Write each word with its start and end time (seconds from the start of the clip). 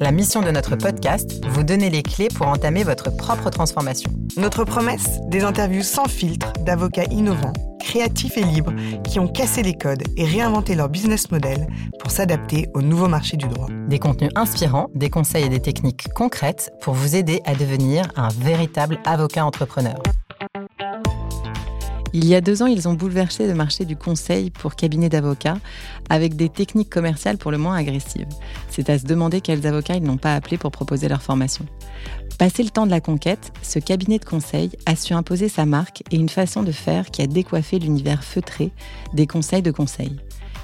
La 0.00 0.12
mission 0.12 0.40
de 0.40 0.50
notre 0.50 0.76
podcast, 0.76 1.44
vous 1.46 1.62
donner 1.62 1.90
les 1.90 2.02
clés 2.02 2.28
pour 2.34 2.46
entamer 2.48 2.84
votre 2.84 3.14
propre 3.14 3.50
transformation. 3.50 4.10
Notre 4.38 4.64
promesse, 4.64 5.20
des 5.28 5.42
interviews 5.42 5.82
sans 5.82 6.08
filtre 6.08 6.52
d'avocats 6.64 7.04
innovants 7.10 7.52
créatifs 7.90 8.36
et 8.38 8.44
libres 8.44 8.72
qui 9.02 9.18
ont 9.18 9.26
cassé 9.26 9.62
les 9.62 9.74
codes 9.74 10.04
et 10.16 10.24
réinventé 10.24 10.76
leur 10.76 10.88
business 10.88 11.30
model 11.32 11.66
pour 11.98 12.12
s'adapter 12.12 12.68
au 12.72 12.82
nouveau 12.82 13.08
marché 13.08 13.36
du 13.36 13.48
droit. 13.48 13.66
Des 13.88 13.98
contenus 13.98 14.30
inspirants, 14.36 14.88
des 14.94 15.10
conseils 15.10 15.44
et 15.44 15.48
des 15.48 15.60
techniques 15.60 16.06
concrètes 16.14 16.70
pour 16.82 16.94
vous 16.94 17.16
aider 17.16 17.42
à 17.46 17.54
devenir 17.54 18.04
un 18.14 18.28
véritable 18.28 19.00
avocat 19.04 19.44
entrepreneur. 19.44 20.00
Il 22.12 22.26
y 22.26 22.34
a 22.34 22.40
deux 22.40 22.62
ans, 22.62 22.66
ils 22.66 22.88
ont 22.88 22.94
bouleversé 22.94 23.46
le 23.46 23.54
marché 23.54 23.84
du 23.84 23.94
conseil 23.94 24.50
pour 24.50 24.74
cabinet 24.74 25.08
d'avocats 25.08 25.58
avec 26.08 26.34
des 26.34 26.48
techniques 26.48 26.90
commerciales 26.90 27.38
pour 27.38 27.52
le 27.52 27.58
moins 27.58 27.76
agressives. 27.76 28.26
C'est 28.68 28.90
à 28.90 28.98
se 28.98 29.04
demander 29.04 29.40
quels 29.40 29.64
avocats 29.64 29.94
ils 29.94 30.02
n'ont 30.02 30.16
pas 30.16 30.34
appelé 30.34 30.58
pour 30.58 30.72
proposer 30.72 31.08
leur 31.08 31.22
formation. 31.22 31.66
Passé 32.36 32.64
le 32.64 32.70
temps 32.70 32.86
de 32.86 32.90
la 32.90 33.00
conquête, 33.00 33.52
ce 33.62 33.78
cabinet 33.78 34.18
de 34.18 34.24
conseil 34.24 34.72
a 34.86 34.96
su 34.96 35.12
imposer 35.12 35.48
sa 35.48 35.66
marque 35.66 36.02
et 36.10 36.16
une 36.16 36.28
façon 36.28 36.64
de 36.64 36.72
faire 36.72 37.10
qui 37.12 37.22
a 37.22 37.28
décoiffé 37.28 37.78
l'univers 37.78 38.24
feutré 38.24 38.72
des 39.14 39.28
conseils 39.28 39.62
de 39.62 39.70
conseil. 39.70 40.16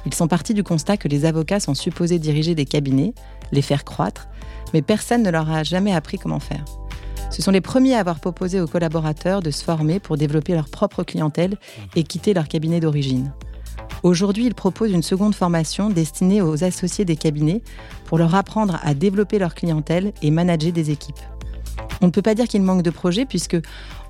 Ils 0.04 0.14
sont 0.14 0.28
partis 0.28 0.54
du 0.54 0.64
constat 0.64 0.96
que 0.96 1.08
les 1.08 1.24
avocats 1.26 1.60
sont 1.60 1.74
supposés 1.74 2.18
diriger 2.18 2.56
des 2.56 2.64
cabinets, 2.64 3.14
les 3.52 3.62
faire 3.62 3.84
croître, 3.84 4.26
mais 4.74 4.82
personne 4.82 5.22
ne 5.22 5.30
leur 5.30 5.48
a 5.50 5.62
jamais 5.62 5.92
appris 5.92 6.18
comment 6.18 6.40
faire. 6.40 6.64
Ce 7.30 7.42
sont 7.42 7.50
les 7.50 7.60
premiers 7.60 7.94
à 7.94 8.00
avoir 8.00 8.20
proposé 8.20 8.60
aux 8.60 8.66
collaborateurs 8.66 9.40
de 9.40 9.50
se 9.50 9.64
former 9.64 10.00
pour 10.00 10.16
développer 10.16 10.54
leur 10.54 10.68
propre 10.68 11.02
clientèle 11.02 11.56
et 11.94 12.02
quitter 12.02 12.34
leur 12.34 12.48
cabinet 12.48 12.80
d'origine. 12.80 13.32
Aujourd'hui, 14.02 14.46
ils 14.46 14.54
proposent 14.54 14.92
une 14.92 15.02
seconde 15.02 15.34
formation 15.34 15.90
destinée 15.90 16.40
aux 16.40 16.64
associés 16.64 17.04
des 17.04 17.16
cabinets 17.16 17.62
pour 18.04 18.18
leur 18.18 18.34
apprendre 18.34 18.78
à 18.82 18.94
développer 18.94 19.38
leur 19.38 19.54
clientèle 19.54 20.12
et 20.22 20.30
manager 20.30 20.72
des 20.72 20.90
équipes. 20.90 21.20
On 22.02 22.06
ne 22.06 22.10
peut 22.10 22.22
pas 22.22 22.34
dire 22.34 22.46
qu'il 22.46 22.62
manque 22.62 22.82
de 22.82 22.90
projets 22.90 23.24
puisque, 23.24 23.56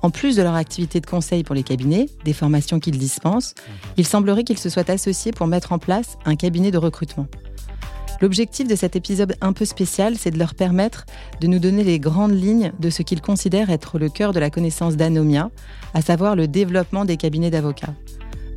en 0.01 0.09
plus 0.09 0.35
de 0.35 0.43
leur 0.43 0.55
activité 0.55 0.99
de 0.99 1.05
conseil 1.05 1.43
pour 1.43 1.55
les 1.55 1.63
cabinets, 1.63 2.07
des 2.25 2.33
formations 2.33 2.79
qu'ils 2.79 2.97
dispensent, 2.97 3.55
il 3.95 4.05
semblerait 4.05 4.43
qu'ils 4.43 4.59
se 4.59 4.69
soient 4.69 4.89
associés 4.91 5.31
pour 5.31 5.47
mettre 5.47 5.71
en 5.71 5.79
place 5.79 6.17
un 6.25 6.35
cabinet 6.35 6.71
de 6.71 6.77
recrutement. 6.77 7.27
L'objectif 8.21 8.67
de 8.67 8.75
cet 8.75 8.95
épisode 8.95 9.35
un 9.41 9.53
peu 9.53 9.65
spécial, 9.65 10.15
c'est 10.17 10.31
de 10.31 10.39
leur 10.39 10.55
permettre 10.55 11.05
de 11.39 11.47
nous 11.47 11.59
donner 11.59 11.83
les 11.83 11.99
grandes 11.99 12.33
lignes 12.33 12.71
de 12.79 12.89
ce 12.89 13.03
qu'ils 13.03 13.21
considèrent 13.21 13.69
être 13.69 13.99
le 13.99 14.09
cœur 14.09 14.33
de 14.33 14.39
la 14.39 14.49
connaissance 14.49 14.95
d'Anomia, 14.95 15.51
à 15.93 16.01
savoir 16.01 16.35
le 16.35 16.47
développement 16.47 17.05
des 17.05 17.17
cabinets 17.17 17.51
d'avocats. 17.51 17.93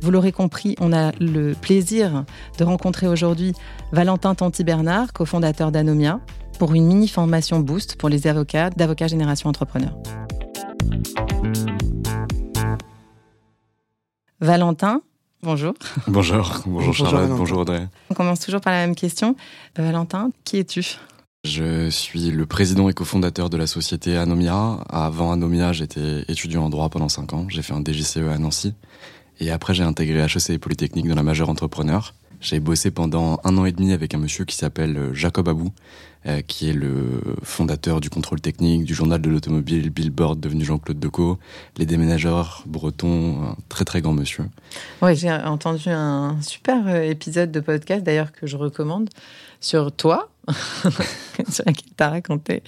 Vous 0.01 0.09
l'aurez 0.09 0.31
compris, 0.31 0.75
on 0.79 0.93
a 0.93 1.11
le 1.19 1.53
plaisir 1.53 2.25
de 2.57 2.63
rencontrer 2.63 3.07
aujourd'hui 3.07 3.53
Valentin 3.91 4.33
Tanti-Bernard, 4.33 5.13
cofondateur 5.13 5.71
d'Anomia, 5.71 6.19
pour 6.57 6.73
une 6.73 6.87
mini 6.87 7.07
formation 7.07 7.59
boost 7.59 7.95
pour 7.97 8.09
les 8.09 8.25
avocats 8.25 8.71
d'Avocat 8.71 9.07
Génération 9.07 9.49
Entrepreneur. 9.49 9.95
Valentin, 14.39 15.01
Bonjour. 15.43 15.73
Bonjour, 16.07 16.61
bonjour 16.67 16.93
Charlotte, 16.93 17.29
bonjour, 17.29 17.59
Audrey. 17.59 17.87
On 18.11 18.13
commence 18.13 18.39
toujours 18.41 18.61
par 18.61 18.73
la 18.73 18.85
même 18.85 18.95
question. 18.95 19.35
Euh, 19.79 19.83
Valentin, 19.83 20.29
qui 20.43 20.57
es-tu? 20.57 20.97
Je 21.43 21.89
suis 21.89 22.29
le 22.29 22.45
président 22.45 22.87
et 22.89 22.93
cofondateur 22.93 23.49
de 23.49 23.57
la 23.57 23.65
société 23.65 24.15
Anomia. 24.15 24.77
Avant 24.89 25.31
Anomia, 25.31 25.73
j'étais 25.73 26.23
étudiant 26.27 26.65
en 26.65 26.69
droit 26.69 26.89
pendant 26.89 27.09
5 27.09 27.33
ans. 27.33 27.45
J'ai 27.49 27.63
fait 27.63 27.73
un 27.73 27.81
DGCE 27.83 28.17
à 28.31 28.37
Nancy. 28.37 28.75
Et 29.39 29.49
après, 29.49 29.73
j'ai 29.73 29.81
intégré 29.83 30.19
HEC 30.19 30.59
Polytechnique 30.59 31.07
dans 31.07 31.15
la 31.15 31.23
majeure 31.23 31.49
entrepreneur. 31.49 32.13
J'ai 32.41 32.59
bossé 32.59 32.89
pendant 32.89 33.39
un 33.43 33.55
an 33.59 33.65
et 33.65 33.71
demi 33.71 33.93
avec 33.93 34.15
un 34.15 34.17
monsieur 34.17 34.45
qui 34.45 34.55
s'appelle 34.55 34.97
euh, 34.97 35.13
Jacob 35.13 35.47
Abou, 35.47 35.71
euh, 36.25 36.41
qui 36.41 36.71
est 36.71 36.73
le 36.73 37.21
fondateur 37.43 38.01
du 38.01 38.09
contrôle 38.09 38.41
technique, 38.41 38.83
du 38.83 38.95
journal 38.95 39.21
de 39.21 39.29
l'automobile, 39.29 39.91
Billboard, 39.91 40.39
devenu 40.39 40.65
Jean-Claude 40.65 40.99
Decaux, 40.99 41.37
les 41.77 41.85
déménageurs 41.85 42.63
bretons, 42.65 43.43
un 43.43 43.57
très 43.69 43.85
très 43.85 44.01
grand 44.01 44.13
monsieur. 44.13 44.45
Oui, 45.03 45.15
j'ai 45.15 45.31
entendu 45.31 45.89
un 45.89 46.41
super 46.41 46.87
euh, 46.87 47.03
épisode 47.03 47.51
de 47.51 47.59
podcast 47.59 48.03
d'ailleurs 48.03 48.31
que 48.31 48.47
je 48.47 48.57
recommande 48.57 49.09
sur 49.59 49.91
toi, 49.91 50.30
sur 51.49 51.63
laquelle 51.65 51.91
tu 51.97 52.03
as 52.03 52.09
raconté 52.09 52.63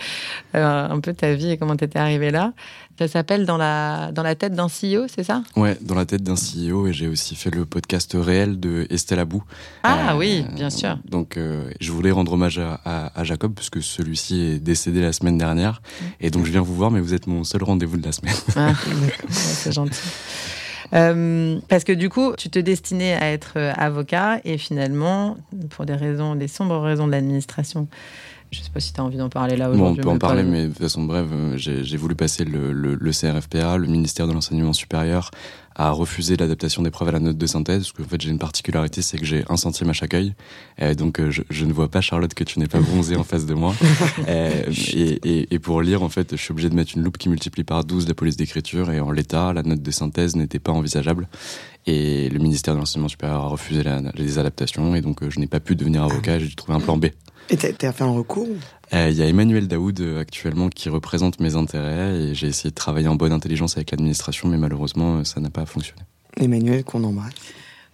un 0.53 0.99
peu 0.99 1.13
ta 1.13 1.33
vie 1.33 1.51
et 1.51 1.57
comment 1.57 1.75
tu 1.75 1.85
étais 1.85 1.99
arrivé 1.99 2.31
là. 2.31 2.53
Ça 2.99 3.07
s'appelle 3.07 3.47
dans 3.47 3.57
la, 3.57 4.11
dans 4.11 4.21
la 4.21 4.35
tête 4.35 4.53
d'un 4.53 4.67
CEO, 4.67 5.07
c'est 5.07 5.23
ça? 5.23 5.41
Ouais, 5.55 5.75
dans 5.81 5.95
la 5.95 6.05
tête 6.05 6.21
d'un 6.21 6.35
CEO. 6.35 6.85
Et 6.87 6.93
j'ai 6.93 7.07
aussi 7.07 7.35
fait 7.35 7.49
le 7.49 7.65
podcast 7.65 8.15
réel 8.19 8.59
de 8.59 8.85
Estelle 8.91 9.17
Abou. 9.17 9.43
Ah 9.81 10.13
euh, 10.13 10.17
oui, 10.17 10.45
bien 10.55 10.69
sûr. 10.69 10.99
Donc, 11.09 11.35
euh, 11.35 11.71
je 11.81 11.91
voulais 11.91 12.11
rendre 12.11 12.33
hommage 12.33 12.59
à, 12.59 12.79
à, 12.85 13.23
Jacob, 13.23 13.53
puisque 13.55 13.81
celui-ci 13.81 14.41
est 14.41 14.59
décédé 14.59 15.01
la 15.01 15.11
semaine 15.11 15.39
dernière. 15.39 15.81
Et 16.19 16.29
donc, 16.29 16.45
je 16.45 16.51
viens 16.51 16.61
vous 16.61 16.75
voir, 16.75 16.91
mais 16.91 16.99
vous 16.99 17.15
êtes 17.15 17.25
mon 17.25 17.43
seul 17.43 17.63
rendez-vous 17.63 17.97
de 17.97 18.05
la 18.05 18.11
semaine. 18.11 18.35
Ah, 18.55 18.73
c'est 19.29 19.71
gentil. 19.71 19.99
Euh, 20.93 21.59
parce 21.69 21.83
que 21.83 21.93
du 21.93 22.09
coup, 22.09 22.33
tu 22.37 22.49
te 22.49 22.59
destinais 22.59 23.13
à 23.13 23.31
être 23.31 23.57
avocat 23.77 24.39
et 24.43 24.57
finalement, 24.57 25.37
pour 25.69 25.85
des 25.85 25.95
raisons, 25.95 26.35
des 26.35 26.47
sombres 26.47 26.79
raisons 26.79 27.07
de 27.07 27.11
l'administration, 27.11 27.87
je 28.53 28.59
ne 28.59 28.63
sais 28.63 28.69
pas 28.71 28.79
si 28.79 28.93
tu 28.93 29.01
as 29.01 29.03
envie 29.03 29.17
d'en 29.17 29.29
parler 29.29 29.57
là 29.57 29.69
aujourd'hui. 29.69 30.03
Bon, 30.03 30.11
on 30.11 30.13
peut 30.13 30.15
en 30.15 30.19
parler, 30.19 30.43
mais 30.43 30.67
de 30.67 30.73
façon 30.73 31.03
brève, 31.03 31.29
euh, 31.33 31.57
j'ai 31.57 31.97
voulu 31.97 32.15
passer 32.15 32.45
le, 32.45 32.71
le, 32.71 32.95
le, 32.95 33.11
CRFPA, 33.11 33.77
le 33.77 33.87
ministère 33.87 34.27
de 34.27 34.33
l'Enseignement 34.33 34.73
supérieur, 34.73 35.31
a 35.75 35.91
refusé 35.91 36.35
l'adaptation 36.37 36.81
des 36.81 36.91
preuves 36.91 37.09
à 37.09 37.11
la 37.13 37.19
note 37.19 37.37
de 37.37 37.45
synthèse, 37.45 37.83
parce 37.83 37.91
qu'en 37.91 38.09
fait 38.09 38.21
j'ai 38.21 38.29
une 38.29 38.39
particularité, 38.39 39.01
c'est 39.01 39.17
que 39.17 39.25
j'ai 39.25 39.43
un 39.49 39.57
centime 39.57 39.89
à 39.89 39.93
chaque 39.93 40.13
œil, 40.13 40.33
et 40.77 40.95
donc 40.95 41.19
euh, 41.19 41.31
je, 41.31 41.41
je, 41.49 41.65
ne 41.65 41.73
vois 41.73 41.89
pas 41.89 42.01
Charlotte 42.01 42.33
que 42.33 42.43
tu 42.43 42.59
n'es 42.59 42.67
pas 42.67 42.79
bronzée 42.79 43.15
en 43.15 43.23
face 43.23 43.45
de 43.45 43.53
moi. 43.53 43.73
Euh, 44.27 44.63
et, 44.93 45.19
et, 45.23 45.53
et, 45.53 45.59
pour 45.59 45.81
lire, 45.81 46.01
en 46.03 46.09
fait, 46.09 46.35
je 46.35 46.41
suis 46.41 46.51
obligé 46.51 46.69
de 46.69 46.75
mettre 46.75 46.95
une 46.95 47.03
loupe 47.03 47.17
qui 47.17 47.29
multiplie 47.29 47.63
par 47.63 47.83
12 47.83 48.07
la 48.07 48.13
police 48.13 48.37
d'écriture, 48.37 48.91
et 48.91 48.99
en 48.99 49.11
l'état, 49.11 49.53
la 49.53 49.63
note 49.63 49.81
de 49.81 49.91
synthèse 49.91 50.35
n'était 50.35 50.59
pas 50.59 50.71
envisageable. 50.71 51.27
Et 51.85 52.29
le 52.29 52.39
ministère 52.39 52.73
de 52.73 52.79
l'Enseignement 52.79 53.09
supérieur 53.09 53.43
a 53.43 53.47
refusé 53.47 53.83
la, 53.83 54.01
les 54.15 54.39
adaptations, 54.39 54.95
et 54.95 55.01
donc 55.01 55.27
je 55.27 55.39
n'ai 55.39 55.47
pas 55.47 55.59
pu 55.59 55.75
devenir 55.75 56.03
avocat, 56.03 56.39
j'ai 56.39 56.47
dû 56.47 56.55
trouver 56.55 56.77
un 56.77 56.79
plan 56.79 56.97
B. 56.97 57.07
Et 57.49 57.57
tu 57.57 57.85
as 57.85 57.91
fait 57.91 58.03
un 58.03 58.11
recours 58.11 58.47
euh, 58.47 58.55
Il 58.93 59.13
y 59.13 59.23
a 59.23 59.27
Emmanuel 59.27 59.67
Daoud 59.67 59.99
euh, 60.01 60.19
actuellement 60.19 60.69
qui 60.69 60.87
représente 60.87 61.39
mes 61.39 61.55
intérêts 61.55 62.15
et 62.15 62.35
j'ai 62.35 62.45
essayé 62.45 62.69
de 62.69 62.75
travailler 62.75 63.07
en 63.07 63.15
bonne 63.15 63.31
intelligence 63.31 63.75
avec 63.75 63.89
l'administration, 63.89 64.47
mais 64.47 64.57
malheureusement, 64.57 65.17
euh, 65.17 65.23
ça 65.23 65.39
n'a 65.39 65.49
pas 65.49 65.65
fonctionné. 65.65 66.03
Emmanuel, 66.37 66.83
qu'on 66.83 67.03
embrasse. 67.03 67.33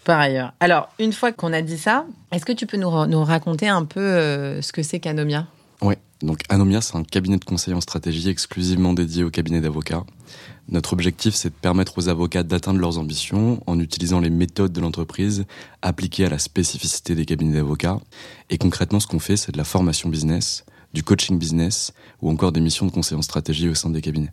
Par 0.03 0.19
ailleurs. 0.19 0.53
Alors, 0.59 0.89
une 0.99 1.13
fois 1.13 1.31
qu'on 1.31 1.53
a 1.53 1.61
dit 1.61 1.77
ça, 1.77 2.05
est-ce 2.33 2.45
que 2.45 2.51
tu 2.51 2.65
peux 2.65 2.77
nous, 2.77 3.05
nous 3.05 3.23
raconter 3.23 3.69
un 3.69 3.85
peu 3.85 4.01
ce 4.61 4.71
que 4.73 4.83
c'est 4.83 4.99
qu'Anomia? 4.99 5.47
Oui. 5.81 5.95
Donc, 6.21 6.41
Anomia, 6.49 6.81
c'est 6.81 6.97
un 6.97 7.03
cabinet 7.03 7.37
de 7.37 7.45
conseil 7.45 7.73
en 7.73 7.81
stratégie 7.81 8.27
exclusivement 8.27 8.93
dédié 8.93 9.23
au 9.23 9.29
cabinet 9.29 9.61
d'avocats. 9.61 10.03
Notre 10.67 10.93
objectif, 10.93 11.33
c'est 11.33 11.49
de 11.49 11.53
permettre 11.53 11.97
aux 11.97 12.09
avocats 12.09 12.43
d'atteindre 12.43 12.79
leurs 12.79 12.97
ambitions 12.97 13.63
en 13.67 13.79
utilisant 13.79 14.19
les 14.19 14.29
méthodes 14.29 14.73
de 14.73 14.81
l'entreprise 14.81 15.45
appliquées 15.81 16.25
à 16.25 16.29
la 16.29 16.39
spécificité 16.39 17.15
des 17.15 17.25
cabinets 17.25 17.55
d'avocats. 17.55 17.99
Et 18.49 18.57
concrètement, 18.57 18.99
ce 18.99 19.07
qu'on 19.07 19.19
fait, 19.19 19.37
c'est 19.37 19.53
de 19.53 19.57
la 19.57 19.63
formation 19.63 20.09
business, 20.09 20.65
du 20.93 21.03
coaching 21.03 21.37
business 21.37 21.93
ou 22.21 22.29
encore 22.29 22.51
des 22.51 22.61
missions 22.61 22.85
de 22.85 22.91
conseil 22.91 23.17
en 23.17 23.21
stratégie 23.21 23.69
au 23.69 23.75
sein 23.75 23.89
des 23.89 24.01
cabinets. 24.01 24.31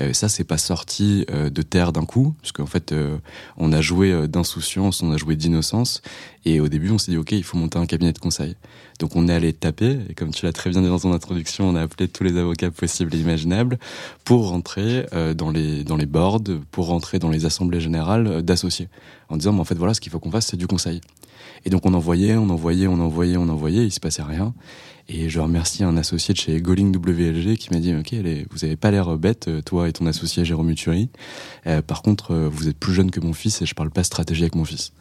Euh, 0.00 0.12
ça, 0.12 0.28
c'est 0.28 0.44
pas 0.44 0.58
sorti 0.58 1.24
euh, 1.30 1.50
de 1.50 1.62
terre 1.62 1.92
d'un 1.92 2.04
coup, 2.04 2.34
parce 2.40 2.52
qu'en 2.52 2.66
fait, 2.66 2.92
euh, 2.92 3.16
on 3.56 3.72
a 3.72 3.80
joué 3.80 4.26
d'insouciance, 4.28 5.02
on 5.02 5.12
a 5.12 5.16
joué 5.16 5.36
d'innocence, 5.36 6.02
et 6.44 6.60
au 6.60 6.68
début, 6.68 6.90
on 6.90 6.98
s'est 6.98 7.12
dit, 7.12 7.16
ok, 7.16 7.32
il 7.32 7.44
faut 7.44 7.56
monter 7.56 7.78
un 7.78 7.86
cabinet 7.86 8.12
de 8.12 8.18
conseil. 8.18 8.56
Donc, 8.98 9.14
on 9.16 9.28
est 9.28 9.32
allé 9.32 9.52
taper, 9.52 9.98
et 10.08 10.14
comme 10.14 10.30
tu 10.30 10.44
l'as 10.44 10.52
très 10.52 10.70
bien 10.70 10.82
dit 10.82 10.88
dans 10.88 10.98
ton 10.98 11.12
introduction, 11.12 11.68
on 11.68 11.76
a 11.76 11.82
appelé 11.82 12.08
tous 12.08 12.24
les 12.24 12.36
avocats 12.36 12.70
possibles 12.70 13.14
et 13.14 13.18
imaginables 13.18 13.78
pour 14.24 14.48
rentrer 14.48 15.06
dans 15.36 15.50
les 15.50 15.84
dans 15.84 15.96
les 15.96 16.06
boards, 16.06 16.42
pour 16.70 16.86
rentrer 16.86 17.18
dans 17.18 17.30
les 17.30 17.44
assemblées 17.44 17.80
générales 17.80 18.42
d'associés, 18.42 18.88
en 19.28 19.36
disant, 19.36 19.52
mais 19.52 19.60
en 19.60 19.64
fait, 19.64 19.74
voilà, 19.74 19.94
ce 19.94 20.00
qu'il 20.00 20.12
faut 20.12 20.20
qu'on 20.20 20.30
fasse, 20.30 20.46
c'est 20.46 20.56
du 20.56 20.66
conseil. 20.66 21.00
Et 21.64 21.70
donc, 21.70 21.86
on 21.86 21.94
envoyait, 21.94 22.36
on 22.36 22.50
envoyait, 22.50 22.86
on 22.86 23.00
envoyait, 23.00 23.36
on 23.36 23.48
envoyait, 23.48 23.84
il 23.84 23.92
se 23.92 24.00
passait 24.00 24.22
rien. 24.22 24.54
Et 25.08 25.28
je 25.28 25.38
remercie 25.38 25.84
un 25.84 25.96
associé 25.98 26.32
de 26.32 26.38
chez 26.38 26.60
Goling 26.60 26.96
WLG 26.96 27.56
qui 27.56 27.68
m'a 27.72 27.78
dit 27.78 27.94
Ok, 27.94 28.14
vous 28.50 28.64
avez 28.64 28.76
pas 28.76 28.90
l'air 28.90 29.18
bête, 29.18 29.50
toi 29.64 29.88
et 29.88 29.92
ton 29.92 30.06
associé 30.06 30.44
Jérôme 30.44 30.70
Uturi. 30.70 31.10
Euh, 31.66 31.82
par 31.82 32.00
contre, 32.00 32.32
euh, 32.32 32.48
vous 32.48 32.68
êtes 32.68 32.78
plus 32.78 32.94
jeune 32.94 33.10
que 33.10 33.20
mon 33.20 33.34
fils 33.34 33.60
et 33.60 33.66
je 33.66 33.74
parle 33.74 33.90
pas 33.90 34.02
stratégie 34.02 34.42
avec 34.42 34.54
mon 34.54 34.64
fils. 34.64 34.92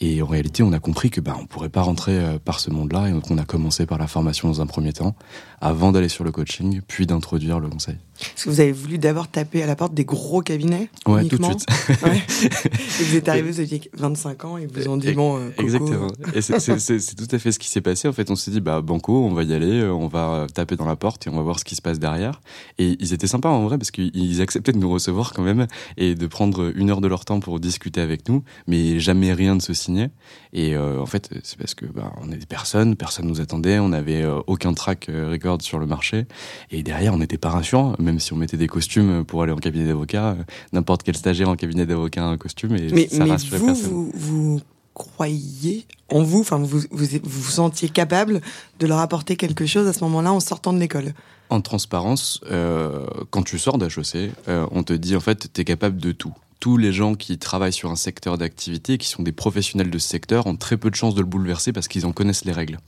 Et 0.00 0.22
en 0.22 0.26
réalité, 0.26 0.62
on 0.62 0.72
a 0.72 0.78
compris 0.78 1.10
que 1.10 1.20
bah, 1.20 1.36
on 1.40 1.46
pourrait 1.46 1.68
pas 1.68 1.82
rentrer 1.82 2.18
euh, 2.18 2.38
par 2.38 2.60
ce 2.60 2.70
monde-là, 2.70 3.08
et 3.08 3.12
donc 3.12 3.30
on 3.30 3.38
a 3.38 3.44
commencé 3.44 3.86
par 3.86 3.98
la 3.98 4.06
formation 4.06 4.48
dans 4.48 4.60
un 4.60 4.66
premier 4.66 4.92
temps, 4.92 5.14
avant 5.60 5.92
d'aller 5.92 6.08
sur 6.08 6.24
le 6.24 6.32
coaching, 6.32 6.80
puis 6.86 7.06
d'introduire 7.06 7.60
le 7.60 7.68
conseil. 7.68 7.96
Est-ce 8.20 8.44
que 8.44 8.50
vous 8.50 8.60
avez 8.60 8.72
voulu 8.72 8.98
d'abord 8.98 9.28
taper 9.28 9.62
à 9.62 9.66
la 9.66 9.76
porte 9.76 9.94
des 9.94 10.04
gros 10.04 10.40
cabinets 10.40 10.88
Ouais, 11.06 11.26
tout 11.26 11.38
de 11.38 11.44
suite. 11.44 11.66
ouais. 12.04 12.22
Et 13.00 13.04
vous 13.04 13.16
êtes 13.16 13.28
arrivé, 13.28 13.50
vous 13.50 13.60
aviez 13.60 13.80
25 13.94 14.44
ans, 14.44 14.58
et 14.58 14.66
vous 14.66 14.88
ont 14.88 14.96
dit 14.96 15.12
bon. 15.12 15.38
Euh, 15.38 15.50
Exactement. 15.58 16.08
Et 16.34 16.40
c'est 16.40 17.14
tout 17.16 17.28
à 17.30 17.38
fait 17.38 17.52
ce 17.52 17.58
qui 17.58 17.68
s'est 17.68 17.80
passé. 17.80 18.08
En 18.08 18.12
fait, 18.12 18.30
on 18.30 18.36
s'est 18.36 18.50
dit 18.50 18.60
bah 18.60 18.80
banco, 18.80 19.24
on 19.24 19.32
va 19.34 19.42
y 19.42 19.52
aller, 19.52 19.80
euh, 19.80 19.92
on 19.92 20.06
va 20.06 20.46
taper 20.52 20.76
dans 20.76 20.84
la 20.84 20.96
porte 20.96 21.26
et 21.26 21.30
on 21.30 21.36
va 21.36 21.42
voir 21.42 21.58
ce 21.58 21.64
qui 21.64 21.74
se 21.74 21.82
passe 21.82 21.98
derrière. 21.98 22.40
Et 22.78 22.96
ils 23.00 23.12
étaient 23.12 23.26
sympas 23.26 23.48
en 23.50 23.64
vrai 23.64 23.78
parce 23.78 23.90
qu'ils 23.90 24.40
acceptaient 24.40 24.72
de 24.72 24.78
nous 24.78 24.90
recevoir 24.90 25.32
quand 25.32 25.42
même 25.42 25.66
et 25.96 26.14
de 26.14 26.26
prendre 26.26 26.72
une 26.76 26.90
heure 26.90 27.00
de 27.00 27.08
leur 27.08 27.24
temps 27.24 27.40
pour 27.40 27.58
discuter 27.60 28.00
avec 28.00 28.28
nous, 28.28 28.44
mais 28.66 29.00
jamais 29.00 29.32
rien 29.32 29.56
de 29.56 29.62
se 29.62 29.74
signer. 29.74 30.08
Et 30.52 30.76
euh, 30.76 31.00
en 31.00 31.06
fait, 31.06 31.30
c'est 31.42 31.58
parce 31.58 31.74
que 31.74 31.86
bah, 31.86 32.12
on 32.20 32.30
est 32.30 32.36
des 32.36 32.46
personnes, 32.46 32.94
personne 32.96 33.26
nous 33.26 33.40
attendait, 33.40 33.78
on 33.78 33.88
n'avait 33.88 34.24
aucun 34.46 34.72
track 34.72 35.08
record 35.08 35.60
sur 35.62 35.78
le 35.78 35.86
marché, 35.86 36.26
et 36.70 36.82
derrière 36.82 37.14
on 37.14 37.18
n'était 37.18 37.38
pas 37.38 37.50
rassurant 37.50 37.94
même 38.04 38.20
si 38.20 38.32
on 38.32 38.36
mettait 38.36 38.56
des 38.56 38.68
costumes 38.68 39.24
pour 39.24 39.42
aller 39.42 39.52
en 39.52 39.56
cabinet 39.56 39.86
d'avocat, 39.86 40.36
euh, 40.38 40.42
n'importe 40.72 41.02
quel 41.02 41.16
stagiaire 41.16 41.48
en 41.48 41.56
cabinet 41.56 41.86
d'avocat 41.86 42.24
a 42.24 42.28
un 42.28 42.36
costume 42.36 42.76
et 42.76 42.88
mais, 42.92 43.08
ça 43.08 43.24
mais 43.24 43.36
vous, 43.36 43.74
Vous, 43.74 44.12
vous 44.14 44.60
croyez 44.94 45.86
en 46.10 46.22
vous, 46.22 46.40
enfin 46.40 46.58
vous, 46.58 46.82
vous 46.90 47.06
vous 47.22 47.50
sentiez 47.50 47.88
capable 47.88 48.40
de 48.78 48.86
leur 48.86 48.98
apporter 48.98 49.36
quelque 49.36 49.66
chose 49.66 49.88
à 49.88 49.92
ce 49.92 50.04
moment-là 50.04 50.32
en 50.32 50.40
sortant 50.40 50.72
de 50.72 50.78
l'école? 50.78 51.14
En 51.50 51.60
transparence, 51.60 52.40
euh, 52.50 53.06
quand 53.30 53.42
tu 53.42 53.58
sors 53.58 53.78
d'HEC, 53.78 54.32
euh, 54.48 54.66
on 54.70 54.82
te 54.82 54.92
dit 54.92 55.16
en 55.16 55.20
fait 55.20 55.52
tu 55.52 55.60
es 55.60 55.64
capable 55.64 55.98
de 55.98 56.12
tout 56.12 56.32
tous 56.64 56.78
les 56.78 56.94
gens 56.94 57.14
qui 57.14 57.36
travaillent 57.36 57.74
sur 57.74 57.90
un 57.90 57.94
secteur 57.94 58.38
d'activité, 58.38 58.96
qui 58.96 59.06
sont 59.06 59.22
des 59.22 59.32
professionnels 59.32 59.90
de 59.90 59.98
ce 59.98 60.08
secteur, 60.08 60.46
ont 60.46 60.56
très 60.56 60.78
peu 60.78 60.88
de 60.88 60.94
chances 60.94 61.14
de 61.14 61.20
le 61.20 61.26
bouleverser 61.26 61.74
parce 61.74 61.88
qu'ils 61.88 62.06
en 62.06 62.12
connaissent 62.12 62.46
les 62.46 62.52
règles. 62.52 62.78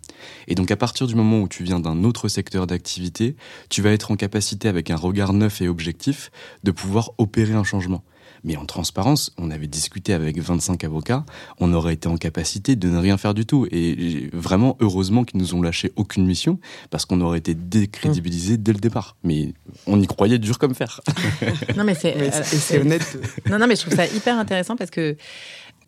Et 0.48 0.54
donc 0.54 0.70
à 0.70 0.76
partir 0.76 1.06
du 1.06 1.14
moment 1.14 1.42
où 1.42 1.46
tu 1.46 1.62
viens 1.62 1.78
d'un 1.78 2.02
autre 2.02 2.28
secteur 2.28 2.66
d'activité, 2.66 3.36
tu 3.68 3.82
vas 3.82 3.90
être 3.90 4.10
en 4.10 4.16
capacité, 4.16 4.68
avec 4.68 4.90
un 4.90 4.96
regard 4.96 5.34
neuf 5.34 5.60
et 5.60 5.68
objectif, 5.68 6.30
de 6.64 6.70
pouvoir 6.70 7.10
opérer 7.18 7.52
un 7.52 7.64
changement. 7.64 8.02
Mais 8.44 8.56
en 8.56 8.64
transparence, 8.64 9.32
on 9.38 9.50
avait 9.50 9.66
discuté 9.66 10.12
avec 10.12 10.38
25 10.38 10.84
avocats, 10.84 11.24
on 11.58 11.72
aurait 11.72 11.94
été 11.94 12.08
en 12.08 12.16
capacité 12.16 12.76
de 12.76 12.88
ne 12.88 12.98
rien 12.98 13.16
faire 13.16 13.34
du 13.34 13.46
tout. 13.46 13.66
Et 13.70 14.30
vraiment, 14.32 14.76
heureusement 14.80 15.24
qu'ils 15.24 15.40
nous 15.40 15.54
ont 15.54 15.62
lâché 15.62 15.92
aucune 15.96 16.26
mission, 16.26 16.58
parce 16.90 17.04
qu'on 17.04 17.20
aurait 17.20 17.38
été 17.38 17.54
décrédibilisé 17.54 18.56
dès 18.56 18.72
le 18.72 18.78
départ. 18.78 19.16
Mais 19.22 19.54
on 19.86 20.00
y 20.00 20.06
croyait 20.06 20.38
dur 20.38 20.58
comme 20.58 20.74
fer. 20.74 21.00
non, 21.76 21.84
mais 21.84 21.94
c'est 21.94 22.16
euh, 22.16 22.80
honnête. 22.80 23.18
Non, 23.48 23.58
non, 23.58 23.66
mais 23.66 23.76
je 23.76 23.82
trouve 23.82 23.94
ça 23.94 24.06
hyper 24.06 24.38
intéressant 24.38 24.76
parce 24.76 24.90
que 24.90 25.16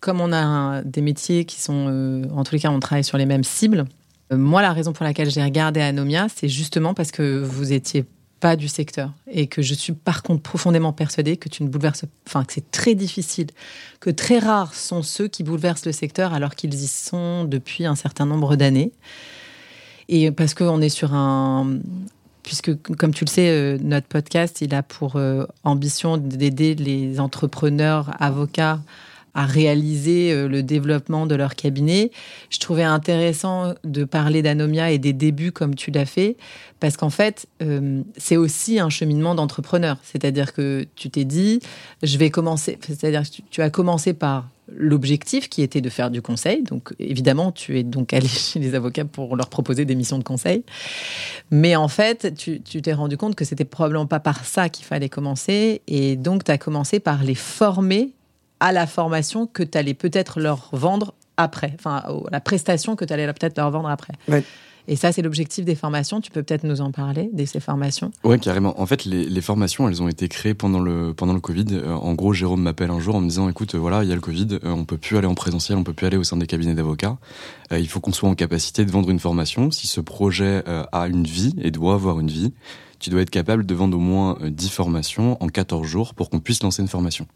comme 0.01 0.21
on 0.21 0.33
a 0.33 0.83
des 0.83 1.01
métiers 1.01 1.45
qui 1.45 1.61
sont, 1.61 1.87
euh, 1.89 2.25
en 2.35 2.45
tous 2.45 2.55
les 2.55 2.61
cas, 2.61 2.71
on 2.71 2.81
travaille 2.81 3.05
sur 3.05 3.19
les 3.19 3.27
mêmes 3.27 3.45
cibles. 3.45 3.87
Euh, 4.33 4.37
moi, 4.37 4.63
la 4.63 4.73
raison 4.73 4.93
pour 4.93 5.05
laquelle 5.05 5.31
j'ai 5.31 5.43
regardé 5.43 5.81
Anomia, 5.81 6.27
c'est 6.35 6.49
justement 6.49 6.95
parce 6.95 7.11
que 7.11 7.43
vous 7.43 7.73
étiez 7.73 8.05
pas 8.41 8.57
du 8.57 8.69
secteur 8.69 9.13
et 9.31 9.47
que 9.47 9.63
je 9.63 9.75
suis 9.75 9.93
par 9.93 10.23
contre 10.23 10.43
profondément 10.43 10.93
persuadée 10.93 11.37
que 11.37 11.49
tu 11.49 11.63
ne 11.63 11.69
bouleverses, 11.69 12.05
enfin 12.27 12.45
que 12.45 12.53
c'est 12.53 12.71
très 12.71 12.95
difficile, 12.95 13.49
que 14.01 14.11
très 14.11 14.39
rares 14.39 14.75
sont 14.75 15.03
ceux 15.03 15.29
qui 15.29 15.43
bouleversent 15.43 15.87
le 15.87 15.93
secteur 15.93 16.33
alors 16.33 16.55
qu'ils 16.55 16.75
y 16.75 16.87
sont 16.87 17.45
depuis 17.45 17.87
un 17.87 17.95
certain 17.95 18.27
nombre 18.27 18.57
d'années. 18.57 18.93
Et 20.09 20.31
parce 20.31 20.55
qu'on 20.55 20.81
est 20.81 20.89
sur 20.89 21.13
un, 21.15 21.79
puisque 22.43 22.75
comme 22.97 23.13
tu 23.13 23.25
le 23.25 23.31
sais, 23.31 23.49
euh, 23.51 23.79
notre 23.83 24.07
podcast 24.07 24.61
il 24.63 24.75
a 24.75 24.83
pour 24.83 25.17
euh, 25.17 25.45
ambition 25.65 26.17
d'aider 26.17 26.75
les 26.75 27.21
entrepreneurs, 27.21 28.15
avocats 28.19 28.81
à 29.39 29.47
réaliser 29.47 30.33
euh, 30.33 30.49
le 30.49 30.65
développement 30.65 31.25
de 31.25 31.37
leur 31.37 31.55
cabinet. 31.55 32.11
Je 32.51 32.59
trouvais 32.59 32.83
intéressant 32.83 33.75
de 33.85 34.03
parler 34.03 34.43
d'Anomia 34.43 34.91
et 34.91 34.99
des 34.99 35.13
débuts 35.13 35.53
comme 35.53 35.77
tu 35.77 35.93
l'as 35.93 36.07
fait, 36.07 36.37
parce 36.81 36.97
qu'en 36.97 37.09
fait, 37.09 37.47
euh, 37.63 38.03
c'est 38.17 38.37
aussi 38.37 38.81
un 38.81 38.91
cheminement 38.91 39.37
d'entrepreneur. 39.37 39.97
C'est-à-dire 40.03 40.53
que 40.53 40.87
tu 40.97 41.09
t'es 41.09 41.25
dit, 41.25 41.61
je 42.03 42.19
vais 42.19 42.31
commencer, 42.31 42.81
c'est-à-dire 42.83 43.23
que 43.23 43.43
tu 43.49 43.63
as 43.63 43.71
commencé 43.71 44.13
par 44.13 44.49
l'objectif 44.77 45.49
qui 45.49 45.63
était 45.63 45.81
de 45.81 45.89
faire 45.89 46.11
du 46.11 46.21
conseil. 46.21 46.65
Donc 46.65 46.93
évidemment, 46.99 47.53
tu 47.53 47.79
es 47.79 47.85
donc 47.85 48.13
allé 48.13 48.27
chez 48.29 48.59
les 48.59 48.75
avocats 48.75 49.05
pour 49.05 49.37
leur 49.37 49.51
proposer 49.51 49.85
des 49.85 49.95
missions 49.95 50.19
de 50.19 50.25
conseil. 50.25 50.65
Mais 51.53 51.77
en 51.77 51.89
fait, 51.89 52.35
tu 52.35 52.61
t'es 52.61 52.93
rendu 52.93 53.17
compte 53.17 53.37
que 53.37 53.45
c'était 53.45 53.65
probablement 53.65 54.07
pas 54.07 54.21
par 54.21 54.45
ça 54.45 54.69
qu'il 54.69 54.85
fallait 54.85 55.09
commencer. 55.09 55.81
Et 55.87 56.17
donc, 56.17 56.43
tu 56.43 56.51
as 56.51 56.59
commencé 56.59 56.99
par 56.99 57.23
les 57.23 57.37
former 57.37 58.15
à 58.61 58.73
la 58.73 58.87
formation 58.87 59.47
que 59.47 59.63
tu 59.63 59.79
allais 59.79 59.95
peut-être 59.95 60.41
leur 60.41 60.69
vendre 60.73 61.15
après, 61.37 61.73
enfin 61.79 62.03
la 62.33 62.41
prestation 62.41 62.97
que 62.97 63.05
tu 63.05 63.13
allais 63.13 63.27
peut-être 63.33 63.57
leur 63.57 63.71
vendre 63.71 63.89
après. 63.89 64.15
Et 64.91 64.97
ça, 64.97 65.13
c'est 65.13 65.21
l'objectif 65.21 65.67
des 65.67 65.75
formations. 65.75 66.23
Tu 66.23 66.31
peux 66.31 66.43
peut-être 66.43 66.65
nous 66.65 66.81
en 66.81 66.91
parler, 66.91 67.29
de 67.35 67.45
ces 67.45 67.61
formations? 67.61 68.11
Oui, 68.25 68.41
carrément. 68.41 68.81
En 68.81 68.87
fait, 68.87 69.05
les, 69.05 69.41
formations, 69.43 69.87
elles 69.87 70.03
ont 70.03 70.09
été 70.09 70.29
créées 70.29 70.55
pendant 70.55 70.81
le, 70.81 71.13
pendant 71.13 71.35
le 71.35 71.41
Covid. 71.41 71.67
Euh, 71.73 71.93
en 71.93 72.15
gros, 72.15 72.33
Jérôme 72.33 72.63
m'appelle 72.63 72.91
un 72.91 72.99
jour 72.99 73.15
en 73.15 73.21
me 73.21 73.29
disant, 73.29 73.51
écoute, 73.51 73.75
voilà, 73.75 74.03
il 74.03 74.09
y 74.09 74.13
a 74.13 74.15
le 74.15 74.23
Covid, 74.23 74.49
euh, 74.65 74.71
on 74.71 74.87
peut 74.87 74.97
plus 74.97 75.19
aller 75.19 75.27
en 75.27 75.35
présentiel, 75.35 75.77
on 75.77 75.85
peut 75.85 75.93
plus 75.93 76.07
aller 76.07 76.17
au 76.17 76.25
sein 76.25 76.39
des 76.39 76.47
cabinets 76.47 76.75
d'avocats. 76.75 77.19
Euh, 77.71 77.79
il 77.79 77.87
faut 77.87 78.01
qu'on 78.01 78.13
soit 78.13 78.31
en 78.31 78.35
capacité 78.35 78.87
de 78.87 78.91
vendre 78.91 79.11
une 79.11 79.21
formation. 79.21 79.71
Si 79.71 79.87
ce 79.87 80.01
projet 80.01 80.65
a 80.67 81.07
une 81.07 81.25
vie 81.25 81.55
et 81.61 81.71
doit 81.71 81.93
avoir 81.93 82.19
une 82.19 82.31
vie, 82.31 82.55
tu 82.99 83.11
dois 83.11 83.21
être 83.21 83.31
capable 83.31 83.67
de 83.67 83.75
vendre 83.75 83.97
au 83.97 84.01
moins 84.01 84.39
10 84.43 84.71
formations 84.71 85.37
en 85.43 85.49
14 85.49 85.87
jours 85.87 86.15
pour 86.15 86.31
qu'on 86.31 86.41
puisse 86.41 86.63
lancer 86.63 86.81
une 86.81 86.89
formation 86.89 87.27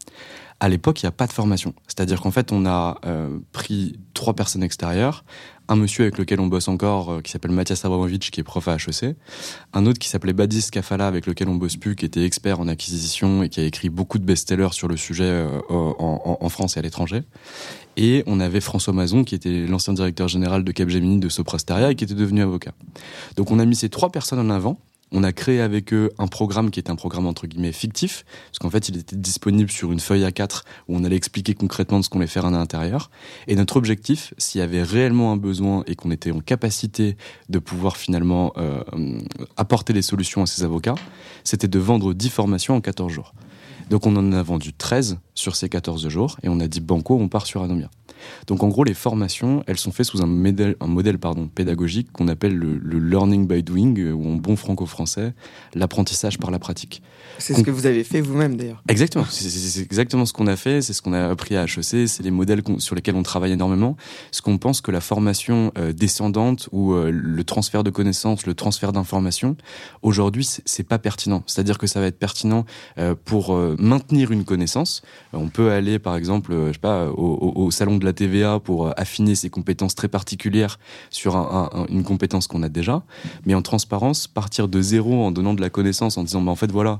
à 0.63 0.69
l'époque, 0.69 1.03
il 1.03 1.05
n'y 1.05 1.09
a 1.09 1.11
pas 1.11 1.27
de 1.27 1.33
formation. 1.33 1.73
C'est-à-dire 1.87 2.21
qu'en 2.21 2.31
fait, 2.31 2.53
on 2.53 2.65
a 2.65 2.97
euh, 3.05 3.37
pris 3.51 3.99
trois 4.13 4.33
personnes 4.33 4.63
extérieures, 4.63 5.25
un 5.67 5.75
monsieur 5.75 6.03
avec 6.03 6.17
lequel 6.17 6.39
on 6.39 6.47
bosse 6.47 6.69
encore, 6.69 7.11
euh, 7.11 7.21
qui 7.21 7.33
s'appelle 7.33 7.51
Mathias 7.51 7.83
Abramovic, 7.83 8.31
qui 8.31 8.39
est 8.39 8.43
prof 8.43 8.65
à 8.69 8.75
HEC, 8.75 9.17
un 9.73 9.85
autre 9.85 9.99
qui 9.99 10.07
s'appelait 10.07 10.31
Badis 10.31 10.69
Kafala, 10.71 11.05
avec 11.05 11.25
lequel 11.25 11.49
on 11.49 11.55
bosse 11.55 11.75
plus, 11.75 11.97
qui 11.97 12.05
était 12.05 12.23
expert 12.23 12.61
en 12.61 12.69
acquisition 12.69 13.43
et 13.43 13.49
qui 13.49 13.59
a 13.59 13.63
écrit 13.63 13.89
beaucoup 13.89 14.19
de 14.19 14.23
best-sellers 14.23 14.71
sur 14.71 14.87
le 14.87 14.95
sujet 14.95 15.25
euh, 15.25 15.59
en, 15.69 16.47
France 16.47 16.77
et 16.77 16.79
à 16.79 16.81
l'étranger. 16.81 17.23
Et 17.97 18.23
on 18.25 18.39
avait 18.39 18.61
François 18.61 18.93
Mazon, 18.93 19.25
qui 19.25 19.35
était 19.35 19.67
l'ancien 19.67 19.91
directeur 19.91 20.29
général 20.29 20.63
de 20.63 20.71
Capgemini 20.71 21.19
de 21.19 21.27
Soprasteria 21.27 21.91
et 21.91 21.95
qui 21.95 22.05
était 22.05 22.13
devenu 22.13 22.41
avocat. 22.41 22.71
Donc 23.35 23.51
on 23.51 23.59
a 23.59 23.65
mis 23.65 23.75
ces 23.75 23.89
trois 23.89 24.13
personnes 24.13 24.39
en 24.39 24.49
avant 24.49 24.79
on 25.13 25.23
a 25.23 25.31
créé 25.31 25.61
avec 25.61 25.93
eux 25.93 26.11
un 26.17 26.27
programme 26.27 26.71
qui 26.71 26.79
était 26.79 26.91
un 26.91 26.95
programme 26.95 27.27
entre 27.27 27.47
guillemets 27.47 27.71
fictif, 27.71 28.25
parce 28.47 28.59
qu'en 28.59 28.69
fait 28.69 28.89
il 28.89 28.97
était 28.97 29.15
disponible 29.15 29.71
sur 29.71 29.91
une 29.91 29.99
feuille 29.99 30.23
A4 30.23 30.63
où 30.87 30.97
on 30.97 31.03
allait 31.03 31.15
expliquer 31.15 31.53
concrètement 31.53 32.01
ce 32.01 32.09
qu'on 32.09 32.19
allait 32.19 32.27
faire 32.27 32.45
à 32.45 32.51
l'intérieur. 32.51 33.11
Et 33.47 33.55
notre 33.55 33.77
objectif, 33.77 34.33
s'il 34.37 34.59
y 34.59 34.63
avait 34.63 34.83
réellement 34.83 35.31
un 35.31 35.37
besoin 35.37 35.83
et 35.87 35.95
qu'on 35.95 36.11
était 36.11 36.31
en 36.31 36.39
capacité 36.39 37.15
de 37.49 37.59
pouvoir 37.59 37.95
finalement 37.95 38.53
euh, 38.57 38.81
apporter 39.55 39.93
des 39.93 40.01
solutions 40.01 40.41
à 40.41 40.45
ces 40.47 40.63
avocats, 40.63 40.95
c'était 41.43 41.67
de 41.67 41.79
vendre 41.79 42.13
10 42.13 42.29
formations 42.29 42.75
en 42.75 42.81
14 42.81 43.11
jours. 43.11 43.33
Donc 43.89 44.07
on 44.07 44.15
en 44.15 44.31
a 44.31 44.41
vendu 44.41 44.73
13 44.73 45.19
sur 45.35 45.55
ces 45.55 45.69
14 45.69 46.07
jours 46.07 46.37
et 46.41 46.49
on 46.49 46.59
a 46.59 46.67
dit 46.67 46.79
banco, 46.79 47.17
on 47.19 47.27
part 47.27 47.45
sur 47.45 47.61
Anomia. 47.61 47.89
Donc 48.47 48.63
en 48.63 48.67
gros, 48.67 48.83
les 48.83 48.93
formations, 48.93 49.63
elles 49.67 49.77
sont 49.77 49.91
faites 49.91 50.05
sous 50.05 50.21
un 50.21 50.27
modèle, 50.27 50.75
pédagogique 51.53 52.11
qu'on 52.11 52.27
appelle 52.27 52.55
le, 52.55 52.99
learning 52.99 53.47
by 53.47 53.63
doing, 53.63 53.97
euh, 53.97 54.11
ou 54.11 54.27
en 54.27 54.35
bon 54.35 54.55
franco-français, 54.55 55.33
l'apprentissage 55.73 56.37
par 56.37 56.51
la 56.51 56.59
pratique. 56.59 57.01
C'est 57.37 57.53
ce 57.53 57.61
que 57.61 57.71
vous 57.71 57.85
avez 57.85 58.03
fait 58.03 58.21
vous-même 58.21 58.55
d'ailleurs. 58.55 58.81
Exactement, 58.87 59.25
c'est 59.29 59.81
exactement 59.81 60.25
ce 60.25 60.33
qu'on 60.33 60.47
a 60.47 60.55
fait, 60.55 60.81
c'est 60.81 60.93
ce 60.93 61.01
qu'on 61.01 61.13
a 61.13 61.29
appris 61.29 61.55
à 61.55 61.63
HEC, 61.63 62.07
c'est 62.07 62.21
les 62.21 62.31
modèles 62.31 62.61
sur 62.77 62.95
lesquels 62.95 63.15
on 63.15 63.23
travaille 63.23 63.51
énormément. 63.51 63.97
Ce 64.31 64.41
qu'on 64.41 64.57
pense 64.57 64.81
que 64.81 64.91
la 64.91 65.01
formation 65.01 65.71
euh, 65.77 65.93
descendante 65.93 66.69
ou 66.71 66.93
euh, 66.93 67.11
le 67.11 67.43
transfert 67.43 67.83
de 67.83 67.89
connaissances, 67.89 68.45
le 68.45 68.53
transfert 68.53 68.93
d'informations, 68.93 69.55
aujourd'hui, 70.01 70.47
c'est 70.65 70.83
pas 70.83 70.99
pertinent. 70.99 71.43
C'est-à-dire 71.47 71.77
que 71.77 71.87
ça 71.87 71.99
va 71.99 72.07
être 72.07 72.19
pertinent 72.19 72.65
pour 73.25 73.55
maintenir 73.77 74.31
une 74.31 74.43
connaissance. 74.43 75.01
On 75.33 75.49
peut 75.49 75.71
aller, 75.71 75.99
par 75.99 76.15
exemple, 76.15 76.53
je 76.67 76.73
sais 76.73 76.79
pas, 76.79 77.07
au, 77.09 77.53
au 77.55 77.71
salon 77.71 77.97
de 77.97 78.05
la 78.05 78.13
TVA 78.13 78.59
pour 78.59 78.87
euh, 78.87 78.91
affiner 78.97 79.35
ses 79.35 79.49
compétences 79.49 79.95
très 79.95 80.07
particulières 80.07 80.79
sur 81.09 81.35
une 81.89 82.03
compétence 82.03 82.47
qu'on 82.47 82.63
a 82.63 82.69
déjà. 82.69 83.03
Mais 83.45 83.53
en 83.53 83.61
transparence, 83.61 84.27
partir 84.27 84.67
de 84.67 84.81
zéro 84.81 85.23
en 85.23 85.31
donnant 85.31 85.53
de 85.53 85.61
la 85.61 85.69
connaissance, 85.69 86.17
en 86.17 86.23
disant, 86.23 86.41
bah, 86.41 86.51
en 86.51 86.55
fait, 86.55 86.71
voilà, 86.71 86.91
euh, 86.91 86.97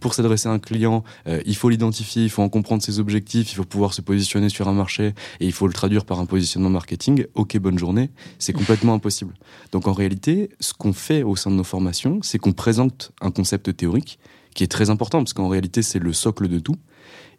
pour 0.00 0.14
s'adresser 0.14 0.48
à 0.48 0.52
un 0.52 0.58
client, 0.58 1.04
euh, 1.26 1.40
il 1.46 1.56
faut 1.56 1.68
l'identifier, 1.68 2.22
il 2.22 2.30
faut 2.30 2.42
en 2.42 2.48
comprendre 2.48 2.82
ses 2.82 2.98
objectifs, 2.98 3.52
il 3.52 3.54
faut 3.54 3.64
pouvoir 3.64 3.94
se 3.94 4.00
positionner 4.00 4.48
sur 4.48 4.68
un 4.68 4.72
marché 4.72 5.14
et 5.40 5.46
il 5.46 5.52
faut 5.52 5.66
le 5.66 5.72
traduire 5.72 6.04
par 6.04 6.20
un 6.20 6.26
positionnement 6.26 6.70
marketing. 6.70 7.26
Ok, 7.34 7.56
bonne 7.58 7.78
journée. 7.78 8.10
C'est 8.38 8.52
complètement 8.52 8.94
impossible. 8.94 9.34
Donc 9.72 9.88
en 9.88 9.92
réalité, 9.92 10.50
ce 10.60 10.72
qu'on 10.72 10.92
fait 10.92 11.22
au 11.22 11.36
sein 11.36 11.50
de 11.50 11.56
nos 11.56 11.64
formations, 11.64 12.20
c'est 12.22 12.38
qu'on 12.38 12.52
présente 12.52 13.12
un 13.20 13.30
concept 13.30 13.76
théorique 13.76 14.18
qui 14.54 14.64
est 14.64 14.68
très 14.68 14.90
important 14.90 15.18
parce 15.18 15.34
qu'en 15.34 15.48
réalité, 15.48 15.82
c'est 15.82 15.98
le 15.98 16.12
socle 16.12 16.48
de 16.48 16.58
tout. 16.58 16.76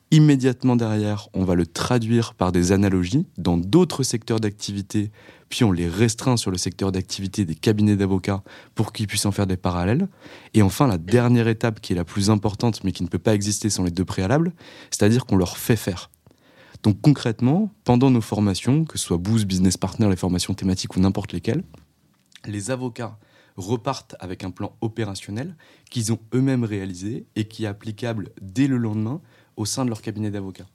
Immédiatement 0.10 0.78
derrière, 0.78 1.28
on 1.34 1.44
va 1.44 1.54
le 1.56 1.66
traduire 1.66 2.34
par 2.34 2.54
des 2.54 2.72
analogies 2.72 3.26
dans 3.38 3.58
d'autres 3.58 4.04
secteurs 4.04 4.40
d'activité, 4.40 5.12
puis 5.50 5.66
on 5.66 5.72
les 5.74 5.90
restreint 5.90 6.38
sur 6.38 6.50
le 6.50 6.58
secteur 6.58 6.94
d'activité 6.94 7.44
des 7.44 7.56
cabinets 7.56 7.98
d'avocats 7.98 8.42
pour 8.74 8.94
qu'ils 8.94 9.08
puissent 9.08 9.26
en 9.26 9.34
faire 9.34 9.48
des 9.48 9.58
parallèles. 9.58 10.08
Et 10.54 10.62
enfin, 10.62 10.88
la 10.88 10.98
dernière 10.98 11.50
étape 11.50 11.82
qui 11.82 11.92
est 11.92 11.96
la 11.96 12.06
plus 12.06 12.30
importante 12.30 12.86
mais 12.86 12.94
qui 12.94 13.04
ne 13.04 13.10
peut 13.10 13.20
pas 13.20 13.36
exister 13.36 13.70
sans 13.70 13.84
les 13.84 13.92
deux 13.92 14.06
préalables, 14.06 14.54
c'est-à-dire 14.92 15.26
qu'on 15.26 15.36
leur 15.36 15.58
fait 15.58 15.76
faire. 15.76 16.10
Donc 16.84 17.02
concrètement, 17.02 17.74
pendant 17.84 18.10
nos 18.10 18.22
formations, 18.22 18.86
que 18.86 18.98
ce 18.98 19.06
soit 19.06 19.18
Boost, 19.18 19.46
Business 19.46 19.76
Partner, 19.76 20.08
les 20.10 20.16
formations 20.16 20.54
thématiques 20.54 20.96
ou 20.96 21.02
n'importe 21.02 21.34
lesquelles, 21.34 21.64
les 22.46 22.72
avocats 22.72 23.18
repartent 23.58 24.16
avec 24.20 24.44
un 24.46 24.52
plan 24.52 24.78
opérationnel 24.80 25.58
qu'ils 25.90 26.14
ont 26.14 26.20
eux-mêmes 26.34 26.64
réalisé 26.64 27.26
et 27.36 27.46
qui 27.46 27.66
est 27.66 27.68
applicable 27.68 28.30
dès 28.42 28.68
le 28.68 28.78
lendemain 28.78 29.20
au 29.58 29.66
sein 29.66 29.84
de 29.84 29.90
leur 29.90 30.02
cabinet 30.02 30.32
d'avocats. 30.32 30.68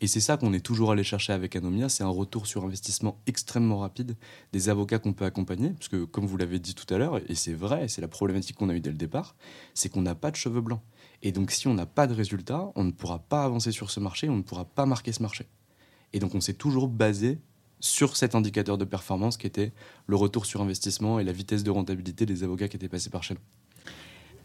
Et 0.00 0.06
c'est 0.06 0.20
ça 0.20 0.36
qu'on 0.36 0.52
est 0.52 0.60
toujours 0.60 0.90
allé 0.90 1.04
chercher 1.04 1.32
avec 1.32 1.56
Anomia, 1.56 1.88
c'est 1.88 2.02
un 2.02 2.08
retour 2.08 2.46
sur 2.46 2.64
investissement 2.64 3.18
extrêmement 3.26 3.78
rapide 3.78 4.16
des 4.52 4.68
avocats 4.68 4.98
qu'on 4.98 5.12
peut 5.12 5.24
accompagner, 5.24 5.70
parce 5.70 5.88
que 5.88 6.04
comme 6.04 6.26
vous 6.26 6.36
l'avez 6.36 6.58
dit 6.58 6.74
tout 6.74 6.92
à 6.92 6.98
l'heure, 6.98 7.20
et 7.30 7.34
c'est 7.34 7.54
vrai, 7.54 7.88
c'est 7.88 8.00
la 8.00 8.08
problématique 8.08 8.56
qu'on 8.56 8.68
a 8.68 8.74
eue 8.74 8.80
dès 8.80 8.90
le 8.90 8.96
départ, 8.96 9.36
c'est 9.72 9.88
qu'on 9.88 10.02
n'a 10.02 10.14
pas 10.14 10.30
de 10.30 10.36
cheveux 10.36 10.60
blancs. 10.60 10.82
Et 11.22 11.32
donc 11.32 11.52
si 11.52 11.68
on 11.68 11.74
n'a 11.74 11.86
pas 11.86 12.06
de 12.06 12.14
résultats, 12.14 12.70
on 12.74 12.84
ne 12.84 12.90
pourra 12.90 13.20
pas 13.20 13.44
avancer 13.44 13.72
sur 13.72 13.90
ce 13.90 14.00
marché, 14.00 14.28
on 14.28 14.36
ne 14.36 14.42
pourra 14.42 14.64
pas 14.64 14.84
marquer 14.84 15.12
ce 15.12 15.22
marché. 15.22 15.46
Et 16.12 16.18
donc 16.18 16.34
on 16.34 16.40
s'est 16.40 16.54
toujours 16.54 16.88
basé 16.88 17.38
sur 17.80 18.16
cet 18.16 18.34
indicateur 18.34 18.78
de 18.78 18.84
performance 18.84 19.36
qui 19.36 19.46
était 19.46 19.72
le 20.06 20.16
retour 20.16 20.46
sur 20.46 20.60
investissement 20.62 21.18
et 21.18 21.24
la 21.24 21.32
vitesse 21.32 21.64
de 21.64 21.70
rentabilité 21.70 22.26
des 22.26 22.42
avocats 22.42 22.68
qui 22.68 22.76
étaient 22.76 22.88
passés 22.88 23.10
par 23.10 23.22
chez 23.22 23.34
nous. 23.34 23.40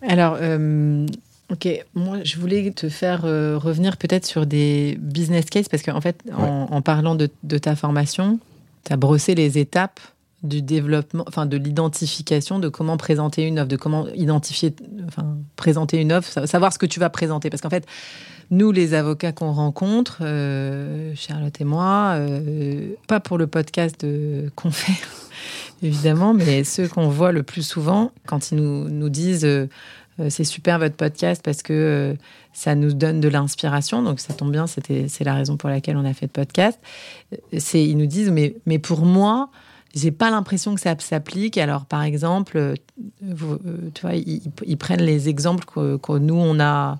Alors, 0.01 0.37
euh, 0.39 1.05
ok, 1.51 1.67
moi 1.95 2.17
je 2.23 2.37
voulais 2.37 2.71
te 2.71 2.89
faire 2.89 3.25
euh, 3.25 3.57
revenir 3.57 3.97
peut-être 3.97 4.25
sur 4.25 4.45
des 4.45 4.97
business 4.99 5.45
cases 5.45 5.69
parce 5.69 5.83
qu'en 5.83 6.01
fait, 6.01 6.23
en, 6.35 6.81
parlant 6.81 7.15
de, 7.15 7.27
ta 7.57 7.75
formation, 7.75 8.39
tu 8.85 8.93
as 8.93 8.97
brossé 8.97 9.35
les 9.35 9.57
étapes 9.57 9.99
du 10.43 10.61
développement, 10.61 11.25
enfin 11.27 11.45
de 11.45 11.57
l'identification 11.57 12.59
de 12.59 12.69
comment 12.69 12.95
présenter 12.95 13.45
une 13.45 13.59
offre, 13.59 13.67
de 13.67 13.75
comment 13.75 14.07
identifier, 14.15 14.73
enfin 15.07 15.37
présenter 15.57 15.99
une 15.99 16.13
offre, 16.13 16.47
savoir 16.47 16.71
ce 16.71 16.79
que 16.79 16.85
tu 16.85 16.99
vas 16.99 17.09
présenter. 17.09 17.49
Parce 17.49 17.61
qu'en 17.61 17.69
fait, 17.69 17.85
nous, 18.51 18.71
les 18.71 18.93
avocats 18.93 19.31
qu'on 19.31 19.51
rencontre, 19.51 20.19
euh, 20.21 21.13
Charlotte 21.15 21.59
et 21.61 21.65
moi, 21.65 22.13
euh, 22.15 22.93
pas 23.07 23.19
pour 23.19 23.37
le 23.37 23.45
podcast 23.45 24.05
qu'on 24.55 24.71
fait, 24.71 24.99
évidemment, 25.83 26.33
mais 26.33 26.63
ceux 26.63 26.87
qu'on 26.87 27.09
voit 27.09 27.31
le 27.31 27.43
plus 27.43 27.61
souvent, 27.61 28.11
quand 28.25 28.51
ils 28.51 28.55
nous, 28.55 28.89
nous 28.89 29.09
disent 29.09 29.45
euh, 29.45 29.67
c'est 30.27 30.43
super 30.43 30.79
votre 30.79 30.95
podcast 30.95 31.41
parce 31.43 31.63
que 31.63 32.15
ça 32.51 32.75
nous 32.75 32.93
donne 32.93 33.21
de 33.21 33.29
l'inspiration, 33.29 34.03
donc 34.03 34.19
ça 34.19 34.33
tombe 34.33 34.51
bien, 34.51 34.65
c'est 34.67 35.23
la 35.23 35.33
raison 35.33 35.55
pour 35.55 35.69
laquelle 35.69 35.95
on 35.95 36.05
a 36.05 36.13
fait 36.13 36.25
le 36.25 36.31
podcast. 36.31 36.79
C'est, 37.57 37.83
ils 37.83 37.97
nous 37.97 38.05
disent 38.05 38.31
mais, 38.31 38.55
mais 38.65 38.79
pour 38.79 39.05
moi, 39.05 39.49
j'ai 39.95 40.11
pas 40.11 40.29
l'impression 40.29 40.75
que 40.75 40.81
ça 40.81 40.95
s'applique. 40.99 41.57
Alors, 41.57 41.85
par 41.85 42.03
exemple, 42.03 42.73
tu 43.21 44.01
vois, 44.01 44.15
ils, 44.15 44.41
ils, 44.65 44.77
prennent 44.77 45.01
les 45.01 45.29
exemples 45.29 45.65
que, 45.65 45.97
que 45.97 46.17
nous, 46.17 46.35
on 46.35 46.59
a 46.59 46.99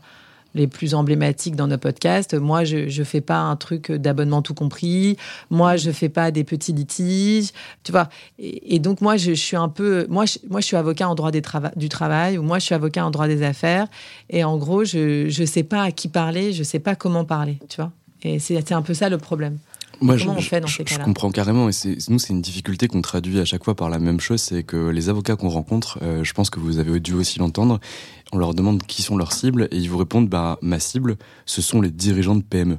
les 0.56 0.68
plus 0.68 0.94
emblématiques 0.94 1.56
dans 1.56 1.68
nos 1.68 1.77
podcasts. 1.77 2.34
Moi, 2.34 2.63
je 2.63 2.77
ne 2.77 3.03
fais 3.03 3.22
pas 3.22 3.39
un 3.39 3.56
truc 3.56 3.91
d'abonnement 3.91 4.41
tout 4.41 4.53
compris. 4.53 5.18
Moi, 5.50 5.77
je 5.77 5.91
fais 5.91 6.10
pas 6.10 6.32
des 6.32 6.44
petits 6.44 6.74
litiges. 6.74 7.51
Tu 7.84 7.91
vois? 7.91 8.10
Et, 8.39 8.79
donc, 8.79 9.01
moi, 9.01 9.18
je, 9.18 9.32
suis 9.34 9.58
un 9.58 9.70
peu. 9.70 10.06
Moi 10.10 10.25
je, 10.25 10.39
moi, 10.50 10.62
je 10.62 10.65
suis 10.65 10.77
avocat 10.77 11.08
en 11.10 11.15
droit 11.15 11.32
des 11.32 11.44
du 11.75 11.89
travail 11.89 12.38
ou 12.38 12.44
moi, 12.44 12.60
je 12.60 12.65
suis 12.65 12.75
avocat 12.75 13.06
en 13.06 13.12
droit 13.12 13.27
des 13.27 13.44
affaires. 13.44 13.88
Et 14.29 14.44
en 14.44 14.58
gros, 14.58 14.84
je 14.84 15.25
ne 15.25 15.46
sais 15.46 15.63
pas 15.63 15.84
à 15.84 15.91
qui 15.91 16.08
parler, 16.08 16.53
je 16.53 16.60
ne 16.60 16.63
sais 16.63 16.79
pas 16.79 16.96
comment 16.96 17.25
parler. 17.25 17.58
Tu 17.70 17.77
vois? 17.77 17.91
Et 18.24 18.39
c'est 18.39 18.72
un 18.72 18.82
peu 18.82 18.94
ça 18.94 19.10
le 19.10 19.18
problème. 19.18 19.58
Moi, 20.01 20.15
Comment 20.18 20.36
je, 20.36 20.39
on 20.39 20.41
fait 20.41 20.62
dans 20.62 20.68
ces 20.68 20.84
cas-là? 20.86 21.01
Je 21.01 21.06
comprends 21.06 21.29
carrément, 21.29 21.70
et 21.70 21.74
nous, 22.10 22.20
c'est 22.20 22.29
une 22.29 22.41
difficulté 22.41 22.88
qu'on 22.88 23.01
traduit 23.01 23.39
à 23.39 23.46
chaque 23.46 23.65
fois 23.65 23.75
par 23.75 23.89
la 23.89 24.00
même 24.00 24.22
chose, 24.22 24.41
c'est 24.41 24.63
que 24.63 24.89
les 24.89 25.10
avocats 25.10 25.36
qu'on 25.36 25.50
rencontre, 25.50 26.00
euh, 26.01 26.24
je 26.24 26.34
pense 26.34 26.50
que 26.50 26.60
vous 26.60 26.79
avez 26.79 27.00
dû 27.01 27.13
aussi 27.13 27.39
l'entendre, 27.39 27.79
on 28.32 28.38
leur 28.38 28.54
demande 28.54 28.84
qui 28.84 29.02
sont 29.02 29.18
leurs 29.18 29.34
cibles 29.34 29.68
et 29.72 29.78
ils 29.78 29.90
vous 29.90 29.98
répondent 29.98 30.30
bah 30.30 30.58
ma 30.62 30.80
cible 30.80 31.18
ce 31.46 31.62
sont 31.62 31.82
les 31.82 31.92
dirigeants 31.92 32.36
de 32.36 32.44
PME. 32.44 32.78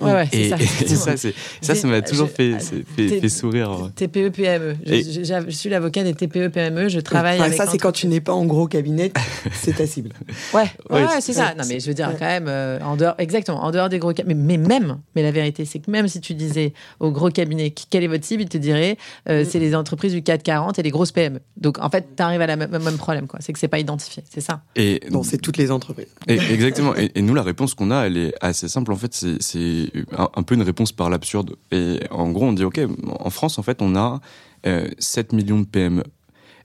Ouais, 0.00 0.12
ouais 0.12 0.28
et, 0.32 0.48
ça. 0.50 0.56
ça, 1.16 1.32
ça, 1.60 1.74
ça 1.74 1.88
m'a 1.88 2.02
toujours 2.02 2.30
fait, 2.30 2.56
fait, 2.96 3.28
sourire. 3.28 3.90
TPE 3.96 4.30
PME. 4.30 4.76
Je, 4.84 5.44
suis 5.50 5.70
l'avocat 5.70 6.04
des 6.04 6.14
TPE 6.14 6.48
PME. 6.48 6.88
Je 6.88 7.00
travaille 7.00 7.40
avec. 7.40 7.54
Ça 7.54 7.66
c'est 7.66 7.78
quand 7.78 7.92
tu 7.92 8.06
n'es 8.06 8.20
pas 8.20 8.32
en 8.32 8.44
gros 8.44 8.66
cabinet, 8.66 9.12
c'est 9.52 9.76
ta 9.76 9.86
cible. 9.86 10.10
Ouais, 10.54 10.70
ouais, 10.90 11.06
c'est 11.20 11.32
ça. 11.32 11.54
Non 11.54 11.64
mais 11.68 11.80
je 11.80 11.86
veux 11.86 11.94
dire 11.94 12.10
quand 12.18 12.26
même 12.26 12.46
euh, 12.48 12.78
en 12.80 12.96
dehors, 12.96 13.14
exactement, 13.18 13.62
en 13.64 13.70
dehors 13.70 13.88
des 13.88 13.98
gros 13.98 14.12
cabinets. 14.12 14.34
Mais, 14.34 14.58
même, 14.58 14.98
mais 15.14 15.22
la 15.22 15.30
vérité 15.30 15.64
c'est 15.64 15.78
que 15.78 15.90
même 15.90 16.08
si 16.08 16.20
tu 16.20 16.34
disais 16.34 16.72
au 17.00 17.10
gros 17.10 17.30
cabinet 17.30 17.72
quelle 17.90 18.04
est 18.04 18.08
votre 18.08 18.24
cible, 18.24 18.42
ils 18.42 18.48
te 18.48 18.58
diraient 18.58 18.96
euh, 19.28 19.42
mm. 19.42 19.46
c'est 19.48 19.58
les 19.58 19.74
entreprises 19.74 20.12
du 20.12 20.22
440 20.22 20.78
et 20.78 20.82
les 20.82 20.90
grosses 20.90 21.12
PME. 21.12 21.40
Donc 21.56 21.78
en 21.78 21.90
fait, 21.90 22.06
tu 22.16 22.22
arrives 22.22 22.40
à 22.40 22.46
la 22.46 22.56
même, 22.56 22.70
même 22.70 22.96
problème 22.96 23.26
quoi. 23.26 23.40
C'est 23.42 23.52
que 23.52 23.58
c'est 23.58 23.68
pas 23.68 23.78
identifié. 23.78 24.22
C'est 24.30 24.40
ça. 24.40 24.62
Et 24.76 25.00
non, 25.10 25.22
c'est 25.22 25.38
toutes 25.38 25.56
les 25.56 25.70
entreprises. 25.70 26.08
exactement. 26.26 26.94
Et, 26.96 27.22
nous, 27.22 27.34
la 27.34 27.42
réponse 27.42 27.74
qu'on 27.74 27.90
a, 27.90 28.06
elle 28.06 28.16
est 28.16 28.34
assez 28.40 28.68
simple. 28.68 28.92
En 28.92 28.96
fait, 28.96 29.12
c'est 29.12 29.87
un, 30.16 30.42
peu 30.42 30.54
une 30.54 30.62
réponse 30.62 30.92
par 30.92 31.10
l'absurde. 31.10 31.56
Et 31.70 32.00
en 32.10 32.30
gros, 32.30 32.46
on 32.46 32.52
dit, 32.52 32.64
OK, 32.64 32.80
en 33.06 33.30
France, 33.30 33.58
en 33.58 33.62
fait, 33.62 33.82
on 33.82 33.96
a 33.96 34.20
7 34.64 35.32
euh, 35.32 35.36
millions 35.36 35.60
de 35.60 35.66
PME. 35.66 36.04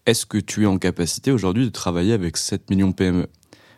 Est-ce 0.06 0.26
que 0.26 0.38
tu 0.38 0.64
es 0.64 0.66
en 0.66 0.78
capacité 0.78 1.32
aujourd'hui 1.32 1.66
de 1.66 1.72
travailler 1.72 2.14
avec 2.14 2.38
7 2.38 2.70
millions 2.70 2.90
de 2.90 2.94
PME 2.94 3.28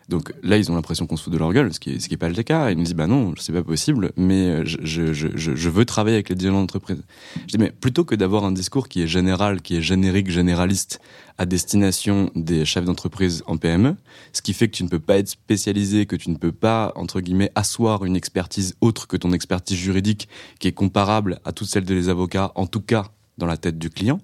donc 0.07 0.33
là, 0.43 0.57
ils 0.57 0.71
ont 0.71 0.75
l'impression 0.75 1.07
qu'on 1.07 1.17
se 1.17 1.24
fout 1.24 1.33
de 1.33 1.38
leur 1.38 1.51
gueule, 1.51 1.74
ce 1.74 1.79
qui 1.79 1.97
n'est 2.12 2.17
pas 2.17 2.29
le 2.29 2.43
cas. 2.43 2.69
Ils 2.69 2.77
nous 2.77 2.83
disent, 2.83 2.93
bah 2.93 3.07
non, 3.07 3.33
c'est 3.39 3.53
pas 3.53 3.63
possible, 3.63 4.12
mais 4.15 4.50
euh, 4.50 4.63
je, 4.65 4.77
je, 4.83 5.13
je, 5.13 5.29
je, 5.35 5.69
veux 5.69 5.85
travailler 5.85 6.17
avec 6.17 6.29
les 6.29 6.35
dirigeants 6.35 6.59
d'entreprise. 6.59 7.01
Je 7.47 7.53
dis, 7.53 7.57
mais 7.57 7.71
plutôt 7.71 8.05
que 8.05 8.13
d'avoir 8.13 8.45
un 8.45 8.51
discours 8.51 8.88
qui 8.88 9.01
est 9.01 9.07
général, 9.07 9.62
qui 9.62 9.77
est 9.77 9.81
générique, 9.81 10.29
généraliste, 10.29 11.00
à 11.39 11.45
destination 11.47 12.29
des 12.35 12.65
chefs 12.65 12.85
d'entreprise 12.85 13.43
en 13.47 13.57
PME, 13.57 13.95
ce 14.31 14.43
qui 14.43 14.53
fait 14.53 14.67
que 14.67 14.75
tu 14.75 14.83
ne 14.83 14.89
peux 14.89 15.00
pas 15.00 15.17
être 15.17 15.27
spécialisé, 15.27 16.05
que 16.05 16.15
tu 16.15 16.29
ne 16.29 16.38
peux 16.38 16.51
pas, 16.51 16.93
entre 16.95 17.19
guillemets, 17.19 17.51
asseoir 17.55 18.05
une 18.05 18.15
expertise 18.15 18.75
autre 18.81 19.07
que 19.07 19.17
ton 19.17 19.33
expertise 19.33 19.77
juridique, 19.77 20.29
qui 20.59 20.67
est 20.67 20.74
comparable 20.74 21.39
à 21.45 21.51
toutes 21.51 21.67
celles 21.67 21.83
des 21.83 22.09
avocats, 22.09 22.51
en 22.55 22.67
tout 22.67 22.81
cas 22.81 23.07
dans 23.39 23.47
la 23.47 23.57
tête 23.57 23.79
du 23.79 23.89
client. 23.89 24.21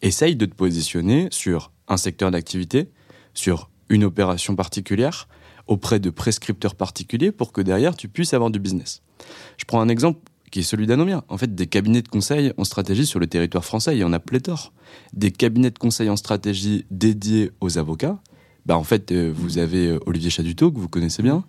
Essaye 0.00 0.34
de 0.34 0.46
te 0.46 0.54
positionner 0.54 1.28
sur 1.30 1.72
un 1.88 1.98
secteur 1.98 2.30
d'activité, 2.30 2.88
sur 3.34 3.70
une 3.90 4.04
opération 4.04 4.56
particulière 4.56 5.28
auprès 5.66 6.00
de 6.00 6.08
prescripteurs 6.08 6.74
particuliers 6.74 7.32
pour 7.32 7.52
que 7.52 7.60
derrière 7.60 7.94
tu 7.94 8.08
puisses 8.08 8.32
avoir 8.32 8.50
du 8.50 8.58
business. 8.58 9.02
Je 9.58 9.66
prends 9.66 9.80
un 9.80 9.88
exemple 9.88 10.20
qui 10.50 10.60
est 10.60 10.64
celui 10.64 10.86
d'Anomia. 10.86 11.24
En 11.28 11.38
fait, 11.38 11.54
des 11.54 11.66
cabinets 11.66 12.02
de 12.02 12.08
conseil 12.08 12.52
en 12.56 12.64
stratégie 12.64 13.06
sur 13.06 13.20
le 13.20 13.26
territoire 13.26 13.64
français, 13.64 13.96
il 13.96 14.00
y 14.00 14.04
en 14.04 14.12
a 14.12 14.18
pléthore. 14.18 14.72
Des 15.12 15.30
cabinets 15.30 15.70
de 15.70 15.78
conseil 15.78 16.08
en 16.08 16.16
stratégie 16.16 16.86
dédiés 16.90 17.52
aux 17.60 17.78
avocats. 17.78 18.18
Bah, 18.66 18.76
en 18.76 18.84
fait, 18.84 19.12
euh, 19.12 19.32
vous 19.34 19.58
avez 19.58 19.88
euh, 19.88 19.98
Olivier 20.06 20.30
Chaduto, 20.30 20.70
que 20.70 20.78
vous 20.78 20.88
connaissez 20.88 21.22
bien. 21.22 21.44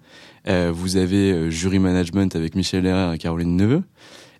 Euh, 0.48 0.72
vous 0.74 0.98
avez 0.98 1.52
Jury 1.52 1.80
Management 1.80 2.36
avec 2.36 2.56
Michel 2.56 2.86
Herrère 2.86 3.14
et 3.14 3.18
Caroline 3.18 3.56
Neveu. 3.56 3.84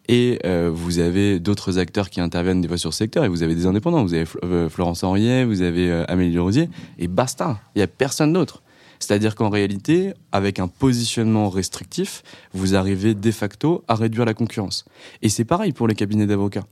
Et 0.08 0.40
vous 0.72 1.00
avez 1.00 1.40
d'autres 1.40 1.78
acteurs 1.78 2.10
qui 2.10 2.20
interviennent 2.22 2.62
des 2.62 2.68
fois 2.68 2.78
sur 2.78 2.94
ce 2.94 3.00
secteur, 3.00 3.24
et 3.24 3.28
vous 3.30 3.44
avez 3.44 3.56
des 3.56 3.66
indépendants. 3.66 4.04
Vous 4.04 4.14
avez 4.14 4.26
Florence 4.70 5.04
Henriet, 5.04 5.46
vous 5.46 5.62
avez 5.62 5.92
Amélie 6.08 6.38
Rosier, 6.38 6.70
et 7.00 7.08
basta. 7.08 7.60
Il 7.76 7.80
n'y 7.80 7.84
a 7.84 7.88
personne 7.88 8.34
d'autre. 8.34 8.62
C'est-à-dire 9.00 9.34
qu'en 9.34 9.50
réalité, 9.50 10.14
avec 10.32 10.60
un 10.60 10.68
positionnement 10.68 11.50
restrictif, 11.50 12.22
vous 12.54 12.76
arrivez 12.76 13.16
de 13.16 13.32
facto 13.32 13.84
à 13.88 13.96
réduire 13.96 14.26
la 14.26 14.36
concurrence. 14.36 14.86
Et 15.24 15.30
c'est 15.30 15.46
pareil 15.46 15.72
pour 15.72 15.88
les 15.88 15.96
cabinets 15.96 16.28
d'avocats. 16.28 16.66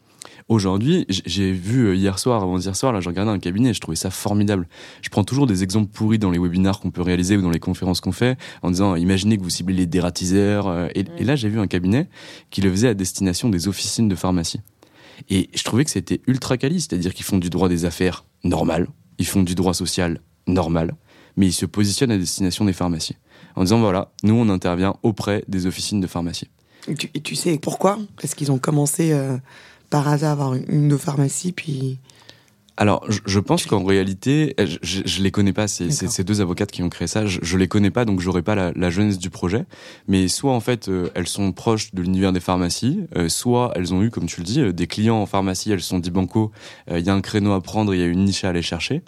Aujourd'hui, 0.47 1.05
j'ai 1.09 1.51
vu 1.51 1.87
euh, 1.87 1.95
hier 1.95 2.17
soir, 2.19 2.41
avant 2.41 2.57
hier 2.57 2.75
soir, 2.75 2.91
là, 2.91 3.01
j'ai 3.01 3.09
regardé 3.09 3.31
un 3.31 3.39
cabinet 3.39 3.69
et 3.69 3.73
je 3.73 3.79
trouvais 3.79 3.95
ça 3.95 4.09
formidable. 4.09 4.67
Je 5.01 5.09
prends 5.09 5.23
toujours 5.23 5.47
des 5.47 5.63
exemples 5.63 5.91
pourris 5.91 6.19
dans 6.19 6.31
les 6.31 6.39
webinars 6.39 6.79
qu'on 6.79 6.91
peut 6.91 7.01
réaliser 7.01 7.37
ou 7.37 7.41
dans 7.41 7.49
les 7.49 7.59
conférences 7.59 8.01
qu'on 8.01 8.11
fait, 8.11 8.37
en 8.61 8.71
disant, 8.71 8.95
imaginez 8.95 9.37
que 9.37 9.43
vous 9.43 9.49
ciblez 9.49 9.75
les 9.75 9.85
dératiseurs. 9.85 10.67
Euh, 10.67 10.87
et, 10.95 11.05
et 11.17 11.23
là, 11.23 11.35
j'ai 11.35 11.49
vu 11.49 11.59
un 11.59 11.67
cabinet 11.67 12.09
qui 12.49 12.61
le 12.61 12.71
faisait 12.71 12.89
à 12.89 12.93
destination 12.93 13.49
des 13.49 13.67
officines 13.67 14.09
de 14.09 14.15
pharmacie. 14.15 14.61
Et 15.29 15.49
je 15.53 15.63
trouvais 15.63 15.83
que 15.83 15.91
c'était 15.91 16.21
ultra 16.27 16.57
quali, 16.57 16.81
c'est-à-dire 16.81 17.13
qu'ils 17.13 17.25
font 17.25 17.37
du 17.37 17.49
droit 17.49 17.69
des 17.69 17.85
affaires 17.85 18.25
normal, 18.43 18.87
ils 19.17 19.27
font 19.27 19.43
du 19.43 19.55
droit 19.55 19.73
social 19.73 20.21
normal, 20.47 20.95
mais 21.35 21.47
ils 21.47 21.53
se 21.53 21.65
positionnent 21.65 22.11
à 22.11 22.17
destination 22.17 22.65
des 22.65 22.73
pharmacies. 22.73 23.17
En 23.55 23.63
disant, 23.63 23.79
voilà, 23.79 24.11
nous, 24.23 24.35
on 24.35 24.49
intervient 24.49 24.95
auprès 25.03 25.43
des 25.47 25.65
officines 25.65 25.99
de 25.99 26.07
pharmacie. 26.07 26.49
Et 26.87 27.21
tu, 27.21 27.35
sais 27.35 27.59
pourquoi? 27.59 27.99
Est-ce 28.23 28.35
qu'ils 28.35 28.51
ont 28.51 28.57
commencé 28.57 29.11
euh, 29.11 29.37
par 29.89 30.07
hasard 30.07 30.31
avoir 30.31 30.53
une, 30.53 30.65
une 30.69 30.97
pharmacie, 30.97 31.51
puis 31.51 31.99
alors, 32.79 33.05
je, 33.09 33.39
pense 33.41 33.65
qu'en 33.65 33.83
réalité, 33.83 34.55
je, 34.57 35.01
je, 35.03 35.21
les 35.21 35.31
connais 35.31 35.51
pas. 35.51 35.67
C'est 35.67 35.91
ces 35.91 36.23
deux 36.23 36.39
avocates 36.39 36.71
qui 36.71 36.81
ont 36.81 36.87
créé 36.87 37.09
ça. 37.09 37.25
Je, 37.25 37.39
je 37.41 37.57
les 37.57 37.67
connais 37.67 37.91
pas, 37.91 38.05
donc 38.05 38.21
j'aurais 38.21 38.41
pas 38.41 38.55
la, 38.55 38.71
la, 38.73 38.89
jeunesse 38.89 39.17
du 39.17 39.29
projet. 39.29 39.65
Mais 40.07 40.29
soit 40.29 40.53
en 40.53 40.61
fait, 40.61 40.87
euh, 40.87 41.09
elles 41.13 41.27
sont 41.27 41.51
proches 41.51 41.93
de 41.93 42.01
l'univers 42.01 42.31
des 42.31 42.39
pharmacies, 42.39 43.01
euh, 43.17 43.27
soit 43.27 43.73
elles 43.75 43.93
ont 43.93 44.01
eu, 44.01 44.09
comme 44.09 44.27
tu 44.27 44.39
le 44.39 44.45
dis, 44.45 44.61
euh, 44.61 44.71
des 44.71 44.87
clients 44.87 45.17
en 45.17 45.25
pharmacie. 45.25 45.73
Elles 45.73 45.81
se 45.81 45.89
sont 45.89 45.99
dit 45.99 46.09
banco, 46.09 46.53
il 46.89 47.01
y 47.01 47.09
a 47.09 47.13
un 47.13 47.19
créneau 47.19 47.51
à 47.51 47.59
prendre, 47.59 47.93
il 47.93 47.99
y 47.99 48.03
a 48.03 48.05
une 48.05 48.23
niche 48.23 48.45
à 48.45 48.49
aller 48.49 48.61
chercher. 48.61 49.01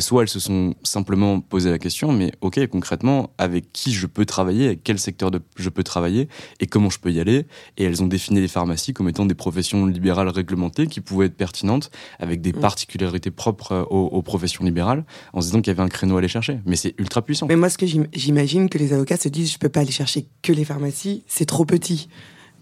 soit 0.00 0.22
elles 0.22 0.28
se 0.28 0.38
sont 0.38 0.74
simplement 0.82 1.40
posé 1.40 1.70
la 1.70 1.78
question, 1.78 2.12
mais 2.12 2.32
ok, 2.42 2.66
concrètement, 2.66 3.30
avec 3.38 3.72
qui 3.72 3.94
je 3.94 4.06
peux 4.06 4.26
travailler, 4.26 4.66
avec 4.66 4.84
quel 4.84 4.98
secteur 4.98 5.30
de, 5.30 5.40
je 5.56 5.70
peux 5.70 5.84
travailler 5.84 6.28
et 6.60 6.66
comment 6.66 6.90
je 6.90 6.98
peux 6.98 7.10
y 7.10 7.18
aller. 7.18 7.46
Et 7.78 7.84
elles 7.84 8.02
ont 8.02 8.08
défini 8.08 8.42
les 8.42 8.48
pharmacies 8.48 8.92
comme 8.92 9.08
étant 9.08 9.24
des 9.24 9.34
professions 9.34 9.86
libérales 9.86 10.28
réglementées 10.28 10.86
qui 10.86 11.00
pouvaient 11.00 11.26
être 11.26 11.36
pertinentes 11.36 11.90
avec 12.20 12.42
des 12.42 12.52
mmh. 12.52 12.60
particularités 12.60 13.05
était 13.14 13.30
propre 13.30 13.72
euh, 13.72 13.82
aux, 13.84 14.22
professions 14.22 14.64
libérales, 14.64 15.04
en 15.32 15.40
se 15.40 15.46
disant 15.46 15.60
qu'il 15.60 15.70
y 15.70 15.76
avait 15.76 15.82
un 15.82 15.88
créneau 15.88 16.16
à 16.16 16.18
aller 16.18 16.28
chercher. 16.28 16.58
Mais 16.66 16.76
c'est 16.76 16.94
ultra 16.98 17.22
puissant. 17.22 17.46
Mais 17.46 17.56
moi, 17.56 17.68
ce 17.68 17.78
que 17.78 17.86
j'imagine 18.12 18.68
que 18.68 18.78
les 18.78 18.92
avocats 18.92 19.16
se 19.16 19.28
disent, 19.28 19.52
je 19.52 19.58
peux 19.58 19.68
pas 19.68 19.80
aller 19.80 19.92
chercher 19.92 20.26
que 20.42 20.52
les 20.52 20.64
pharmacies, 20.64 21.22
c'est 21.26 21.46
trop 21.46 21.64
petit. 21.64 22.08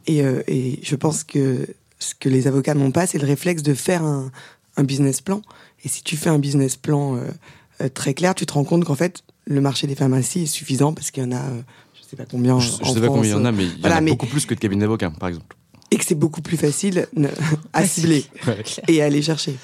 Et, 0.06 0.18
et 0.18 0.80
je 0.82 0.96
pense 0.96 1.24
que 1.24 1.66
ce 1.98 2.14
que 2.14 2.28
les 2.28 2.46
avocats 2.46 2.74
n'ont 2.74 2.90
pas, 2.90 3.06
c'est 3.06 3.18
le 3.18 3.26
réflexe 3.26 3.62
de 3.62 3.72
faire 3.72 4.02
un, 4.02 4.30
un, 4.76 4.84
business 4.84 5.22
plan. 5.22 5.40
Et 5.82 5.88
si 5.88 6.02
tu 6.02 6.16
fais 6.16 6.28
un 6.28 6.38
business 6.38 6.76
plan 6.76 7.18
très 7.94 8.12
clair, 8.12 8.34
tu 8.34 8.44
te 8.44 8.52
rends 8.52 8.64
compte 8.64 8.84
qu'en 8.84 8.94
fait, 8.94 9.24
le 9.46 9.60
marché 9.60 9.86
des 9.86 9.94
pharmacies 9.94 10.42
est 10.42 10.46
suffisant 10.46 10.92
parce 10.92 11.10
qu'il 11.10 11.22
y 11.22 11.26
en 11.26 11.32
a, 11.32 11.42
je 11.94 12.08
sais 12.08 12.16
pas 12.16 12.24
combien. 12.30 12.58
Je, 12.58 12.68
sais 12.68 13.00
pas 13.00 13.08
combien 13.08 13.22
il 13.22 13.30
y 13.30 13.34
en 13.34 13.44
a, 13.44 13.52
mais 13.52 13.64
il 13.64 13.80
y 13.80 13.86
en 13.86 13.90
a 13.90 14.00
beaucoup 14.00 14.26
plus 14.26 14.46
que 14.46 14.54
de 14.54 14.60
cabinets 14.60 14.82
d'avocats, 14.82 15.10
par 15.10 15.28
exemple. 15.28 15.56
Et 15.90 15.96
que 15.96 16.04
c'est 16.04 16.14
beaucoup 16.14 16.42
plus 16.42 16.56
facile 16.56 17.06
à 17.72 17.86
cibler 17.86 18.24
et 18.88 19.02
à 19.02 19.06
aller 19.06 19.22
chercher. 19.22 19.56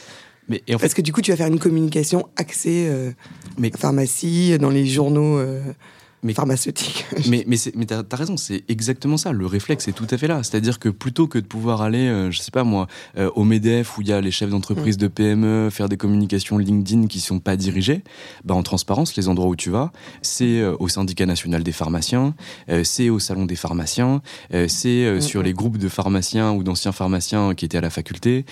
Mais, 0.50 0.62
en 0.62 0.72
fait... 0.72 0.78
Parce 0.78 0.94
que 0.94 1.00
du 1.00 1.12
coup, 1.12 1.22
tu 1.22 1.30
vas 1.30 1.36
faire 1.36 1.46
une 1.46 1.60
communication 1.60 2.28
axée 2.36 2.88
euh, 2.90 3.12
mais... 3.56 3.70
pharmacie, 3.70 4.58
dans 4.58 4.68
les 4.68 4.84
journaux. 4.84 5.38
Euh, 5.38 5.62
mais, 6.22 6.34
pharmaceutique. 6.34 7.06
mais 7.28 7.44
mais, 7.46 7.56
mais 7.74 7.86
t'as 7.86 8.02
as 8.10 8.16
raison, 8.16 8.36
c'est 8.36 8.64
exactement 8.68 9.16
ça. 9.16 9.32
Le 9.32 9.46
réflexe 9.46 9.88
est 9.88 9.92
tout 9.92 10.06
à 10.10 10.18
fait 10.18 10.26
là. 10.26 10.42
C'est-à-dire 10.42 10.78
que 10.78 10.88
plutôt 10.88 11.26
que 11.26 11.38
de 11.38 11.46
pouvoir 11.46 11.82
aller, 11.82 12.08
euh, 12.08 12.30
je 12.30 12.40
sais 12.40 12.50
pas 12.50 12.64
moi, 12.64 12.86
euh, 13.16 13.30
au 13.34 13.44
Medef 13.44 13.96
où 13.98 14.02
il 14.02 14.08
y 14.08 14.12
a 14.12 14.20
les 14.20 14.30
chefs 14.30 14.50
d'entreprise 14.50 14.96
mm. 14.96 15.00
de 15.00 15.08
PME, 15.08 15.70
faire 15.70 15.88
des 15.88 15.96
communications 15.96 16.58
LinkedIn 16.58 17.06
qui 17.06 17.20
sont 17.20 17.38
pas 17.38 17.56
dirigées, 17.56 18.02
bah 18.44 18.54
en 18.54 18.62
transparence, 18.62 19.16
les 19.16 19.28
endroits 19.28 19.48
où 19.48 19.56
tu 19.56 19.70
vas, 19.70 19.92
c'est 20.22 20.60
euh, 20.60 20.76
au 20.78 20.88
syndicat 20.88 21.26
national 21.26 21.62
des 21.62 21.72
pharmaciens, 21.72 22.34
c'est 22.84 23.10
au 23.10 23.18
salon 23.18 23.46
des 23.46 23.56
pharmaciens, 23.56 24.22
c'est 24.68 25.12
mm, 25.12 25.20
sur 25.20 25.40
mm. 25.40 25.44
les 25.44 25.52
groupes 25.52 25.78
de 25.78 25.88
pharmaciens 25.88 26.52
ou 26.52 26.62
d'anciens 26.62 26.92
pharmaciens 26.92 27.54
qui 27.54 27.64
étaient 27.64 27.78
à 27.78 27.80
la 27.80 27.90
faculté, 27.90 28.44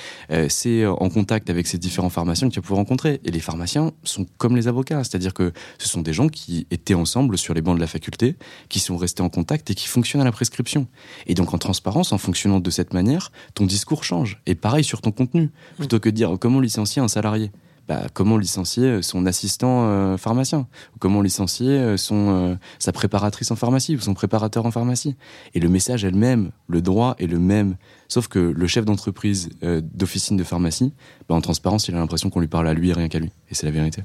c'est 0.49 0.87
en 0.87 1.09
contact 1.09 1.51
avec 1.51 1.67
ces 1.67 1.79
différents 1.79 2.11
pharmaciens 2.11 2.49
que 2.49 2.55
tu 2.55 2.61
vas 2.61 2.63
pouvoir 2.63 2.79
rencontrer. 2.79 3.21
Et 3.25 3.31
les 3.31 3.41
pharmaciens 3.41 3.93
sont 4.05 4.27
comme 4.39 4.57
les 4.57 4.69
avocats, 4.69 5.05
c'est-à-dire 5.05 5.35
que 5.35 5.53
ce 5.79 5.89
sont 5.89 6.01
des 6.01 6.13
gens 6.13 6.29
qui 6.29 6.67
étaient 6.71 6.95
ensemble 6.95 7.39
sur 7.39 7.55
les 7.59 7.63
bancs 7.63 7.77
de 7.77 7.81
la 7.81 7.89
faculté, 7.89 8.37
qui 8.69 8.79
sont 8.79 8.97
restés 8.97 9.23
en 9.23 9.29
contact 9.29 9.71
et 9.71 9.75
qui 9.75 9.89
fonctionnent 9.89 10.23
à 10.23 10.25
la 10.25 10.33
prescription. 10.33 10.87
Et 11.27 11.35
donc 11.35 11.53
en 11.53 11.59
transparence, 11.59 12.13
en 12.13 12.19
fonctionnant 12.19 12.61
de 12.61 12.71
cette 12.71 12.95
manière, 12.95 13.33
ton 13.55 13.67
discours 13.67 14.05
change. 14.05 14.41
Et 14.47 14.55
pareil 14.55 14.85
sur 14.85 15.01
ton 15.01 15.11
contenu. 15.11 15.51
Plutôt 15.77 15.99
que 15.99 16.09
de 16.09 16.15
dire 16.15 16.37
comment 16.41 16.61
licencier 16.61 17.03
un 17.03 17.09
salarié? 17.09 17.51
Bah, 17.89 18.03
comment 18.13 18.37
licencier 18.37 19.01
son 19.01 19.25
assistant 19.25 19.89
euh, 19.89 20.19
pharmacien? 20.19 20.67
Comment 20.99 21.23
licencier 21.23 21.71
euh, 21.71 21.97
son, 21.97 22.29
euh, 22.29 22.55
sa 22.79 22.93
préparatrice 22.93 23.51
en 23.51 23.57
pharmacie 23.57 23.97
ou 23.97 24.01
son 24.01 24.13
préparateur 24.13 24.67
en 24.67 24.71
pharmacie? 24.71 25.17
Et 25.55 25.61
le 25.61 25.71
message 25.71 26.05
est 26.05 26.11
le 26.11 26.19
même, 26.19 26.51
le 26.69 26.83
droit 26.83 27.17
est 27.19 27.27
le 27.27 27.39
même. 27.39 27.77
Sauf 28.07 28.29
que 28.29 28.39
le 28.39 28.67
chef 28.67 28.85
d'entreprise 28.85 29.49
d'officine 29.63 30.37
de 30.37 30.45
pharmacie, 30.45 30.93
bah, 31.29 31.35
en 31.35 31.41
transparence, 31.41 31.89
il 31.89 31.95
a 31.95 31.99
l'impression 31.99 32.29
qu'on 32.29 32.41
lui 32.41 32.47
parle 32.47 32.69
à 32.69 32.75
lui 32.75 32.91
et 32.91 32.93
rien 32.93 33.09
qu'à 33.09 33.21
lui. 33.21 33.31
Et 33.51 33.55
c'est 33.55 33.65
la 33.65 33.73
vérité. 33.73 34.03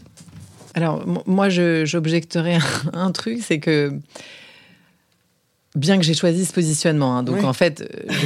Alors, 0.73 1.05
moi, 1.27 1.49
j'objecterais 1.49 2.57
un, 2.93 3.11
truc, 3.11 3.39
c'est 3.41 3.59
que 3.59 3.91
bien 5.75 5.97
que 5.97 6.03
j'ai 6.03 6.13
choisi 6.13 6.45
ce 6.45 6.53
positionnement, 6.53 7.17
hein, 7.17 7.23
donc 7.23 7.43
en 7.43 7.53
fait, 7.53 7.83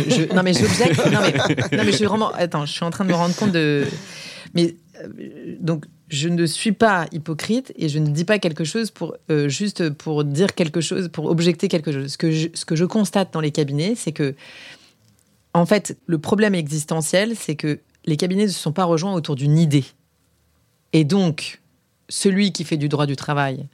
je, 0.10 0.34
non 0.34 0.44
mais 0.44 0.54
j'objecte, 0.54 0.98
non 1.06 1.20
mais, 1.22 1.78
non 1.78 1.84
mais 1.86 1.92
je 1.92 1.96
suis 1.96 2.06
vraiment, 2.06 2.30
attends, 2.34 2.66
je 2.66 2.74
suis 2.74 2.84
en 2.84 2.90
train 2.90 3.06
de 3.06 3.10
me 3.10 3.16
rendre 3.16 3.34
compte 3.36 3.54
de, 3.54 3.86
mais 4.54 4.76
euh, 5.02 5.56
donc 5.62 5.86
je 6.10 6.28
ne 6.28 6.46
suis 6.46 6.74
pas 6.74 7.06
hypocrite 7.14 7.74
et 7.78 7.88
je 7.88 8.00
ne 8.00 8.08
dis 8.08 8.26
pas 8.26 8.40
quelque 8.40 8.66
chose 8.66 8.92
pour 8.92 9.16
euh, 9.30 9.48
juste 9.48 9.90
pour 9.90 10.26
dire 10.26 10.56
quelque 10.56 10.82
chose, 10.82 11.10
pour 11.10 11.26
objecter 11.26 11.70
quelque 11.70 11.92
chose. 11.92 12.12
Ce 12.12 12.18
que 12.18 12.32
je, 12.32 12.48
ce 12.54 12.66
que 12.66 12.76
je 12.76 12.86
constate 12.86 13.32
dans 13.34 13.42
les 13.42 13.52
cabinets, 13.52 13.94
c'est 13.96 14.12
que 14.12 14.36
en 15.54 15.66
fait, 15.66 15.98
le 16.06 16.18
problème 16.18 16.54
existentiel, 16.54 17.36
c'est 17.36 17.56
que 17.56 17.80
les 18.06 18.16
cabinets 18.16 18.44
ne 18.44 18.52
se 18.52 18.60
sont 18.60 18.72
pas 18.72 18.86
rejoints 18.86 19.14
autour 19.14 19.36
d'une 19.36 19.58
idée. 19.58 19.86
Et 20.94 21.04
donc, 21.04 21.62
celui 22.10 22.52
qui 22.52 22.64
fait 22.64 22.78
du 22.78 22.90
droit 22.90 23.06
du 23.06 23.16
travail, 23.16 23.66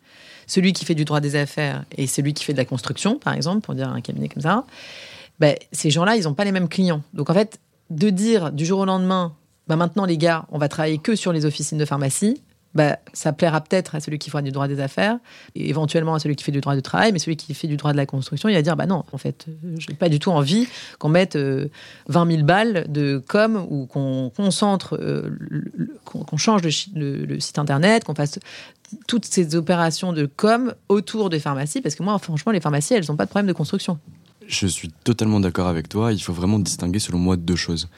celui 0.48 0.74
qui 0.74 0.86
fait 0.86 0.96
du 0.96 1.06
droit 1.06 1.20
des 1.20 1.36
affaires 1.36 1.86
et 1.98 2.08
celui 2.08 2.34
qui 2.34 2.44
fait 2.44 2.54
de 2.54 2.58
la 2.58 2.66
construction, 2.66 3.18
par 3.18 3.34
exemple, 3.34 3.62
pour 3.62 3.76
dire 3.76 3.90
un 3.90 4.02
cabinet 4.02 4.30
comme 4.30 4.44
ça, 4.44 4.66
ben, 5.40 5.56
ces 5.72 5.90
gens-là, 5.90 6.16
ils 6.16 6.24
n'ont 6.24 6.34
pas 6.34 6.46
les 6.46 6.52
mêmes 6.52 6.70
clients. 6.70 7.02
Donc 7.14 7.30
en 7.30 7.34
fait, 7.34 7.60
de 7.90 8.10
dire 8.10 8.52
du 8.52 8.66
jour 8.66 8.80
au 8.80 8.86
lendemain, 8.86 9.34
ben 9.68 9.76
maintenant 9.76 10.06
les 10.06 10.18
gars, 10.18 10.46
on 10.52 10.58
va 10.58 10.68
travailler 10.68 10.98
que 10.98 11.16
sur 11.16 11.32
les 11.34 11.46
officines 11.46 11.78
de 11.78 11.86
pharmacie, 11.86 12.42
bah, 12.76 12.98
ça 13.14 13.34
plaira 13.34 13.62
peut-être 13.62 13.96
à 13.96 14.00
celui 14.00 14.20
qui 14.20 14.30
fera 14.30 14.42
du 14.42 14.52
droit 14.52 14.68
des 14.68 14.80
affaires, 14.80 15.18
et 15.56 15.70
éventuellement 15.70 16.16
à 16.16 16.20
celui 16.20 16.36
qui 16.36 16.44
fait 16.44 16.52
du 16.52 16.62
droit 16.62 16.76
du 16.76 16.82
travail, 16.82 17.12
mais 17.12 17.20
celui 17.20 17.38
qui 17.38 17.54
fait 17.54 17.68
du 17.68 17.78
droit 17.78 17.92
de 17.92 17.98
la 17.98 18.06
construction, 18.06 18.50
il 18.50 18.56
va 18.56 18.62
dire 18.62 18.76
bah 18.76 18.86
non, 18.86 19.04
en 19.12 19.18
fait, 19.18 19.48
je 19.78 19.90
n'ai 19.90 19.96
pas 19.96 20.10
du 20.10 20.20
tout 20.20 20.32
envie 20.32 20.68
qu'on 21.00 21.10
mette 21.10 21.36
20 21.36 21.42
euh, 21.42 21.70
000 22.08 22.44
balles 22.44 22.86
de 22.90 23.22
com 23.28 23.66
ou 23.70 23.86
qu'on 23.86 24.32
concentre, 24.36 24.98
euh, 25.00 25.30
qu'on 26.06 26.38
change 26.38 26.62
le, 26.96 27.26
le, 27.26 27.40
site 27.40 27.60
internet, 27.60 28.04
qu'on 28.04 28.16
fasse 28.16 28.40
toutes 29.08 29.26
ces 29.26 29.56
opérations 29.56 30.14
de 30.14 30.26
com 30.26 30.74
autour 30.90 31.30
des 31.30 31.40
pharmacies, 31.40 31.82
parce 31.82 31.96
que 31.96 32.04
moi, 32.04 32.18
franchement, 32.20 32.52
les 32.52 32.62
pharmacies, 32.62 32.94
elles 32.94 33.06
n'ont 33.08 33.16
pas 33.16 33.26
de 33.26 33.30
problème 33.30 33.48
de 33.48 33.54
construction. 33.54 34.00
Je 34.48 34.68
suis 34.68 34.90
totalement 35.04 35.40
d'accord 35.40 35.68
avec 35.68 35.90
toi. 35.90 36.14
Il 36.14 36.22
faut 36.22 36.34
vraiment 36.34 36.60
distinguer, 36.60 37.00
selon 37.00 37.18
moi, 37.18 37.38
deux 37.38 37.56
choses. 37.56 37.90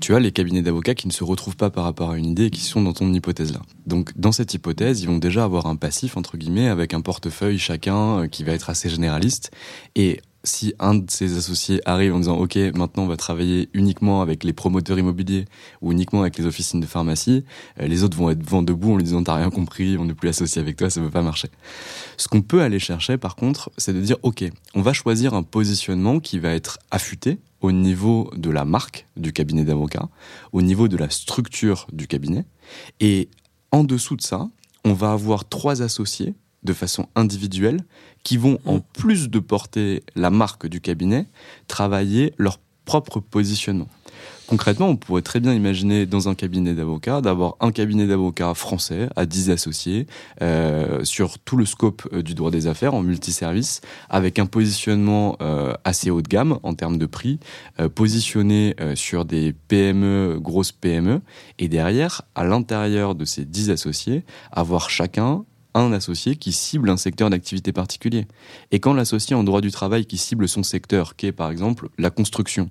Tu 0.00 0.14
as 0.14 0.20
les 0.20 0.32
cabinets 0.32 0.62
d'avocats 0.62 0.94
qui 0.94 1.06
ne 1.06 1.12
se 1.12 1.24
retrouvent 1.24 1.56
pas 1.56 1.70
par 1.70 1.84
rapport 1.84 2.10
à 2.10 2.18
une 2.18 2.26
idée 2.26 2.46
et 2.46 2.50
qui 2.50 2.60
sont 2.60 2.82
dans 2.82 2.92
ton 2.92 3.12
hypothèse 3.12 3.52
là. 3.52 3.60
Donc, 3.86 4.12
dans 4.16 4.32
cette 4.32 4.52
hypothèse, 4.54 5.02
ils 5.02 5.06
vont 5.06 5.18
déjà 5.18 5.44
avoir 5.44 5.66
un 5.66 5.76
passif, 5.76 6.16
entre 6.16 6.36
guillemets, 6.36 6.68
avec 6.68 6.94
un 6.94 7.00
portefeuille 7.00 7.58
chacun 7.58 8.20
euh, 8.20 8.26
qui 8.26 8.44
va 8.44 8.52
être 8.52 8.70
assez 8.70 8.88
généraliste. 8.88 9.50
Et 9.94 10.20
si 10.44 10.74
un 10.78 10.94
de 10.94 11.10
ses 11.10 11.36
associés 11.36 11.80
arrive 11.86 12.14
en 12.14 12.18
disant 12.18 12.36
OK, 12.36 12.56
maintenant 12.74 13.04
on 13.04 13.06
va 13.06 13.16
travailler 13.16 13.70
uniquement 13.72 14.22
avec 14.22 14.44
les 14.44 14.52
promoteurs 14.52 14.98
immobiliers 14.98 15.46
ou 15.80 15.90
uniquement 15.90 16.20
avec 16.20 16.38
les 16.38 16.46
officines 16.46 16.80
de 16.80 16.86
pharmacie, 16.86 17.44
euh, 17.80 17.86
les 17.86 18.04
autres 18.04 18.16
vont 18.16 18.30
être 18.30 18.42
vent 18.42 18.62
debout 18.62 18.92
en 18.92 18.96
lui 18.96 19.04
disant 19.04 19.22
t'as 19.22 19.36
rien 19.36 19.50
compris, 19.50 19.96
on 19.98 20.04
n'est 20.04 20.14
plus 20.14 20.28
associé 20.28 20.60
avec 20.60 20.76
toi, 20.76 20.90
ça 20.90 21.00
ne 21.00 21.06
veut 21.06 21.10
pas 21.10 21.22
marcher. 21.22 21.48
Ce 22.16 22.28
qu'on 22.28 22.42
peut 22.42 22.62
aller 22.62 22.78
chercher 22.78 23.16
par 23.16 23.36
contre, 23.36 23.70
c'est 23.78 23.92
de 23.92 24.00
dire 24.00 24.16
OK, 24.22 24.44
on 24.74 24.82
va 24.82 24.92
choisir 24.92 25.34
un 25.34 25.42
positionnement 25.42 26.20
qui 26.20 26.38
va 26.38 26.50
être 26.50 26.78
affûté 26.90 27.38
au 27.60 27.72
niveau 27.72 28.30
de 28.36 28.50
la 28.50 28.66
marque 28.66 29.06
du 29.16 29.32
cabinet 29.32 29.64
d'avocats, 29.64 30.08
au 30.52 30.60
niveau 30.60 30.86
de 30.86 30.98
la 30.98 31.08
structure 31.08 31.86
du 31.92 32.06
cabinet, 32.06 32.44
et 33.00 33.30
en 33.72 33.84
dessous 33.84 34.16
de 34.16 34.22
ça, 34.22 34.48
on 34.84 34.92
va 34.92 35.12
avoir 35.12 35.48
trois 35.48 35.80
associés 35.80 36.34
de 36.64 36.72
façon 36.72 37.08
individuelle 37.14 37.84
qui 38.22 38.36
vont, 38.36 38.58
en 38.64 38.76
mm. 38.76 38.82
plus 38.92 39.30
de 39.30 39.38
porter 39.38 40.02
la 40.16 40.30
marque 40.30 40.66
du 40.66 40.80
cabinet, 40.80 41.26
travailler 41.68 42.34
leur 42.38 42.58
propre 42.84 43.20
positionnement. 43.20 43.88
Concrètement, 44.46 44.88
on 44.88 44.96
pourrait 44.96 45.22
très 45.22 45.40
bien 45.40 45.54
imaginer 45.54 46.04
dans 46.04 46.28
un 46.28 46.34
cabinet 46.34 46.74
d'avocats 46.74 47.22
d'avoir 47.22 47.56
un 47.60 47.72
cabinet 47.72 48.06
d'avocats 48.06 48.52
français 48.52 49.08
à 49.16 49.24
10 49.24 49.50
associés 49.50 50.06
euh, 50.42 51.02
sur 51.02 51.38
tout 51.38 51.56
le 51.56 51.64
scope 51.64 52.06
euh, 52.12 52.22
du 52.22 52.34
droit 52.34 52.50
des 52.50 52.66
affaires 52.66 52.92
en 52.92 53.02
multiservice 53.02 53.80
avec 54.10 54.38
un 54.38 54.44
positionnement 54.44 55.36
euh, 55.40 55.72
assez 55.84 56.10
haut 56.10 56.20
de 56.20 56.28
gamme 56.28 56.58
en 56.62 56.74
termes 56.74 56.98
de 56.98 57.06
prix, 57.06 57.38
positionné 57.94 58.76
sur 58.94 59.24
des 59.24 59.54
PME, 59.68 60.38
grosses 60.40 60.72
PME 60.72 61.20
et 61.58 61.68
derrière, 61.68 62.22
à 62.34 62.44
l'intérieur 62.44 63.14
de 63.14 63.24
ces 63.24 63.44
10 63.44 63.70
associés, 63.70 64.24
avoir 64.52 64.90
chacun 64.90 65.44
un 65.74 65.92
associé 65.92 66.36
qui 66.36 66.52
cible 66.52 66.88
un 66.88 66.96
secteur 66.96 67.30
d'activité 67.30 67.72
particulier. 67.72 68.26
Et 68.70 68.80
quand 68.80 68.94
l'associé 68.94 69.34
en 69.34 69.44
droit 69.44 69.60
du 69.60 69.70
travail 69.70 70.06
qui 70.06 70.16
cible 70.16 70.48
son 70.48 70.62
secteur, 70.62 71.16
qui 71.16 71.26
est 71.26 71.32
par 71.32 71.50
exemple 71.50 71.88
la 71.98 72.10
construction, 72.10 72.70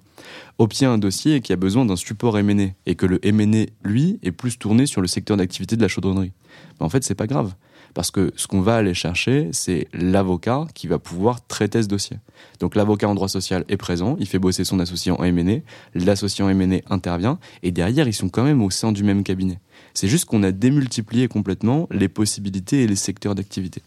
obtient 0.58 0.94
un 0.94 0.98
dossier 0.98 1.42
qui 1.42 1.54
a 1.54 1.58
besoin 1.58 1.86
d'un 1.86 1.96
support 1.96 2.42
MNE, 2.42 2.72
et 2.86 2.96
que 2.96 3.06
le 3.06 3.20
MNE, 3.24 3.68
lui, 3.84 4.20
est 4.24 4.32
plus 4.32 4.58
tourné 4.58 4.86
sur 4.86 5.02
le 5.02 5.08
secteur 5.08 5.38
d'activité 5.38 5.76
de 5.76 5.82
la 5.82 5.88
chaudronnerie, 5.88 6.32
ben, 6.80 6.86
en 6.86 6.90
fait, 6.90 7.04
c'est 7.04 7.16
pas 7.16 7.28
grave. 7.28 7.54
Parce 7.94 8.10
que 8.10 8.34
ce 8.36 8.48
qu'on 8.48 8.62
va 8.62 8.78
aller 8.78 8.96
chercher, 8.96 9.50
c'est 9.52 9.88
l'avocat 9.94 10.66
qui 10.74 10.88
va 10.88 10.98
pouvoir 10.98 11.46
traiter 11.46 11.84
ce 11.84 11.88
dossier. 11.88 12.18
Donc 12.60 12.74
l'avocat 12.74 13.08
en 13.08 13.14
droit 13.14 13.28
social 13.28 13.66
est 13.70 13.78
présent, 13.78 14.16
il 14.20 14.28
fait 14.28 14.40
bosser 14.40 14.64
son 14.64 14.80
associé 14.80 15.12
en 15.12 15.22
MNE, 15.22 15.62
l'associé 15.94 16.44
en 16.44 16.54
MNE 16.54 16.82
intervient, 16.90 17.38
et 17.62 17.72
derrière, 17.72 18.08
ils 18.08 18.14
sont 18.14 18.30
quand 18.30 18.44
même 18.44 18.64
au 18.64 18.72
sein 18.72 18.92
du 18.92 19.04
même 19.04 19.24
cabinet. 19.24 19.60
C'est 19.94 20.08
juste 20.08 20.26
qu'on 20.26 20.44
a 20.44 20.52
démultiplié 20.52 21.28
complètement 21.28 21.88
les 21.92 22.10
possibilités 22.10 22.84
et 22.84 22.88
les 22.88 22.96
secteurs 22.96 23.36
d'activité. 23.36 23.82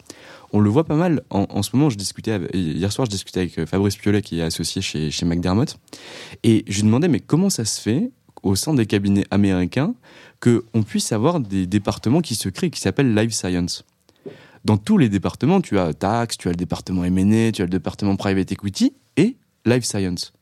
On 0.53 0.61
le 0.61 0.71
voit 0.71 0.85
pas 0.85 0.95
mal. 0.95 1.23
En, 1.31 1.63
ce 1.63 1.75
moment, 1.75 1.91
je 1.91 1.97
discutais 1.97 2.39
hier 2.55 2.93
soir, 2.93 3.07
je 3.07 3.11
discutais 3.11 3.41
avec 3.41 3.59
euh, 3.59 3.67
Fabrice 3.67 3.97
Piolet, 3.97 4.23
qui 4.23 4.39
est 4.39 4.43
associé 4.43 4.81
chez, 4.83 5.11
chez 5.11 5.27
McDermott, 5.27 5.79
et 6.45 6.65
je 6.69 6.77
lui 6.77 6.85
demandais 6.85 7.09
mais 7.09 7.21
comment 7.21 7.51
ça 7.51 7.65
se 7.65 7.81
fait 7.81 8.11
au 8.43 8.55
sein 8.55 8.75
des 8.75 8.87
cabinets 8.87 9.27
américains 9.31 9.95
qu'on 10.41 10.83
puisse 10.83 11.11
avoir 11.11 11.41
des 11.41 11.67
départements 11.67 12.21
qui 12.21 12.37
se 12.37 12.49
créent, 12.49 12.71
qui 12.71 12.81
s'appellent 12.81 13.15
Life 13.15 13.33
Science? 13.33 13.85
Dans 14.65 14.77
tous 14.77 14.99
les 14.99 15.09
départements, 15.09 15.61
tu 15.61 15.79
as 15.79 15.95
tax, 15.95 16.37
tu 16.37 16.49
as 16.49 16.51
le 16.51 16.57
département 16.57 17.05
M&A, 17.05 17.53
tu 17.53 17.63
as 17.63 17.67
le 17.67 17.71
département 17.71 18.17
private 18.17 18.51
equity 18.51 18.95
et 19.17 19.37
life 19.65 19.85
science. 19.85 20.33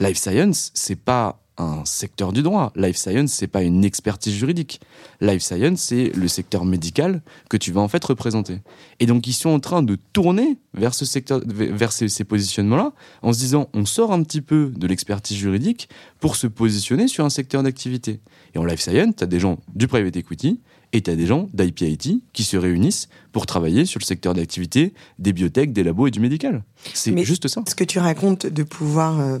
Life 0.00 0.18
science, 0.18 0.72
c'est 0.74 0.96
pas 0.96 1.40
un 1.60 1.84
secteur 1.84 2.32
du 2.32 2.42
droit. 2.42 2.72
Life 2.76 2.96
science, 2.96 3.32
c'est 3.32 3.46
pas 3.46 3.62
une 3.62 3.84
expertise 3.84 4.34
juridique. 4.34 4.80
Life 5.20 5.42
science, 5.42 5.80
c'est 5.80 6.10
le 6.14 6.28
secteur 6.28 6.64
médical 6.64 7.22
que 7.48 7.56
tu 7.56 7.72
vas 7.72 7.80
en 7.80 7.88
fait 7.88 8.02
représenter. 8.04 8.58
Et 8.98 9.06
donc, 9.06 9.26
ils 9.26 9.32
sont 9.32 9.50
en 9.50 9.60
train 9.60 9.82
de 9.82 9.96
tourner 10.12 10.58
vers 10.74 10.94
ce 10.94 11.04
secteur, 11.04 11.40
vers 11.46 11.92
ces, 11.92 12.08
ces 12.08 12.24
positionnements-là, 12.24 12.92
en 13.22 13.32
se 13.32 13.38
disant, 13.38 13.68
on 13.74 13.84
sort 13.84 14.12
un 14.12 14.22
petit 14.22 14.40
peu 14.40 14.72
de 14.74 14.86
l'expertise 14.86 15.36
juridique 15.36 15.88
pour 16.18 16.36
se 16.36 16.46
positionner 16.46 17.08
sur 17.08 17.24
un 17.24 17.30
secteur 17.30 17.62
d'activité. 17.62 18.20
Et 18.54 18.58
en 18.58 18.64
life 18.64 18.80
science, 18.80 19.14
tu 19.16 19.24
as 19.24 19.26
des 19.26 19.40
gens 19.40 19.58
du 19.74 19.86
private 19.86 20.16
equity 20.16 20.60
et 20.92 21.02
tu 21.02 21.10
as 21.10 21.16
des 21.16 21.26
gens 21.26 21.48
d'IPIT 21.52 22.22
qui 22.32 22.44
se 22.44 22.56
réunissent 22.56 23.08
pour 23.32 23.46
travailler 23.46 23.84
sur 23.84 24.00
le 24.00 24.04
secteur 24.04 24.34
d'activité 24.34 24.92
des 25.18 25.32
biotech, 25.32 25.72
des 25.72 25.84
labos 25.84 26.08
et 26.08 26.10
du 26.10 26.20
médical. 26.20 26.64
C'est 26.94 27.16
juste 27.24 27.48
ça. 27.48 27.62
Ce 27.68 27.74
que 27.74 27.84
tu 27.84 27.98
racontes 27.98 28.46
de 28.46 28.62
pouvoir 28.62 29.20
euh, 29.20 29.38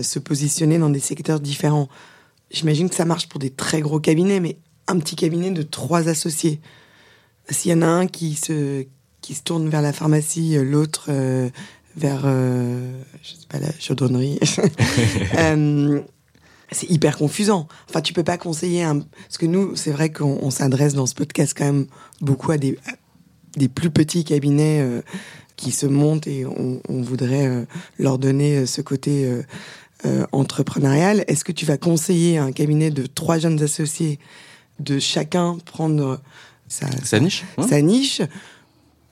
se 0.00 0.18
positionner 0.18 0.78
dans 0.78 0.90
des 0.90 1.00
secteurs 1.00 1.40
différents, 1.40 1.88
j'imagine 2.50 2.88
que 2.88 2.94
ça 2.94 3.04
marche 3.04 3.28
pour 3.28 3.38
des 3.38 3.50
très 3.50 3.80
gros 3.80 4.00
cabinets, 4.00 4.40
mais 4.40 4.58
un 4.88 4.98
petit 4.98 5.16
cabinet 5.16 5.50
de 5.50 5.62
trois 5.62 6.08
associés. 6.08 6.60
S'il 7.48 7.70
y 7.70 7.74
en 7.74 7.82
a 7.82 7.86
un 7.86 8.06
qui 8.06 8.34
se, 8.34 8.86
qui 9.20 9.34
se 9.34 9.42
tourne 9.42 9.68
vers 9.68 9.82
la 9.82 9.92
pharmacie, 9.92 10.56
euh, 10.56 10.64
l'autre 10.64 11.06
euh, 11.08 11.48
vers, 11.96 12.22
euh, 12.24 13.02
je 13.22 13.30
sais 13.30 13.46
pas, 13.48 13.58
la 13.58 13.72
chaudronnerie, 13.78 14.38
euh, 15.38 16.00
c'est 16.70 16.90
hyper 16.90 17.16
confusant. 17.16 17.68
Enfin, 17.88 18.00
tu 18.00 18.12
peux 18.12 18.24
pas 18.24 18.38
conseiller 18.38 18.82
un... 18.82 19.00
Parce 19.00 19.38
que 19.38 19.46
nous, 19.46 19.76
c'est 19.76 19.92
vrai 19.92 20.10
qu'on 20.10 20.38
on 20.42 20.50
s'adresse 20.50 20.94
dans 20.94 21.06
ce 21.06 21.14
podcast 21.14 21.54
quand 21.56 21.64
même 21.64 21.86
beaucoup 22.20 22.50
à 22.50 22.58
des, 22.58 22.78
des 23.56 23.68
plus 23.68 23.90
petits 23.90 24.24
cabinets 24.24 24.84
qui 25.54 25.70
se 25.70 25.86
montent 25.86 26.26
et 26.26 26.44
on, 26.44 26.80
voudrait 26.88 27.66
leur 28.00 28.18
donner 28.18 28.66
ce 28.66 28.80
côté 28.80 29.30
euh, 30.06 30.22
euh, 30.22 30.26
entrepreneurial. 30.32 31.24
Est-ce 31.28 31.44
que 31.44 31.52
tu 31.52 31.66
vas 31.66 31.76
conseiller 31.78 32.38
à 32.38 32.44
un 32.44 32.52
cabinet 32.52 32.90
de 32.90 33.06
trois 33.06 33.38
jeunes 33.38 33.62
associés 33.62 34.18
de 34.80 34.98
chacun 34.98 35.58
prendre 35.64 36.20
sa, 36.68 36.86
Ça 37.02 37.18
niche 37.20 37.44
sa 37.68 37.80
niche 37.82 38.22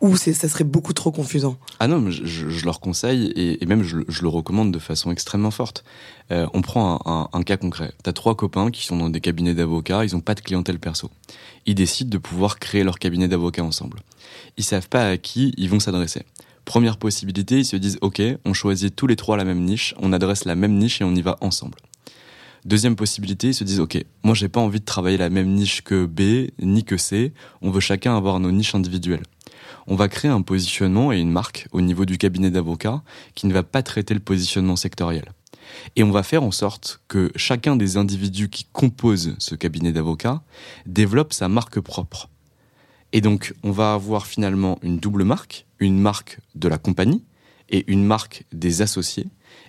ou 0.01 0.17
ça 0.17 0.35
serait 0.49 0.65
beaucoup 0.65 0.93
trop 0.93 1.11
confusant? 1.13 1.57
Ah 1.81 1.89
non, 1.89 2.11
je, 2.11 2.25
je- 2.27 2.49
je 2.51 2.65
leur 2.67 2.81
conseille 2.81 3.27
et, 3.37 3.63
et 3.63 3.67
même 3.67 3.83
je, 3.83 3.99
je 4.09 4.21
le 4.23 4.29
recommande 4.29 4.71
de 4.71 4.79
façon 4.79 5.11
extrêmement 5.11 5.51
forte. 5.51 5.83
Euh, 6.31 6.47
on 6.53 6.61
prend 6.61 7.01
un, 7.07 7.11
un- 7.11 7.29
un 7.33 7.43
cas 7.43 7.57
concret. 7.57 7.93
T'as 8.03 8.13
trois 8.13 8.35
copains 8.35 8.71
qui 8.71 8.85
sont 8.85 8.97
dans 8.99 9.09
des 9.09 9.21
cabinets 9.21 9.55
d'avocats, 9.55 10.05
ils 10.05 10.15
ont 10.15 10.21
pas 10.21 10.35
de 10.35 10.41
clientèle 10.43 10.79
perso. 10.79 11.11
Ils 11.65 11.75
décident 11.75 12.11
de 12.11 12.19
pouvoir 12.19 12.59
créer 12.59 12.85
leur 12.85 12.99
cabinet 12.99 13.29
d'avocats 13.29 13.65
ensemble. 13.65 14.01
Ils 14.59 14.65
savent 14.65 14.89
pas 14.89 15.09
à 15.09 15.17
qui 15.17 15.55
ils 15.57 15.71
vont 15.71 15.81
s'adresser. 15.81 16.23
Première 16.65 16.97
possibilité, 16.97 17.59
ils 17.59 17.65
se 17.65 17.77
disent 17.77 17.99
OK, 18.01 18.23
on 18.45 18.53
choisit 18.53 18.95
tous 18.95 19.07
les 19.07 19.17
trois 19.17 19.37
la 19.37 19.45
même 19.45 19.63
niche, 19.65 19.95
on 19.99 20.13
adresse 20.13 20.45
la 20.45 20.55
même 20.55 20.77
niche 20.77 21.01
et 21.01 21.05
on 21.05 21.15
y 21.15 21.23
va 21.23 21.37
ensemble. 21.41 21.79
Deuxième 22.65 22.97
possibilité, 22.97 23.49
ils 23.49 23.55
se 23.55 23.65
disent 23.65 23.81
OK, 23.81 24.03
moi 24.23 24.35
j'ai 24.35 24.49
pas 24.49 24.61
envie 24.61 24.81
de 24.81 24.85
travailler 24.85 25.19
la 25.19 25.29
même 25.29 25.49
niche 25.49 25.83
que 25.83 26.07
B 26.07 26.51
ni 26.59 26.85
que 26.85 26.97
C, 26.97 27.33
on 27.61 27.71
veut 27.71 27.81
chacun 27.81 28.17
avoir 28.17 28.41
nos 28.41 28.51
niches 28.51 28.75
individuelles 28.75 29.25
on 29.87 29.97
va 29.97 30.09
créer 30.09 30.31
un 30.31 30.43
positionnement 30.43 31.13
et 31.13 31.19
une 31.19 31.31
marque 31.31 31.69
au 31.73 31.81
niveau 31.81 32.05
du 32.05 32.19
cabinet 32.19 32.51
d'avocats 32.51 33.03
qui 33.35 33.47
ne 33.47 33.53
va 33.53 33.63
pas 33.63 33.83
traiter 33.83 34.15
le 34.15 34.21
positionnement 34.21 34.77
sectoriel. 34.77 35.33
Et 35.97 36.03
on 36.03 36.11
va 36.11 36.23
faire 36.23 36.43
en 36.43 36.51
sorte 36.51 37.01
que 37.09 37.33
chacun 37.37 37.77
des 37.77 37.97
individus 37.97 38.49
qui 38.49 38.67
composent 38.73 39.35
ce 39.39 39.55
cabinet 39.55 39.93
d'avocats 39.93 40.43
développe 40.87 41.33
sa 41.33 41.49
marque 41.49 41.81
propre. 41.81 42.29
Et 43.15 43.21
donc, 43.21 43.55
on 43.63 43.71
va 43.71 43.95
avoir 43.95 44.27
finalement 44.27 44.79
une 44.83 44.99
double 44.99 45.23
marque, 45.23 45.67
une 45.79 46.01
marque 46.01 46.41
de 46.57 46.67
la 46.67 46.79
compagnie 46.79 47.23
et 47.71 47.85
une 47.87 48.05
marque 48.05 48.45
des 48.53 48.83
associés. 48.83 49.27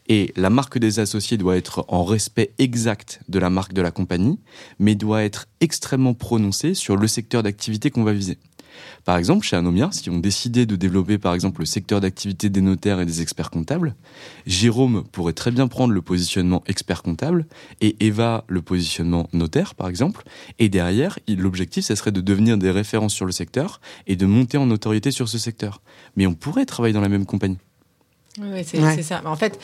Et 0.08 0.34
la 0.36 0.50
marque 0.50 0.80
des 0.80 1.00
associés 1.00 1.38
doit 1.38 1.56
être 1.56 1.86
en 1.88 2.04
respect 2.04 2.54
exact 2.58 3.22
de 3.30 3.38
la 3.38 3.52
marque 3.52 3.74
de 3.74 3.84
la 3.84 3.92
compagnie, 3.92 4.40
mais 4.80 4.96
doit 4.96 5.24
être 5.24 5.46
extrêmement 5.62 6.16
prononcée 6.16 6.74
sur 6.74 6.98
le 6.98 7.08
secteur 7.08 7.44
d'activité 7.44 7.92
qu'on 7.92 8.04
va 8.04 8.14
viser. 8.14 8.40
Par 9.06 9.18
exemple, 9.18 9.46
chez 9.46 9.56
Anomia, 9.56 9.90
si 9.92 10.10
on 10.10 10.18
décidait 10.18 10.66
de 10.66 10.76
développer 10.76 11.20
par 11.20 11.36
exemple 11.36 11.62
le 11.62 11.68
secteur 11.68 12.02
d'activité 12.02 12.50
des 12.50 12.62
notaires 12.62 13.00
et 13.00 13.06
des 13.06 13.22
experts 13.22 13.52
comptables, 13.52 13.96
Jérôme 14.48 15.04
pourrait 15.12 15.34
très 15.34 15.52
bien 15.52 15.68
prendre 15.68 15.94
le 15.94 16.02
positionnement 16.02 16.64
expert 16.66 17.04
comptable 17.04 17.46
et 17.82 17.96
Eva 18.00 18.44
le 18.48 18.64
positionnement 18.64 19.30
notaire 19.32 19.76
par 19.76 19.90
exemple. 19.90 20.24
Et 20.58 20.70
derrière, 20.70 21.20
l'objectif, 21.28 21.86
ça 21.86 21.96
serait 21.96 22.12
de 22.12 22.20
devenir 22.22 22.58
des 22.58 22.72
références 22.72 23.14
sur 23.14 23.28
le 23.28 23.32
secteur 23.32 23.80
et 24.08 24.16
de 24.16 24.26
monter 24.26 24.58
en 24.58 24.66
notoriété 24.66 25.12
sur 25.12 25.30
ce 25.30 25.38
secteur. 25.38 25.82
Mais 26.16 26.26
on 26.26 26.34
pourrait 26.34 26.66
travailler 26.66 26.94
dans 26.94 27.02
la 27.02 27.10
même 27.10 27.28
compagnie. 27.28 27.60
Oui, 28.42 28.64
c'est 28.66 28.82
Ouais. 28.82 29.02
ça. 29.02 29.22
En 29.26 29.36
fait, 29.38 29.58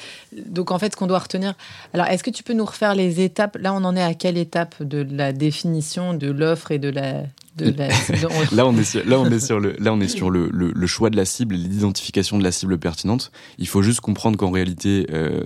donc 0.48 0.72
en 0.72 0.80
fait, 0.80 0.94
ce 0.94 0.98
qu'on 0.98 1.08
doit 1.08 1.20
retenir. 1.20 1.56
Alors, 1.94 2.06
est-ce 2.06 2.24
que 2.24 2.30
tu 2.30 2.42
peux 2.44 2.54
nous 2.54 2.64
refaire 2.64 2.96
les 2.96 3.20
étapes? 3.20 3.58
Là, 3.60 3.74
on 3.74 3.84
en 3.84 3.98
est 3.98 4.02
à 4.04 4.14
quelle 4.14 4.38
étape 4.38 4.82
de 4.82 5.06
la 5.12 5.34
définition 5.34 6.14
de 6.14 6.32
l'offre 6.32 6.72
et 6.72 6.80
de 6.80 6.88
la 6.88 7.24
de 7.58 7.66
la. 7.78 7.88
de- 8.10 8.56
Là, 8.56 8.66
on 8.68 8.78
est 8.78 8.84
sur, 8.84 9.06
là, 9.06 9.20
on 9.20 9.26
est 9.30 9.40
sur 9.40 9.60
le, 9.60 9.76
là, 9.80 9.94
on 9.94 10.00
est 10.02 10.08
sur 10.08 10.30
le, 10.30 10.50
le, 10.52 10.72
le 10.74 10.88
choix 10.88 11.10
de 11.10 11.18
la 11.18 11.26
cible 11.26 11.56
et 11.56 11.58
l'identification 11.58 12.38
de 12.38 12.44
la 12.44 12.52
cible 12.52 12.78
pertinente. 12.78 13.32
Il 13.58 13.68
faut 13.68 13.82
juste 13.82 14.00
comprendre 14.02 14.38
qu'en 14.38 14.52
réalité, 14.52 15.08
euh, 15.12 15.42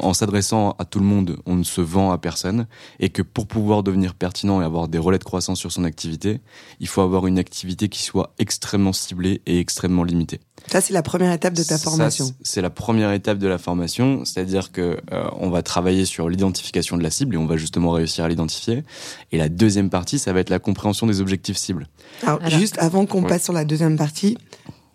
en 0.00 0.14
s'adressant 0.14 0.76
à 0.78 0.84
tout 0.84 0.98
le 0.98 1.04
monde, 1.06 1.38
on 1.46 1.56
ne 1.56 1.62
se 1.64 1.80
vend 1.80 2.10
à 2.12 2.18
personne 2.18 2.66
et 3.00 3.08
que 3.08 3.22
pour 3.22 3.46
pouvoir 3.46 3.82
devenir 3.82 4.14
pertinent 4.14 4.60
et 4.60 4.64
avoir 4.64 4.88
des 4.88 4.98
relais 4.98 5.18
de 5.18 5.24
croissance 5.24 5.58
sur 5.58 5.72
son 5.72 5.84
activité, 5.84 6.40
il 6.80 6.88
faut 6.88 7.00
avoir 7.02 7.26
une 7.26 7.38
activité 7.38 7.88
qui 7.88 8.02
soit 8.02 8.34
extrêmement 8.38 8.92
ciblée 8.92 9.40
et 9.46 9.58
extrêmement 9.58 10.04
limitée. 10.04 10.40
Ça, 10.70 10.80
c'est 10.80 10.92
la 10.92 11.02
première 11.02 11.32
étape 11.32 11.54
de 11.54 11.62
ta 11.62 11.78
formation. 11.78 12.30
c'est 12.42 12.60
la 12.60 12.70
première 12.70 13.12
étape 13.12 13.38
de 13.38 13.46
la 13.48 13.58
formation, 13.58 14.24
c'est-à-dire 14.24 14.70
que 14.72 14.98
euh, 15.12 15.24
on 15.38 15.50
va 15.50 15.62
travailler 15.62 16.04
sur 16.04 16.28
l'identification 16.28 16.96
de 16.96 17.02
la 17.02 17.10
cible 17.10 17.34
et 17.34 17.38
on 17.38 17.46
va 17.46 17.56
justement 17.56 17.90
réussir 17.92 18.24
à 18.24 18.28
l'identifier. 18.28 18.84
Et 19.32 19.38
la 19.38 19.48
deuxième 19.48 19.90
partie, 19.90 20.18
ça 20.18 20.32
va 20.32 20.40
être 20.40 20.50
la 20.50 20.58
compréhension 20.58 21.06
des 21.06 21.20
objectifs 21.20 21.56
cibles. 21.56 21.88
Alors, 22.22 22.38
Alors- 22.42 22.58
juste 22.58 22.76
avant 22.78 23.06
qu'on 23.06 23.22
Ouais. 23.22 23.28
passe 23.28 23.44
sur 23.44 23.52
la 23.52 23.64
deuxième 23.64 23.96
partie, 23.96 24.36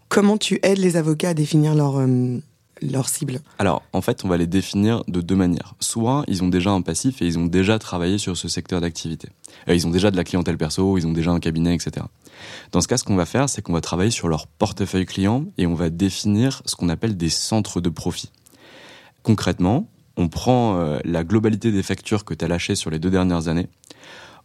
comment 0.09 0.37
tu 0.37 0.59
aides 0.63 0.77
les 0.79 0.95
avocats 0.95 1.29
à 1.29 1.33
définir 1.33 1.73
leur, 1.75 1.97
euh, 1.99 2.37
leur 2.91 3.09
cible 3.09 3.39
Alors, 3.59 3.83
en 3.93 4.01
fait, 4.01 4.23
on 4.25 4.27
va 4.27 4.37
les 4.37 4.47
définir 4.47 5.03
de 5.07 5.21
deux 5.21 5.35
manières. 5.35 5.75
Soit 5.79 6.23
ils 6.27 6.43
ont 6.43 6.47
déjà 6.47 6.71
un 6.71 6.81
passif 6.81 7.21
et 7.21 7.25
ils 7.25 7.39
ont 7.39 7.45
déjà 7.45 7.79
travaillé 7.79 8.17
sur 8.17 8.37
ce 8.37 8.47
secteur 8.47 8.81
d'activité. 8.81 9.29
Euh, 9.67 9.75
ils 9.75 9.87
ont 9.87 9.89
déjà 9.89 10.11
de 10.11 10.17
la 10.17 10.23
clientèle 10.23 10.57
perso, 10.57 10.97
ils 10.97 11.07
ont 11.07 11.11
déjà 11.11 11.31
un 11.31 11.39
cabinet, 11.39 11.73
etc. 11.75 12.05
Dans 12.71 12.81
ce 12.81 12.87
cas, 12.87 12.97
ce 12.97 13.03
qu'on 13.03 13.15
va 13.15 13.25
faire, 13.25 13.49
c'est 13.49 13.61
qu'on 13.61 13.73
va 13.73 13.81
travailler 13.81 14.11
sur 14.11 14.27
leur 14.27 14.47
portefeuille 14.47 15.05
client 15.05 15.45
et 15.57 15.67
on 15.67 15.75
va 15.75 15.89
définir 15.89 16.61
ce 16.65 16.75
qu'on 16.75 16.89
appelle 16.89 17.17
des 17.17 17.29
centres 17.29 17.81
de 17.81 17.89
profit. 17.89 18.31
Concrètement, 19.23 19.89
on 20.17 20.27
prend 20.27 20.77
euh, 20.77 20.99
la 21.05 21.23
globalité 21.23 21.71
des 21.71 21.83
factures 21.83 22.25
que 22.25 22.33
tu 22.33 22.45
as 22.45 22.47
lâchées 22.47 22.75
sur 22.75 22.89
les 22.89 22.99
deux 22.99 23.09
dernières 23.09 23.47
années, 23.47 23.67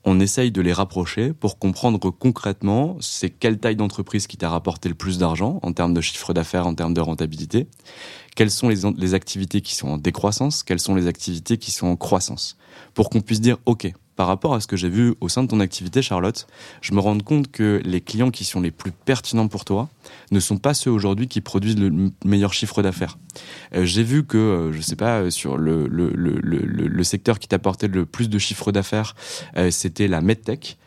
on 0.04 0.20
essaye 0.20 0.50
de 0.50 0.62
les 0.62 0.72
rapprocher 0.72 1.32
pour 1.32 1.58
comprendre 1.58 2.10
concrètement 2.10 2.96
c'est 3.00 3.30
quelle 3.30 3.58
taille 3.58 3.76
d'entreprise 3.76 4.26
qui 4.26 4.36
t'a 4.36 4.48
rapporté 4.48 4.88
le 4.88 4.94
plus 4.94 5.18
d'argent 5.18 5.58
en 5.62 5.72
termes 5.72 5.92
de 5.92 6.00
chiffre 6.00 6.32
d'affaires, 6.32 6.66
en 6.66 6.74
termes 6.74 6.94
de 6.94 7.00
rentabilité, 7.00 7.66
quelles 8.38 8.52
sont 8.52 8.68
les, 8.68 9.14
activités 9.14 9.60
qui 9.62 9.74
sont 9.74 9.88
en 9.88 9.98
décroissance, 9.98 10.62
quelles 10.62 10.78
sont 10.78 10.94
les 10.94 11.08
activités 11.08 11.58
qui 11.58 11.72
sont 11.72 11.88
en 11.88 11.96
croissance, 11.96 12.56
pour 12.94 13.10
qu'on 13.10 13.20
puisse 13.20 13.40
dire, 13.40 13.56
OK, 13.66 13.92
par 14.14 14.28
rapport 14.28 14.54
à 14.54 14.60
ce 14.60 14.68
que 14.68 14.76
j'ai 14.76 14.88
vu 14.88 15.16
au 15.20 15.28
sein 15.28 15.42
de 15.42 15.48
ton 15.48 15.58
activité, 15.58 16.02
Charlotte, 16.02 16.46
je 16.80 16.94
me 16.94 17.00
rends 17.00 17.18
compte 17.18 17.50
que 17.50 17.82
les 17.84 18.00
clients 18.00 18.30
qui 18.30 18.44
sont 18.44 18.60
les 18.60 18.70
plus 18.70 18.92
pertinents 18.92 19.48
pour 19.48 19.64
toi 19.64 19.88
ne 20.30 20.38
sont 20.38 20.56
pas 20.56 20.72
ceux 20.72 20.92
aujourd'hui 20.92 21.26
qui 21.26 21.40
produisent 21.40 21.78
le 21.78 22.12
meilleur 22.24 22.52
chiffre 22.52 22.80
d'affaires. 22.80 23.18
Euh, 23.74 23.84
j'ai 23.84 24.04
vu 24.04 24.24
que, 24.24 24.38
euh, 24.38 24.72
je 24.72 24.82
sais 24.82 24.94
pas, 24.94 25.18
euh, 25.18 25.30
sur 25.30 25.58
le 25.58 27.02
secteur 27.02 27.40
qui 27.40 27.48
t'apportait 27.48 27.88
le 27.88 28.06
plus 28.06 28.28
de 28.28 28.38
chiffre 28.38 28.70
d'affaires, 28.70 29.16
euh, 29.56 29.72
c'était 29.72 30.06
la 30.06 30.20
medtech. 30.20 30.78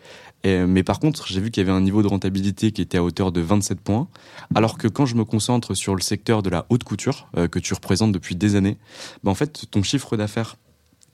Euh, 0.46 0.66
mais 0.68 0.84
par 0.84 1.00
contre, 1.00 1.28
j'ai 1.28 1.40
vu 1.40 1.52
qu'il 1.52 1.62
y 1.62 1.68
avait 1.68 1.76
un 1.76 1.82
niveau 1.82 2.02
de 2.02 2.08
rentabilité 2.08 2.72
qui 2.72 2.82
était 2.82 2.98
à 2.98 3.04
hauteur 3.04 3.32
de 3.32 3.42
27 3.42 3.80
points, 3.80 4.08
alors 4.56 4.78
que 4.78 4.88
quand 4.88 5.06
je 5.06 5.16
me 5.16 5.24
concentre 5.24 5.74
sur 5.74 5.96
le 5.96 6.02
secteur 6.02 6.42
de 6.42 6.50
la 6.50 6.66
haute 6.70 6.84
couture, 6.84 7.28
euh, 7.38 7.48
que 7.48 7.60
tu 7.60 7.74
représentes 7.74 8.12
depuis 8.12 8.36
des 8.36 8.56
années, 8.56 8.78
ben 9.24 9.32
en 9.32 9.36
fait, 9.36 9.66
ton 9.70 9.84
chiffre 9.84 10.18
d'affaires 10.18 10.56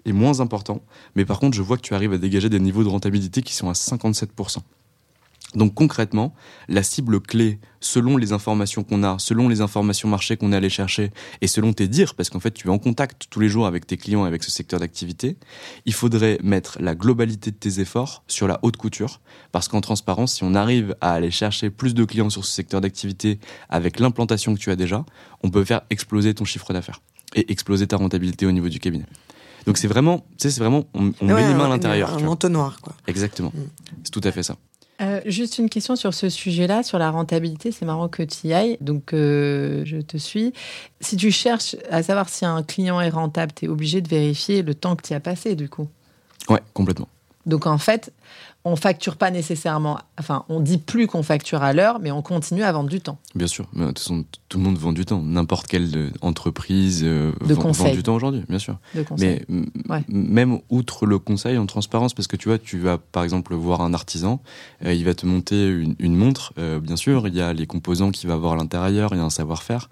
est 0.06 0.14
moins 0.14 0.40
important, 0.40 0.82
mais 1.16 1.26
par 1.26 1.40
contre, 1.40 1.58
je 1.58 1.62
vois 1.62 1.76
que 1.78 1.82
tu 1.82 1.94
arrives 1.94 2.14
à 2.14 2.18
dégager 2.18 2.50
des 2.50 2.60
niveaux 2.60 2.84
de 2.84 2.90
rentabilité 2.90 3.42
qui 3.42 3.54
sont 3.54 3.70
à 3.70 3.74
57%. 3.74 4.60
Donc 5.56 5.74
concrètement, 5.74 6.34
la 6.68 6.84
cible 6.84 7.22
clé, 7.22 7.60
selon 7.80 8.18
les 8.18 8.34
informations 8.34 8.84
qu'on 8.84 9.02
a, 9.04 9.18
selon 9.18 9.48
les 9.48 9.62
informations 9.62 10.10
marché 10.10 10.36
qu'on 10.36 10.52
est 10.52 10.56
allé 10.58 10.70
chercher, 10.70 11.12
et 11.40 11.48
selon 11.48 11.72
tes 11.72 11.88
dires, 11.88 12.16
parce 12.16 12.30
qu'en 12.30 12.42
fait 12.42 12.52
tu 12.52 12.68
es 12.68 12.70
en 12.70 12.78
contact 12.80 13.28
tous 13.30 13.40
les 13.40 13.48
jours 13.48 13.66
avec 13.66 13.88
tes 13.88 13.96
clients 13.96 14.26
et 14.26 14.28
avec 14.28 14.44
ce 14.44 14.52
secteur 14.52 14.82
d'activité, 14.82 15.38
il 15.86 15.94
faudrait 15.94 16.38
mettre 16.44 16.78
la 16.82 16.96
globalité 16.96 17.52
de 17.52 17.56
tes 17.56 17.80
efforts 17.80 18.24
sur 18.28 18.48
la 18.48 18.60
haute 18.62 18.76
couture, 18.76 19.22
parce 19.54 19.70
qu'en 19.70 19.80
transparence, 19.80 20.34
si 20.36 20.44
on 20.44 20.54
arrive 20.54 20.96
à 21.00 21.14
aller 21.14 21.32
chercher 21.32 21.70
plus 21.70 21.94
de 21.94 22.04
clients 22.04 22.30
sur 22.30 22.44
ce 22.46 22.52
secteur 22.52 22.82
d'activité 22.82 23.40
avec 23.70 24.00
l'implantation 24.02 24.54
que 24.54 24.60
tu 24.60 24.70
as 24.70 24.76
déjà, 24.76 25.06
on 25.44 25.50
peut 25.50 25.64
faire 25.64 25.82
exploser 25.90 26.34
ton 26.34 26.44
chiffre 26.46 26.74
d'affaires 26.74 27.00
et 27.36 27.50
exploser 27.52 27.88
ta 27.88 27.96
rentabilité 27.96 28.46
au 28.46 28.52
niveau 28.52 28.68
du 28.70 28.80
cabinet. 28.80 29.06
Donc 29.66 29.78
c'est 29.78 29.88
vraiment, 29.88 30.20
tu 30.32 30.44
sais, 30.44 30.52
c'est 30.52 30.60
vraiment, 30.62 30.86
on, 30.94 31.12
on 31.22 31.28
Ouais, 31.30 31.34
met 31.36 31.48
les 31.48 31.54
mains 31.54 31.64
à 31.64 31.66
un- 31.68 31.70
l'intérieur. 31.70 32.14
Un 32.14 32.18
vois. 32.20 32.30
entonnoir, 32.32 32.80
quoi. 32.82 32.94
Exactement. 33.08 33.52
Mm. 33.54 33.60
C'est 34.04 34.12
tout 34.12 34.22
à 34.24 34.32
fait 34.32 34.44
ça. 34.44 34.56
Euh, 35.00 35.22
juste 35.26 35.60
une 35.60 35.70
question 35.70 35.96
sur 35.96 36.14
ce 36.14 36.28
sujet-là, 36.28 36.82
sur 36.82 36.98
la 36.98 37.12
rentabilité. 37.12 37.72
C'est 37.72 37.86
marrant 37.86 38.08
que 38.08 38.24
tu 38.24 38.48
y 38.48 38.54
ailles, 38.54 38.78
donc 38.82 39.14
euh, 39.14 39.84
je 39.86 39.98
te 39.98 40.18
suis. 40.18 40.54
Si 41.02 41.18
tu 41.18 41.32
cherches 41.32 41.76
à 41.92 42.02
savoir 42.02 42.30
si 42.30 42.46
un 42.46 42.64
client 42.64 43.00
est 43.00 43.10
rentable, 43.10 43.52
tu 43.56 43.66
es 43.66 43.68
obligé 43.68 44.02
de 44.02 44.08
vérifier 44.08 44.64
le 44.64 44.74
temps 44.74 44.96
que 44.96 45.06
tu 45.06 45.14
as 45.14 45.20
passé, 45.20 45.56
du 45.56 45.70
coup. 45.70 45.88
Ouais, 46.50 46.62
complètement. 46.74 47.08
Donc 47.46 47.66
en 47.66 47.78
fait, 47.78 48.12
on 48.68 48.76
facture 48.76 49.16
pas 49.16 49.32
nécessairement, 49.32 49.98
enfin, 50.20 50.44
on 50.50 50.60
dit 50.60 50.78
plus 50.78 51.08
qu'on 51.08 51.24
facture 51.24 51.64
à 51.64 51.74
l'heure, 51.74 52.00
mais 52.00 52.12
on 52.12 52.22
continue 52.22 52.64
à 52.64 52.72
vendre 52.72 52.90
du 52.90 53.00
temps. 53.00 53.18
Bien 53.34 53.48
sûr, 53.48 53.68
mais 53.74 53.82
de 53.82 53.88
toute 53.88 54.00
façon, 54.00 54.26
tout 54.50 54.58
le 54.58 54.64
monde 54.64 54.78
vend 54.78 54.92
du 54.92 55.06
temps. 55.06 55.22
N'importe 55.22 55.68
quelle 55.68 55.90
euh, 55.96 56.10
entreprise 56.22 57.02
euh, 57.04 57.32
de 57.46 57.54
vend, 57.54 57.72
vend, 57.72 57.92
du 57.92 58.04
temps 58.04 58.16
aujourd'hui, 58.16 58.44
bien 58.50 58.60
sûr. 58.60 58.78
De 58.94 59.06
mais 59.20 59.46
ouais. 59.90 60.04
même 60.10 60.60
outre 60.70 61.06
le 61.06 61.18
conseil 61.18 61.58
en 61.58 61.66
transparence, 61.66 62.14
parce 62.14 62.28
que 62.28 62.36
tu 62.36 62.50
vois, 62.50 62.58
tu 62.58 62.78
vas 62.78 62.98
par 62.98 63.24
exemple 63.24 63.56
voir 63.56 63.82
un 63.82 63.94
artisan, 63.94 64.42
euh, 64.86 64.94
il 64.94 65.06
va 65.06 65.14
te 65.14 65.26
monter 65.26 65.68
une, 65.68 65.96
une 66.00 66.16
montre, 66.16 66.54
euh, 66.58 66.80
bien 66.80 66.98
sûr, 66.98 67.28
il 67.28 67.36
y 67.36 67.42
a 67.42 67.54
les 67.54 67.68
composants 67.68 68.12
qu'il 68.12 68.28
va 68.28 68.36
avoir 68.36 68.54
à 68.54 68.56
l'intérieur, 68.58 69.12
il 69.14 69.18
y 69.18 69.22
a 69.22 69.24
un 69.24 69.30
savoir-faire, 69.30 69.90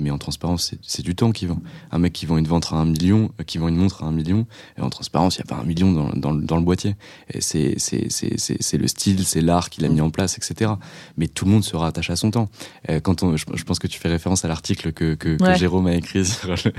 mais 0.00 0.10
en 0.10 0.18
transparence, 0.18 0.74
c'est 0.82 1.02
du 1.02 1.14
temps 1.14 1.32
qui 1.32 1.46
vend. 1.46 1.60
Un 1.90 1.98
mec 1.98 2.12
qui 2.12 2.26
vend 2.26 2.38
une 2.38 2.48
montre 2.48 2.74
à 2.74 2.78
un 2.78 2.84
million, 2.84 3.30
qui 3.46 3.58
vend 3.58 3.68
une 3.68 3.76
montre 3.76 4.02
à 4.02 4.06
un 4.06 4.12
million, 4.12 4.46
et 4.78 4.80
en 4.82 4.90
transparence, 4.90 5.36
il 5.36 5.42
n'y 5.42 5.52
a 5.52 5.54
pas 5.54 5.62
un 5.62 5.66
million 5.66 5.92
dans, 5.92 6.10
dans, 6.10 6.34
dans 6.34 6.56
le 6.56 6.62
boîtier. 6.62 6.96
C'est 7.40 7.74
le 7.74 8.88
style, 8.88 9.24
c'est 9.24 9.40
l'art 9.40 9.70
qu'il 9.70 9.84
a 9.84 9.88
mis 9.88 10.00
en 10.00 10.10
place, 10.10 10.38
etc. 10.38 10.72
Mais 11.16 11.28
tout 11.28 11.44
le 11.44 11.50
monde 11.50 11.64
se 11.64 11.76
rattache 11.76 12.10
à 12.10 12.16
son 12.16 12.30
temps. 12.30 12.48
Euh, 12.90 13.00
quand 13.00 13.22
on, 13.22 13.36
je, 13.36 13.44
je, 13.54 13.64
pense 13.64 13.78
que 13.78 13.86
tu 13.86 13.98
fais 13.98 14.08
référence 14.08 14.44
à 14.44 14.48
l'article 14.48 14.92
que, 14.92 15.14
que, 15.14 15.30
ouais. 15.30 15.52
que, 15.52 15.54
Jérôme 15.58 15.86
a 15.86 15.94
écrit 15.94 16.24
sur 16.24 16.48
le, 16.50 16.72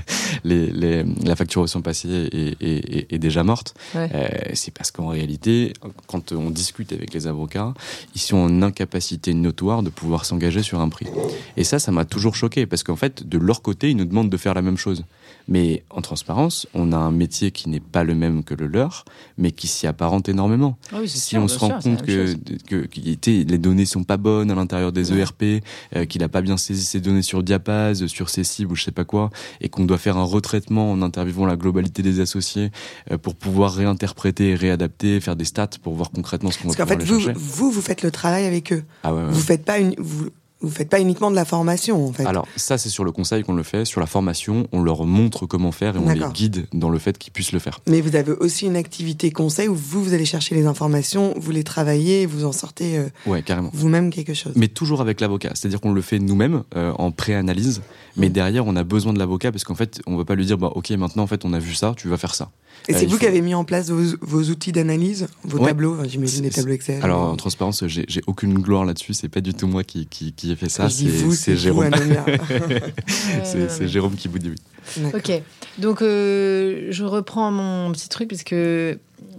les, 0.43 0.71
les, 0.71 1.03
la 1.25 1.35
facturation 1.35 1.81
passée 1.81 2.29
est, 2.31 2.61
est, 2.61 3.13
est 3.13 3.19
déjà 3.19 3.43
morte. 3.43 3.73
Ouais. 3.95 4.09
Euh, 4.13 4.27
c'est 4.53 4.73
parce 4.73 4.91
qu'en 4.91 5.07
réalité, 5.07 5.73
quand 6.07 6.31
on 6.31 6.49
discute 6.49 6.93
avec 6.93 7.13
les 7.13 7.27
avocats, 7.27 7.73
ils 8.15 8.21
sont 8.21 8.37
en 8.37 8.61
incapacité 8.61 9.33
notoire 9.33 9.83
de 9.83 9.89
pouvoir 9.89 10.25
s'engager 10.25 10.63
sur 10.63 10.79
un 10.79 10.89
prix. 10.89 11.07
Et 11.55 11.63
ça, 11.63 11.79
ça 11.79 11.91
m'a 11.91 12.05
toujours 12.05 12.35
choqué 12.35 12.65
parce 12.65 12.83
qu'en 12.83 12.95
fait, 12.95 13.06
de 13.09 13.37
leur 13.37 13.61
côté, 13.61 13.89
ils 13.89 13.97
nous 13.97 14.05
demandent 14.05 14.29
de 14.29 14.37
faire 14.37 14.53
la 14.53 14.61
même 14.61 14.77
chose. 14.77 15.03
Mais 15.47 15.83
en 15.89 16.01
transparence, 16.01 16.67
on 16.73 16.91
a 16.91 16.97
un 16.97 17.11
métier 17.11 17.51
qui 17.51 17.69
n'est 17.69 17.79
pas 17.79 18.03
le 18.03 18.15
même 18.15 18.43
que 18.43 18.53
le 18.53 18.67
leur, 18.67 19.05
mais 19.37 19.51
qui 19.51 19.67
s'y 19.67 19.87
apparente 19.87 20.27
énormément. 20.27 20.77
Ah 20.91 20.97
oui, 20.99 21.07
si 21.07 21.19
sûr, 21.19 21.41
on 21.41 21.47
se 21.47 21.57
rend 21.57 21.79
sûr, 21.79 21.91
compte 21.91 22.05
que, 22.05 22.33
que, 22.67 22.85
que 22.85 23.29
les 23.29 23.57
données 23.57 23.85
sont 23.85 24.03
pas 24.03 24.17
bonnes 24.17 24.51
à 24.51 24.55
l'intérieur 24.55 24.91
des 24.91 25.11
ouais. 25.11 25.19
ERP, 25.19 25.63
euh, 25.95 26.05
qu'il 26.05 26.23
a 26.23 26.29
pas 26.29 26.41
bien 26.41 26.57
saisi 26.57 26.83
ses 26.83 26.99
données 26.99 27.21
sur 27.21 27.43
Diapaz, 27.43 28.07
sur 28.07 28.29
ses 28.29 28.43
cibles 28.43 28.73
ou 28.73 28.75
je 28.75 28.83
sais 28.83 28.91
pas 28.91 29.05
quoi, 29.05 29.29
et 29.61 29.69
qu'on 29.69 29.85
doit 29.85 29.97
faire 29.97 30.17
un 30.17 30.23
retraitement 30.23 30.91
en 30.91 31.01
interviewant 31.01 31.45
la 31.45 31.55
globalité 31.55 32.01
des 32.01 32.19
associés 32.19 32.71
euh, 33.11 33.17
pour 33.17 33.35
pouvoir 33.35 33.73
réinterpréter 33.73 34.49
et 34.49 34.55
réadapter, 34.55 35.21
faire 35.21 35.37
des 35.37 35.45
stats 35.45 35.69
pour 35.81 35.93
voir 35.93 36.11
concrètement 36.11 36.51
ce 36.51 36.57
qu'on 36.57 36.67
va 36.67 36.75
Parce 36.75 36.89
qu'en 36.89 36.99
fait, 36.99 37.03
vous, 37.05 37.21
vous, 37.35 37.71
vous 37.71 37.81
faites 37.81 38.03
le 38.03 38.11
travail 38.11 38.45
avec 38.45 38.73
eux. 38.73 38.83
Ah 39.03 39.13
ouais, 39.13 39.23
ouais. 39.23 39.31
Vous 39.31 39.39
faites 39.39 39.63
pas 39.63 39.79
une, 39.79 39.95
vous, 39.97 40.29
vous 40.61 40.69
faites 40.69 40.89
pas 40.89 40.99
uniquement 40.99 41.29
de 41.29 41.35
la 41.35 41.45
formation, 41.45 42.07
en 42.07 42.11
fait. 42.11 42.25
Alors, 42.25 42.47
ça, 42.55 42.77
c'est 42.77 42.89
sur 42.89 43.03
le 43.03 43.11
conseil 43.11 43.43
qu'on 43.43 43.53
le 43.53 43.63
fait. 43.63 43.85
Sur 43.85 44.01
la 44.01 44.07
formation, 44.07 44.67
on 44.71 44.81
leur 44.81 45.05
montre 45.05 45.45
comment 45.45 45.71
faire 45.71 45.95
et 45.95 45.99
on 45.99 46.09
les 46.09 46.21
guide 46.33 46.65
dans 46.73 46.89
le 46.89 46.97
fait 46.99 47.17
qu'ils 47.17 47.31
puissent 47.31 47.51
le 47.51 47.59
faire. 47.59 47.79
Mais 47.87 48.01
vous 48.01 48.15
avez 48.15 48.31
aussi 48.31 48.65
une 48.65 48.75
activité 48.75 49.31
conseil 49.31 49.67
où 49.67 49.75
vous, 49.75 50.03
vous 50.03 50.13
allez 50.13 50.25
chercher 50.25 50.55
les 50.55 50.65
informations, 50.65 51.33
vous 51.37 51.51
les 51.51 51.63
travaillez, 51.63 52.25
vous 52.25 52.45
en 52.45 52.51
sortez 52.51 52.97
euh, 52.97 53.07
ouais, 53.27 53.43
carrément. 53.43 53.69
vous-même 53.73 54.09
quelque 54.09 54.33
chose. 54.33 54.53
Mais 54.55 54.67
toujours 54.67 55.01
avec 55.01 55.21
l'avocat. 55.21 55.51
C'est-à-dire 55.53 55.79
qu'on 55.79 55.93
le 55.93 56.01
fait 56.01 56.19
nous-mêmes 56.19 56.63
euh, 56.75 56.91
en 56.97 57.11
pré-analyse. 57.11 57.81
Mais 58.15 58.29
derrière, 58.29 58.65
on 58.65 58.75
a 58.75 58.83
besoin 58.83 59.13
de 59.13 59.19
l'avocat 59.19 59.51
parce 59.51 59.63
qu'en 59.63 59.75
fait, 59.75 60.01
on 60.07 60.17
va 60.17 60.25
pas 60.25 60.33
lui 60.33 60.45
dire, 60.45 60.57
bah, 60.57 60.71
OK, 60.73 60.89
maintenant, 60.91 61.23
en 61.23 61.27
fait, 61.27 61.45
on 61.45 61.53
a 61.53 61.59
vu 61.59 61.75
ça, 61.75 61.93
tu 61.95 62.07
vas 62.07 62.17
faire 62.17 62.33
ça. 62.33 62.49
Et 62.87 62.93
euh, 62.93 62.97
c'est 62.97 63.05
vous 63.05 63.13
faut... 63.13 63.17
qui 63.19 63.27
avez 63.27 63.41
mis 63.41 63.53
en 63.53 63.63
place 63.63 63.89
vos, 63.89 64.15
vos 64.21 64.43
outils 64.49 64.71
d'analyse, 64.71 65.27
vos 65.43 65.59
ouais. 65.59 65.67
tableaux, 65.67 65.97
j'imagine 66.07 66.41
des 66.41 66.49
tableaux 66.49 66.73
Excel. 66.73 67.03
Alors, 67.03 67.21
en 67.21 67.35
transparence, 67.35 67.85
j'ai 67.85 68.21
aucune 68.25 68.59
gloire 68.59 68.85
là-dessus. 68.85 69.13
C'est 69.13 69.29
pas 69.29 69.41
du 69.41 69.53
tout 69.53 69.67
moi 69.67 69.83
qui, 69.83 70.07
qui, 70.07 70.33
qui 70.33 70.46
ai 70.51 70.55
fait 70.55 70.69
ça. 70.69 70.89
C'est 70.89 71.55
Jérôme. 71.57 71.89
c'est 73.43 73.87
Jérôme 73.87 74.15
qui 74.15 74.27
vous 74.27 74.39
dit 74.39 74.49
oui. 74.49 75.03
Ok. 75.13 75.31
Donc, 75.77 76.01
euh, 76.01 76.87
je 76.89 77.03
reprends 77.03 77.51
mon 77.51 77.91
petit 77.91 78.09
truc 78.09 78.27
puisque 78.29 78.55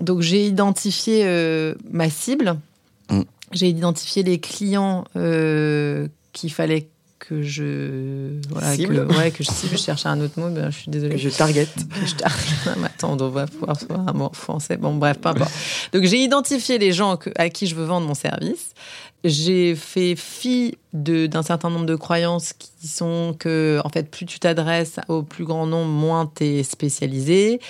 donc 0.00 0.20
j'ai 0.20 0.46
identifié 0.46 1.22
euh, 1.24 1.74
ma 1.90 2.10
cible. 2.10 2.56
Mm. 3.10 3.22
J'ai 3.52 3.68
identifié 3.68 4.22
les 4.22 4.38
clients 4.38 5.04
euh, 5.16 6.08
qu'il 6.32 6.52
fallait 6.52 6.88
que 7.18 7.42
je 7.42 8.38
voilà, 8.48 8.74
cible. 8.74 9.06
Que, 9.06 9.18
ouais 9.18 9.30
que 9.30 9.42
je 9.42 9.50
cible 9.50 9.76
je 9.76 9.82
cherchais 9.82 10.08
un 10.08 10.20
autre 10.20 10.38
mot 10.38 10.50
mais 10.50 10.70
je 10.70 10.78
suis 10.78 10.90
désolée 10.90 11.16
que 11.16 11.20
je 11.20 11.28
target 11.28 11.66
que 11.66 12.06
je 12.06 12.14
target 12.14 12.54
attends 12.84 13.14
on 13.14 13.16
doit 13.16 13.46
pouvoir 13.46 13.76
trouver 13.76 14.00
un 14.06 14.12
mot 14.12 14.30
français 14.32 14.76
bon 14.76 14.94
bref 14.94 15.18
peu 15.18 15.30
importe 15.30 15.50
donc 15.92 16.04
j'ai 16.04 16.22
identifié 16.22 16.78
les 16.78 16.92
gens 16.92 17.16
que, 17.16 17.30
à 17.34 17.48
qui 17.48 17.66
je 17.66 17.74
veux 17.74 17.84
vendre 17.84 18.06
mon 18.06 18.14
service 18.14 18.72
j'ai 19.24 19.74
fait 19.74 20.14
fi 20.16 20.78
d'un 20.94 21.42
certain 21.42 21.68
nombre 21.68 21.85
de 21.85 21.96
croyances 21.96 22.54
qui 22.54 22.88
sont 22.88 23.35
que 23.38 23.78
en 23.85 23.90
fait 23.90 24.11
plus 24.11 24.24
tu 24.24 24.38
t'adresses 24.38 24.98
au 25.09 25.22
plus 25.22 25.44
grand 25.44 25.66
nombre 25.66 25.90
moins 25.90 26.31
tu 26.35 26.44
es 26.44 26.62
spécialisé. 26.62 27.61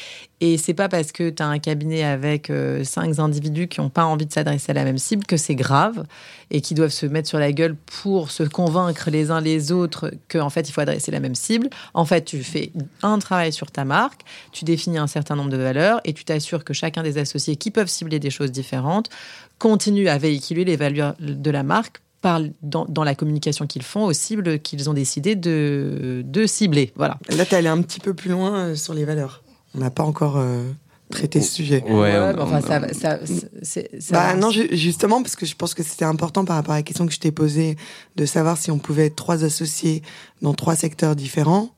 Et 0.40 0.56
c'est 0.56 0.74
pas 0.74 0.88
parce 0.88 1.10
que 1.10 1.30
tu 1.30 1.42
as 1.42 1.46
un 1.46 1.58
cabinet 1.58 2.04
avec 2.04 2.48
euh, 2.48 2.84
cinq 2.84 3.18
individus 3.18 3.66
qui 3.66 3.80
n'ont 3.80 3.88
pas 3.88 4.04
envie 4.04 4.24
de 4.24 4.32
s'adresser 4.32 4.70
à 4.70 4.74
la 4.74 4.84
même 4.84 4.98
cible 4.98 5.26
que 5.26 5.36
c'est 5.36 5.56
grave 5.56 6.06
et 6.52 6.60
qui 6.60 6.74
doivent 6.74 6.92
se 6.92 7.06
mettre 7.06 7.28
sur 7.28 7.40
la 7.40 7.50
gueule 7.50 7.74
pour 8.02 8.30
se 8.30 8.44
convaincre 8.44 9.10
les 9.10 9.32
uns 9.32 9.40
les 9.40 9.72
autres 9.72 10.12
qu'en 10.28 10.46
en 10.46 10.50
fait 10.50 10.68
il 10.68 10.72
faut 10.72 10.82
adresser 10.82 11.10
la 11.10 11.18
même 11.18 11.34
cible. 11.34 11.68
En 11.92 12.04
fait 12.04 12.24
tu 12.24 12.44
fais 12.44 12.70
un 13.02 13.18
travail 13.18 13.52
sur 13.52 13.70
ta 13.72 13.84
marque 13.84 14.20
tu 14.52 14.64
définis 14.64 14.98
un 14.98 15.08
certain 15.08 15.34
nombre 15.34 15.50
de 15.50 15.56
valeurs 15.56 16.00
et 16.04 16.12
tu 16.12 16.24
t'assures 16.24 16.62
que 16.62 16.72
chacun 16.72 17.02
des 17.02 17.18
associés 17.18 17.56
qui 17.56 17.72
peuvent 17.72 17.88
cibler 17.88 18.20
des 18.20 18.30
choses 18.30 18.52
différentes 18.52 19.10
continue 19.58 20.08
à 20.08 20.18
véhiculer 20.18 20.64
les 20.64 20.76
valeurs 20.76 21.14
de 21.20 21.50
la 21.50 21.62
marque 21.62 22.00
par, 22.20 22.40
dans, 22.62 22.84
dans, 22.86 23.04
la 23.04 23.14
communication 23.14 23.66
qu'ils 23.66 23.82
font 23.82 24.04
aux 24.04 24.12
cibles 24.12 24.58
qu'ils 24.58 24.90
ont 24.90 24.94
décidé 24.94 25.36
de, 25.36 26.22
de 26.24 26.46
cibler. 26.46 26.92
Voilà. 26.96 27.18
Là, 27.28 27.44
tu 27.44 27.54
es 27.54 27.58
allé 27.58 27.68
un 27.68 27.80
petit 27.82 28.00
peu 28.00 28.14
plus 28.14 28.30
loin 28.30 28.56
euh, 28.56 28.74
sur 28.74 28.94
les 28.94 29.04
valeurs. 29.04 29.42
On 29.74 29.78
n'a 29.78 29.90
pas 29.90 30.02
encore 30.02 30.36
euh, 30.36 30.64
traité 31.10 31.40
ce 31.40 31.52
sujet. 31.52 31.84
Ouais, 31.84 31.92
ouais 31.92 32.34
on, 32.36 32.40
enfin, 32.40 32.60
ça, 32.60 32.92
ça, 32.92 33.20
ça, 33.62 33.80
bah, 34.10 34.34
non, 34.34 34.50
justement, 34.50 35.22
parce 35.22 35.36
que 35.36 35.46
je 35.46 35.54
pense 35.54 35.74
que 35.74 35.82
c'était 35.82 36.04
important 36.04 36.44
par 36.44 36.56
rapport 36.56 36.74
à 36.74 36.78
la 36.78 36.82
question 36.82 37.06
que 37.06 37.12
je 37.12 37.20
t'ai 37.20 37.30
posée 37.30 37.76
de 38.16 38.26
savoir 38.26 38.56
si 38.56 38.70
on 38.70 38.78
pouvait 38.78 39.06
être 39.06 39.16
trois 39.16 39.44
associés 39.44 40.02
dans 40.42 40.54
trois 40.54 40.74
secteurs 40.74 41.14
différents. 41.14 41.70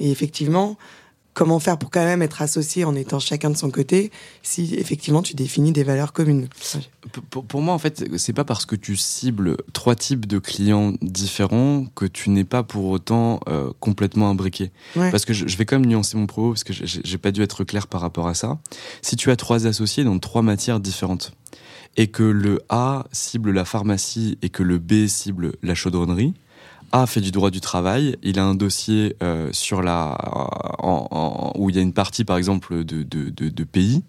Et 0.00 0.10
effectivement, 0.12 0.76
comment 1.34 1.58
faire 1.58 1.78
pour 1.78 1.90
quand 1.90 2.04
même 2.04 2.22
être 2.22 2.42
associé 2.42 2.84
en 2.84 2.94
étant 2.94 3.20
chacun 3.20 3.50
de 3.50 3.56
son 3.56 3.70
côté 3.70 4.10
si 4.42 4.74
effectivement 4.74 5.22
tu 5.22 5.34
définis 5.34 5.72
des 5.72 5.84
valeurs 5.84 6.12
communes? 6.12 6.48
Pour, 7.30 7.44
pour 7.44 7.62
moi 7.62 7.74
en 7.74 7.78
fait 7.78 8.04
c'est 8.16 8.32
pas 8.32 8.44
parce 8.44 8.66
que 8.66 8.76
tu 8.76 8.96
cibles 8.96 9.56
trois 9.72 9.94
types 9.94 10.26
de 10.26 10.38
clients 10.38 10.94
différents 11.00 11.86
que 11.94 12.06
tu 12.06 12.30
n'es 12.30 12.44
pas 12.44 12.62
pour 12.62 12.86
autant 12.86 13.40
euh, 13.48 13.70
complètement 13.80 14.30
imbriqué. 14.30 14.72
Ouais. 14.96 15.10
parce 15.10 15.24
que 15.24 15.32
je, 15.32 15.46
je, 15.46 15.56
vais 15.56 15.64
quand 15.64 15.78
même 15.78 15.88
nuancer 15.88 16.16
mon 16.16 16.26
propos 16.26 16.50
parce 16.50 16.64
que 16.64 16.72
j'ai 16.72 17.18
pas 17.18 17.30
dû 17.30 17.42
être 17.42 17.64
clair 17.64 17.86
par 17.86 18.00
rapport 18.00 18.28
à 18.28 18.34
ça. 18.34 18.58
Si 19.02 19.16
tu 19.16 19.30
as 19.30 19.36
trois 19.36 19.66
associés 19.66 20.04
dans 20.04 20.18
trois 20.18 20.42
matières 20.42 20.80
différentes 20.80 21.32
et 21.96 22.06
que 22.08 22.22
le 22.22 22.60
A 22.68 23.06
cible 23.12 23.52
la 23.52 23.64
pharmacie 23.64 24.38
et 24.42 24.48
que 24.48 24.62
le 24.62 24.78
B 24.78 25.06
cible 25.06 25.52
la 25.62 25.74
chaudronnerie 25.74 26.34
a 26.92 27.06
fait 27.06 27.20
du 27.20 27.30
droit 27.30 27.50
du 27.50 27.60
travail, 27.60 28.16
il 28.22 28.38
a 28.38 28.44
un 28.44 28.54
dossier 28.54 29.16
euh, 29.22 29.48
sur 29.52 29.82
la 29.82 30.16
en, 30.78 31.08
en, 31.10 31.52
où 31.58 31.70
il 31.70 31.76
y 31.76 31.78
a 31.78 31.82
une 31.82 31.92
partie 31.92 32.24
par 32.24 32.36
exemple 32.36 32.84
de, 32.84 33.02
de, 33.02 33.30
de, 33.30 33.48
de, 33.48 33.64
pays, 33.64 34.02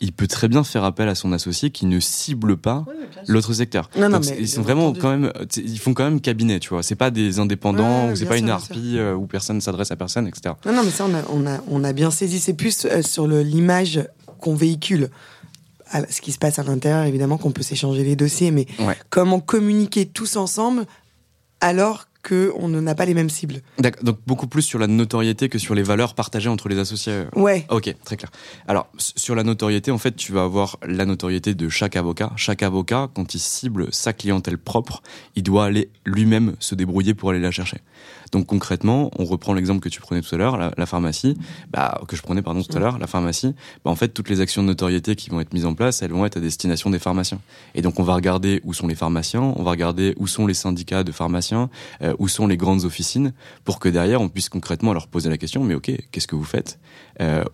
il 0.00 0.12
peut 0.12 0.26
très 0.26 0.48
bien 0.48 0.62
faire 0.62 0.84
appel 0.84 1.08
à 1.08 1.14
son 1.14 1.32
associé 1.32 1.70
qui 1.70 1.86
ne 1.86 1.98
cible 1.98 2.56
pas 2.56 2.84
oui, 2.86 2.94
l'autre 3.26 3.52
secteur. 3.52 3.90
Non, 3.96 4.08
Donc 4.08 4.24
non, 4.24 4.30
mais 4.30 4.36
ils 4.38 4.48
sont 4.48 4.62
vraiment 4.62 4.92
quand 4.92 5.10
même, 5.10 5.32
ils 5.56 5.78
font 5.78 5.94
quand 5.94 6.04
même 6.04 6.20
cabinet, 6.20 6.60
tu 6.60 6.68
vois. 6.68 6.82
C'est 6.82 6.94
pas 6.94 7.10
des 7.10 7.38
indépendants 7.38 8.06
ouais, 8.06 8.12
ou 8.12 8.16
c'est 8.16 8.26
pas 8.26 8.36
sûr, 8.36 8.44
une 8.44 8.50
harpie 8.50 8.98
euh, 8.98 9.14
où 9.14 9.26
personne 9.26 9.60
s'adresse 9.60 9.90
à 9.90 9.96
personne, 9.96 10.26
etc. 10.28 10.54
Non, 10.66 10.72
non, 10.72 10.82
mais 10.84 10.90
ça 10.90 11.06
on 11.06 11.14
a 11.14 11.22
on 11.30 11.46
a, 11.46 11.60
on 11.68 11.84
a 11.84 11.92
bien 11.92 12.10
saisi. 12.10 12.38
C'est 12.38 12.54
plus 12.54 12.84
euh, 12.84 13.02
sur 13.02 13.26
l'image 13.26 14.06
qu'on 14.38 14.54
véhicule 14.54 15.10
ce 16.08 16.20
qui 16.20 16.30
se 16.30 16.38
passe 16.38 16.60
à 16.60 16.62
l'intérieur, 16.62 17.02
évidemment 17.02 17.36
qu'on 17.36 17.50
peut 17.50 17.64
s'échanger 17.64 18.04
les 18.04 18.14
dossiers, 18.14 18.52
mais 18.52 18.66
ouais. 18.78 18.96
comment 19.10 19.40
communiquer 19.40 20.06
tous 20.06 20.36
ensemble 20.36 20.86
alors 21.60 22.06
qu'on 22.26 22.68
n'a 22.68 22.94
pas 22.94 23.04
les 23.04 23.14
mêmes 23.14 23.30
cibles. 23.30 23.62
D'accord, 23.78 24.04
donc 24.04 24.18
beaucoup 24.26 24.46
plus 24.46 24.62
sur 24.62 24.78
la 24.78 24.86
notoriété 24.86 25.48
que 25.48 25.58
sur 25.58 25.74
les 25.74 25.82
valeurs 25.82 26.14
partagées 26.14 26.48
entre 26.48 26.68
les 26.68 26.78
associés. 26.78 27.24
Ouais. 27.34 27.66
Ok, 27.70 27.94
très 28.04 28.16
clair. 28.16 28.30
Alors, 28.68 28.88
sur 28.98 29.34
la 29.34 29.42
notoriété, 29.42 29.90
en 29.90 29.98
fait, 29.98 30.16
tu 30.16 30.32
vas 30.32 30.42
avoir 30.42 30.78
la 30.86 31.06
notoriété 31.06 31.54
de 31.54 31.68
chaque 31.68 31.96
avocat. 31.96 32.32
Chaque 32.36 32.62
avocat, 32.62 33.08
quand 33.14 33.34
il 33.34 33.40
cible 33.40 33.92
sa 33.92 34.12
clientèle 34.12 34.58
propre, 34.58 35.02
il 35.36 35.42
doit 35.42 35.64
aller 35.64 35.90
lui-même 36.04 36.54
se 36.58 36.74
débrouiller 36.74 37.14
pour 37.14 37.30
aller 37.30 37.40
la 37.40 37.50
chercher. 37.50 37.78
Donc 38.32 38.46
concrètement, 38.46 39.10
on 39.18 39.24
reprend 39.24 39.54
l'exemple 39.54 39.80
que 39.80 39.88
tu 39.88 40.00
prenais 40.00 40.20
tout 40.20 40.34
à 40.34 40.38
l'heure, 40.38 40.56
la, 40.56 40.72
la, 40.76 40.86
pharmacie, 40.86 41.36
bah, 41.70 42.00
que 42.06 42.16
je 42.16 42.22
prenais 42.22 42.42
pardon 42.42 42.62
tout 42.62 42.76
à 42.76 42.80
l'heure, 42.80 42.98
la 42.98 43.06
pharmacie. 43.06 43.54
Bah, 43.84 43.90
en 43.90 43.96
fait, 43.96 44.08
toutes 44.08 44.28
les 44.28 44.40
actions 44.40 44.62
de 44.62 44.68
notoriété 44.68 45.16
qui 45.16 45.30
vont 45.30 45.40
être 45.40 45.52
mises 45.52 45.66
en 45.66 45.74
place, 45.74 46.02
elles 46.02 46.12
vont 46.12 46.24
être 46.24 46.36
à 46.36 46.40
destination 46.40 46.90
des 46.90 46.98
pharmaciens. 46.98 47.40
Et 47.74 47.82
donc 47.82 47.98
on 47.98 48.02
va 48.02 48.14
regarder 48.14 48.60
où 48.64 48.72
sont 48.72 48.86
les 48.86 48.94
pharmaciens, 48.94 49.42
on 49.42 49.62
va 49.62 49.70
regarder 49.70 50.14
où 50.18 50.26
sont 50.26 50.46
les 50.46 50.54
syndicats 50.54 51.04
de 51.04 51.12
pharmaciens, 51.12 51.70
euh, 52.02 52.14
où 52.18 52.28
sont 52.28 52.46
les 52.46 52.56
grandes 52.56 52.84
officines, 52.84 53.32
pour 53.64 53.78
que 53.78 53.88
derrière 53.88 54.20
on 54.20 54.28
puisse 54.28 54.48
concrètement 54.48 54.92
leur 54.92 55.08
poser 55.08 55.28
la 55.28 55.38
question, 55.38 55.64
mais 55.64 55.74
ok, 55.74 55.90
qu'est-ce 56.10 56.28
que 56.28 56.36
vous 56.36 56.44
faites? 56.44 56.78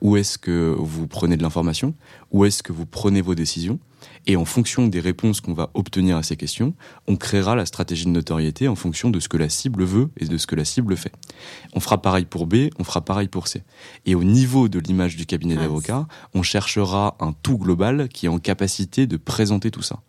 Où 0.00 0.16
est-ce 0.16 0.38
que 0.38 0.76
vous 0.78 1.08
prenez 1.08 1.36
de 1.36 1.42
l'information? 1.42 1.94
Où 2.30 2.44
est-ce 2.44 2.62
que 2.62 2.72
vous 2.72 2.86
prenez 2.86 3.20
vos 3.20 3.34
décisions? 3.34 3.80
Et 4.26 4.36
en 4.36 4.44
fonction 4.44 4.86
des 4.86 5.00
réponses 5.00 5.40
qu'on 5.40 5.54
va 5.54 5.70
obtenir 5.74 6.16
à 6.16 6.22
ces 6.22 6.36
questions, 6.36 6.74
on 7.06 7.16
créera 7.16 7.54
la 7.54 7.66
stratégie 7.66 8.04
de 8.04 8.10
notoriété 8.10 8.68
en 8.68 8.74
fonction 8.74 9.10
de 9.10 9.20
ce 9.20 9.28
que 9.28 9.36
la 9.36 9.48
cible 9.48 9.84
veut 9.84 10.10
et 10.18 10.26
de 10.26 10.36
ce 10.36 10.46
que 10.46 10.56
la 10.56 10.64
cible 10.64 10.96
fait. 10.96 11.12
On 11.74 11.80
fera 11.80 12.02
pareil 12.02 12.24
pour 12.24 12.46
B, 12.46 12.68
on 12.78 12.84
fera 12.84 13.04
pareil 13.04 13.28
pour 13.28 13.48
C. 13.48 13.62
Et 14.04 14.14
au 14.14 14.24
niveau 14.24 14.68
de 14.68 14.78
l'image 14.78 15.16
du 15.16 15.26
cabinet 15.26 15.56
d'avocat, 15.56 16.06
on 16.34 16.42
cherchera 16.42 17.16
un 17.20 17.32
tout 17.32 17.58
global 17.58 18.08
qui 18.08 18.26
est 18.26 18.30
en 18.30 18.38
capacité 18.38 19.06
de 19.06 19.16
présenter 19.16 19.70
tout 19.70 19.82
ça. 19.82 20.00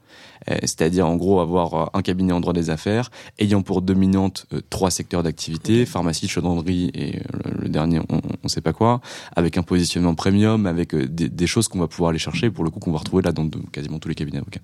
Euh, 0.49 0.56
c'est-à-dire 0.62 1.08
en 1.08 1.15
gros 1.15 1.39
avoir 1.39 1.73
euh, 1.73 1.86
un 1.93 2.01
cabinet 2.01 2.34
en 2.34 2.39
droit 2.39 2.53
des 2.53 2.69
affaires 2.69 3.10
ayant 3.39 3.62
pour 3.62 3.82
dominante 3.82 4.45
euh, 4.53 4.62
trois 4.69 4.91
secteurs 4.91 5.23
d'activité, 5.23 5.86
pharmacie, 5.86 6.27
chaudronnerie 6.27 6.91
et 6.93 7.21
le, 7.60 7.69
dernier 7.69 7.99
on 8.10 8.21
ne 8.43 8.49
sait 8.49 8.62
pas 8.62 8.73
quoi, 8.73 9.01
avec 9.36 9.58
un 9.58 9.63
positionnement 9.63 10.15
premium, 10.15 10.65
avec 10.65 10.95
des, 10.95 11.47
choses 11.47 11.67
qu'on 11.67 11.80
va 11.80 11.88
pouvoir 11.88 12.10
aller 12.10 12.19
chercher 12.19 12.49
pour 12.49 12.63
le 12.63 12.69
coup 12.69 12.80
qu'on 12.80 12.91
va 12.91 12.99
retrouver 12.99 13.23
là 13.23 13.32
dans 13.32 13.49
quasiment 13.71 13.99
tous 13.99 14.07
les 14.08 14.15
cabinets 14.15 14.39
d'avocats. 14.39 14.62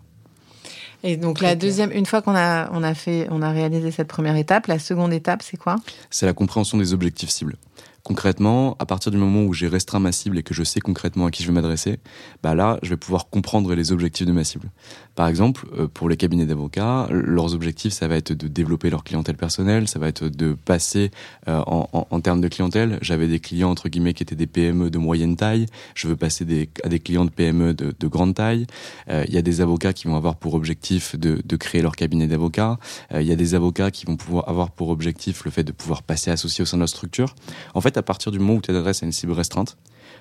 Et 1.03 1.17
donc 1.17 1.41
la 1.41 1.55
deuxième, 1.55 1.91
une 1.91 2.05
fois 2.05 2.21
qu'on 2.21 2.35
a, 2.35 2.69
on 2.71 2.81
a 2.81 2.93
fait, 2.93 3.27
on 3.29 3.41
a 3.41 3.51
réalisé 3.51 3.91
cette 3.91 4.07
première 4.07 4.37
étape, 4.37 4.67
la 4.67 4.79
seconde 4.79 5.11
étape, 5.11 5.41
c'est 5.43 5.57
quoi? 5.57 5.75
C'est 6.09 6.25
la 6.25 6.33
compréhension 6.33 6.77
des 6.77 6.93
objectifs 6.93 7.29
cibles. 7.29 7.57
Concrètement, 8.05 8.75
à 8.79 8.85
partir 8.85 9.13
du 9.13 9.17
moment 9.17 9.43
où 9.43 9.53
j'ai 9.53 9.69
restreint 9.69 9.99
ma 9.99 10.11
cible 10.11 10.37
et 10.37 10.43
que 10.43 10.53
je 10.53 10.63
sais 10.63 10.81
concrètement 10.81 11.25
à 11.27 11.31
qui 11.31 11.41
je 11.41 11.47
vais 11.47 11.53
m'adresser, 11.53 11.99
bah 12.43 12.53
là, 12.53 12.77
je 12.83 12.89
vais 12.89 12.97
pouvoir 12.97 13.29
comprendre 13.29 13.73
les 13.75 13.93
objectifs 13.93 14.27
de 14.27 14.33
ma 14.33 14.43
cible. 14.43 14.71
Par 15.15 15.29
exemple, 15.29 15.67
euh, 15.77 15.87
pour 15.87 16.09
les 16.09 16.17
cabinets 16.17 16.45
d'avocats, 16.45 17.07
leurs 17.09 17.53
objectifs, 17.53 17.93
ça 17.93 18.09
va 18.09 18.17
être 18.17 18.33
de 18.33 18.49
développer 18.49 18.89
leur 18.89 19.05
clientèle 19.05 19.37
personnelle, 19.37 19.87
ça 19.87 19.99
va 19.99 20.09
être 20.09 20.27
de 20.27 20.51
passer 20.51 21.11
euh, 21.47 21.61
en, 21.65 22.19
termes 22.19 22.41
de 22.41 22.49
clientèle. 22.49 22.99
J'avais 23.01 23.29
des 23.29 23.39
clients 23.39 23.71
entre 23.71 23.87
guillemets 23.87 24.13
qui 24.13 24.23
étaient 24.23 24.35
des 24.35 24.47
PME 24.47 24.89
de 24.89 24.97
moyenne 24.97 25.37
taille. 25.37 25.67
Je 25.95 26.09
veux 26.09 26.17
passer 26.17 26.67
à 26.83 26.89
des 26.89 26.99
clients 26.99 27.23
de 27.23 27.29
PME 27.29 27.73
de, 27.73 27.95
de 27.97 28.07
grande 28.07 28.35
taille. 28.35 28.67
Euh, 29.09 29.23
il 29.29 29.33
y 29.33 29.37
a 29.37 29.41
des 29.41 29.61
avocats 29.61 29.93
qui 29.93 30.07
vont 30.07 30.17
avoir 30.17 30.35
pour 30.35 30.55
objectif 30.55 31.17
de, 31.17 31.41
de 31.45 31.55
créer 31.55 31.81
leur 31.81 31.95
cabinet 31.95 32.27
d'avocats. 32.27 32.79
Il 33.13 33.23
y 33.23 33.31
a 33.31 33.37
des 33.37 33.55
avocats 33.55 33.91
qui 33.91 34.05
vont 34.05 34.17
pouvoir 34.17 34.49
avoir 34.49 34.71
pour 34.71 34.89
objectif 34.89 35.45
le 35.45 35.51
fait 35.51 35.63
de 35.63 35.71
pouvoir 35.71 36.03
passer 36.03 36.31
associé 36.31 36.63
au 36.63 36.65
sein 36.65 36.75
de 36.75 36.81
leur 36.81 36.89
structure. 36.89 37.33
En 37.73 37.79
fait, 37.79 37.92
à 37.97 38.03
partir 38.03 38.31
du 38.31 38.39
moment 38.39 38.55
où 38.55 38.61
tu 38.61 38.67
t'adresses 38.67 39.03
à 39.03 39.05
une 39.05 39.11
cible 39.11 39.33
restreinte, 39.33 39.77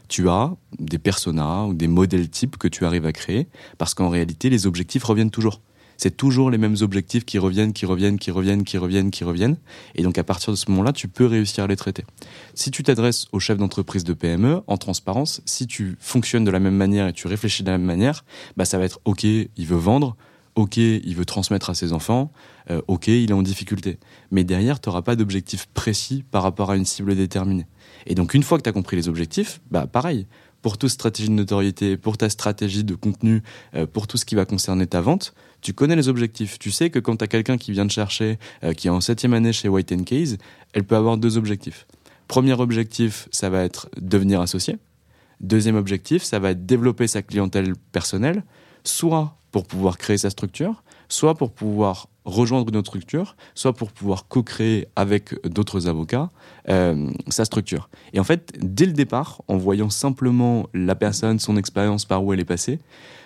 tu 0.09 0.29
as 0.29 0.55
des 0.79 0.99
personas 0.99 1.65
ou 1.65 1.75
des 1.75 1.89
modèles 1.89 2.29
types 2.29 2.57
que 2.57 2.69
tu 2.69 2.85
arrives 2.85 3.07
à 3.07 3.13
créer, 3.13 3.49
parce 3.79 3.95
qu'en 3.95 4.09
réalité, 4.09 4.51
les 4.51 4.67
objectifs 4.67 5.05
reviennent 5.05 5.31
toujours. 5.31 5.61
C'est 5.97 6.17
toujours 6.17 6.51
les 6.51 6.59
mêmes 6.59 6.75
objectifs 6.81 7.25
qui 7.25 7.39
reviennent, 7.39 7.73
qui 7.73 7.87
reviennent, 7.87 8.19
qui 8.19 8.33
reviennent, 8.33 8.65
qui 8.65 8.77
reviennent, 8.77 9.11
qui 9.13 9.23
reviennent. 9.23 9.57
Et 9.95 10.03
donc 10.03 10.19
à 10.19 10.25
partir 10.25 10.53
de 10.53 10.57
ce 10.57 10.69
moment-là, 10.71 10.93
tu 10.93 11.07
peux 11.07 11.27
réussir 11.27 11.63
à 11.65 11.67
les 11.69 11.77
traiter. 11.77 12.05
Si 12.55 12.73
tu 12.73 12.83
t'adresses 12.83 13.27
au 13.31 13.39
chef 13.39 13.57
d'entreprise 13.59 14.03
de 14.03 14.13
PME, 14.13 14.63
en 14.67 14.77
transparence, 14.79 15.43
si 15.45 15.69
tu 15.69 15.97
fonctionnes 16.01 16.45
de 16.45 16.51
la 16.51 16.59
même 16.59 16.75
manière 16.75 17.07
et 17.07 17.13
tu 17.13 17.29
réfléchis 17.29 17.63
de 17.63 17.71
la 17.71 17.79
même 17.79 17.87
manière, 17.87 18.25
bah 18.57 18.65
ça 18.65 18.79
va 18.79 18.85
être 18.85 19.01
OK, 19.05 19.23
il 19.23 19.49
veut 19.59 19.77
vendre, 19.77 20.17
OK, 20.55 20.77
il 20.77 21.15
veut 21.15 21.25
transmettre 21.25 21.71
à 21.71 21.75
ses 21.75 21.93
enfants, 21.93 22.31
euh, 22.71 22.83
OK, 22.87 23.09
il 23.09 23.31
est 23.31 23.35
en 23.35 23.43
difficulté. 23.43 23.99
Mais 24.31 24.45
derrière, 24.45 24.81
tu 24.81 24.88
n'auras 24.88 25.03
pas 25.03 25.17
d'objectif 25.17 25.67
précis 25.73 26.25
par 26.31 26.43
rapport 26.43 26.71
à 26.71 26.77
une 26.77 26.85
cible 26.85 27.15
déterminée. 27.17 27.67
Et 28.07 28.15
donc, 28.15 28.35
une 28.35 28.43
fois 28.43 28.59
que 28.59 28.62
tu 28.62 28.69
as 28.69 28.73
compris 28.73 28.97
les 28.97 29.09
objectifs, 29.09 29.61
bah 29.71 29.87
pareil, 29.87 30.27
pour 30.61 30.79
toute 30.79 30.91
stratégie 30.91 31.29
de 31.29 31.35
notoriété, 31.35 31.97
pour 31.97 32.17
ta 32.17 32.29
stratégie 32.29 32.85
de 32.85 32.95
contenu, 32.95 33.43
euh, 33.75 33.87
pour 33.87 34.07
tout 34.07 34.17
ce 34.17 34.25
qui 34.25 34.35
va 34.35 34.45
concerner 34.45 34.87
ta 34.87 35.01
vente, 35.01 35.35
tu 35.61 35.73
connais 35.73 35.97
les 35.97 36.09
objectifs. 36.09 36.59
Tu 36.59 36.71
sais 36.71 36.91
que 36.91 36.99
quand 36.99 37.17
tu 37.17 37.25
as 37.25 37.29
quelqu'un 37.29 37.57
qui 37.57 37.73
vient 37.73 37.87
te 37.87 37.93
chercher, 37.93 38.38
euh, 38.62 38.73
qui 38.73 38.88
est 38.88 38.91
en 38.91 39.01
septième 39.01 39.35
année 39.35 39.53
chez 39.53 39.69
White 39.69 40.05
Case, 40.05 40.38
elle 40.73 40.85
peut 40.85 40.97
avoir 40.97 41.17
deux 41.17 41.37
objectifs. 41.37 41.87
Premier 42.29 42.53
objectif, 42.53 43.29
ça 43.31 43.51
va 43.51 43.62
être 43.62 43.88
devenir 44.01 44.41
associé. 44.41 44.79
Deuxième 45.41 45.77
objectif, 45.77 46.23
ça 46.23 46.38
va 46.38 46.51
être 46.51 46.65
développer 46.65 47.07
sa 47.07 47.23
clientèle 47.23 47.75
personnelle, 47.91 48.45
soit 48.85 49.37
pour 49.53 49.65
pouvoir 49.65 49.99
créer 49.99 50.19
sa 50.19 50.31
structure, 50.31 50.83
soit 51.09 51.35
pour 51.35 51.53
pouvoir 51.53 52.09
rejoindre 52.25 52.69
une 52.69 52.77
autre 52.77 52.88
structure, 52.88 53.37
soit 53.55 53.75
pour 53.75 53.93
pouvoir 53.93 54.27
co-créer 54.29 54.88
avec 54.97 55.35
d'autres 55.47 55.88
avocats 55.88 56.31
euh, 56.69 57.11
sa 57.29 57.45
structure. 57.45 57.88
Et 58.12 58.21
en 58.21 58.25
fait, 58.25 58.53
dès 58.61 58.87
le 58.87 58.93
départ, 58.93 59.43
en 59.49 59.57
voyant 59.57 59.91
simplement 59.91 60.69
la 60.73 60.95
personne, 60.95 61.38
son 61.38 61.57
expérience, 61.57 62.05
par 62.05 62.25
où 62.25 62.33
elle 62.33 62.41
est 62.41 62.45
passée, 62.45 62.79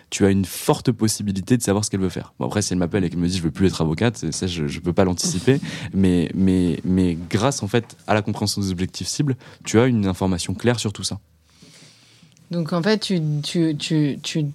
tu 0.08 0.24
as 0.24 0.30
une 0.30 0.44
forte 0.44 0.92
possibilité 0.92 1.56
de 1.56 1.62
savoir 1.62 1.84
ce 1.84 1.90
qu'elle 1.90 2.00
veut 2.00 2.08
faire. 2.08 2.32
Bon, 2.38 2.46
après, 2.46 2.62
si 2.62 2.72
elle 2.72 2.78
m'appelle 2.78 3.04
et 3.04 3.10
qu'elle 3.10 3.18
me 3.18 3.28
dit 3.28 3.36
je 3.36 3.42
veux 3.42 3.50
plus 3.50 3.66
être 3.66 3.80
avocate, 3.80 4.32
ça, 4.32 4.46
je 4.46 4.62
ne 4.62 4.80
peux 4.80 4.92
pas 4.92 5.04
l'anticiper. 5.04 5.60
mais, 5.94 6.30
mais, 6.34 6.80
mais 6.84 7.18
grâce 7.28 7.62
en 7.62 7.68
fait 7.68 7.96
à 8.06 8.14
la 8.14 8.22
compréhension 8.22 8.60
des 8.60 8.70
objectifs 8.70 9.08
cibles, 9.08 9.36
tu 9.64 9.78
as 9.78 9.86
une 9.86 10.06
information 10.06 10.54
claire 10.54 10.78
sur 10.78 10.92
tout 10.92 11.02
ça. 11.02 11.18
Donc 12.50 12.72
en 12.72 12.82
fait, 12.82 12.98
tu, 12.98 13.20
tu, 13.42 13.76
tu, 13.76 14.18
tu, 14.22 14.46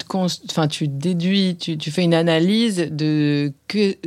enfin, 0.49 0.67
tu 0.67 0.87
déduis, 0.87 1.57
tu, 1.57 1.77
tu 1.77 1.91
fais 1.91 2.03
une 2.03 2.13
analyse 2.13 2.87
de 2.89 3.51
que, 3.67 3.97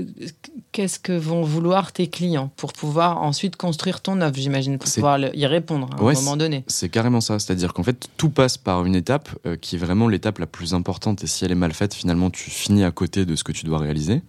qu'est-ce 0.72 0.98
que 0.98 1.12
vont 1.12 1.42
vouloir 1.42 1.92
tes 1.92 2.08
clients 2.08 2.50
pour 2.56 2.72
pouvoir 2.72 3.22
ensuite 3.22 3.56
construire 3.56 4.00
ton 4.00 4.20
offre, 4.22 4.38
j'imagine, 4.38 4.78
pour 4.78 4.90
pouvoir 4.90 5.18
y 5.18 5.46
répondre 5.46 5.88
à 5.92 6.02
un 6.02 6.12
moment 6.12 6.36
donné. 6.36 6.64
C'est 6.66 6.88
carrément 6.88 7.20
ça. 7.20 7.38
C'est-à-dire 7.38 7.74
qu'en 7.74 7.82
fait, 7.82 8.08
tout 8.16 8.30
passe 8.30 8.56
par 8.56 8.86
une 8.86 8.94
étape 8.94 9.28
euh, 9.46 9.56
qui 9.56 9.76
est 9.76 9.78
vraiment 9.78 10.08
l'étape 10.08 10.38
la 10.38 10.46
plus 10.46 10.72
importante. 10.72 11.22
Et 11.22 11.26
si 11.26 11.44
elle 11.44 11.52
est 11.52 11.56
mal 11.56 11.74
faite, 11.74 11.94
finalement, 11.94 12.30
tu 12.30 12.50
finis 12.50 12.84
à 12.84 12.90
côté 12.90 13.26
de 13.26 13.36
ce 13.36 13.44
que 13.44 13.52
tu 13.52 13.66
dois 13.66 13.78
réaliser. 13.78 14.22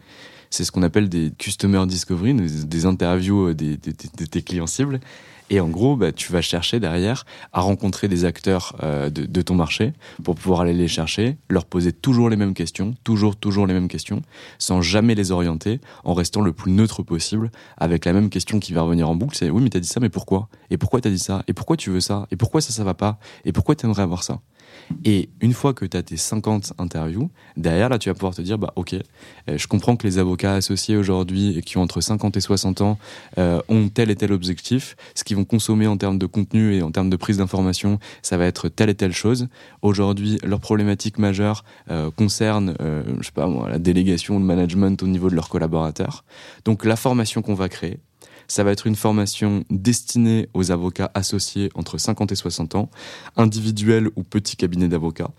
C'est 0.49 0.63
ce 0.63 0.71
qu'on 0.71 0.83
appelle 0.83 1.09
des 1.09 1.31
customer 1.37 1.85
discovery, 1.87 2.33
des, 2.33 2.85
interviews 2.85 3.49
euh, 3.49 3.53
des, 3.53 3.77
de 3.77 4.25
tes 4.25 4.41
clients 4.41 4.67
cibles. 4.67 4.99
Et 5.49 5.59
en 5.59 5.67
gros, 5.67 5.95
bah, 5.95 6.11
tu 6.11 6.31
vas 6.31 6.41
chercher 6.41 6.79
derrière 6.79 7.25
à 7.53 7.61
rencontrer 7.61 8.07
des 8.07 8.25
acteurs 8.25 8.75
euh, 8.83 9.09
de, 9.09 9.25
de, 9.25 9.41
ton 9.41 9.53
marché 9.55 9.93
pour 10.23 10.35
pouvoir 10.35 10.61
aller 10.61 10.73
les 10.73 10.87
chercher, 10.87 11.37
leur 11.49 11.65
poser 11.65 11.93
toujours 11.93 12.29
les 12.29 12.35
mêmes 12.35 12.55
questions, 12.55 12.95
toujours, 13.03 13.35
toujours 13.35 13.67
les 13.67 13.73
mêmes 13.73 13.87
questions, 13.87 14.21
sans 14.57 14.81
jamais 14.81 15.13
les 15.13 15.31
orienter, 15.31 15.81
en 16.03 16.13
restant 16.13 16.41
le 16.41 16.51
plus 16.51 16.71
neutre 16.71 17.03
possible, 17.03 17.51
avec 17.77 18.05
la 18.05 18.13
même 18.13 18.29
question 18.29 18.59
qui 18.59 18.73
va 18.73 18.81
revenir 18.81 19.07
en 19.07 19.15
boucle, 19.15 19.37
c'est 19.37 19.49
oui 19.49 19.61
mais 19.61 19.69
t'as 19.69 19.79
dit 19.79 19.87
ça, 19.87 19.99
mais 19.99 20.09
pourquoi? 20.09 20.49
Et 20.71 20.77
pourquoi 20.77 21.01
t'as 21.01 21.09
dit 21.09 21.19
ça? 21.19 21.43
Et 21.47 21.53
pourquoi 21.53 21.77
tu 21.77 21.91
veux 21.91 22.01
ça? 22.01 22.27
Et 22.31 22.35
pourquoi 22.35 22.61
ça, 22.61 22.71
ça 22.71 22.83
va 22.83 22.95
pas? 22.95 23.19
Et 23.45 23.51
pourquoi 23.51 23.75
t'aimerais 23.75 24.01
avoir 24.01 24.23
ça? 24.23 24.39
Et 25.03 25.29
une 25.41 25.53
fois 25.53 25.73
que 25.73 25.85
tu 25.85 25.97
as 25.97 26.03
tes 26.03 26.17
50 26.17 26.73
interviews, 26.77 27.29
derrière, 27.57 27.89
là, 27.89 27.97
tu 27.97 28.09
vas 28.09 28.15
pouvoir 28.15 28.35
te 28.35 28.41
dire, 28.41 28.57
bah, 28.57 28.73
ok, 28.75 28.93
euh, 28.93 29.57
je 29.57 29.67
comprends 29.67 29.95
que 29.95 30.05
les 30.05 30.17
avocats 30.17 30.53
associés 30.53 30.97
aujourd'hui, 30.97 31.61
qui 31.65 31.77
ont 31.77 31.81
entre 31.81 32.01
50 32.01 32.37
et 32.37 32.41
60 32.41 32.81
ans, 32.81 32.97
euh, 33.37 33.61
ont 33.69 33.89
tel 33.89 34.09
et 34.11 34.15
tel 34.15 34.31
objectif. 34.31 34.95
Ce 35.15 35.23
qu'ils 35.23 35.37
vont 35.37 35.45
consommer 35.45 35.87
en 35.87 35.97
termes 35.97 36.17
de 36.17 36.25
contenu 36.25 36.75
et 36.75 36.81
en 36.81 36.91
termes 36.91 37.09
de 37.09 37.15
prise 37.15 37.37
d'information, 37.37 37.99
ça 38.21 38.37
va 38.37 38.45
être 38.45 38.69
telle 38.69 38.89
et 38.89 38.95
telle 38.95 39.13
chose. 39.13 39.47
Aujourd'hui, 39.81 40.37
leur 40.43 40.59
problématique 40.59 41.17
majeure 41.17 41.63
euh, 41.89 42.11
concerne, 42.11 42.75
je 42.79 43.25
sais 43.25 43.31
pas 43.31 43.47
moi, 43.47 43.69
la 43.69 43.79
délégation, 43.79 44.39
le 44.39 44.45
management 44.45 45.01
au 45.03 45.07
niveau 45.07 45.29
de 45.29 45.35
leurs 45.35 45.49
collaborateurs. 45.49 46.23
Donc, 46.63 46.85
la 46.85 46.95
formation 46.95 47.41
qu'on 47.41 47.53
va 47.53 47.69
créer, 47.69 47.99
ça 48.47 48.63
va 48.63 48.71
être 48.71 48.87
une 48.87 48.95
formation 48.95 49.63
destinée 49.69 50.49
aux 50.53 50.71
avocats 50.71 51.11
associés 51.13 51.69
entre 51.75 51.97
50 51.97 52.31
et 52.31 52.35
60 52.35 52.75
ans, 52.75 52.89
individuels 53.37 54.09
ou 54.15 54.23
petits 54.23 54.57
cabinets 54.57 54.87
d'avocats, 54.87 55.31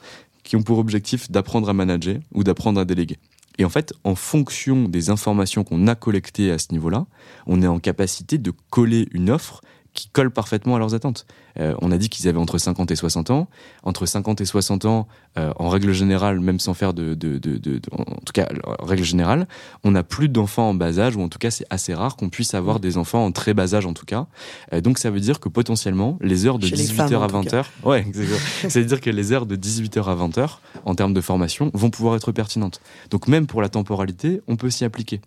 qui 0.43 0.57
ont 0.57 0.63
pour 0.63 0.79
objectif 0.79 1.31
d'apprendre 1.31 1.69
à 1.69 1.73
manager 1.73 2.19
ou 2.33 2.45
d'apprendre 2.45 2.81
à 2.81 2.85
déléguer. 2.85 3.19
Et 3.59 3.65
en 3.65 3.71
fait, 3.71 3.93
en 4.05 4.15
fonction 4.15 4.89
des 4.89 5.11
informations 5.11 5.65
qu'on 5.65 5.87
a 5.87 5.95
collectées 5.95 6.51
à 6.51 6.59
ce 6.59 6.73
niveau-là, 6.73 7.07
on 7.47 7.63
est 7.63 7.67
en 7.67 7.79
capacité 7.79 8.39
de 8.39 8.53
coller 8.71 9.09
une 9.13 9.31
offre 9.31 9.63
qui 9.95 10.09
colle 10.11 10.31
parfaitement 10.31 10.77
à 10.77 10.79
leurs 10.79 10.95
attentes. 10.95 11.27
Euh, 11.61 11.75
on 11.81 11.91
a 11.91 11.99
dit 11.99 12.09
qu'ils 12.09 12.29
avaient 12.29 12.39
entre 12.39 12.59
50 12.59 12.91
et 12.91 12.97
60 12.97 13.31
ans. 13.31 13.49
Entre 13.83 14.07
50 14.07 14.41
et 14.41 14.45
60 14.45 14.85
ans, 14.85 15.07
euh, 15.39 15.53
en 15.57 15.69
règle 15.69 15.93
générale, 15.93 16.41
même 16.41 16.61
sans 16.61 16.75
faire 16.75 16.95
de, 16.95 17.15
de, 17.15 17.39
de, 17.39 17.59
de, 17.59 17.81
en 17.93 18.05
tout 18.05 18.33
cas, 18.33 18.49
en 18.81 18.85
règle 18.85 19.05
générale, 19.05 19.47
on 19.85 19.93
n'a 19.93 20.03
plus 20.03 20.29
d'enfants 20.29 20.71
en 20.71 20.75
bas 20.75 20.99
âge, 20.99 21.17
ou 21.17 21.23
en 21.23 21.29
tout 21.29 21.39
cas, 21.39 21.51
c'est 21.51 21.67
assez 21.71 21.95
rare 21.95 22.17
qu'on 22.17 22.29
puisse 22.29 22.55
avoir 22.55 22.81
des 22.81 22.99
enfants 22.99 23.25
en 23.25 23.33
très 23.33 23.55
bas 23.55 23.75
âge, 23.75 23.87
en 23.87 23.93
tout 23.93 24.07
cas. 24.07 24.27
Euh, 24.73 24.81
donc, 24.81 24.99
ça 24.99 25.11
veut 25.11 25.21
dire 25.21 25.41
que 25.41 25.49
potentiellement, 25.49 26.19
les 26.21 26.47
heures 26.47 26.59
de 26.59 26.67
18h 26.67 27.21
à 27.21 27.27
20h, 27.27 27.65
ouais, 27.85 28.07
ça 28.69 28.81
veut 28.81 28.87
dire 28.87 29.01
que 29.01 29.11
les 29.11 29.33
heures 29.33 29.47
de 29.47 29.57
18h 29.57 30.05
à 30.05 30.15
20h, 30.15 30.59
en 30.85 30.95
termes 30.95 31.15
de 31.15 31.21
formation, 31.21 31.71
vont 31.75 31.91
pouvoir 31.91 32.17
être 32.17 32.33
pertinentes. 32.33 32.81
Donc, 33.11 33.29
même 33.29 33.47
pour 33.47 33.63
la 33.63 33.69
temporalité, 33.69 34.41
on 34.47 34.57
peut 34.57 34.71
s'y 34.71 34.85
appliquer. 34.85 35.21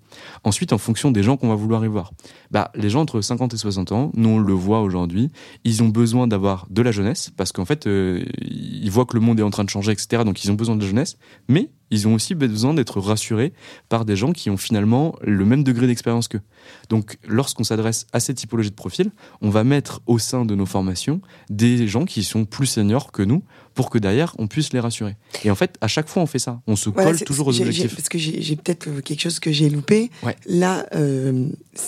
Ensuite, 0.44 0.74
en 0.74 0.78
fonction 0.78 1.12
des 1.12 1.24
gens 1.24 1.38
qu'on 1.38 1.50
va 1.50 1.56
vouloir 1.56 1.84
y 1.86 1.88
voir, 1.88 2.12
bah, 2.52 2.72
les 2.76 2.90
gens 2.90 3.02
entre 3.02 3.22
50 3.22 3.54
et 3.54 3.58
60 3.58 3.92
ans, 3.92 4.12
nous 4.16 4.30
on 4.30 4.40
le 4.40 4.54
voit 4.54 4.82
aujourd'hui, 4.82 5.32
ils 5.64 5.84
ont 5.84 5.90
besoin 5.90 6.19
d'avoir 6.28 6.68
de 6.70 6.82
la 6.82 6.92
jeunesse 6.92 7.32
parce 7.36 7.52
qu'en 7.52 7.66
fait, 7.66 7.88
euh, 7.88 8.24
ils 8.42 8.90
voient 8.90 9.06
que 9.06 9.16
le 9.16 9.22
monde 9.22 9.40
est 9.40 9.44
en 9.44 9.50
train 9.50 9.64
de 9.64 9.70
changer, 9.70 9.92
etc. 9.92 10.24
Donc 10.26 10.44
ils 10.44 10.52
ont 10.52 10.56
besoin 10.56 10.76
de 10.76 10.82
la 10.82 10.88
jeunesse, 10.88 11.18
mais 11.48 11.72
ils 11.92 12.08
ont 12.08 12.14
aussi 12.14 12.36
besoin 12.36 12.74
d'être 12.74 13.00
rassurés 13.00 13.54
par 13.88 14.06
des 14.06 14.16
gens 14.16 14.32
qui 14.32 14.50
ont 14.50 14.58
finalement 14.58 15.16
le 15.22 15.46
même 15.46 15.64
degré 15.64 15.88
d'expérience 15.88 16.28
qu'eux. 16.28 16.42
Donc, 16.90 17.18
lorsqu'on 17.28 17.64
s'adresse 17.64 18.06
à 18.14 18.20
cette 18.20 18.38
typologie 18.38 18.70
de 18.70 18.76
profil, 18.76 19.12
on 19.42 19.50
va 19.50 19.64
mettre 19.64 20.02
au 20.06 20.20
sein 20.20 20.46
de 20.46 20.56
nos 20.56 20.66
formations 20.66 21.22
des 21.50 21.88
gens 21.88 22.06
qui 22.06 22.24
sont 22.24 22.46
plus 22.46 22.68
seniors 22.68 23.12
que 23.12 23.24
nous 23.24 23.44
pour 23.80 23.90
que 23.90 23.98
derrière, 23.98 24.36
on 24.38 24.48
puisse 24.48 24.74
les 24.74 24.82
rassurer. 24.82 25.16
Et 25.46 25.50
en 25.50 25.56
fait, 25.56 25.78
à 25.80 25.88
chaque 25.88 26.10
fois, 26.10 26.22
on 26.22 26.26
fait 26.26 26.38
ça. 26.38 26.60
On 26.68 26.76
se 26.76 26.90
colle 26.90 27.18
toujours 27.22 27.48
aux 27.48 27.62
objectifs. 27.62 27.96
Parce 27.96 28.10
que 28.10 28.18
j'ai 28.18 28.58
peut-être 28.58 29.00
quelque 29.00 29.22
chose 29.22 29.40
que 29.40 29.54
j'ai 29.54 29.70
loupé. 29.70 30.12
Là, 30.48 30.86
euh, 30.96 31.48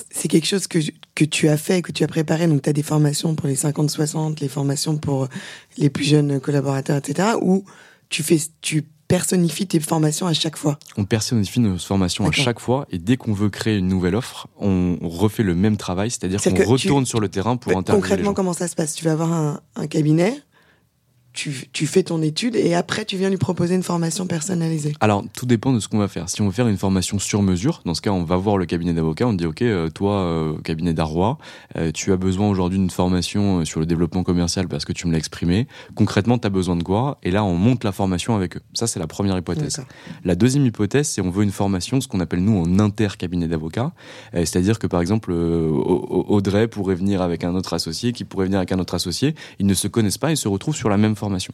c'est 0.10 0.30
quelque 0.30 0.48
chose 0.48 0.68
que, 0.68 0.80
que 1.16 1.26
tu 1.26 1.50
as 1.50 1.58
fait, 1.58 1.82
que 1.82 1.92
tu 1.92 2.06
as 2.06 2.08
préparé. 2.08 2.48
Donc, 2.48 2.62
tu 2.62 2.70
as 2.70 2.72
des 2.72 2.82
formations 2.82 3.36
pour 3.36 3.50
les 3.50 3.58
50-60, 3.58 4.40
les 4.40 4.48
formations 4.48 4.96
pour 4.96 5.28
les 5.78 5.90
plus 5.90 6.06
jeunes 6.06 6.40
collaborateurs, 6.40 6.96
etc. 6.96 7.32
Où 7.42 7.66
tu 8.08 8.24
fais, 8.24 8.40
tu 8.62 8.86
personnifies 9.10 9.68
tes 9.68 9.82
formations 9.82 10.28
à 10.28 10.34
chaque 10.34 10.56
fois 10.56 10.80
On 10.96 11.04
personnifie 11.04 11.60
nos 11.60 11.78
formations 11.78 12.26
à 12.26 12.32
chaque 12.32 12.62
fois 12.62 12.88
et 12.90 13.00
dès 13.00 13.18
qu'on 13.18 13.34
veut 13.34 13.50
créer 13.50 13.78
une 13.78 13.90
nouvelle 13.90 14.16
offre, 14.16 14.48
on 14.58 14.98
refait 15.02 15.44
le 15.44 15.56
même 15.56 15.76
travail, 15.76 16.10
c'est-à-dire 16.10 16.42
qu'on 16.42 16.72
retourne 16.72 17.06
sur 17.06 17.20
le 17.20 17.28
terrain 17.28 17.58
pour 17.58 17.74
interviewer 17.74 18.02
Concrètement, 18.02 18.34
comment 18.34 18.54
ça 18.54 18.70
se 18.70 18.76
passe? 18.76 18.96
Tu 18.96 19.04
vas 19.04 19.12
avoir 19.12 19.34
un, 19.34 19.60
un 19.76 19.88
cabinet 19.88 20.42
tu, 21.34 21.70
tu, 21.72 21.88
fais 21.88 22.04
ton 22.04 22.22
étude 22.22 22.56
et 22.56 22.74
après 22.74 23.06
tu 23.06 23.16
viens 23.16 23.30
lui 23.30 23.38
proposer 23.38 23.76
une 23.76 23.84
formation 23.84 24.28
personnalisée 24.28 24.94
Alors 25.00 25.24
tout 25.34 25.46
dépend 25.46 25.72
de 25.72 25.80
ce 25.80 25.88
qu'on 25.88 25.98
va 25.98 26.08
faire. 26.08 26.30
Si 26.30 26.42
on 26.42 26.48
veut 26.48 26.52
faire 26.52 26.68
une 26.68 26.78
formation 26.78 27.20
sur 27.20 27.42
mesure, 27.42 27.82
dans 27.86 27.94
ce 27.94 28.02
cas 28.02 28.12
on 28.12 28.24
va 28.24 28.36
voir 28.36 28.58
le 28.58 28.66
cabinet 28.66 28.94
d'avocat, 28.94 29.28
on 29.28 29.34
dit 29.34 29.46
ok 29.46 29.62
euh, 29.62 29.90
toi 29.90 30.14
euh, 30.14 30.58
cabinet 30.62 30.94
d'Arrois, 30.94 31.38
euh, 31.78 31.92
tu 31.94 32.12
as 32.12 32.18
besoin 32.18 32.50
aujourd'hui 32.50 32.80
d'une 32.80 32.90
formation 32.90 33.64
sur 33.64 33.80
le 33.80 33.86
développement 33.86 34.24
commercial 34.24 34.68
parce 34.68 34.84
que 34.84 34.92
tu 34.92 35.08
me 35.08 35.14
l'as 35.14 35.20
exprimé. 35.20 35.68
Concrètement 35.96 36.38
tu 36.38 36.48
as 36.48 36.50
besoin 36.50 36.76
de 36.76 36.84
quoi? 36.84 37.18
Et 37.24 37.32
là 37.32 37.44
on 37.44 37.56
monte 37.56 37.84
la 37.84 37.94
formation 37.94 38.36
avec 38.36 38.58
eux. 38.58 38.62
Ça 38.74 38.88
c'est 38.88 39.00
la 39.00 39.08
première 39.08 39.38
hypothèse. 39.38 39.82
La 40.26 40.36
deuxième 40.36 40.66
hypothèse 40.66 41.08
c'est 41.08 41.22
on 41.22 41.30
veut 41.30 41.44
une 41.44 41.52
formation, 41.52 42.02
ce 42.02 42.08
qu'on 42.08 42.20
appelle 42.20 42.44
nous 42.44 42.58
en 42.58 42.80
inter 42.80 43.10
cabinet 43.18 43.48
d'avocat, 43.48 43.94
c'est-à-dire 44.34 44.80
que 44.80 44.88
par 44.88 45.02
exemple 45.02 45.32
Audrey 45.32 46.68
pourrait 46.68 46.96
venir 46.96 47.22
avec 47.22 47.44
un 47.44 47.56
autre 47.56 47.74
associé, 47.74 48.12
qui 48.12 48.26
pourrait 48.26 48.46
venir 48.46 48.60
avec 48.60 48.72
un 48.72 48.80
autre 48.80 48.96
associé, 48.96 49.36
ils 49.60 49.66
ne 49.66 49.74
se 49.74 49.88
connaissent 49.88 50.18
pas, 50.18 50.32
ils 50.32 50.38
se 50.38 50.48
retrouvent 50.48 50.76
sur 50.76 50.90
la 50.90 50.98
même 50.98 51.16
formation. 51.22 51.54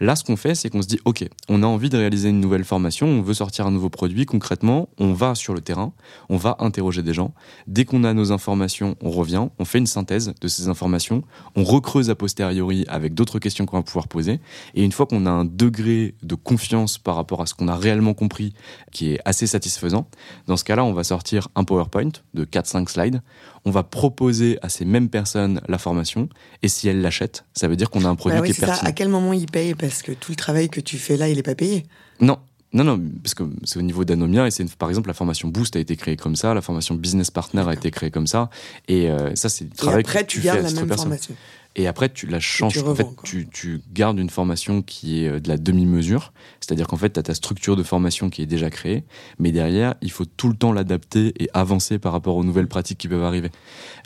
Là, 0.00 0.16
ce 0.16 0.24
qu'on 0.24 0.36
fait, 0.36 0.54
c'est 0.54 0.70
qu'on 0.70 0.82
se 0.82 0.88
dit, 0.88 0.98
OK, 1.04 1.24
on 1.48 1.62
a 1.62 1.66
envie 1.66 1.88
de 1.88 1.96
réaliser 1.96 2.30
une 2.30 2.40
nouvelle 2.40 2.64
formation, 2.64 3.06
on 3.06 3.22
veut 3.22 3.34
sortir 3.34 3.66
un 3.66 3.70
nouveau 3.70 3.90
produit. 3.90 4.26
Concrètement, 4.26 4.88
on 4.98 5.12
va 5.12 5.34
sur 5.34 5.54
le 5.54 5.60
terrain, 5.60 5.92
on 6.28 6.36
va 6.36 6.56
interroger 6.58 7.02
des 7.02 7.14
gens. 7.14 7.34
Dès 7.66 7.84
qu'on 7.84 8.04
a 8.04 8.14
nos 8.14 8.32
informations, 8.32 8.96
on 9.02 9.10
revient, 9.10 9.48
on 9.58 9.64
fait 9.64 9.78
une 9.78 9.86
synthèse 9.86 10.32
de 10.40 10.48
ces 10.48 10.68
informations, 10.68 11.22
on 11.56 11.64
recreuse 11.64 12.10
a 12.10 12.14
posteriori 12.14 12.84
avec 12.88 13.14
d'autres 13.14 13.38
questions 13.38 13.66
qu'on 13.66 13.76
va 13.76 13.82
pouvoir 13.82 14.08
poser. 14.08 14.40
Et 14.74 14.82
une 14.82 14.92
fois 14.92 15.06
qu'on 15.06 15.26
a 15.26 15.30
un 15.30 15.44
degré 15.44 16.14
de 16.22 16.34
confiance 16.34 16.98
par 16.98 17.16
rapport 17.16 17.42
à 17.42 17.46
ce 17.46 17.54
qu'on 17.54 17.68
a 17.68 17.76
réellement 17.76 18.14
compris 18.14 18.54
qui 18.90 19.12
est 19.12 19.20
assez 19.24 19.46
satisfaisant, 19.46 20.08
dans 20.46 20.56
ce 20.56 20.64
cas-là, 20.64 20.84
on 20.84 20.92
va 20.92 21.04
sortir 21.04 21.48
un 21.54 21.64
PowerPoint 21.64 22.12
de 22.34 22.44
4-5 22.44 22.88
slides 22.88 23.22
on 23.64 23.70
va 23.70 23.82
proposer 23.82 24.58
à 24.62 24.68
ces 24.68 24.84
mêmes 24.84 25.08
personnes 25.08 25.60
la 25.68 25.78
formation, 25.78 26.28
et 26.62 26.68
si 26.68 26.88
elles 26.88 27.00
l'achètent, 27.00 27.44
ça 27.54 27.68
veut 27.68 27.76
dire 27.76 27.90
qu'on 27.90 28.04
a 28.04 28.08
un 28.08 28.16
produit 28.16 28.38
bah 28.38 28.46
qui 28.46 28.52
est, 28.52 28.60
pertinent. 28.60 28.88
À 28.88 28.92
quel 28.92 29.08
moment 29.08 29.32
ils 29.32 29.46
payent 29.46 29.74
Parce 29.74 30.02
que 30.02 30.12
tout 30.12 30.32
le 30.32 30.36
travail 30.36 30.68
que 30.68 30.80
tu 30.80 30.98
fais 30.98 31.16
là, 31.16 31.28
il 31.28 31.36
n'est 31.36 31.42
pas 31.42 31.54
payé? 31.54 31.84
Non, 32.20 32.38
non, 32.72 32.84
non, 32.84 33.00
parce 33.22 33.34
que 33.34 33.44
c'est 33.64 33.78
au 33.78 33.82
niveau 33.82 34.04
d'Anomia 34.04 34.46
et 34.46 34.50
c'est 34.50 34.70
par 34.76 34.88
exemple 34.88 35.08
la 35.08 35.14
formation 35.14 35.48
Boost 35.48 35.76
a 35.76 35.78
été 35.78 35.94
créée 35.96 36.16
comme 36.16 36.36
ça, 36.36 36.54
la 36.54 36.62
formation 36.62 36.94
Business 36.94 37.30
Partner 37.30 37.64
a 37.66 37.74
été 37.74 37.90
créée 37.90 38.10
comme 38.10 38.26
ça, 38.26 38.48
et 38.88 39.10
euh, 39.10 39.34
ça 39.34 39.48
c'est 39.48 39.66
du 39.66 39.76
travail 39.76 40.02
que 40.02 40.22
tu, 40.24 40.40
fais 40.40 40.48
à 40.48 40.56
la 40.56 40.70
même 40.70 40.88
formation. 40.88 41.34
Et 41.74 41.86
après, 41.86 42.10
tu 42.10 42.26
la 42.26 42.40
changes. 42.40 42.76
en 42.82 42.94
fait, 42.94 43.06
tu, 43.24 43.48
tu, 43.48 43.80
gardes 43.92 44.18
une 44.18 44.28
formation 44.28 44.82
qui 44.82 45.24
est 45.24 45.28
euh, 45.28 45.40
de 45.40 45.48
la 45.48 45.56
demi-mesure. 45.56 46.32
C'est-à-dire 46.60 46.86
qu'en 46.86 46.96
fait, 46.96 47.14
tu 47.14 47.20
as 47.20 47.22
ta 47.22 47.34
structure 47.34 47.76
de 47.76 47.82
formation 47.82 48.28
qui 48.28 48.42
est 48.42 48.46
déjà 48.46 48.68
créée. 48.68 49.04
Mais 49.38 49.52
derrière, 49.52 49.94
il 50.02 50.10
faut 50.10 50.26
tout 50.26 50.48
le 50.48 50.54
temps 50.54 50.72
l'adapter 50.72 51.32
et 51.42 51.48
avancer 51.54 51.98
par 51.98 52.12
rapport 52.12 52.36
aux 52.36 52.44
nouvelles 52.44 52.68
pratiques 52.68 52.98
qui 52.98 53.08
peuvent 53.08 53.24
arriver. 53.24 53.50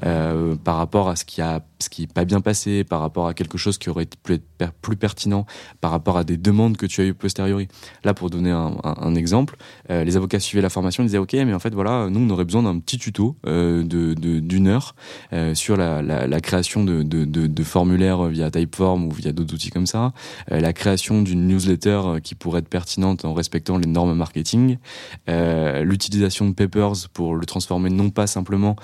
Euh, 0.04 0.54
par 0.56 0.76
rapport 0.76 1.08
à 1.08 1.16
ce 1.16 1.24
qui 1.24 1.40
a, 1.40 1.64
ce 1.78 1.88
qui 1.88 2.04
est 2.04 2.12
pas 2.12 2.24
bien 2.24 2.40
passé, 2.40 2.84
par 2.84 3.00
rapport 3.00 3.26
à 3.26 3.34
quelque 3.34 3.58
chose 3.58 3.78
qui 3.78 3.90
aurait 3.90 4.04
été 4.04 4.16
plus, 4.22 4.40
plus 4.80 4.96
pertinent, 4.96 5.46
par 5.80 5.90
rapport 5.90 6.16
à 6.16 6.24
des 6.24 6.36
demandes 6.36 6.76
que 6.76 6.86
tu 6.86 7.00
as 7.00 7.04
eues 7.04 7.14
posteriori. 7.14 7.68
Là, 8.04 8.14
pour 8.14 8.30
donner 8.30 8.50
un, 8.50 9.14
exemple, 9.14 9.56
euh, 9.90 10.04
les 10.04 10.16
avocats 10.16 10.40
suivaient 10.40 10.62
la 10.62 10.70
formation, 10.70 11.02
ils 11.02 11.06
disaient, 11.06 11.18
OK, 11.18 11.32
mais 11.34 11.54
en 11.54 11.58
fait, 11.58 11.74
voilà, 11.74 12.08
nous, 12.10 12.20
on 12.20 12.30
aurait 12.30 12.44
besoin 12.44 12.62
d'un 12.62 12.78
petit 12.78 12.98
tuto 12.98 13.36
euh, 13.46 13.82
de, 13.82 14.14
d'une 14.14 14.68
heure 14.68 14.94
euh, 15.32 15.54
sur 15.54 15.76
la, 15.76 16.40
création 16.40 16.84
de, 16.84 17.02
de, 17.02 17.24
de 17.24 17.62
formulaires 17.62 18.24
via 18.24 18.50
Typeform 18.50 19.04
ou 19.04 19.10
via 19.10 19.32
d'autres 19.32 19.54
outils 19.54 19.70
comme 19.70 19.86
ça, 19.86 20.12
la 20.48 20.72
création 20.72 21.22
d'une 21.22 21.46
newsletter 21.46 22.20
qui 22.22 22.34
pourrait 22.34 22.60
être 22.60 22.68
pertinente 22.68 23.24
en 23.24 23.34
respectant 23.34 23.78
les 23.78 23.86
normes 23.86 24.14
marketing, 24.14 24.78
l'utilisation 25.26 26.48
de 26.48 26.54
Papers 26.54 27.08
pour 27.12 27.34
le 27.34 27.44
transformer 27.46 27.90
non 27.90 28.10
pas 28.10 28.26
simplement 28.26 28.76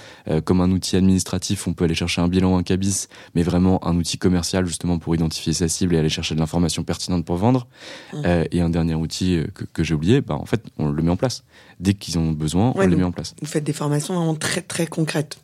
comme 0.45 0.61
un 0.61 0.71
outil 0.71 0.97
administratif, 0.97 1.69
on 1.69 1.75
peut 1.75 1.85
aller 1.85 1.95
chercher 1.95 2.21
un 2.21 2.29
bilan, 2.29 2.57
un 2.57 2.63
mais 3.35 3.43
vraiment 3.43 3.85
un 3.87 3.97
outil 3.97 4.19
commercial 4.19 4.67
justement 4.67 4.99
pour 4.99 5.15
identifier 5.15 5.53
sa 5.53 5.69
cible 5.69 5.95
et 5.95 5.99
aller 5.99 6.09
chercher 6.09 6.35
de 6.35 6.41
l'information 6.41 6.83
pertinente 6.83 7.25
pour 7.25 7.37
vendre. 7.37 7.67
Mmh. 8.13 8.23
et 8.51 8.61
un 8.61 8.71
dernier 8.71 8.95
outil 8.95 9.41
que, 9.73 9.83
j'ai 9.85 9.95
oublié, 9.95 10.21
bah, 10.21 10.35
en 10.35 10.47
fait, 10.47 10.63
on 10.79 10.91
le 10.91 11.03
met 11.03 11.11
en 11.11 11.17
place. 11.17 11.45
Dès 11.81 11.95
qu'ils 11.95 12.19
ont 12.19 12.33
besoin, 12.33 12.73
on 12.75 12.87
le 12.87 12.97
met 12.97 13.03
en 13.03 13.13
place. 13.13 13.35
Vous 13.41 13.47
faites 13.47 13.65
des 13.65 13.73
formations 13.73 14.15
vraiment 14.15 14.35
très 14.35 14.61
très 14.61 14.87
concrètes 14.87 15.39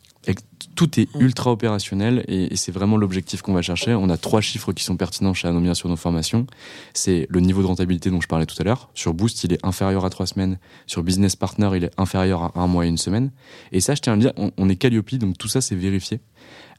tout 0.75 0.99
est 0.99 1.13
mm. 1.15 1.21
ultra 1.21 1.51
opérationnel 1.51 2.23
et, 2.27 2.55
c'est 2.55 2.71
vraiment 2.71 2.97
l'objectif 2.97 3.41
qu'on 3.41 3.53
va 3.53 3.61
chercher. 3.61 3.93
On 3.93 4.09
a 4.09 4.17
trois 4.17 4.41
chiffres 4.41 4.73
qui 4.73 4.83
sont 4.83 4.97
pertinents 4.97 5.33
chez 5.33 5.47
Anomia 5.47 5.75
sur 5.75 5.89
nos 5.89 5.95
formations. 5.95 6.45
C'est 6.93 7.27
le 7.29 7.39
niveau 7.39 7.61
de 7.61 7.67
rentabilité 7.67 8.09
dont 8.09 8.21
je 8.21 8.27
parlais 8.27 8.45
tout 8.45 8.55
à 8.59 8.63
l'heure. 8.63 8.89
Sur 8.93 9.13
Boost, 9.13 9.43
il 9.43 9.53
est 9.53 9.65
inférieur 9.65 10.05
à 10.05 10.09
trois 10.09 10.27
semaines. 10.27 10.57
Sur 10.87 11.03
Business 11.03 11.35
Partner, 11.35 11.69
il 11.75 11.83
est 11.85 11.91
inférieur 11.97 12.43
à 12.43 12.61
un 12.61 12.67
mois 12.67 12.85
et 12.85 12.89
une 12.89 12.97
semaine. 12.97 13.31
Et 13.71 13.81
ça, 13.81 13.95
je 13.95 14.01
tiens 14.01 14.13
à 14.13 14.15
le 14.15 14.21
dire, 14.21 14.33
on, 14.37 14.51
on 14.57 14.69
est 14.69 14.75
Calliope, 14.75 15.15
donc 15.15 15.37
tout 15.37 15.47
ça, 15.47 15.61
c'est 15.61 15.75
vérifié. 15.75 16.19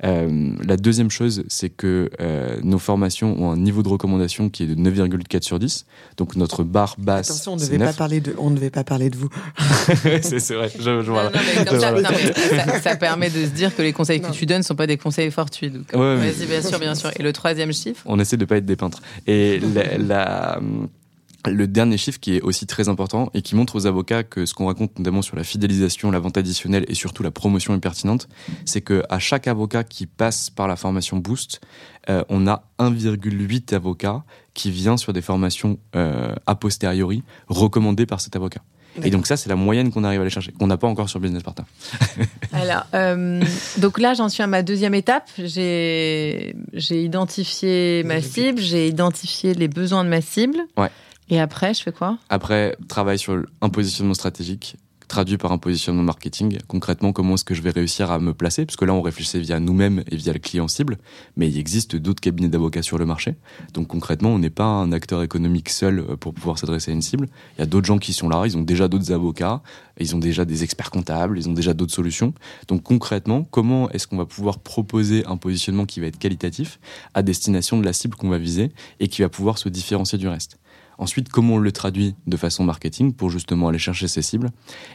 Euh, 0.05 0.53
la 0.65 0.77
deuxième 0.77 1.11
chose, 1.11 1.45
c'est 1.49 1.69
que 1.69 2.11
euh, 2.21 2.59
nos 2.63 2.79
formations 2.79 3.41
ont 3.41 3.51
un 3.51 3.57
niveau 3.57 3.83
de 3.83 3.89
recommandation 3.89 4.49
qui 4.49 4.65
est 4.65 4.67
de 4.67 4.75
9,4 4.75 5.43
sur 5.43 5.59
10. 5.59 5.87
Donc 6.17 6.37
notre 6.37 6.65
barre 6.65 6.97
basse. 6.99 7.31
Attention, 7.31 7.53
on 7.53 7.57
ne 7.57 7.61
devait 7.61 7.79
pas 7.79 7.93
parler 7.93 8.21
de, 8.21 8.35
on 8.39 8.51
ne 8.51 8.57
devait 8.57 8.71
pas 8.71 8.85
parler 8.85 9.11
de 9.11 9.17
vous. 9.17 9.29
c'est 10.23 10.55
vrai. 10.55 10.71
Je, 10.79 11.03
je 11.03 11.11
vois. 11.11 11.31
ça, 12.83 12.97
permet 12.97 13.31
de 13.31 13.45
se 13.45 13.51
dire 13.51 13.75
que 13.75 13.83
les 13.83 13.93
conseils 13.93 14.21
que 14.21 14.31
tu 14.31 14.47
donnes 14.47 14.59
ne 14.59 14.65
sont 14.65 14.75
pas 14.75 14.87
des 14.87 14.97
conseils 14.97 15.31
fortuits. 15.31 15.71
Donc, 15.71 15.93
vas-y, 15.93 16.47
bien 16.47 16.63
sûr, 16.63 16.79
bien 16.79 16.95
sûr. 16.95 17.11
Et 17.17 17.23
le 17.23 17.33
troisième 17.33 17.73
chiffre? 17.73 18.03
On 18.07 18.19
essaie 18.19 18.37
de 18.37 18.45
pas 18.45 18.57
être 18.57 18.67
des 18.67 18.77
peintres. 18.77 19.03
Et 19.27 19.61
la, 19.61 19.99
la 19.99 20.61
le 21.47 21.67
dernier 21.67 21.97
chiffre 21.97 22.21
qui 22.21 22.37
est 22.37 22.43
aussi 22.43 22.67
très 22.67 22.89
important 22.89 23.31
et 23.35 23.43
qui 23.43 23.55
montre 23.55 23.77
aux 23.77 23.87
avocats 23.87 24.23
que 24.23 24.47
ce 24.47 24.55
qu'on 24.55 24.67
raconte 24.67 24.99
notamment 24.99 25.23
sur 25.23 25.37
la 25.37 25.45
fidélisation, 25.45 26.11
la 26.11 26.19
vente 26.19 26.37
additionnelle 26.37 26.85
et 26.89 26.95
surtout 26.95 27.23
la 27.23 27.31
promotion 27.31 27.75
est 27.75 27.81
pertinente, 27.81 28.29
c'est 28.65 28.81
que 28.81 29.03
à 29.09 29.19
chaque 29.19 29.49
avocat 29.49 29.85
qui 29.85 30.07
passe 30.07 30.51
par 30.51 30.69
la 30.69 30.77
formation 30.77 31.17
Boost, 31.17 31.61
euh, 32.09 32.25
on 32.29 32.47
a 32.47 32.65
1,8 32.79 33.75
avocats 33.75 34.25
qui 34.55 34.71
vient 34.71 34.97
sur 34.97 35.13
des 35.13 35.23
formations 35.23 35.79
euh, 35.97 36.35
a 36.47 36.55
posteriori 36.55 37.23
recommandées 37.49 38.07
par 38.07 38.21
cet 38.21 38.37
avocat. 38.37 38.61
Et 39.05 39.11
donc 39.11 39.27
ça, 39.27 39.37
c'est 39.37 39.49
la 39.49 39.57
moyenne 39.57 39.93
qu'on 39.93 40.05
arrive 40.05 40.19
à 40.19 40.23
aller 40.23 40.31
chercher, 40.31 40.53
qu'on 40.53 40.67
n'a 40.67 40.77
pas 40.77 40.89
encore 40.89 41.09
sur 41.09 41.21
Business 41.21 41.43
Partner. 41.43 41.65
Alors, 42.53 42.85
euh, 42.95 43.41
donc 43.79 43.99
là, 43.99 44.15
j'en 44.15 44.29
suis 44.29 44.43
à 44.43 44.47
ma 44.47 44.63
deuxième 44.63 44.95
étape. 44.95 45.31
J'ai 45.39 46.55
identifié 46.91 48.03
ma 48.05 48.21
cible, 48.21 48.61
j'ai 48.61 48.89
identifié 48.89 49.55
les 49.55 49.69
besoins 49.69 50.05
de 50.05 50.09
ma 50.09 50.21
cible. 50.21 50.59
Ouais. 50.77 50.91
Et 51.31 51.39
après, 51.39 51.75
je 51.75 51.83
fais 51.83 51.93
quoi? 51.93 52.19
Après, 52.29 52.77
travail 52.89 53.19
sur 53.19 53.41
un 53.61 53.69
positionnement 53.69 54.15
stratégique, 54.15 54.77
traduit 55.07 55.39
par 55.39 55.51
un 55.51 55.59
positionnement 55.59 56.05
marketing. 56.05 56.59
Concrètement, 56.69 57.13
comment 57.13 57.35
est-ce 57.35 57.45
que 57.45 57.55
je 57.55 57.63
vais 57.63 57.71
réussir 57.71 58.13
à 58.13 58.21
me 58.21 58.33
placer? 58.33 58.65
Parce 58.65 58.77
que 58.77 58.85
là, 58.85 58.95
on 58.95 59.03
réfléchissait 59.03 59.41
via 59.41 59.59
nous-mêmes 59.59 60.05
et 60.11 60.17
via 60.17 60.33
le 60.33 60.39
client 60.39 60.69
cible, 60.69 60.99
mais 61.37 61.49
il 61.49 61.59
existe 61.59 61.97
d'autres 61.97 62.21
cabinets 62.21 62.49
d'avocats 62.49 62.83
sur 62.83 62.97
le 62.97 63.07
marché. 63.07 63.35
Donc 63.75 63.89
concrètement, 63.89 64.31
on 64.31 64.39
n'est 64.39 64.51
pas 64.51 64.65
un 64.65 64.93
acteur 64.93 65.23
économique 65.23 65.69
seul 65.69 65.99
euh, 65.99 66.17
pour 66.17 66.33
pouvoir 66.33 66.59
s'adresser 66.59 66.93
à 66.93 66.95
une 66.95 67.03
cible. 67.03 67.29
Il 67.57 67.61
y 67.61 67.63
a 67.63 67.67
d'autres 67.67 67.87
gens 67.87 67.99
qui 67.99 68.13
sont 68.13 68.29
là, 68.29 68.45
ils 68.47 68.57
ont 68.57 68.63
déjà 68.63 68.87
d'autres 68.87 69.13
avocats, 69.13 69.63
ils 69.99 70.15
ont 70.15 70.21
déjà 70.21 70.45
des 70.45 70.63
experts 70.63 70.91
comptables, 70.93 71.39
ils 71.39 71.49
ont 71.49 71.55
déjà 71.55 71.75
d'autres 71.75 71.93
solutions. 71.93 72.33
Donc 72.69 72.85
concrètement, 72.85 73.43
comment 73.43 73.91
est-ce 73.91 74.07
qu'on 74.07 74.17
va 74.17 74.27
pouvoir 74.27 74.61
proposer 74.61 75.27
un 75.27 75.37
positionnement 75.37 75.87
qui 75.87 76.01
va 76.01 76.07
être 76.07 76.19
qualitatif 76.19 76.79
à 77.15 77.23
destination 77.23 77.79
de 77.79 77.85
la 77.85 77.93
cible 77.93 78.17
qu'on 78.17 78.31
va 78.31 78.39
viser 78.39 78.73
et 79.01 79.09
qui 79.09 79.23
va 79.23 79.29
pouvoir 79.29 79.59
se 79.59 79.69
différencier 79.69 80.19
du 80.19 80.29
reste? 80.29 80.59
Ensuite, 81.01 81.31
comment 81.31 81.55
on 81.55 81.59
le 81.59 81.73
traduit 81.73 82.15
de 82.27 82.37
façon 82.37 82.63
marketing 82.63 83.15
pour 83.15 83.31
justement 83.31 83.69
aller 83.69 83.79
chercher 83.79 84.07
ses 84.07 84.21
cibles. 84.21 84.51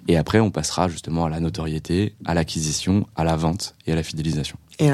Et 0.08 0.18
après, 0.18 0.39
on 0.39 0.51
passera 0.51 0.88
justement 0.88 1.26
à 1.26 1.30
la 1.30 1.39
notoriété, 1.39 2.14
à 2.26 2.36
l'acquisition, 2.36 3.08
à 3.16 3.24
la 3.24 3.36
vente 3.36 3.76
et 3.88 3.91
à 3.91 3.95
la 3.95 4.03
fidélisation. 4.03 4.56
Et, 4.78 4.91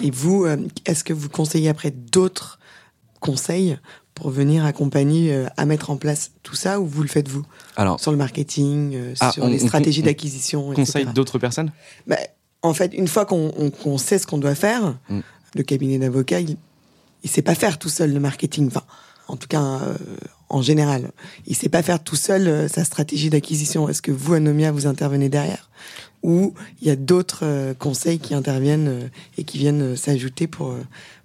et 0.00 0.10
vous, 0.10 0.46
euh, 0.46 0.56
est-ce 0.86 1.04
que 1.04 1.12
vous 1.12 1.28
conseillez 1.28 1.68
après 1.68 1.90
d'autres 1.90 2.58
conseils 3.20 3.76
pour 4.14 4.30
venir 4.30 4.64
accompagner 4.64 5.34
euh, 5.34 5.48
à 5.58 5.66
mettre 5.66 5.90
en 5.90 5.98
place 5.98 6.32
tout 6.42 6.54
ça 6.54 6.80
ou 6.80 6.86
vous 6.86 7.02
le 7.02 7.08
faites 7.08 7.28
vous 7.28 7.44
Alors, 7.76 8.00
Sur 8.00 8.10
le 8.10 8.16
marketing, 8.16 8.94
euh, 8.94 9.14
ah, 9.20 9.32
sur 9.32 9.46
les 9.46 9.58
stratégies 9.58 10.02
d'acquisition 10.02 10.70
On 10.70 10.72
conseille 10.72 11.04
d'autres 11.14 11.38
personnes? 11.38 11.72
Bah, 12.06 12.16
En 12.62 12.72
fait, 12.72 12.94
une 12.94 13.08
fois 13.08 13.26
qu'on 13.26 13.98
sait 13.98 14.18
ce 14.18 14.26
qu'on 14.26 14.38
doit 14.38 14.54
faire, 14.54 14.96
mm. 15.10 15.20
le 15.56 15.62
cabinet 15.62 15.98
d'avocats, 15.98 16.40
il 16.40 16.56
ne 17.22 17.28
sait 17.28 17.42
pas 17.42 17.54
faire 17.54 17.78
tout 17.78 17.90
seul 17.90 18.14
le 18.14 18.20
marketing. 18.20 18.68
Enfin, 18.68 18.84
en 19.28 19.36
tout 19.36 19.48
cas, 19.48 19.62
euh, 19.62 19.96
en 20.52 20.62
général. 20.62 21.10
Il 21.46 21.56
sait 21.56 21.68
pas 21.68 21.82
faire 21.82 22.02
tout 22.02 22.16
seul 22.16 22.46
euh, 22.46 22.68
sa 22.68 22.84
stratégie 22.84 23.30
d'acquisition. 23.30 23.88
Est-ce 23.88 24.02
que 24.02 24.12
vous, 24.12 24.34
Anomia, 24.34 24.70
vous 24.70 24.86
intervenez 24.86 25.28
derrière? 25.28 25.70
Ou 26.22 26.54
il 26.80 26.88
y 26.88 26.90
a 26.90 26.96
d'autres 26.96 27.40
euh, 27.42 27.74
conseils 27.74 28.18
qui 28.18 28.34
interviennent 28.34 28.88
euh, 28.88 29.08
et 29.38 29.44
qui 29.44 29.58
viennent 29.58 29.96
s'ajouter 29.96 30.46
pour 30.46 30.76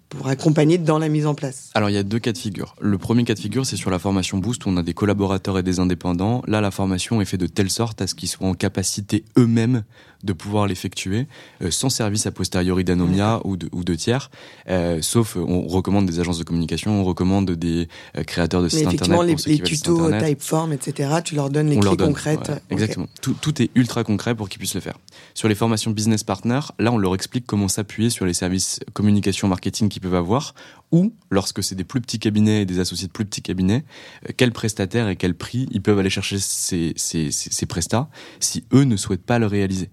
pour 0.10 0.28
accompagner 0.28 0.78
dans 0.78 1.00
la 1.00 1.10
mise 1.10 1.26
en 1.26 1.36
place 1.36 1.70
Alors 1.74 1.90
il 1.90 1.94
y 1.94 1.98
a 1.98 2.04
deux 2.04 2.20
cas 2.20 2.32
de 2.32 2.38
figure. 2.38 2.76
Le 2.80 2.98
premier 2.98 3.24
cas 3.24 3.34
de 3.34 3.40
figure, 3.40 3.66
c'est 3.66 3.76
sur 3.76 3.90
la 3.90 4.00
formation 4.00 4.38
Boost 4.38 4.66
où 4.66 4.70
on 4.70 4.78
a 4.78 4.84
des 4.84 4.94
collaborateurs 4.94 5.58
et 5.58 5.64
des 5.64 5.80
indépendants. 5.80 6.42
Là, 6.48 6.62
la 6.62 6.72
formation 6.72 7.22
est 7.22 7.26
faite 7.26 7.40
de 7.40 7.48
telle 7.48 7.70
sorte 7.70 8.02
à 8.02 8.08
ce 8.08 8.16
qu'ils 8.16 8.30
soient 8.30 8.48
en 8.48 8.54
capacité 8.54 9.26
eux-mêmes 9.38 9.84
de 10.24 10.34
pouvoir 10.34 10.68
l'effectuer 10.68 11.28
euh, 11.62 11.72
sans 11.72 11.90
service 11.90 12.26
a 12.26 12.32
posteriori 12.32 12.84
d'Anomia 12.84 13.42
ou 13.44 13.56
de, 13.56 13.70
ou 13.72 13.84
de 13.84 13.96
tiers. 13.96 14.32
Euh, 14.70 15.00
sauf, 15.02 15.36
on 15.36 15.68
recommande 15.68 16.06
des 16.06 16.20
agences 16.20 16.40
de 16.40 16.44
communication, 16.44 17.02
on 17.02 17.04
recommande 17.04 17.52
des 17.52 17.88
euh, 18.18 18.24
créateurs 18.24 18.64
de 18.64 18.70
sites 18.70 18.88
internet. 18.88 19.46
les, 19.46 19.58
les 19.58 19.60
tutos, 19.60 20.12
Typeform, 20.20 20.74
etc., 20.74 21.18
tu 21.24 21.36
leur 21.36 21.50
donnes 21.50 21.70
les 21.70 21.78
clés 21.78 21.98
concrètes. 21.98 22.52
Exactement. 22.70 23.08
Tout, 23.22 23.36
tout, 23.40 23.62
est 23.62 23.70
ultra 23.76 24.04
concret 24.04 24.36
pour 24.36 24.50
qu'ils 24.50 24.60
puissent 24.60 24.76
le 24.76 24.82
faire. 24.82 24.98
Sur 25.34 25.48
les 25.48 25.56
formations 25.56 25.92
business 25.92 26.24
partner, 26.24 26.60
là, 26.80 26.92
on 26.92 26.98
leur 26.98 27.14
explique 27.14 27.46
comment 27.46 27.68
s'appuyer 27.68 28.10
sur 28.10 28.26
les 28.26 28.34
services 28.34 28.80
communication 28.94 29.48
marketing 29.48 29.90
qu'ils 29.98 30.10
peuvent 30.10 30.16
avoir 30.16 30.54
ou, 30.92 31.14
lorsque 31.32 31.64
c'est 31.64 31.76
des 31.76 31.84
plus 31.84 32.02
petits 32.02 32.20
cabinets 32.20 32.62
et 32.62 32.66
des 32.66 32.80
associés 32.80 33.08
de 33.08 33.12
plus 33.12 33.26
petits 33.26 33.42
cabinets, 33.42 33.84
euh, 34.28 34.32
quels 34.38 34.52
prestataires 34.52 35.10
et 35.10 35.16
quel 35.16 35.34
prix 35.34 35.68
ils 35.72 35.82
peuvent 35.82 36.00
aller 36.00 36.10
chercher 36.10 36.40
ces, 36.40 36.94
ces, 36.96 37.32
ces, 37.32 37.66
prestats 37.66 38.10
si 38.40 38.64
eux 38.74 38.84
ne 38.84 38.96
souhaitent 38.96 39.26
pas 39.26 39.40
le 39.40 39.48
réaliser. 39.48 39.90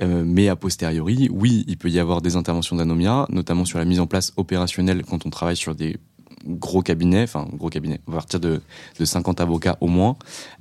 Euh, 0.00 0.22
mais 0.24 0.48
a 0.48 0.56
posteriori, 0.56 1.28
oui, 1.30 1.64
il 1.66 1.76
peut 1.76 1.90
y 1.90 1.98
avoir 1.98 2.22
des 2.22 2.36
interventions 2.36 2.76
d'anomia, 2.76 3.26
notamment 3.28 3.66
sur 3.66 3.78
la 3.78 3.84
mise 3.84 4.00
en 4.00 4.06
place 4.06 4.32
opérationnelle 4.36 5.04
quand 5.04 5.26
on 5.26 5.30
travaille 5.30 5.56
sur 5.56 5.74
des 5.74 5.98
gros 6.46 6.82
cabinets, 6.82 7.22
enfin 7.22 7.48
gros 7.52 7.68
cabinets, 7.68 8.00
à 8.08 8.12
partir 8.12 8.40
de, 8.40 8.60
de 8.98 9.04
50 9.04 9.40
avocats 9.40 9.76
au 9.80 9.88
moins. 9.88 10.16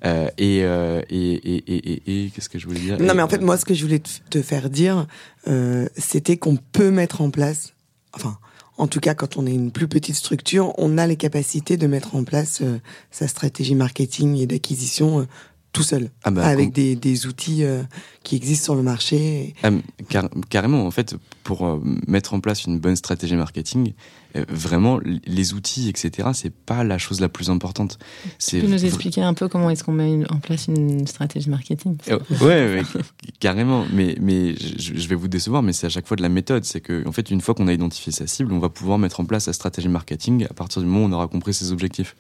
Euh, 0.05 0.27
et, 0.37 0.63
euh, 0.63 1.01
et, 1.09 1.33
et, 1.33 1.75
et, 1.75 2.25
et 2.25 2.29
qu'est-ce 2.29 2.49
que 2.49 2.59
je 2.59 2.67
voulais 2.67 2.79
dire? 2.79 2.99
Non, 2.99 3.13
mais 3.13 3.21
en 3.21 3.27
fait, 3.27 3.41
moi, 3.41 3.57
ce 3.57 3.65
que 3.65 3.73
je 3.73 3.83
voulais 3.83 4.01
te 4.29 4.41
faire 4.41 4.69
dire, 4.69 5.07
euh, 5.47 5.87
c'était 5.97 6.37
qu'on 6.37 6.57
peut 6.57 6.91
mettre 6.91 7.21
en 7.21 7.29
place, 7.29 7.73
enfin, 8.13 8.37
en 8.81 8.87
tout 8.87 8.99
cas, 8.99 9.13
quand 9.13 9.37
on 9.37 9.45
est 9.45 9.53
une 9.53 9.71
plus 9.71 9.87
petite 9.87 10.15
structure, 10.15 10.73
on 10.79 10.97
a 10.97 11.05
les 11.05 11.15
capacités 11.15 11.77
de 11.77 11.85
mettre 11.85 12.15
en 12.15 12.23
place 12.23 12.61
euh, 12.63 12.79
sa 13.11 13.27
stratégie 13.27 13.75
marketing 13.75 14.37
et 14.37 14.47
d'acquisition 14.47 15.19
euh, 15.19 15.27
tout 15.73 15.83
seul, 15.83 16.09
ah 16.23 16.31
bah, 16.31 16.45
avec 16.45 16.73
des, 16.73 16.95
des, 16.95 17.27
outils 17.27 17.63
euh, 17.63 17.83
qui 18.23 18.35
existent 18.35 18.65
sur 18.65 18.75
le 18.75 18.83
marché. 18.83 19.53
Ah, 19.63 19.69
carrément, 20.49 20.85
en 20.85 20.91
fait, 20.91 21.15
pour 21.43 21.65
euh, 21.65 21.79
mettre 22.07 22.33
en 22.33 22.41
place 22.41 22.65
une 22.65 22.77
bonne 22.77 22.97
stratégie 22.97 23.35
marketing, 23.35 23.93
euh, 24.35 24.43
vraiment, 24.49 24.99
les 25.25 25.53
outils, 25.53 25.87
etc., 25.87 26.29
c'est 26.33 26.53
pas 26.53 26.83
la 26.83 26.97
chose 26.97 27.21
la 27.21 27.29
plus 27.29 27.49
importante. 27.49 27.99
Tu 28.37 28.59
peux 28.59 28.67
nous 28.67 28.83
expliquer 28.83 29.21
un 29.21 29.33
peu 29.33 29.47
comment 29.47 29.69
est-ce 29.69 29.85
qu'on 29.85 29.93
met 29.93 30.29
en 30.29 30.39
place 30.39 30.67
une 30.67 31.07
stratégie 31.07 31.49
marketing 31.49 31.95
ouais, 32.41 32.81
carrément. 33.39 33.85
Mais, 33.93 34.17
mais 34.19 34.55
je, 34.55 34.97
je, 34.97 35.07
vais 35.07 35.15
vous 35.15 35.29
décevoir, 35.29 35.63
mais 35.63 35.71
c'est 35.71 35.87
à 35.87 35.89
chaque 35.89 36.07
fois 36.07 36.17
de 36.17 36.21
la 36.21 36.29
méthode. 36.29 36.65
C'est 36.65 36.81
que, 36.81 37.07
en 37.07 37.13
fait, 37.13 37.31
une 37.31 37.39
fois 37.39 37.55
qu'on 37.55 37.69
a 37.69 37.73
identifié 37.73 38.11
sa 38.11 38.27
cible, 38.27 38.51
on 38.51 38.59
va 38.59 38.69
pouvoir 38.69 38.97
mettre 38.97 39.21
en 39.21 39.25
place 39.25 39.47
la 39.47 39.53
stratégie 39.53 39.89
marketing 39.89 40.45
à 40.49 40.53
partir 40.53 40.81
du 40.81 40.87
moment 40.87 41.05
où 41.05 41.09
on 41.09 41.13
aura 41.13 41.27
compris 41.27 41.53
ses 41.53 41.71
objectifs. 41.71 42.17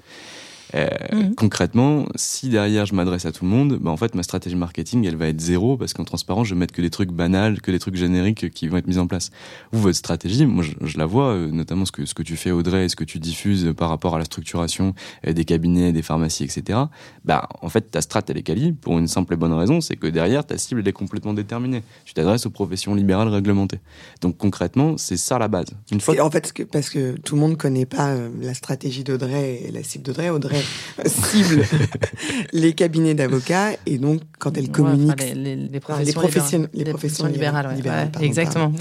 Euh, 0.75 0.87
mhm. 1.11 1.35
Concrètement, 1.35 2.05
si 2.15 2.49
derrière 2.49 2.85
je 2.85 2.95
m'adresse 2.95 3.25
à 3.25 3.31
tout 3.31 3.45
le 3.45 3.51
monde, 3.51 3.77
bah 3.81 3.91
en 3.91 3.97
fait 3.97 4.15
ma 4.15 4.23
stratégie 4.23 4.55
marketing 4.55 5.05
elle 5.05 5.15
va 5.15 5.27
être 5.27 5.41
zéro 5.41 5.77
parce 5.77 5.93
qu'en 5.93 6.03
transparence 6.03 6.47
je 6.47 6.53
vais 6.53 6.59
mettre 6.59 6.73
que 6.73 6.81
des 6.81 6.89
trucs 6.89 7.11
banals, 7.11 7.61
que 7.61 7.71
des 7.71 7.79
trucs 7.79 7.95
génériques 7.95 8.49
qui 8.51 8.67
vont 8.67 8.77
être 8.77 8.87
mis 8.87 8.97
en 8.97 9.07
place. 9.07 9.31
Vous 9.71 9.81
votre 9.81 9.97
stratégie, 9.97 10.45
moi 10.45 10.63
je, 10.63 10.97
la 10.97 11.05
vois, 11.05 11.29
euh, 11.29 11.51
notamment 11.51 11.85
ce 11.85 11.91
que 11.91 12.05
ce 12.05 12.13
que 12.13 12.23
tu 12.23 12.35
fais 12.37 12.51
Audrey 12.51 12.85
et 12.85 12.89
ce 12.89 12.95
que 12.95 13.03
tu 13.03 13.19
diffuses 13.19 13.73
par 13.75 13.89
rapport 13.89 14.15
à 14.15 14.19
la 14.19 14.25
structuration 14.25 14.93
euh, 15.27 15.33
des 15.33 15.45
cabinets, 15.45 15.91
des 15.91 16.01
pharmacies, 16.01 16.43
etc. 16.43 16.79
Bah 17.25 17.49
en 17.61 17.69
fait 17.69 17.91
ta 17.91 18.01
strat 18.01 18.23
elle 18.29 18.37
est 18.37 18.43
quali 18.43 18.71
pour 18.71 18.97
une 18.97 19.07
simple 19.07 19.33
et 19.33 19.37
bonne 19.37 19.53
raison, 19.53 19.81
c'est 19.81 19.95
que 19.95 20.07
derrière 20.07 20.45
ta 20.45 20.57
cible 20.57 20.81
elle 20.81 20.87
est 20.87 20.93
complètement 20.93 21.33
déterminée. 21.33 21.83
Tu 22.05 22.13
t'adresses 22.13 22.45
aux 22.45 22.51
professions 22.51 22.95
libérales 22.95 23.29
réglementées. 23.29 23.79
Donc 24.21 24.37
concrètement 24.37 24.97
c'est 24.97 25.17
ça 25.17 25.37
la 25.37 25.47
base. 25.47 25.67
Une 25.91 25.99
fois 25.99 26.15
en 26.21 26.31
fait 26.31 26.53
parce 26.71 26.89
que 26.89 27.17
tout 27.19 27.35
le 27.35 27.41
monde 27.41 27.57
connaît 27.57 27.85
pas 27.85 28.15
la 28.41 28.53
stratégie 28.53 29.03
d'Audrey 29.03 29.61
et 29.65 29.71
la 29.71 29.83
cible 29.83 30.03
d'Audrey. 30.03 30.29
Audrey 30.29 30.60
cible 31.05 31.65
les 32.53 32.73
cabinets 32.73 33.13
d'avocats 33.13 33.71
et 33.85 33.97
donc 33.97 34.21
quand 34.39 34.57
elle 34.57 34.69
communique 34.69 35.21
les, 35.35 35.79
professions, 35.79 36.67
les, 36.73 36.85
professions, 36.85 37.27
libérales, 37.27 37.77
exactement 38.21 38.71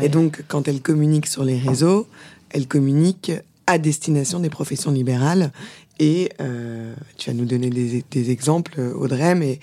et 0.00 0.08
donc 0.08 0.42
quand 0.48 0.68
elle 0.68 0.80
communique 0.80 1.26
sur 1.26 1.44
les 1.44 1.58
réseaux 1.58 2.06
elle 2.50 2.66
communique 2.66 3.32
à 3.66 3.78
destination 3.78 4.40
des 4.40 4.50
professions 4.50 4.90
libérales 4.90 5.52
et 5.98 6.30
euh, 6.40 6.94
tu 7.16 7.30
vas 7.30 7.36
nous 7.36 7.44
donner 7.44 7.70
des, 7.70 8.30
exemples 8.30 8.80
Audrey 8.94 9.34
mais 9.34 9.60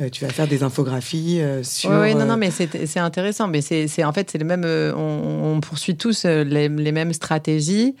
euh, 0.00 0.08
tu 0.08 0.24
vas 0.24 0.30
faire 0.30 0.46
des 0.46 0.62
infographies 0.62 1.40
euh, 1.40 1.64
sur. 1.64 1.90
Oui, 1.90 2.14
non, 2.14 2.24
non, 2.24 2.36
mais 2.36 2.52
c'est 2.52 3.00
intéressant. 3.00 3.48
Mais 3.48 3.60
c'est 3.60 4.04
en 4.04 4.12
fait, 4.12 4.30
c'est 4.30 4.38
le 4.38 4.44
même. 4.44 4.64
On, 4.64 5.56
on, 5.56 5.60
poursuit 5.60 5.96
tous 5.96 6.24
les, 6.24 6.68
les 6.68 6.92
mêmes 6.92 7.12
stratégies. 7.12 7.96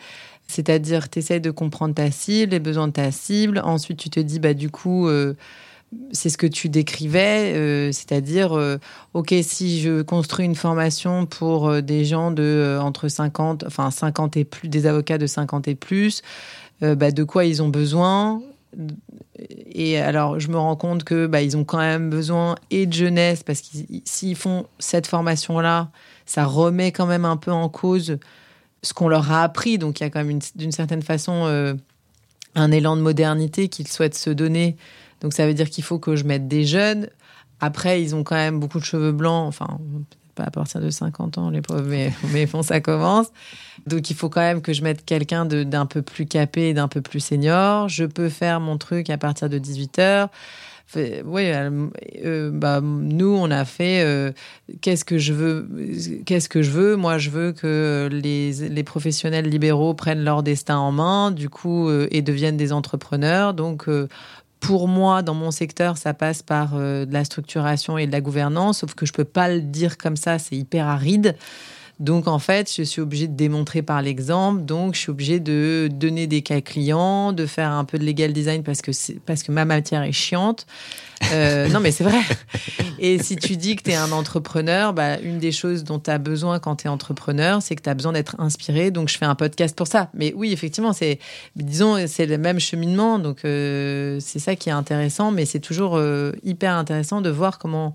C'est-à-dire, 0.50 1.08
tu 1.08 1.20
essaies 1.20 1.40
de 1.40 1.50
comprendre 1.50 1.94
ta 1.94 2.10
cible, 2.10 2.52
les 2.52 2.58
besoins 2.58 2.88
de 2.88 2.92
ta 2.92 3.10
cible. 3.12 3.60
Ensuite, 3.64 3.98
tu 3.98 4.10
te 4.10 4.20
dis, 4.20 4.40
bah, 4.40 4.52
du 4.52 4.68
coup, 4.68 5.06
euh, 5.06 5.34
c'est 6.12 6.28
ce 6.28 6.36
que 6.36 6.46
tu 6.46 6.68
décrivais, 6.68 7.54
euh, 7.54 7.92
c'est-à-dire, 7.92 8.52
euh, 8.52 8.78
OK, 9.14 9.32
si 9.42 9.80
je 9.80 10.02
construis 10.02 10.46
une 10.46 10.56
formation 10.56 11.26
pour 11.26 11.82
des 11.82 12.04
gens 12.04 12.30
de 12.32 12.78
entre 12.80 13.08
50, 13.08 13.64
enfin 13.66 13.90
50 13.90 14.36
et 14.36 14.44
plus, 14.44 14.68
des 14.68 14.86
avocats 14.86 15.18
de 15.18 15.26
50 15.26 15.68
et 15.68 15.74
plus, 15.76 16.22
bah, 16.80 17.10
de 17.10 17.24
quoi 17.24 17.44
ils 17.44 17.62
ont 17.62 17.68
besoin? 17.68 18.42
Et 19.72 19.98
alors, 19.98 20.40
je 20.40 20.48
me 20.48 20.58
rends 20.58 20.76
compte 20.76 21.04
que 21.04 21.26
bah, 21.26 21.42
ils 21.42 21.56
ont 21.56 21.64
quand 21.64 21.78
même 21.78 22.10
besoin 22.10 22.56
et 22.70 22.86
de 22.86 22.92
jeunesse 22.92 23.42
parce 23.42 23.60
que 23.60 23.78
s'ils 24.04 24.36
font 24.36 24.66
cette 24.78 25.06
formation-là, 25.06 25.90
ça 26.26 26.44
remet 26.44 26.92
quand 26.92 27.06
même 27.06 27.24
un 27.24 27.36
peu 27.36 27.52
en 27.52 27.68
cause 27.68 28.18
ce 28.82 28.92
qu'on 28.92 29.08
leur 29.08 29.30
a 29.32 29.42
appris. 29.42 29.78
Donc 29.78 30.00
il 30.00 30.04
y 30.04 30.06
a 30.06 30.10
quand 30.10 30.24
même 30.24 30.38
d'une 30.54 30.72
certaine 30.72 31.02
façon 31.02 31.44
euh, 31.46 31.74
un 32.54 32.70
élan 32.70 32.96
de 32.96 33.02
modernité 33.02 33.68
qu'ils 33.68 33.88
souhaitent 33.88 34.16
se 34.16 34.30
donner. 34.30 34.76
Donc 35.20 35.32
ça 35.32 35.46
veut 35.46 35.54
dire 35.54 35.70
qu'il 35.70 35.84
faut 35.84 35.98
que 35.98 36.16
je 36.16 36.24
mette 36.24 36.48
des 36.48 36.64
jeunes. 36.64 37.08
Après, 37.60 38.02
ils 38.02 38.14
ont 38.14 38.24
quand 38.24 38.36
même 38.36 38.58
beaucoup 38.58 38.78
de 38.78 38.84
cheveux 38.84 39.12
blancs. 39.12 39.46
Enfin, 39.46 39.78
pas 40.34 40.44
à 40.44 40.50
partir 40.50 40.80
de 40.80 40.88
50 40.88 41.38
ans, 41.38 41.50
les 41.50 41.60
pauvres, 41.60 41.86
mais, 41.86 42.12
mais 42.32 42.46
bon, 42.46 42.62
ça 42.62 42.80
commence. 42.80 43.28
Donc 43.86 44.10
il 44.10 44.16
faut 44.16 44.28
quand 44.28 44.40
même 44.40 44.62
que 44.62 44.72
je 44.72 44.82
mette 44.82 45.04
quelqu'un 45.04 45.44
d'un 45.44 45.86
peu 45.86 46.02
plus 46.02 46.26
capé, 46.26 46.72
d'un 46.74 46.88
peu 46.88 47.02
plus 47.02 47.20
senior. 47.20 47.88
Je 47.88 48.04
peux 48.04 48.28
faire 48.28 48.60
mon 48.60 48.78
truc 48.78 49.10
à 49.10 49.18
partir 49.18 49.48
de 49.48 49.58
18 49.58 49.98
heures 49.98 50.28
oui, 50.96 51.52
euh, 52.24 52.50
bah, 52.52 52.80
nous, 52.82 53.34
on 53.34 53.50
a 53.50 53.64
fait 53.64 54.02
euh, 54.04 54.32
qu'est-ce 54.80 55.04
que 55.04 55.18
je 55.18 55.32
veux 55.32 55.68
Qu'est-ce 56.26 56.48
que 56.48 56.62
je 56.62 56.70
veux? 56.70 56.96
Moi, 56.96 57.18
je 57.18 57.30
veux 57.30 57.52
que 57.52 58.08
les, 58.10 58.82
professionnels 58.82 59.46
libéraux 59.48 59.94
prennent 59.94 60.24
leur 60.24 60.42
destin 60.42 60.78
en 60.78 60.90
main, 60.90 61.30
du 61.30 61.48
coup, 61.48 61.88
euh, 61.88 62.08
et 62.10 62.22
deviennent 62.22 62.56
des 62.56 62.72
entrepreneurs. 62.72 63.54
Donc, 63.54 63.88
pour 64.58 64.88
moi, 64.88 65.22
dans 65.22 65.34
mon 65.34 65.50
secteur, 65.50 65.96
ça 65.96 66.12
passe 66.12 66.42
par 66.42 66.76
de 66.76 67.12
la 67.12 67.24
structuration 67.24 67.96
et 67.96 68.06
de 68.06 68.12
la 68.12 68.20
gouvernance, 68.20 68.80
sauf 68.80 68.94
que 68.94 69.06
je 69.06 69.12
peux 69.12 69.24
pas 69.24 69.48
le 69.48 69.60
dire 69.60 69.96
comme 69.96 70.16
ça, 70.16 70.38
c'est 70.38 70.56
hyper 70.56 70.86
aride. 70.86 71.36
Donc 72.00 72.26
en 72.28 72.38
fait, 72.38 72.72
je 72.74 72.82
suis 72.82 73.02
obligée 73.02 73.28
de 73.28 73.36
démontrer 73.36 73.82
par 73.82 74.00
l'exemple. 74.00 74.62
Donc 74.62 74.94
je 74.94 75.00
suis 75.00 75.10
obligée 75.10 75.38
de 75.38 75.90
donner 75.92 76.26
des 76.26 76.40
cas 76.40 76.62
clients, 76.62 77.34
de 77.34 77.44
faire 77.44 77.70
un 77.70 77.84
peu 77.84 77.98
de 77.98 78.04
legal 78.04 78.32
design 78.32 78.62
parce 78.62 78.80
que 78.80 78.90
parce 79.26 79.42
que 79.42 79.52
ma 79.52 79.66
matière 79.66 80.02
est 80.02 80.12
chiante. 80.12 80.66
Euh, 81.32 81.68
non 81.72 81.78
mais 81.78 81.92
c'est 81.92 82.04
vrai. 82.04 82.22
Et 82.98 83.22
si 83.22 83.36
tu 83.36 83.58
dis 83.58 83.76
que 83.76 83.82
tu 83.82 83.90
es 83.90 83.96
un 83.96 84.12
entrepreneur, 84.12 84.94
bah, 84.94 85.20
une 85.20 85.38
des 85.38 85.52
choses 85.52 85.84
dont 85.84 85.98
tu 85.98 86.10
as 86.10 86.16
besoin 86.16 86.58
quand 86.58 86.76
tu 86.76 86.86
es 86.86 86.88
entrepreneur, 86.88 87.60
c'est 87.60 87.76
que 87.76 87.82
tu 87.82 87.90
as 87.90 87.94
besoin 87.94 88.12
d'être 88.12 88.34
inspiré. 88.38 88.90
Donc 88.90 89.10
je 89.10 89.18
fais 89.18 89.26
un 89.26 89.34
podcast 89.34 89.76
pour 89.76 89.86
ça. 89.86 90.08
Mais 90.14 90.32
oui, 90.34 90.54
effectivement, 90.54 90.94
c'est 90.94 91.18
disons 91.54 92.06
c'est 92.06 92.24
le 92.24 92.38
même 92.38 92.60
cheminement. 92.60 93.18
Donc 93.18 93.44
euh, 93.44 94.16
c'est 94.20 94.38
ça 94.38 94.56
qui 94.56 94.70
est 94.70 94.72
intéressant, 94.72 95.32
mais 95.32 95.44
c'est 95.44 95.60
toujours 95.60 95.98
euh, 95.98 96.32
hyper 96.42 96.74
intéressant 96.74 97.20
de 97.20 97.28
voir 97.28 97.58
comment 97.58 97.94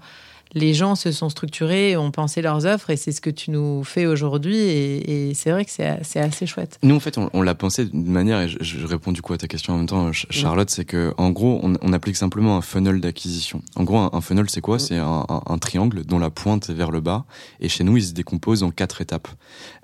les 0.56 0.74
gens 0.74 0.96
se 0.96 1.12
sont 1.12 1.30
structurés, 1.30 1.98
ont 1.98 2.12
pensé 2.12 2.42
leurs 2.42 2.66
offres 2.66 2.90
et 2.90 2.96
c'est 2.96 3.12
ce 3.12 3.20
que 3.20 3.30
tu 3.30 3.52
nous 3.52 3.84
fais 3.84 4.06
aujourd'hui. 4.06 4.58
Et, 4.58 5.34
c'est 5.36 5.52
vrai 5.52 5.66
que 5.66 5.72
c'est 5.72 6.20
assez 6.20 6.46
chouette. 6.46 6.80
Nous, 6.82 6.96
en 6.96 7.00
fait, 7.00 7.18
on, 7.18 7.42
l'a 7.42 7.56
pensé 7.56 7.86
d'une 7.86 8.06
manière, 8.06 8.40
et 8.40 8.48
je, 8.48 8.86
réponds 8.86 9.12
du 9.12 9.22
coup 9.22 9.34
à 9.34 9.38
ta 9.38 9.48
question 9.48 9.74
en 9.74 9.78
même 9.78 9.86
temps, 9.86 10.12
Charlotte, 10.14 10.70
c'est 10.70 10.86
que 10.86 11.14
en 11.18 11.32
gros, 11.32 11.60
on, 11.62 11.94
applique 11.94 12.16
simplement 12.16 12.58
un 12.58 12.62
funnel 12.62 13.02
d'acquisition. 13.02 13.62
En 13.76 13.84
gros, 13.84 13.98
un, 13.98 14.22
funnel, 14.22 14.50
c'est 14.50 14.62
quoi? 14.62 14.80
C'est 14.80 14.98
un, 14.98 15.26
triangle 15.60 16.06
dont 16.06 16.20
la 16.20 16.30
pointe 16.30 16.70
est 16.70 16.74
vers 16.74 16.92
le 16.92 17.02
bas. 17.02 17.26
Et 17.60 17.70
chez 17.70 17.84
nous, 17.84 17.98
il 17.98 18.04
se 18.04 18.14
décompose 18.14 18.64
en 18.64 18.72
quatre 18.72 19.02
étapes. 19.02 19.28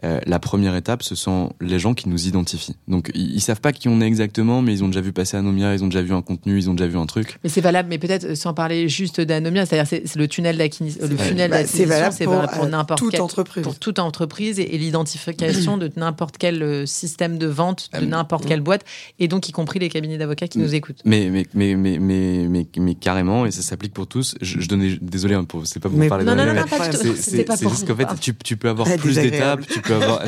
Euh, 0.04 0.20
la 0.26 0.40
première 0.40 0.76
étape, 0.76 1.04
ce 1.04 1.16
sont 1.16 1.54
les 1.60 1.80
gens 1.80 1.94
qui 1.94 2.08
nous 2.08 2.28
identifient. 2.28 2.76
Donc, 2.88 3.12
ils, 3.14 3.36
ils, 3.36 3.42
savent 3.42 3.62
pas 3.62 3.74
qui 3.74 3.90
on 3.90 4.00
est 4.00 4.06
exactement, 4.06 4.62
mais 4.62 4.74
ils 4.74 4.84
ont 4.84 4.88
déjà 4.88 5.02
vu 5.02 5.12
passer 5.12 5.38
Anomia, 5.38 5.74
ils 5.74 5.84
ont 5.84 5.88
déjà 5.88 6.02
vu 6.02 6.14
un 6.14 6.22
contenu, 6.22 6.58
ils 6.58 6.70
ont 6.70 6.74
déjà 6.74 6.88
vu 6.88 6.98
un 6.98 7.06
truc. 7.06 7.40
Mais 7.44 7.50
c'est 7.50 7.62
valable, 7.62 7.90
mais 7.90 7.98
peut-être 7.98 8.36
sans 8.36 8.54
parler 8.54 8.88
juste 8.88 9.20
d'Anomia, 9.20 9.66
c'est-à-dire 9.66 9.88
c'est 9.88 10.16
le 10.16 10.28
tunnel 10.28 10.61
le 10.70 11.18
funnel 11.18 11.18
c'est 11.18 11.48
d'acquisition, 11.50 11.86
valable 11.88 12.16
c'est 12.18 12.24
pour, 12.26 12.34
valable 12.36 12.54
pour 12.54 12.64
euh, 12.66 12.70
n'importe 12.70 13.00
toute 13.00 13.12
quelle 13.12 13.22
entreprise. 13.22 13.64
pour 13.64 13.80
toute 13.80 14.00
entreprise 14.00 14.60
et, 14.60 14.76
et 14.76 14.78
l'identification 14.78 15.78
de 15.78 15.92
n'importe 15.96 16.38
quel 16.38 16.62
euh, 16.64 16.86
système 16.86 17.38
de 17.38 17.48
vente 17.48 17.90
de 17.94 17.98
Euh, 18.00 18.06
n'importe 18.06 18.46
quelle 18.46 18.62
boîte 18.62 18.84
et 19.20 19.28
donc 19.28 19.48
y 19.50 19.52
compris 19.52 19.80
les 19.80 19.90
cabinets 19.90 20.18
d'avocats 20.18 20.48
qui 20.48 20.60
Mm. 20.60 20.62
nous 20.64 20.76
écoutent. 20.76 21.02
Mais, 21.06 21.30
mais, 21.30 21.46
mais, 21.54 21.76
mais, 21.76 21.98
mais, 22.00 22.46
mais, 22.48 22.68
mais 22.78 22.96
carrément, 22.96 23.46
et 23.46 23.52
ça 23.52 23.62
s'applique 23.62 23.94
pour 23.94 24.08
tous. 24.08 24.36
Je, 24.42 24.60
je 24.60 24.68
donnais, 24.68 24.98
désolé, 25.02 25.36
hein, 25.36 25.44
pour, 25.44 25.66
c'est 25.66 25.80
pas 25.80 25.90
pour 25.90 25.98
Mais- 25.98 26.08
parler 26.10 26.26
Non, 26.26 26.34
de 26.34 26.38
non, 26.38 26.46
non, 26.46 26.54
non, 26.54 26.68
pas 26.68 26.92
c'est- 26.92 27.70
juste 27.70 27.88
qu'en 27.88 27.96
fait, 27.96 28.06
Ah. 28.10 28.16
tu, 28.20 28.36
tu 28.44 28.58
peux 28.58 28.70
avoir 28.70 28.88
Ah, 28.92 28.98
plus 28.98 29.16
d'étapes, 29.16 29.62
tu 29.68 29.82
peux 29.82 29.96
avoir, 29.96 30.24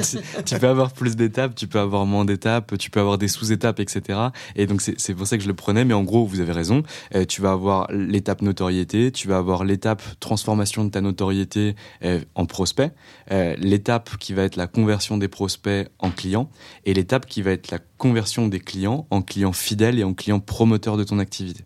tu 0.45 0.55
peux 0.59 0.67
avoir 0.67 0.91
plus 0.93 1.15
d'étapes, 1.15 1.55
tu 1.55 1.67
peux 1.67 1.79
avoir 1.79 2.05
moins 2.05 2.25
d'étapes, 2.25 2.77
tu 2.77 2.89
peux 2.89 2.99
avoir 2.99 3.17
des 3.17 3.27
sous-étapes, 3.27 3.79
etc. 3.79 4.19
Et 4.55 4.65
donc, 4.67 4.81
c'est 4.81 4.95
c'est 4.99 5.13
pour 5.13 5.27
ça 5.27 5.37
que 5.37 5.43
je 5.43 5.47
le 5.47 5.53
prenais. 5.53 5.85
Mais 5.85 5.93
en 5.93 6.03
gros, 6.03 6.25
vous 6.25 6.39
avez 6.39 6.51
raison. 6.53 6.83
Euh, 7.15 7.25
tu 7.25 7.41
vas 7.41 7.51
avoir 7.51 7.91
l'étape 7.91 8.41
notoriété, 8.41 9.11
tu 9.11 9.27
vas 9.27 9.37
avoir 9.37 9.63
l'étape 9.65 10.01
transformation 10.23 10.85
de 10.85 10.89
ta 10.89 11.01
notoriété 11.01 11.75
euh, 12.03 12.21
en 12.33 12.45
prospect, 12.45 12.91
euh, 13.31 13.55
l'étape 13.59 14.17
qui 14.17 14.33
va 14.33 14.43
être 14.43 14.55
la 14.55 14.67
conversion 14.67 15.17
des 15.17 15.27
prospects 15.27 15.87
en 15.99 16.09
clients, 16.09 16.49
et 16.85 16.93
l'étape 16.93 17.25
qui 17.25 17.41
va 17.41 17.51
être 17.51 17.69
la 17.69 17.79
conversion 17.97 18.47
des 18.47 18.59
clients 18.59 19.05
en 19.11 19.21
clients 19.21 19.53
fidèles 19.53 19.99
et 19.99 20.03
en 20.03 20.13
clients 20.13 20.39
promoteurs 20.39 20.97
de 20.97 21.03
ton 21.03 21.19
activité. 21.19 21.65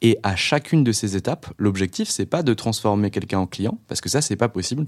Et 0.00 0.18
à 0.22 0.36
chacune 0.36 0.84
de 0.84 0.92
ces 0.92 1.16
étapes, 1.16 1.46
l'objectif 1.58 2.08
c'est 2.08 2.26
pas 2.26 2.42
de 2.42 2.54
transformer 2.54 3.10
quelqu'un 3.10 3.40
en 3.40 3.46
client 3.46 3.78
parce 3.88 4.00
que 4.00 4.08
ça 4.08 4.20
c'est 4.20 4.36
pas 4.36 4.48
possible. 4.48 4.86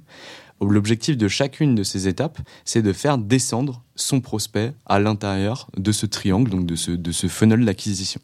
L'objectif 0.61 1.17
de 1.17 1.29
chacune 1.29 1.75
de 1.75 1.83
ces 1.83 2.09
étapes, 2.09 2.39
c'est 2.65 2.83
de 2.83 2.93
faire 2.93 3.19
descendre 3.19 3.83
son 3.95 4.21
prospect 4.21 4.73
à 4.87 4.99
l'intérieur 4.99 5.69
de 5.77 5.93
ce 5.93 6.07
triangle, 6.07 6.51
donc 6.51 6.67
de 6.67 6.75
ce, 6.77 7.27
funnel 7.29 7.65
d'acquisition. 7.65 8.21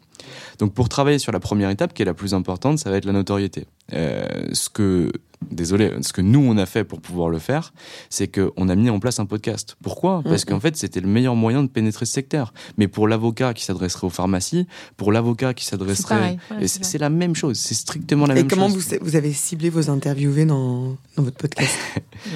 Donc 0.59 0.73
pour 0.73 0.89
travailler 0.89 1.19
sur 1.19 1.31
la 1.31 1.39
première 1.39 1.69
étape, 1.69 1.93
qui 1.93 2.01
est 2.01 2.05
la 2.05 2.13
plus 2.13 2.33
importante, 2.33 2.79
ça 2.79 2.89
va 2.89 2.97
être 2.97 3.05
la 3.05 3.13
notoriété. 3.13 3.67
Euh, 3.93 4.25
ce 4.53 4.69
que, 4.69 5.11
désolé, 5.51 5.91
ce 6.01 6.13
que 6.13 6.21
nous 6.21 6.39
on 6.39 6.57
a 6.57 6.65
fait 6.65 6.83
pour 6.83 7.01
pouvoir 7.01 7.29
le 7.29 7.39
faire, 7.39 7.73
c'est 8.09 8.27
qu'on 8.27 8.69
a 8.69 8.75
mis 8.75 8.89
en 8.89 8.99
place 8.99 9.19
un 9.19 9.25
podcast. 9.25 9.75
Pourquoi? 9.83 10.21
Parce 10.23 10.43
Mhm. 10.45 10.49
qu'en 10.53 10.59
fait 10.59 10.75
c'était 10.77 10.99
le 11.01 11.07
meilleur 11.07 11.35
moyen 11.35 11.63
de 11.63 11.67
pénétrer 11.67 12.05
ce 12.05 12.13
secteur. 12.13 12.53
Mais 12.77 12.87
pour 12.87 13.07
l'avocat 13.07 13.53
qui 13.53 13.63
s'adresserait 13.63 14.07
aux 14.07 14.09
pharmacies, 14.11 14.67
pour 14.97 15.11
l'avocat 15.11 15.53
qui 15.53 15.65
s'adresserait, 15.65 16.37
ouais, 16.51 16.63
et 16.63 16.67
c'est 16.67 16.97
la 16.97 17.09
même 17.09 17.35
chose. 17.35 17.57
C'est 17.57 17.73
strictement 17.75 18.25
la 18.25 18.33
Et 18.33 18.37
même 18.37 18.47
comment 18.47 18.69
chose. 18.69 18.87
vous, 18.91 18.97
vous 19.01 19.15
avez 19.15 19.33
ciblé 19.33 19.69
vos 19.69 19.89
interviewés 19.89 20.45
dans, 20.45 20.95
dans 21.17 21.23
votre 21.23 21.37
podcast? 21.37 21.75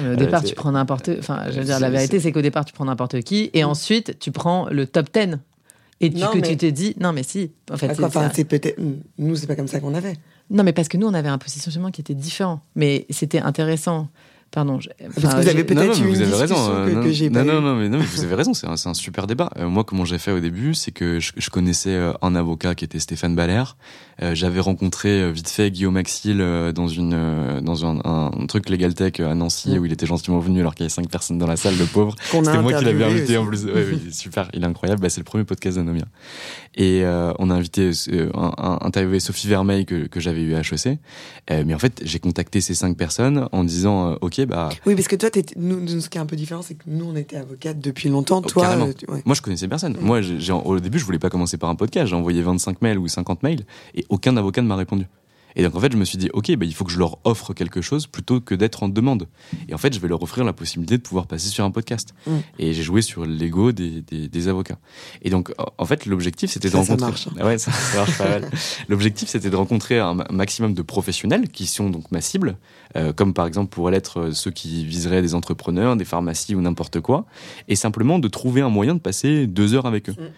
Vrai. 0.00 0.12
Au 0.12 0.16
départ, 0.16 0.42
c'est- 0.42 0.48
tu 0.48 0.54
prends 0.54 0.72
n'importe. 0.72 1.10
Enfin, 1.18 1.44
je 1.50 1.58
veux 1.58 1.64
dire, 1.64 1.74
c'est- 1.76 1.80
la 1.80 1.90
vérité, 1.90 2.20
c'est 2.20 2.32
qu'au 2.32 2.42
départ, 2.42 2.64
tu 2.64 2.72
prends 2.72 2.84
n'importe 2.84 3.20
qui, 3.22 3.50
et 3.54 3.64
ensuite, 3.64 4.18
tu 4.18 4.30
prends 4.32 4.68
le 4.70 4.86
top 4.86 5.08
10. 5.12 5.38
Et 6.02 6.10
tu, 6.10 6.18
Non, 6.18 6.28
que 6.30 6.38
mais- 6.38 6.48
tu 6.48 6.56
te 6.56 6.64
dis, 6.66 6.94
non, 6.98 7.12
mais 7.12 7.22
si. 7.22 7.52
En 7.70 7.76
fait, 7.76 7.94
c'est 8.34 8.44
peut-être 8.44 8.78
nous, 9.18 9.36
c'est 9.36 9.46
pas 9.46 9.54
comme 9.56 9.68
ça 9.68 9.80
qu'on 9.80 9.94
avait. 9.94 10.16
Non, 10.50 10.64
mais 10.64 10.72
parce 10.72 10.88
que 10.88 10.96
nous, 10.96 11.06
on 11.06 11.14
avait 11.14 11.28
un 11.28 11.38
positionnement 11.38 11.90
qui 11.90 12.00
était 12.00 12.14
différent, 12.14 12.60
mais 12.74 13.06
c'était 13.10 13.40
intéressant. 13.40 14.08
Pardon. 14.52 14.80
je- 14.80 14.88
Parce 15.20 15.34
que 15.36 15.40
vous 15.42 15.48
avez 15.48 15.62
peut-être 15.64 15.96
eu 16.00 16.08
une 16.08 16.14
vous 16.14 16.22
avez 16.22 16.34
raison. 16.34 16.56
euh, 16.58 16.86
que, 16.88 16.94
non, 16.96 17.02
que 17.04 17.12
j'ai 17.12 17.30
non, 17.30 17.34
pas 17.34 17.44
non, 17.44 17.60
non, 17.60 17.76
mais 17.76 17.88
non, 17.88 17.98
mais 17.98 18.04
vous 18.04 18.20
avez 18.24 18.34
raison. 18.34 18.52
C'est 18.52 18.66
un, 18.66 18.76
c'est 18.76 18.88
un 18.88 18.94
super 18.94 19.26
débat. 19.28 19.48
Euh, 19.58 19.68
moi, 19.68 19.84
comment 19.84 20.04
j'ai 20.04 20.18
fait 20.18 20.32
au 20.32 20.40
début, 20.40 20.74
c'est 20.74 20.90
que 20.90 21.20
je, 21.20 21.32
je 21.36 21.50
connaissais 21.50 21.90
euh, 21.94 22.12
un 22.20 22.34
avocat 22.34 22.74
qui 22.74 22.84
était 22.84 22.98
Stéphane 22.98 23.36
Baller. 23.36 23.62
Euh, 24.22 24.34
J'avais 24.34 24.60
rencontré 24.60 25.30
vite 25.32 25.48
fait 25.48 25.70
Guillaume 25.70 25.96
Axil 25.96 26.38
dans 26.74 26.88
une 26.88 27.60
dans 27.62 27.86
un, 27.86 28.00
un 28.04 28.46
truc 28.46 28.68
Legal 28.68 28.92
Tech 28.94 29.20
à 29.20 29.34
Nancy 29.34 29.70
Mm. 29.70 29.78
où 29.78 29.86
il 29.86 29.92
était 29.92 30.06
gentiment 30.06 30.40
venu 30.40 30.60
alors 30.60 30.74
qu'il 30.74 30.82
y 30.82 30.86
avait 30.86 30.90
cinq 30.94 31.08
personnes 31.08 31.38
dans 31.38 31.46
la 31.46 31.56
salle, 31.56 31.76
le 31.78 31.84
pauvre. 31.86 32.14
Qu'on 32.32 32.40
a 32.40 32.44
C'était 32.46 32.58
moi 32.60 32.72
qui 32.72 32.84
l'avais 32.84 33.04
invité 33.04 33.36
en 33.38 33.46
plus. 33.46 33.64
Ouais, 33.66 33.86
oui, 33.92 34.00
super, 34.12 34.48
il 34.52 34.62
est 34.62 34.66
incroyable. 34.66 35.00
Bah, 35.00 35.08
c'est 35.10 35.20
le 35.20 35.24
premier 35.24 35.44
podcast 35.44 35.76
d'Anomia. 35.78 36.04
Et 36.74 37.02
euh, 37.04 37.32
on 37.38 37.50
a 37.50 37.54
invité, 37.54 37.90
euh, 38.12 38.30
un, 38.34 38.52
un- 38.58 38.78
interviewé 38.82 39.20
Sophie 39.20 39.48
Vermeil 39.48 39.86
que, 39.86 40.06
que 40.06 40.20
j'avais 40.20 40.42
eu 40.42 40.54
à 40.54 40.60
HEC. 40.60 40.98
Euh, 41.50 41.64
mais 41.66 41.74
en 41.74 41.78
fait, 41.78 42.00
j'ai 42.04 42.18
contacté 42.20 42.60
ces 42.60 42.74
cinq 42.74 42.96
personnes 42.96 43.48
en 43.52 43.64
disant, 43.64 44.10
euh, 44.12 44.16
bah 44.46 44.68
Oui, 44.86 44.94
parce 44.94 45.08
que 45.08 45.16
toi, 45.16 45.30
nous, 45.56 46.00
ce 46.00 46.08
qui 46.08 46.18
est 46.18 46.20
un 46.20 46.26
peu 46.26 46.36
différent, 46.36 46.62
c'est 46.62 46.74
que 46.74 46.84
nous, 46.86 47.06
on 47.06 47.16
était 47.16 47.36
avocate 47.36 47.80
depuis 47.80 48.08
longtemps. 48.08 48.42
Oh, 48.44 48.48
Toi, 48.48 48.66
euh, 48.68 48.92
tu- 48.92 49.10
ouais. 49.10 49.22
Moi, 49.24 49.34
je 49.34 49.42
connaissais 49.42 49.68
personne. 49.68 49.96
Moi, 50.00 50.20
j'ai- 50.22 50.52
au 50.52 50.78
début, 50.80 50.98
je 50.98 51.04
voulais 51.04 51.18
pas 51.18 51.30
commencer 51.30 51.56
par 51.56 51.70
un 51.70 51.74
podcast. 51.74 52.08
J'ai 52.08 52.16
envoyé 52.16 52.42
25 52.42 52.82
mails 52.82 52.98
ou 52.98 53.08
50 53.08 53.42
mails 53.42 53.64
et 53.94 54.04
aucun 54.08 54.36
avocat 54.36 54.62
ne 54.62 54.66
m'a 54.68 54.76
répondu. 54.76 55.06
Et 55.56 55.62
donc, 55.62 55.74
en 55.74 55.80
fait, 55.80 55.92
je 55.92 55.96
me 55.96 56.04
suis 56.04 56.18
dit, 56.18 56.30
OK, 56.32 56.50
bah, 56.56 56.64
il 56.66 56.74
faut 56.74 56.84
que 56.84 56.92
je 56.92 56.98
leur 56.98 57.18
offre 57.24 57.52
quelque 57.54 57.80
chose 57.80 58.06
plutôt 58.06 58.40
que 58.40 58.54
d'être 58.54 58.82
en 58.82 58.88
demande. 58.88 59.26
Et 59.68 59.74
en 59.74 59.78
fait, 59.78 59.92
je 59.94 59.98
vais 60.00 60.08
leur 60.08 60.22
offrir 60.22 60.44
la 60.44 60.52
possibilité 60.52 60.96
de 60.96 61.02
pouvoir 61.02 61.26
passer 61.26 61.48
sur 61.48 61.64
un 61.64 61.70
podcast. 61.70 62.14
Mm. 62.26 62.30
Et 62.58 62.72
j'ai 62.72 62.82
joué 62.82 63.02
sur 63.02 63.24
l'ego 63.26 63.72
des, 63.72 64.00
des, 64.02 64.28
des 64.28 64.48
avocats. 64.48 64.78
Et 65.22 65.30
donc, 65.30 65.52
en- 65.78 65.84
fait, 65.86 66.06
l'objectif, 66.06 66.50
c'était 66.50 66.68
de 66.68 66.72
Ça, 66.72 66.84
ça 66.84 66.92
rencontrer. 66.92 67.10
marche, 67.10 67.26
hein. 67.28 67.32
Ah 67.40 67.46
Ouais, 67.46 67.58
ça, 67.58 67.72
ça 67.72 67.96
marche 67.98 68.18
pas 68.18 68.28
mal. 68.28 68.50
L'objectif, 68.88 69.28
c'était 69.28 69.50
de 69.50 69.56
rencontrer 69.56 69.98
un 69.98 70.14
ma- 70.14 70.26
maximum 70.30 70.74
de 70.74 70.82
professionnels 70.82 71.48
qui 71.48 71.66
sont 71.66 71.90
donc 71.90 72.10
ma 72.12 72.20
cible, 72.20 72.56
euh, 72.96 73.12
comme 73.12 73.34
par 73.34 73.46
exemple 73.46 73.70
pourraient 73.70 73.92
l'être 73.92 74.20
euh, 74.20 74.32
ceux 74.32 74.50
qui 74.50 74.84
viseraient 74.84 75.22
des 75.22 75.34
entrepreneurs, 75.34 75.96
des 75.96 76.04
pharmacies 76.04 76.54
ou 76.54 76.60
n'importe 76.60 77.00
quoi, 77.00 77.26
et 77.68 77.74
simplement 77.76 78.18
de 78.18 78.28
trouver 78.28 78.60
un 78.60 78.68
moyen 78.68 78.94
de 78.94 79.00
passer 79.00 79.46
deux 79.46 79.74
heures 79.74 79.86
avec 79.86 80.08
eux. 80.08 80.14
Euh, 80.18 80.28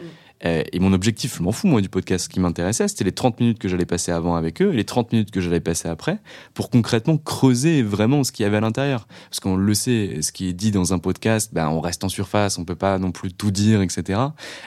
et 0.42 0.78
mon 0.80 0.92
objectif, 0.92 1.38
je 1.38 1.42
m'en 1.42 1.52
fous 1.52 1.66
moi 1.66 1.80
du 1.80 1.88
podcast, 1.88 2.24
ce 2.24 2.28
qui 2.28 2.40
m'intéressait, 2.40 2.88
c'était 2.88 3.04
les 3.04 3.12
30 3.12 3.40
minutes 3.40 3.58
que 3.58 3.68
j'allais 3.68 3.86
passer 3.86 4.12
avant 4.12 4.34
avec 4.34 4.60
eux 4.60 4.72
et 4.72 4.76
les 4.76 4.84
30 4.84 5.12
minutes 5.12 5.30
que 5.30 5.40
j'allais 5.40 5.60
passer 5.60 5.88
après 5.88 6.18
pour 6.54 6.70
concrètement 6.70 7.16
creuser 7.16 7.82
vraiment 7.82 8.24
ce 8.24 8.32
qu'il 8.32 8.44
y 8.44 8.46
avait 8.46 8.56
à 8.56 8.60
l'intérieur. 8.60 9.06
Parce 9.30 9.40
qu'on 9.40 9.56
le 9.56 9.74
sait, 9.74 10.20
ce 10.20 10.32
qui 10.32 10.48
est 10.48 10.52
dit 10.52 10.70
dans 10.70 10.92
un 10.92 10.98
podcast, 10.98 11.50
ben, 11.52 11.68
on 11.68 11.80
reste 11.80 12.04
en 12.04 12.08
surface, 12.08 12.58
on 12.58 12.64
peut 12.64 12.74
pas 12.74 12.98
non 12.98 13.12
plus 13.12 13.32
tout 13.32 13.50
dire, 13.50 13.82
etc. 13.82 14.20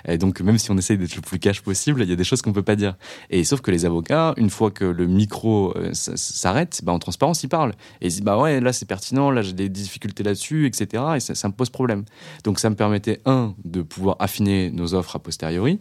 Et 0.07 0.17
donc 0.17 0.41
même 0.41 0.57
si 0.57 0.71
on 0.71 0.78
essaye 0.78 0.97
d'être 0.97 1.15
le 1.15 1.21
plus 1.21 1.39
cash 1.39 1.61
possible, 1.61 2.03
il 2.03 2.09
y 2.09 2.13
a 2.13 2.15
des 2.15 2.23
choses 2.23 2.41
qu'on 2.41 2.53
peut 2.53 2.63
pas 2.63 2.76
dire. 2.76 2.95
Et 3.30 3.43
sauf 3.43 3.61
que 3.61 3.71
les 3.71 3.86
avocats, 3.86 4.34
une 4.38 4.49
fois 4.49 4.71
que 4.71 4.86
le 4.86 5.07
micro 5.07 5.76
euh, 5.76 5.89
s'arrête, 5.93 6.82
ben, 6.84 6.93
en 6.93 6.99
transparence, 6.99 7.43
ils 7.43 7.49
parlent. 7.49 7.73
Et 8.01 8.07
ils 8.07 8.09
disent, 8.09 8.21
bah 8.21 8.38
ouais, 8.38 8.61
là 8.61 8.71
c'est 8.73 8.88
pertinent, 8.88 9.32
là 9.32 9.41
j'ai 9.41 9.53
des 9.53 9.69
difficultés 9.69 10.23
là-dessus, 10.23 10.67
etc. 10.67 11.03
Et 11.15 11.19
ça, 11.19 11.36
ça 11.36 11.47
me 11.47 11.53
pose 11.53 11.69
problème. 11.69 12.05
Donc 12.43 12.59
ça 12.59 12.69
me 12.69 12.76
permettait, 12.76 13.21
un, 13.26 13.55
de 13.63 13.82
pouvoir 13.82 14.15
affiner 14.19 14.71
nos 14.71 14.93
offres 14.93 15.15
a 15.15 15.19
posteriori, 15.19 15.64
théorie 15.66 15.80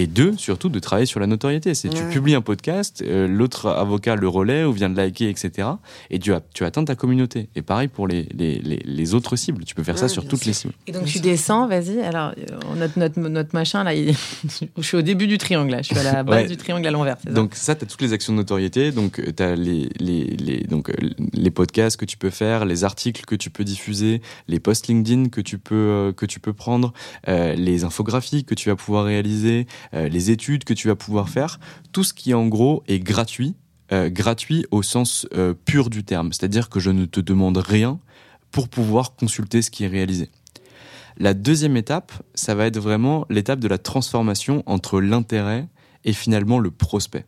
et 0.00 0.06
deux, 0.06 0.36
surtout, 0.36 0.68
de 0.68 0.78
travailler 0.78 1.06
sur 1.06 1.20
la 1.20 1.26
notoriété. 1.26 1.74
C'est 1.74 1.88
tu 1.88 2.02
publies 2.04 2.34
un 2.34 2.40
podcast, 2.40 3.02
euh, 3.06 3.28
l'autre 3.28 3.66
avocat 3.68 4.16
le 4.16 4.28
relaie 4.28 4.64
ou 4.64 4.72
vient 4.72 4.88
de 4.90 4.96
liker, 4.96 5.28
etc. 5.28 5.68
Et 6.10 6.18
tu, 6.18 6.32
as, 6.32 6.40
tu 6.54 6.64
atteins 6.64 6.84
ta 6.84 6.94
communauté. 6.94 7.48
Et 7.56 7.62
pareil 7.62 7.88
pour 7.88 8.08
les, 8.08 8.26
les, 8.34 8.58
les, 8.58 8.80
les 8.84 9.14
autres 9.14 9.36
cibles. 9.36 9.64
Tu 9.64 9.74
peux 9.74 9.82
faire 9.82 9.98
ça 9.98 10.08
sur 10.08 10.26
toutes 10.26 10.40
sûr. 10.40 10.48
les 10.48 10.52
cibles. 10.54 10.74
Et 10.86 10.92
donc 10.92 11.02
Bien 11.04 11.12
tu 11.12 11.18
sûr. 11.18 11.22
descends, 11.22 11.66
vas-y. 11.68 12.00
Alors 12.00 12.32
euh, 12.38 12.74
notre, 12.76 12.98
notre, 12.98 13.20
notre 13.20 13.54
machin 13.54 13.84
là, 13.84 13.94
il- 13.94 14.14
je 14.76 14.82
suis 14.82 14.96
au 14.96 15.02
début 15.02 15.26
du 15.26 15.38
triangle 15.38 15.70
là. 15.72 15.82
Je 15.82 15.88
suis 15.88 15.98
à 15.98 16.02
la 16.02 16.22
base 16.22 16.42
Ouais. 16.42 16.48
du 16.48 16.56
triangle 16.56 16.86
à 16.86 16.90
l'envers. 16.90 17.16
Donc 17.30 17.54
ça, 17.54 17.74
tu 17.74 17.84
as 17.84 17.86
toutes 17.86 18.00
les 18.02 18.12
actions 18.12 18.32
de 18.32 18.38
notoriété. 18.38 18.92
Donc 18.92 19.20
tu 19.36 19.42
as 19.42 19.54
les, 19.56 19.88
les, 19.98 20.24
les, 20.36 20.60
donc, 20.64 20.88
euh, 20.90 20.94
les 21.34 21.50
podcasts 21.50 21.96
que 21.98 22.04
tu 22.06 22.16
peux 22.16 22.30
faire, 22.30 22.64
les 22.64 22.84
articles 22.84 23.24
que 23.26 23.34
tu 23.34 23.50
peux 23.50 23.64
diffuser, 23.64 24.22
les 24.48 24.60
posts 24.60 24.86
LinkedIn 24.88 25.28
que 25.28 25.40
tu 25.40 25.58
peux, 25.58 25.74
euh, 25.74 26.12
que 26.12 26.24
tu 26.26 26.40
peux 26.40 26.52
prendre, 26.52 26.92
euh, 27.28 27.54
les 27.54 27.84
infographies 27.84 28.44
que 28.44 28.54
tu 28.54 28.68
vas 28.68 28.76
pouvoir 28.76 29.04
réaliser, 29.04 29.66
euh, 29.89 29.89
les 29.92 30.30
études 30.30 30.64
que 30.64 30.74
tu 30.74 30.88
vas 30.88 30.96
pouvoir 30.96 31.28
faire. 31.28 31.58
Tout 31.92 32.04
ce 32.04 32.14
qui 32.14 32.32
en 32.32 32.46
gros 32.46 32.82
est 32.86 33.00
gratuit, 33.00 33.56
euh, 33.92 34.08
gratuit 34.08 34.66
au 34.70 34.84
sens 34.84 35.26
euh, 35.34 35.52
pur 35.52 35.90
du 35.90 36.04
terme. 36.04 36.32
C'est-à-dire 36.32 36.68
que 36.68 36.78
je 36.78 36.90
ne 36.90 37.06
te 37.06 37.18
demande 37.18 37.56
rien 37.56 37.98
pour 38.52 38.68
pouvoir 38.68 39.16
consulter 39.16 39.62
ce 39.62 39.70
qui 39.70 39.82
est 39.82 39.88
réalisé. 39.88 40.30
La 41.16 41.34
deuxième 41.34 41.76
étape, 41.76 42.12
ça 42.34 42.54
va 42.54 42.66
être 42.66 42.78
vraiment 42.78 43.26
l'étape 43.30 43.58
de 43.58 43.66
la 43.66 43.78
transformation 43.78 44.62
entre 44.66 45.00
l'intérêt 45.00 45.66
et 46.04 46.12
finalement 46.12 46.60
le 46.60 46.70
prospect. 46.70 47.26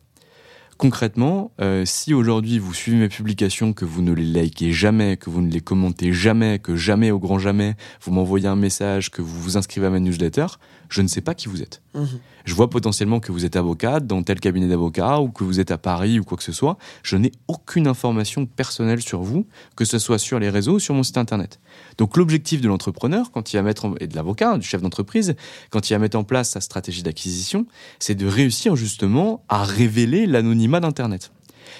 Concrètement, 0.77 1.51
euh, 1.61 1.83
si 1.85 2.13
aujourd'hui 2.13 2.59
vous 2.59 2.73
suivez 2.73 2.97
mes 2.97 3.09
publications, 3.09 3.73
que 3.73 3.85
vous 3.85 4.01
ne 4.01 4.11
les 4.11 4.23
likez 4.23 4.71
jamais, 4.71 5.17
que 5.17 5.29
vous 5.29 5.41
ne 5.41 5.51
les 5.51 5.61
commentez 5.61 6.13
jamais, 6.13 6.59
que 6.59 6.75
jamais 6.75 7.11
au 7.11 7.19
grand 7.19 7.39
jamais 7.39 7.75
vous 8.01 8.11
m'envoyez 8.11 8.47
un 8.47 8.55
message, 8.55 9.11
que 9.11 9.21
vous 9.21 9.39
vous 9.39 9.57
inscrivez 9.57 9.87
à 9.87 9.89
ma 9.89 9.99
newsletter, 9.99 10.47
je 10.89 11.01
ne 11.01 11.07
sais 11.07 11.21
pas 11.21 11.33
qui 11.33 11.47
vous 11.47 11.61
êtes. 11.61 11.81
Mhm. 11.95 12.19
Je 12.45 12.53
vois 12.53 12.69
potentiellement 12.69 13.19
que 13.19 13.31
vous 13.31 13.45
êtes 13.45 13.55
avocate 13.55 14.05
dans 14.05 14.21
tel 14.21 14.39
cabinet 14.39 14.67
d'avocat 14.67 15.19
ou 15.19 15.29
que 15.29 15.43
vous 15.43 15.59
êtes 15.59 15.71
à 15.71 15.77
Paris 15.77 16.19
ou 16.19 16.23
quoi 16.23 16.37
que 16.37 16.43
ce 16.43 16.51
soit. 16.51 16.77
Je 17.03 17.15
n'ai 17.15 17.31
aucune 17.47 17.87
information 17.87 18.45
personnelle 18.45 19.01
sur 19.01 19.21
vous, 19.21 19.47
que 19.75 19.85
ce 19.85 19.97
soit 19.97 20.19
sur 20.19 20.39
les 20.39 20.49
réseaux 20.49 20.73
ou 20.73 20.79
sur 20.79 20.93
mon 20.93 21.03
site 21.03 21.17
internet. 21.17 21.59
Donc 21.97 22.17
l'objectif 22.17 22.61
de 22.61 22.67
l'entrepreneur, 22.67 23.31
quand 23.31 23.53
il 23.53 23.57
va 23.57 23.63
mettre 23.63 23.93
et 23.99 24.07
de 24.07 24.15
l'avocat, 24.15 24.57
du 24.57 24.65
chef 24.65 24.81
d'entreprise, 24.81 25.35
quand 25.69 25.89
il 25.89 25.93
va 25.93 25.99
mettre 25.99 26.17
en 26.17 26.23
place 26.23 26.51
sa 26.51 26.61
stratégie 26.61 27.03
d'acquisition, 27.03 27.65
c'est 27.99 28.15
de 28.15 28.25
réussir 28.25 28.75
justement 28.75 29.43
à 29.49 29.63
révéler 29.63 30.25
l'anonymat 30.25 30.79
d'internet. 30.79 31.31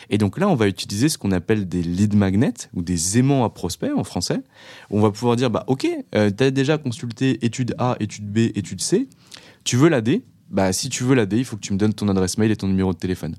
Et 0.09 0.17
donc 0.17 0.37
là, 0.37 0.47
on 0.47 0.55
va 0.55 0.67
utiliser 0.67 1.09
ce 1.09 1.17
qu'on 1.17 1.31
appelle 1.31 1.67
des 1.67 1.81
lead 1.81 2.15
magnets 2.15 2.53
ou 2.73 2.81
des 2.81 3.17
aimants 3.17 3.43
à 3.43 3.49
prospects 3.49 3.91
en 3.95 4.03
français. 4.03 4.41
On 4.89 5.01
va 5.01 5.11
pouvoir 5.11 5.35
dire, 5.35 5.49
bah 5.49 5.63
ok, 5.67 5.87
tu 6.11 6.17
as 6.17 6.51
déjà 6.51 6.77
consulté 6.77 7.45
étude 7.45 7.75
A, 7.77 7.95
étude 7.99 8.29
B, 8.31 8.37
étude 8.55 8.81
C. 8.81 9.07
Tu 9.63 9.77
veux 9.77 9.89
la 9.89 10.01
D 10.01 10.23
Bah 10.49 10.73
si 10.73 10.89
tu 10.89 11.03
veux 11.03 11.15
la 11.15 11.25
D, 11.25 11.37
il 11.37 11.45
faut 11.45 11.55
que 11.55 11.61
tu 11.61 11.73
me 11.73 11.77
donnes 11.77 11.93
ton 11.93 12.07
adresse 12.07 12.37
mail 12.37 12.51
et 12.51 12.55
ton 12.55 12.67
numéro 12.67 12.93
de 12.93 12.97
téléphone. 12.97 13.35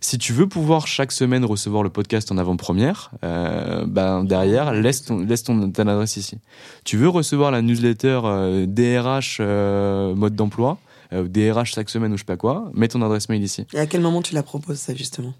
Si 0.00 0.18
tu 0.18 0.32
veux 0.32 0.48
pouvoir 0.48 0.86
chaque 0.86 1.12
semaine 1.12 1.44
recevoir 1.44 1.82
le 1.82 1.90
podcast 1.90 2.30
en 2.30 2.38
avant-première, 2.38 3.10
euh, 3.24 3.84
ben 3.86 4.24
derrière, 4.24 4.72
laisse, 4.72 5.04
ton, 5.04 5.18
laisse 5.20 5.42
ton, 5.42 5.70
ton 5.70 5.86
adresse 5.88 6.16
ici. 6.16 6.38
Tu 6.84 6.96
veux 6.96 7.08
recevoir 7.08 7.50
la 7.50 7.62
newsletter 7.62 8.20
euh, 8.24 8.66
DRH 8.66 9.38
euh, 9.40 10.14
mode 10.14 10.34
d'emploi, 10.34 10.78
euh, 11.12 11.26
DRH 11.26 11.74
chaque 11.74 11.90
semaine 11.90 12.12
ou 12.12 12.16
je 12.16 12.22
sais 12.22 12.26
pas 12.26 12.36
quoi, 12.36 12.70
mets 12.74 12.88
ton 12.88 13.02
adresse 13.02 13.28
mail 13.28 13.42
ici. 13.42 13.66
Et 13.72 13.78
à 13.78 13.86
quel 13.86 14.00
moment 14.00 14.22
tu 14.22 14.34
la 14.34 14.42
proposes, 14.42 14.78
ça, 14.78 14.94
justement? 14.94 15.34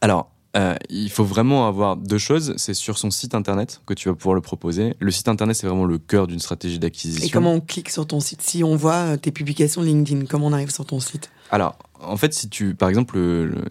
Alors, 0.00 0.30
euh, 0.56 0.74
il 0.88 1.10
faut 1.10 1.24
vraiment 1.24 1.68
avoir 1.68 1.96
deux 1.96 2.18
choses. 2.18 2.54
C'est 2.56 2.74
sur 2.74 2.98
son 2.98 3.10
site 3.10 3.34
internet 3.34 3.80
que 3.86 3.94
tu 3.94 4.08
vas 4.08 4.14
pouvoir 4.14 4.34
le 4.34 4.40
proposer. 4.40 4.94
Le 4.98 5.10
site 5.10 5.28
internet, 5.28 5.56
c'est 5.56 5.66
vraiment 5.66 5.84
le 5.84 5.98
cœur 5.98 6.26
d'une 6.26 6.40
stratégie 6.40 6.78
d'acquisition. 6.78 7.24
Et 7.24 7.30
comment 7.30 7.52
on 7.52 7.60
clique 7.60 7.90
sur 7.90 8.06
ton 8.06 8.20
site? 8.20 8.42
Si 8.42 8.64
on 8.64 8.74
voit 8.74 8.94
euh, 8.94 9.16
tes 9.16 9.30
publications 9.30 9.82
LinkedIn, 9.82 10.26
comment 10.26 10.48
on 10.48 10.52
arrive 10.52 10.70
sur 10.70 10.84
ton 10.84 10.98
site? 10.98 11.30
Alors, 11.50 11.76
en 12.02 12.16
fait, 12.16 12.32
si 12.34 12.48
tu, 12.48 12.74
par 12.74 12.88
exemple, 12.88 13.18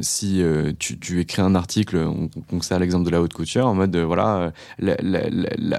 si 0.02 0.42
euh, 0.42 0.72
tu, 0.78 1.20
écris 1.20 1.42
un 1.42 1.56
article, 1.56 1.98
on, 1.98 2.30
on 2.52 2.62
sait 2.62 2.78
l'exemple 2.80 3.06
de 3.06 3.10
la 3.10 3.22
haute 3.22 3.34
couture, 3.34 3.66
en 3.66 3.76
mode, 3.76 3.96
voilà, 3.96 4.54
la, 4.78 4.96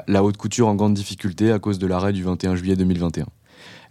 la, 0.06 0.24
haute 0.24 0.36
couture 0.36 0.68
en 0.68 0.74
grande 0.74 0.94
difficulté 0.94 1.52
à 1.52 1.58
cause 1.58 1.78
de 1.78 1.86
l'arrêt 1.86 2.12
du 2.12 2.22
21 2.22 2.56
juillet 2.56 2.76
2021. 2.76 3.26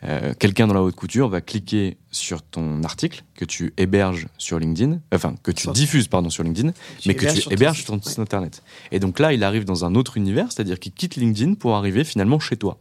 Euh, 0.06 0.34
quelqu'un 0.40 0.68
dans 0.68 0.74
la 0.74 0.82
haute 0.82 0.96
couture 0.96 1.28
va 1.28 1.42
cliquer 1.42 1.98
sur 2.10 2.42
ton 2.42 2.84
article 2.84 3.24
que 3.36 3.44
tu 3.44 3.74
héberges 3.76 4.28
sur 4.38 4.58
LinkedIn, 4.58 5.02
enfin 5.14 5.36
que 5.44 5.52
tu 5.52 5.70
diffuses 5.72 6.08
pardon 6.08 6.30
sur 6.30 6.44
LinkedIn, 6.44 6.72
mais 7.06 7.16
que 7.16 7.26
tu 7.34 7.52
héberges 7.52 7.84
sur 7.84 7.88
ton 7.88 8.02
site 8.02 8.20
internet. 8.20 8.64
Et 8.92 9.00
donc 9.00 9.20
là, 9.20 9.34
il 9.34 9.44
arrive 9.44 9.66
dans 9.66 9.84
un 9.84 9.96
autre 9.96 10.16
univers, 10.16 10.52
c'est-à-dire 10.52 10.80
qu'il 10.80 10.94
quitte 10.94 11.18
LinkedIn 11.18 11.56
pour 11.56 11.76
arriver 11.76 12.06
finalement 12.06 12.40
chez 12.40 12.56
toi. 12.56 12.78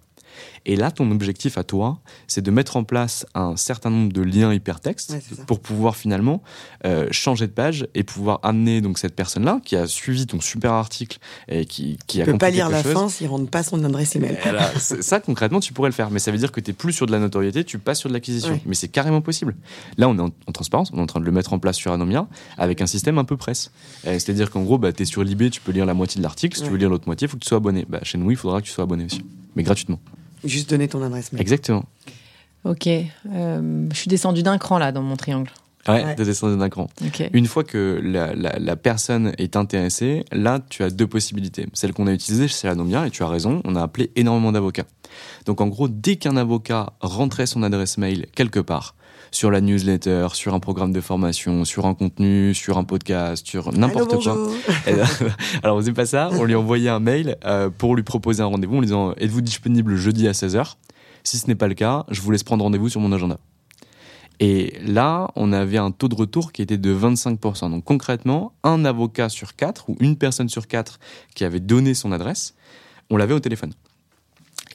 Et 0.67 0.77
là, 0.77 0.91
ton 0.91 1.11
objectif 1.11 1.59
à 1.59 1.65
toi, 1.65 1.99
c'est 2.27 2.43
de 2.43 2.51
mettre 2.51 2.77
en 2.77 2.85
place 2.85 3.27
un 3.35 3.57
certain 3.57 3.91
nombre 3.91 4.13
de 4.13 4.23
liens 4.23 4.53
hypertextes 4.53 5.17
pour 5.47 5.61
pouvoir 5.61 5.97
finalement 5.97 6.43
euh, 6.85 7.09
changer 7.11 7.47
de 7.47 7.53
page 7.53 7.89
et 7.95 8.05
pouvoir 8.05 8.41
amener 8.43 8.81
donc 8.81 8.99
cette 8.99 9.15
personne-là 9.15 9.61
qui 9.65 9.77
a 9.77 9.87
suivi 9.87 10.27
ton 10.27 10.41
super 10.41 10.73
article 10.73 11.19
et 11.49 11.65
qui, 11.65 11.99
qui 12.07 12.21
a 12.23 12.25
peut 12.25 12.39
pas 12.39 12.51
lire 12.51 12.69
la 12.69 12.83
fin 12.83 13.09
s'il 13.09 13.29
rentre 13.29 13.51
pas 13.51 13.63
son 13.63 13.83
adresse 13.85 14.17
email. 14.17 14.39
ça, 14.79 15.21
concrètement, 15.21 15.61
tu 15.61 15.73
pourrais 15.73 15.89
le 15.89 15.95
faire, 15.95 16.11
mais 16.11 16.19
ça 16.19 16.31
veut 16.31 16.39
dire 16.39 16.53
que 16.53 16.61
tu 16.61 16.71
es 16.71 16.75
plus 16.75 16.93
sur 16.93 17.07
de 17.07 17.13
la 17.13 17.19
notoriété, 17.19 17.65
tu 17.65 17.79
passes 17.79 18.01
sur 18.01 18.09
de 18.09 18.15
l'acquisition. 18.15 18.61
Mais 18.67 18.75
c'est 18.75 18.89
carrément 18.89 19.21
possible. 19.21 19.57
Là, 19.97 20.09
on 20.09 20.17
est 20.17 20.21
en, 20.21 20.53
transparence, 20.53 20.91
on 20.93 20.99
est 20.99 21.03
en 21.03 21.07
train 21.07 21.21
de 21.21 21.25
le 21.25 21.33
mettre 21.33 21.53
en 21.53 21.59
place 21.59 21.77
sur 21.77 21.93
Anomia 21.93 22.27
avec 22.57 22.81
un 22.83 22.87
système 22.87 23.19
un 23.19 23.25
peu 23.25 23.37
presse. 23.37 23.71
Euh, 24.07 24.15
c'est-à-dire 24.15 24.51
qu'en 24.51 24.63
gros, 24.63 24.79
bah, 24.79 24.93
tu 24.93 25.03
es 25.03 25.07
sur 25.07 25.25
Libé, 25.25 25.51
tu 25.51 25.61
peux 25.61 25.73
lire 25.73 25.87
la 25.87 25.95
moitié 25.95 26.19
de 26.19 26.23
l'article. 26.23 26.57
Si 26.57 26.63
tu 26.63 26.71
veux 26.71 26.77
lire 26.77 26.91
l'autre 26.91 27.07
moitié, 27.07 27.27
il 27.27 27.31
faut 27.31 27.37
que 27.37 27.43
tu 27.43 27.49
sois 27.49 27.59
abonné. 27.59 27.87
Bah, 27.89 28.01
chez 28.03 28.19
nous, 28.19 28.31
il 28.31 28.37
faudra 28.37 28.61
que 28.61 28.67
tu 28.67 28.73
sois 28.73 28.85
abonné 28.85 29.05
aussi, 29.05 29.25
mais 29.59 29.65
gratuitement. 29.65 29.99
Juste 30.45 30.71
donner 30.71 30.87
ton 30.87 31.03
adresse 31.03 31.33
mail. 31.33 31.43
Exactement. 31.43 31.85
Ok. 32.65 32.87
Euh, 32.87 33.89
je 33.93 33.97
suis 33.97 34.09
descendu 34.09 34.43
d'un 34.45 34.57
cran 34.57 34.79
là 34.79 34.93
dans 34.93 35.03
mon 35.03 35.17
triangle. 35.17 35.51
Ouais, 35.89 36.05
ouais. 36.05 36.15
descendu 36.15 36.57
d'un 36.57 36.69
cran. 36.69 36.89
Une 37.33 37.47
fois 37.47 37.65
que 37.65 38.01
la, 38.03 38.35
la, 38.35 38.77
personne 38.77 39.33
est 39.39 39.57
intéressée, 39.57 40.25
là, 40.33 40.61
tu 40.69 40.85
as 40.85 40.91
deux 40.91 41.07
possibilités. 41.07 41.67
Celle 41.73 41.93
qu'on 41.93 42.07
a 42.07 42.13
utilisée 42.13 42.47
chez 42.47 42.69
Anomia, 42.69 43.07
et 43.07 43.11
tu 43.11 43.23
as 43.23 43.29
raison, 43.29 43.63
on 43.65 43.75
a 43.75 43.83
appelé 43.83 44.11
énormément 44.15 44.53
d'avocats. 44.53 44.85
Donc 45.47 45.61
en 45.61 45.67
gros, 45.67 45.89
dès 45.89 46.17
qu'un 46.17 46.37
avocat 46.37 46.93
rentrait 47.01 47.47
son 47.47 47.63
adresse 47.63 47.97
mail 47.99 48.27
quelque 48.35 48.61
part, 48.61 48.95
sur 49.31 49.51
la 49.51 49.61
newsletter, 49.61 50.29
sur 50.33 50.55
un 50.55 50.61
programme 50.61 50.93
de 50.93 51.01
formation, 51.01 51.65
sur 51.65 51.87
un 51.87 51.95
contenu, 51.95 52.55
sur 52.55 52.79
un 52.79 52.85
podcast, 52.85 53.47
sur 53.47 53.73
n'importe 53.73 54.23
quoi. 54.23 54.37
Ben, 54.87 55.07
alors, 55.63 55.77
on 55.77 55.81
faisait 55.81 55.93
pas 55.93 56.07
ça. 56.07 56.31
On 56.33 56.45
lui 56.45 56.55
envoyait 56.55 56.89
un 56.89 57.01
mail 57.01 57.37
euh, 57.45 57.71
pour 57.71 57.97
lui 57.97 58.03
proposer 58.03 58.43
un 58.43 58.47
rendez-vous 58.47 58.77
en 58.77 58.81
lui 58.81 58.87
disant 58.87 59.15
Êtes-vous 59.19 59.41
disponible 59.41 59.97
jeudi 59.97 60.29
à 60.29 60.33
16h 60.33 60.75
Si 61.25 61.39
ce 61.39 61.47
n'est 61.47 61.55
pas 61.55 61.69
le 61.69 61.75
cas, 61.75 62.05
je 62.11 62.21
vous 62.21 62.31
laisse 62.31 62.45
prendre 62.45 62.65
rendez-vous 62.65 62.89
sur 62.89 63.01
mon 63.01 63.13
agenda. 63.13 63.39
Et 64.41 64.75
là, 64.87 65.31
on 65.35 65.53
avait 65.53 65.79
un 65.79 65.91
taux 65.91 66.09
de 66.09 66.15
retour 66.15 66.53
qui 66.53 66.63
était 66.63 66.79
de 66.79 66.95
25%. 66.95 67.71
Donc 67.71 67.85
concrètement, 67.85 68.53
un 68.63 68.85
avocat 68.85 69.29
sur 69.29 69.57
quatre 69.57 69.89
ou 69.89 69.97
une 70.01 70.17
personne 70.17 70.49
sur 70.49 70.69
quatre 70.69 71.01
qui 71.35 71.45
avait 71.45 71.61
donné 71.61 71.95
son 71.95 72.13
adresse, 72.13 72.55
on 73.11 73.17
l'avait 73.17 73.35
au 73.35 73.41
téléphone. 73.41 73.73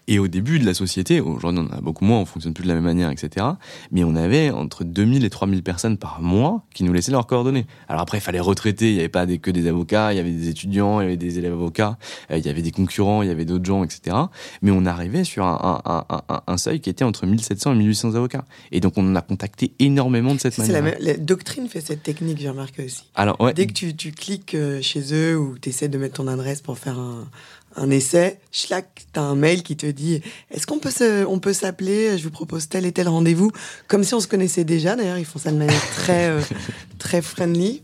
Et 0.08 0.20
au 0.20 0.28
début 0.28 0.60
de 0.60 0.66
la 0.66 0.74
société, 0.74 1.22
aujourd'hui 1.22 1.60
on 1.60 1.66
en 1.66 1.78
a 1.78 1.82
beaucoup 1.82 2.04
moins, 2.06 2.20
on 2.20 2.26
fonctionne 2.26 2.54
plus 2.54 2.64
de 2.64 2.68
la 2.68 2.76
même 2.76 2.84
manière, 2.84 3.10
etc. 3.10 3.45
Mais 3.91 4.04
on 4.04 4.16
avait 4.16 4.49
entre 4.49 4.84
2000 4.84 5.24
et 5.24 5.30
3000 5.30 5.64
personnes 5.64 5.97
par 5.97 6.22
mois 6.22 6.66
qui 6.74 6.84
nous 6.84 6.91
laissaient 6.91 7.12
leurs 7.12 7.28
coordonnées. 7.28 7.66
Alors 7.88 8.01
après, 8.01 8.18
il 8.18 8.22
fallait 8.22 8.39
retraiter, 8.39 8.89
il 8.89 8.93
n'y 8.93 8.99
avait 8.99 9.10
pas 9.10 9.26
que 9.26 9.51
des 9.51 9.68
avocats, 9.68 10.14
il 10.14 10.18
y 10.18 10.20
avait 10.20 10.32
des 10.32 10.49
étudiants, 10.49 10.99
il 10.99 11.06
y 11.06 11.08
avait 11.08 11.18
des 11.18 11.39
élèves 11.39 11.54
avocats, 11.54 11.97
euh, 12.32 12.38
il 12.38 12.45
y 12.45 12.49
avait 12.49 12.62
des 12.62 12.72
concurrents, 12.72 13.22
il 13.22 13.30
y 13.30 13.32
avait 13.32 13.45
d'autres 13.45 13.66
gens, 13.66 13.84
etc. 13.84 14.18
Mais 14.62 14.72
on 14.72 14.86
arrivait 14.86 15.24
sur 15.24 15.45
un, 15.45 15.82
un, 15.86 16.06
un, 16.10 16.41
un, 16.45 16.58
seuil 16.58 16.82
qui 16.82 16.89
était 16.89 17.06
entre 17.06 17.26
1700 17.26 17.74
et 17.74 17.76
1800 17.76 18.16
avocats. 18.16 18.45
Et 18.72 18.80
donc 18.80 18.93
on 18.97 19.16
a 19.16 19.22
contacté 19.22 19.74
énormément 19.80 20.34
de 20.34 20.39
cette 20.39 20.58
manière. 20.58 20.84
La, 20.84 20.99
la, 20.99 21.18
doctrine 21.18 21.68
fait 21.68 21.82
cette 21.82 22.04
technique, 22.04 22.39
j'ai 22.39 22.49
remarqué 22.49 22.86
aussi. 22.86 23.10
Alors, 23.16 23.39
ouais. 23.39 23.54
Dès 23.54 23.68
que 23.68 23.74
tu, 23.74 23.95
tu 23.95 24.12
cliques 24.12 24.56
euh, 24.56 24.82
chez 24.82 25.14
eux 25.14 25.38
ou 25.38 25.58
tu 25.58 25.70
essaies 25.70 25.88
de 25.88 25.97
mettre 25.97 26.16
ton 26.16 26.28
adresse 26.28 26.62
pour 26.62 26.78
faire 26.78 26.99
un, 26.99 27.28
un 27.76 27.89
essai, 27.89 28.39
schlack, 28.51 29.05
t'as 29.13 29.21
un 29.21 29.36
mail 29.36 29.63
qui 29.63 29.76
te 29.76 29.86
dit 29.86 30.21
est-ce 30.51 30.67
qu'on 30.67 30.80
peut 30.80 30.91
se, 30.91 31.26
on 31.26 31.39
peut 31.39 31.53
s'appeler 31.53 32.17
Je 32.17 32.24
vous 32.24 32.32
propose 32.32 32.69
tel 32.69 32.86
et 32.86 32.91
tel 32.91 33.07
rendez-vous, 33.07 33.51
comme 33.88 34.03
si 34.03 34.13
on 34.13 34.19
se 34.19 34.28
connaissait 34.28 34.63
déjà. 34.63 34.95
D'ailleurs, 34.95 35.17
ils 35.17 35.26
font 35.26 35.39
ça 35.39 35.51
de 35.51 35.57
manière 35.57 35.89
très 35.95 36.30
euh, 36.30 36.41
très 36.99 37.21
friendly. 37.21 37.82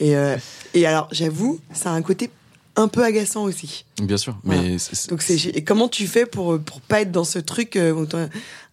Et, 0.00 0.16
euh, 0.16 0.36
et 0.74 0.86
alors, 0.86 1.08
j'avoue, 1.12 1.60
ça 1.72 1.90
a 1.90 1.94
un 1.94 2.02
côté 2.02 2.30
un 2.76 2.88
peu 2.88 3.04
agaçant 3.04 3.44
aussi. 3.44 3.84
Bien 4.02 4.16
sûr, 4.16 4.36
mais 4.44 4.76
donc 5.08 5.22
c'est 5.22 5.46
et 5.46 5.62
comment 5.62 5.88
tu 5.88 6.06
fais 6.06 6.26
pour 6.26 6.58
pour 6.58 6.80
pas 6.80 7.02
être 7.02 7.12
dans 7.12 7.24
ce 7.24 7.38
truc 7.38 7.76
euh, 7.76 7.92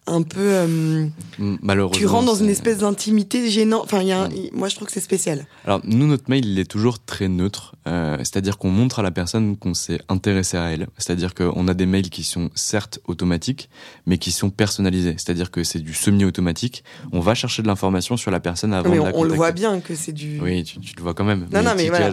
un 0.06 0.22
peu. 0.22 0.40
Euh, 0.40 1.06
Malheureusement. 1.38 1.98
Tu 1.98 2.06
rentres 2.06 2.26
dans 2.26 2.34
une 2.34 2.48
espèce 2.48 2.78
d'intimité 2.78 3.48
gênante. 3.48 3.82
Enfin, 3.84 4.02
y 4.02 4.12
a 4.12 4.28
moi, 4.52 4.68
je 4.68 4.74
trouve 4.74 4.86
que 4.86 4.92
c'est 4.92 5.00
spécial. 5.00 5.46
Alors, 5.64 5.80
nous, 5.84 6.06
notre 6.06 6.28
mail, 6.28 6.44
il 6.44 6.58
est 6.58 6.70
toujours 6.70 6.98
très 6.98 7.28
neutre. 7.28 7.76
Euh, 7.86 8.16
c'est-à-dire 8.18 8.58
qu'on 8.58 8.70
montre 8.70 8.98
à 8.98 9.02
la 9.02 9.10
personne 9.10 9.56
qu'on 9.56 9.74
s'est 9.74 10.00
intéressé 10.08 10.56
à 10.56 10.70
elle. 10.70 10.88
C'est-à-dire 10.98 11.34
qu'on 11.34 11.68
a 11.68 11.74
des 11.74 11.86
mails 11.86 12.10
qui 12.10 12.24
sont 12.24 12.50
certes 12.54 12.98
automatiques, 13.06 13.70
mais 14.06 14.18
qui 14.18 14.32
sont 14.32 14.50
personnalisés. 14.50 15.14
C'est-à-dire 15.18 15.50
que 15.50 15.62
c'est 15.62 15.80
du 15.80 15.94
semi-automatique. 15.94 16.82
On 17.12 17.20
va 17.20 17.34
chercher 17.34 17.62
de 17.62 17.68
l'information 17.68 18.16
sur 18.16 18.30
la 18.30 18.40
personne 18.40 18.74
avant 18.74 18.90
mais 18.90 18.98
de 18.98 19.04
la 19.04 19.14
on, 19.14 19.22
le 19.22 19.34
voit 19.34 19.52
bien 19.52 19.80
que 19.80 19.94
c'est 19.94 20.12
du. 20.12 20.40
Oui, 20.40 20.64
tu, 20.64 20.78
le 20.96 21.02
vois 21.02 21.14
quand 21.14 21.24
même. 21.24 21.46
Non, 21.52 21.62
non, 21.62 21.72
mais 21.76 21.88
voilà. 21.88 22.10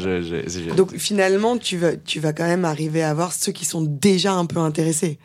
Donc, 0.76 0.96
finalement, 0.96 1.58
tu 1.58 1.78
vas, 1.78 1.96
tu 1.96 2.20
vas 2.20 2.34
quand 2.34 2.46
même 2.46 2.66
arriver 2.66 3.02
à 3.02 3.14
voir 3.14 3.34
ceux 3.34 3.52
qui 3.52 3.66
sont 3.66 3.82
déjà 3.82 4.34
un 4.34 4.46
peu 4.46 4.60
intéressés. 4.60 5.18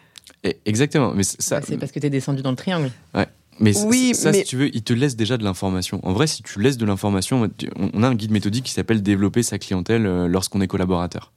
Exactement. 0.65 1.13
Mais 1.15 1.23
ça, 1.23 1.61
c'est 1.63 1.77
parce 1.77 1.93
que 1.93 1.99
tu 1.99 2.07
es 2.07 2.11
descendu 2.11 2.43
dans 2.43 2.51
le 2.51 2.57
triangle. 2.57 2.91
Ouais. 3.15 3.27
Mais 3.61 3.77
oui, 3.85 4.15
ça, 4.15 4.33
si 4.33 4.45
tu 4.45 4.57
veux, 4.57 4.75
il 4.75 4.83
te 4.83 4.93
laisse 4.93 5.17
déjà 5.17 5.37
de 5.37 5.45
l'information. 5.45 6.01
En 6.03 6.13
vrai, 6.13 6.27
si 6.27 6.43
tu 6.43 6.61
laisses 6.61 6.77
de 6.77 6.85
l'information, 6.85 7.49
on 7.77 8.03
a 8.03 8.09
un 8.09 8.15
guide 8.15 8.33
méthodique 8.33 8.65
qui 8.65 8.73
s'appelle 8.73 9.03
Développer 9.03 9.43
sa 9.43 9.59
clientèle 9.59 10.07
euh, 10.07 10.27
lorsqu'on 10.27 10.61
est 10.61 10.67
collaborateur. 10.67 11.33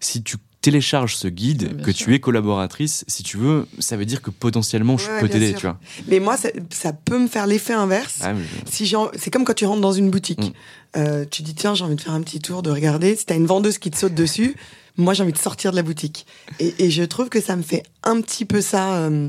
Si 0.00 0.22
tu 0.22 0.36
télécharges 0.62 1.16
ce 1.16 1.28
guide, 1.28 1.82
que 1.82 1.90
tu 1.90 2.14
es 2.14 2.20
collaboratrice, 2.20 3.04
si 3.08 3.22
tu 3.22 3.36
veux, 3.36 3.66
ça 3.80 3.96
veut 3.96 4.04
dire 4.04 4.22
que 4.22 4.30
potentiellement 4.30 4.96
je 4.96 5.08
peux 5.20 5.28
t'aider, 5.28 5.54
tu 5.54 5.62
vois. 5.62 5.78
Mais 6.08 6.20
moi, 6.20 6.36
ça, 6.36 6.92
peut 6.92 7.18
me 7.18 7.26
faire 7.26 7.46
l'effet 7.46 7.72
inverse. 7.72 8.20
Ah, 8.22 8.32
si 8.70 8.90
c'est 9.16 9.30
comme 9.30 9.44
quand 9.44 9.54
tu 9.54 9.66
rentres 9.66 9.80
dans 9.80 9.92
une 9.92 10.10
boutique. 10.10 10.40
Mm. 10.40 10.52
Euh, 10.96 11.24
tu 11.28 11.42
dis 11.42 11.54
tiens, 11.54 11.74
j'ai 11.74 11.84
envie 11.84 11.96
de 11.96 12.00
faire 12.00 12.12
un 12.12 12.20
petit 12.20 12.40
tour, 12.40 12.62
de 12.62 12.70
regarder. 12.70 13.16
Si 13.16 13.26
t'as 13.26 13.34
une 13.34 13.46
vendeuse 13.46 13.78
qui 13.78 13.90
te 13.90 13.96
saute 13.96 14.14
dessus, 14.14 14.56
moi 14.96 15.14
j'ai 15.14 15.22
envie 15.22 15.32
de 15.32 15.38
sortir 15.38 15.70
de 15.70 15.76
la 15.76 15.82
boutique. 15.82 16.26
Et, 16.60 16.74
et, 16.84 16.90
je 16.90 17.02
trouve 17.02 17.28
que 17.28 17.40
ça 17.40 17.56
me 17.56 17.62
fait 17.62 17.82
un 18.02 18.20
petit 18.20 18.44
peu 18.44 18.60
ça 18.60 18.94
euh, 18.94 19.28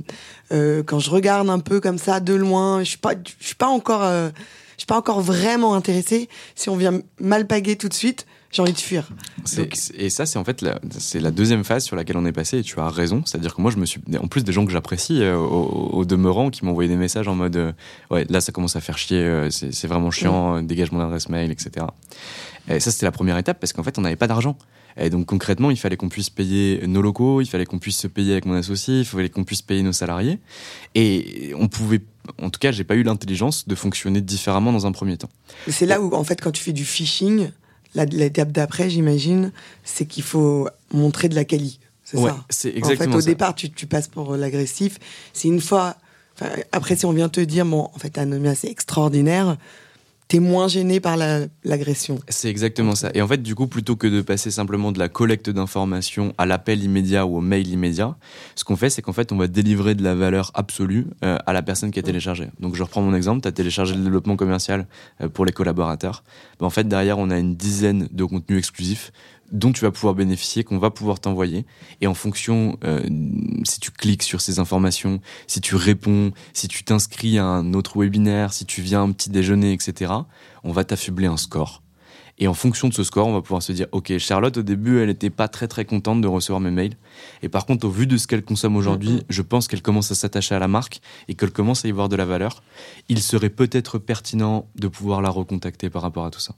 euh, 0.52 0.84
quand 0.84 1.00
je 1.00 1.10
regarde 1.10 1.50
un 1.50 1.60
peu 1.60 1.80
comme 1.80 1.98
ça 1.98 2.20
de 2.20 2.34
loin. 2.34 2.84
Je 2.84 2.90
suis 2.90 2.98
pas, 2.98 3.14
je 3.40 3.46
suis 3.46 3.56
pas 3.56 3.68
encore, 3.68 4.04
euh, 4.04 4.30
je 4.76 4.82
suis 4.82 4.88
pas 4.88 4.98
encore 4.98 5.22
vraiment 5.22 5.74
intéressée. 5.74 6.30
Si 6.56 6.70
on 6.70 6.76
vient 6.76 7.02
mal 7.20 7.48
paguer 7.48 7.76
tout 7.76 7.90
de 7.90 7.94
suite, 7.94 8.26
j'ai 8.54 8.62
envie 8.62 8.74
de 8.74 8.78
fuir. 8.78 9.10
Et 9.98 10.10
ça, 10.10 10.26
c'est 10.26 10.38
en 10.38 10.44
fait 10.44 10.62
la, 10.62 10.80
c'est 11.00 11.20
la 11.20 11.32
deuxième 11.32 11.64
phase 11.64 11.84
sur 11.84 11.96
laquelle 11.96 12.18
on 12.18 12.26
est 12.26 12.32
passé. 12.32 12.60
Et 12.60 12.62
tu 12.62 12.80
as 12.80 12.88
raison, 12.88 13.24
c'est-à-dire 13.26 13.56
que 13.56 13.62
moi, 13.62 13.72
je 13.72 13.78
me 13.78 13.86
suis, 13.86 14.00
en 14.22 14.28
plus 14.28 14.44
des 14.44 14.52
gens 14.52 14.66
que 14.66 14.72
j'apprécie 14.72 15.24
euh, 15.24 15.36
au, 15.38 16.06
demeurant, 16.06 16.52
qui 16.52 16.64
m'ont 16.64 16.72
envoyé 16.72 16.88
des 16.88 16.96
messages 16.96 17.28
en 17.28 17.36
mode, 17.36 17.56
euh, 17.56 17.72
ouais, 18.12 18.26
là, 18.30 18.42
ça 18.42 18.52
commence 18.52 18.76
à 18.76 18.82
faire 18.82 18.98
chier, 18.98 19.48
c'est 19.50 19.88
vraiment 19.88 20.12
chiant, 20.12 20.62
mm. 20.62 20.68
dégage 20.68 20.92
mon 20.92 21.00
adresse 21.00 21.30
mail, 21.30 21.52
etc. 21.52 21.88
Et 22.70 22.80
ça, 22.80 22.92
c'était 22.92 23.08
la 23.08 23.12
première 23.12 23.38
étape 23.38 23.60
parce 23.60 23.74
qu'en 23.74 23.84
fait, 23.84 23.98
on 23.98 24.02
n'avait 24.02 24.16
pas 24.16 24.28
d'argent. 24.28 24.56
Et 24.98 25.10
donc 25.10 25.26
concrètement, 25.26 25.72
il 25.72 25.78
fallait 25.78 25.98
qu'on 25.98 26.10
puisse 26.10 26.30
payer 26.30 26.86
nos 26.88 27.02
locaux, 27.02 27.42
il 27.42 27.48
fallait 27.48 27.66
qu'on 27.66 27.80
puisse 27.80 27.98
se 27.98 28.08
payer 28.08 28.34
avec 28.34 28.46
mon 28.46 28.54
associé, 28.54 29.00
il 29.00 29.06
fallait 29.06 29.30
qu'on 29.30 29.44
puisse 29.44 29.62
payer 29.62 29.84
nos 29.84 29.94
salariés. 29.94 30.40
Et 30.96 31.54
on 31.58 31.68
pouvait, 31.68 32.02
en 32.42 32.50
tout 32.50 32.60
cas, 32.60 32.72
j'ai 32.72 32.84
pas 32.84 32.96
eu 32.96 33.04
l'intelligence 33.04 33.68
de 33.68 33.76
fonctionner 33.76 34.22
différemment 34.22 34.72
dans 34.72 34.86
un 34.86 34.92
premier 34.92 35.18
temps. 35.18 35.30
C'est 35.68 35.86
là 35.86 36.02
où, 36.02 36.14
en 36.14 36.24
fait, 36.24 36.42
quand 36.42 36.52
tu 36.52 36.64
fais 36.64 36.74
du 36.74 36.86
phishing, 36.86 37.50
l'étape 37.96 38.52
d'après, 38.52 38.90
j'imagine, 38.90 39.52
c'est 39.84 40.06
qu'il 40.06 40.24
faut 40.24 40.68
montrer 40.92 41.30
de 41.30 41.36
la 41.36 41.46
qualité. 41.46 41.80
C'est 42.04 42.18
ça. 42.18 42.44
C'est 42.50 42.76
exactement. 42.76 43.10
En 43.10 43.12
fait, 43.14 43.18
au 43.18 43.22
départ, 43.22 43.56
tu, 43.56 43.72
tu 43.72 43.88
passes 43.88 44.08
pour 44.08 44.36
l'agressif. 44.36 45.00
C'est 45.32 45.48
une 45.48 45.62
fois. 45.62 45.96
après, 46.72 46.96
si 46.96 47.06
on 47.06 47.14
vient 47.14 47.30
te 47.30 47.40
dire, 47.40 47.66
bon, 47.66 47.90
en 47.94 48.00
fait, 48.00 48.18
Anomia, 48.18 48.56
c'est 48.56 48.70
extraordinaire, 48.70 49.58
t'es 50.28 50.40
moins 50.40 50.68
gêné 50.68 51.00
par 51.00 51.18
l'agression. 51.18 52.20
c'est 52.30 52.50
exactement 52.50 52.96
ça. 52.96 53.12
Et 53.14 53.22
en 53.22 53.28
fait, 53.28 53.42
du 53.42 53.56
coup, 53.56 53.68
plutôt 53.68 53.96
que 53.96 54.08
de 54.08 54.22
passer 54.22 54.52
simplement 54.52 54.92
de 54.92 55.00
la 55.00 55.10
collecte 55.10 55.50
d'informations 55.50 56.34
à 56.38 56.46
l'appel 56.46 56.84
immédiat 56.84 57.26
ou 57.26 57.38
au 57.38 57.42
mail 57.42 57.68
immédiat, 57.68 58.16
ce 58.56 58.64
qu'on 58.64 58.76
fait, 58.76 58.90
c'est 58.90 59.02
qu'en 59.02 59.14
fait, 59.14 59.32
on 59.32 59.38
va 59.38 59.48
délivrer 59.48 59.96
de 59.96 60.04
la 60.04 60.16
valeur 60.16 60.52
absolue 60.54 61.08
euh, 61.24 61.38
à 61.46 61.54
la 61.54 61.62
personne 61.62 61.92
qui 61.92 62.00
a 62.00 62.04
téléchargé. 62.04 62.48
Donc, 62.60 62.76
je 62.76 62.84
reprends 62.84 63.02
mon 63.02 63.16
exemple, 63.16 63.42
tu 63.42 63.48
as 63.48 63.52
téléchargé 63.52 63.96
le 63.96 64.04
développement 64.04 64.36
commercial 64.36 64.88
euh, 65.22 65.30
pour 65.30 65.46
les 65.46 65.52
collaborateurs. 65.52 66.24
Ben, 66.60 66.66
en 66.66 66.70
fait, 66.70 66.88
derrière, 66.88 67.18
on 67.18 67.30
a 67.30 67.38
une 67.38 67.56
dizaine 67.56 68.08
de 68.12 68.24
contenus 68.24 68.60
exclusifs 68.60 69.12
dont 69.52 69.72
tu 69.72 69.82
vas 69.82 69.92
pouvoir 69.92 70.16
bénéficier, 70.16 70.64
qu'on 70.64 70.80
va 70.80 70.90
pouvoir 70.90 71.20
t'envoyer. 71.20 71.66
Et 72.02 72.08
en 72.08 72.14
fonction, 72.14 72.78
euh, 72.84 73.02
si 73.64 73.80
tu 73.80 73.92
cliques 73.92 74.24
sur 74.24 74.42
ces 74.42 74.60
informations, 74.60 75.22
si 75.48 75.62
tu 75.62 75.76
réponds, 75.76 76.32
si 76.54 76.68
tu 76.68 76.84
t'inscris 76.84 77.38
à 77.38 77.46
un 77.46 77.74
autre 77.74 78.00
webinaire, 78.00 78.54
si 78.54 78.66
tu 78.66 78.82
viens 78.82 79.02
à 79.02 79.04
un 79.04 79.12
petit 79.12 79.30
déjeuner, 79.30 79.74
etc., 79.74 80.12
on 80.64 80.72
va 80.72 80.84
t'affubler 80.84 81.28
un 81.28 81.38
score. 81.38 81.84
Et 82.40 82.48
en 82.48 82.54
fonction 82.54 82.88
de 82.88 82.94
ce 82.94 83.04
score, 83.04 83.28
on 83.28 83.34
va 83.34 83.42
pouvoir 83.42 83.62
se 83.62 83.72
dire, 83.72 83.88
OK, 83.92 84.18
Charlotte, 84.18 84.58
au 84.58 84.64
début, 84.64 85.00
elle 85.00 85.10
n'était 85.10 85.30
pas 85.30 85.48
très 85.48 85.68
très 85.68 85.86
contente 85.86 86.20
de 86.20 86.28
recevoir 86.28 86.60
mes 86.60 86.72
mails. 86.72 86.96
Et 87.44 87.50
par 87.50 87.66
contre, 87.66 87.86
au 87.86 87.90
vu 87.90 88.08
de 88.08 88.18
ce 88.18 88.26
qu'elle 88.26 88.44
consomme 88.44 88.76
aujourd'hui, 88.76 89.22
je 89.30 89.42
pense 89.44 89.68
qu'elle 89.68 89.84
commence 89.84 90.12
à 90.12 90.16
s'attacher 90.16 90.56
à 90.56 90.60
la 90.60 90.68
marque 90.68 91.00
et 91.28 91.36
qu'elle 91.36 91.52
commence 91.52 91.86
à 91.86 91.88
y 91.88 91.92
voir 91.92 92.10
de 92.10 92.16
la 92.16 92.26
valeur. 92.26 92.64
Il 93.08 93.22
serait 93.22 93.52
peut-être 93.52 94.00
pertinent 94.00 94.68
de 94.76 94.88
pouvoir 94.88 95.22
la 95.22 95.30
recontacter 95.30 95.92
par 95.92 96.02
rapport 96.02 96.26
à 96.26 96.32
tout 96.32 96.40
ça. 96.40 96.56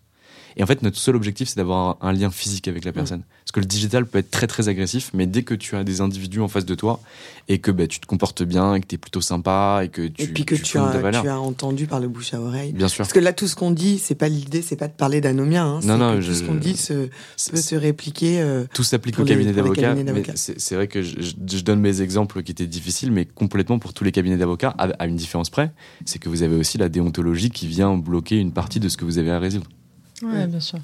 Et 0.57 0.63
en 0.63 0.65
fait, 0.65 0.81
notre 0.81 0.97
seul 0.97 1.15
objectif, 1.15 1.49
c'est 1.49 1.57
d'avoir 1.57 1.97
un 2.01 2.13
lien 2.13 2.31
physique 2.31 2.67
avec 2.67 2.85
la 2.85 2.91
mm. 2.91 2.95
personne. 2.95 3.21
Parce 3.43 3.51
que 3.51 3.59
le 3.59 3.65
digital 3.65 4.05
peut 4.05 4.19
être 4.19 4.31
très 4.31 4.47
très 4.47 4.69
agressif, 4.69 5.11
mais 5.13 5.25
dès 5.25 5.43
que 5.43 5.53
tu 5.53 5.75
as 5.75 5.83
des 5.83 6.01
individus 6.01 6.41
en 6.41 6.47
face 6.47 6.65
de 6.65 6.75
toi 6.75 6.99
et 7.47 7.59
que 7.59 7.71
bah, 7.71 7.87
tu 7.87 7.99
te 7.99 8.05
comportes 8.05 8.43
bien, 8.43 8.75
et 8.75 8.81
que 8.81 8.87
tu 8.87 8.95
es 8.95 8.97
plutôt 8.97 9.21
sympa 9.21 9.81
et 9.83 9.89
que 9.89 10.07
tu 10.07 10.23
et 10.23 10.27
puis 10.27 10.45
que 10.45 10.55
tu, 10.55 10.77
as, 10.77 11.21
tu 11.21 11.27
as 11.27 11.39
entendu 11.39 11.87
par 11.87 11.99
le 11.99 12.07
bouche 12.07 12.33
à 12.33 12.41
oreille. 12.41 12.73
Bien 12.73 12.87
sûr. 12.87 12.99
Parce 12.99 13.13
que 13.13 13.19
là, 13.19 13.33
tout 13.33 13.47
ce 13.47 13.55
qu'on 13.55 13.71
dit, 13.71 13.99
c'est 13.99 14.15
pas 14.15 14.29
l'idée, 14.29 14.61
c'est 14.61 14.75
pas 14.75 14.87
de 14.87 14.93
parler 14.93 15.21
d'anomia. 15.21 15.63
Hein, 15.63 15.79
non, 15.83 15.97
non, 15.97 16.15
tout 16.15 16.33
ce 16.33 16.43
qu'on 16.43 16.55
dit 16.55 16.75
se, 16.75 17.09
peut 17.51 17.57
se 17.57 17.75
répliquer. 17.75 18.41
Euh, 18.41 18.65
tout 18.73 18.83
s'applique 18.83 19.19
au 19.19 19.25
cabinet 19.25 19.51
d'avocats. 19.51 19.95
C'est 20.35 20.75
vrai 20.75 20.87
que 20.87 21.01
je, 21.01 21.19
je, 21.19 21.61
donne 21.61 21.79
mes 21.79 22.01
exemples 22.01 22.43
qui 22.43 22.51
étaient 22.51 22.67
difficiles, 22.67 23.11
mais 23.11 23.25
complètement 23.25 23.79
pour 23.79 23.93
tous 23.93 24.03
les 24.03 24.11
cabinets 24.11 24.37
d'avocats, 24.37 24.75
à 24.77 25.05
une 25.07 25.15
différence 25.15 25.49
près, 25.49 25.71
c'est 26.05 26.19
que 26.19 26.29
vous 26.29 26.43
avez 26.43 26.55
aussi 26.55 26.77
la 26.77 26.89
déontologie 26.89 27.49
qui 27.49 27.67
vient 27.67 27.95
bloquer 27.97 28.39
une 28.39 28.51
partie 28.51 28.79
de 28.79 28.89
ce 28.89 28.97
que 28.97 29.05
vous 29.05 29.17
avez 29.17 29.31
à 29.31 29.39
résoudre. 29.39 29.67
Oui, 30.21 30.47
bien 30.47 30.59
sûr. 30.59 30.79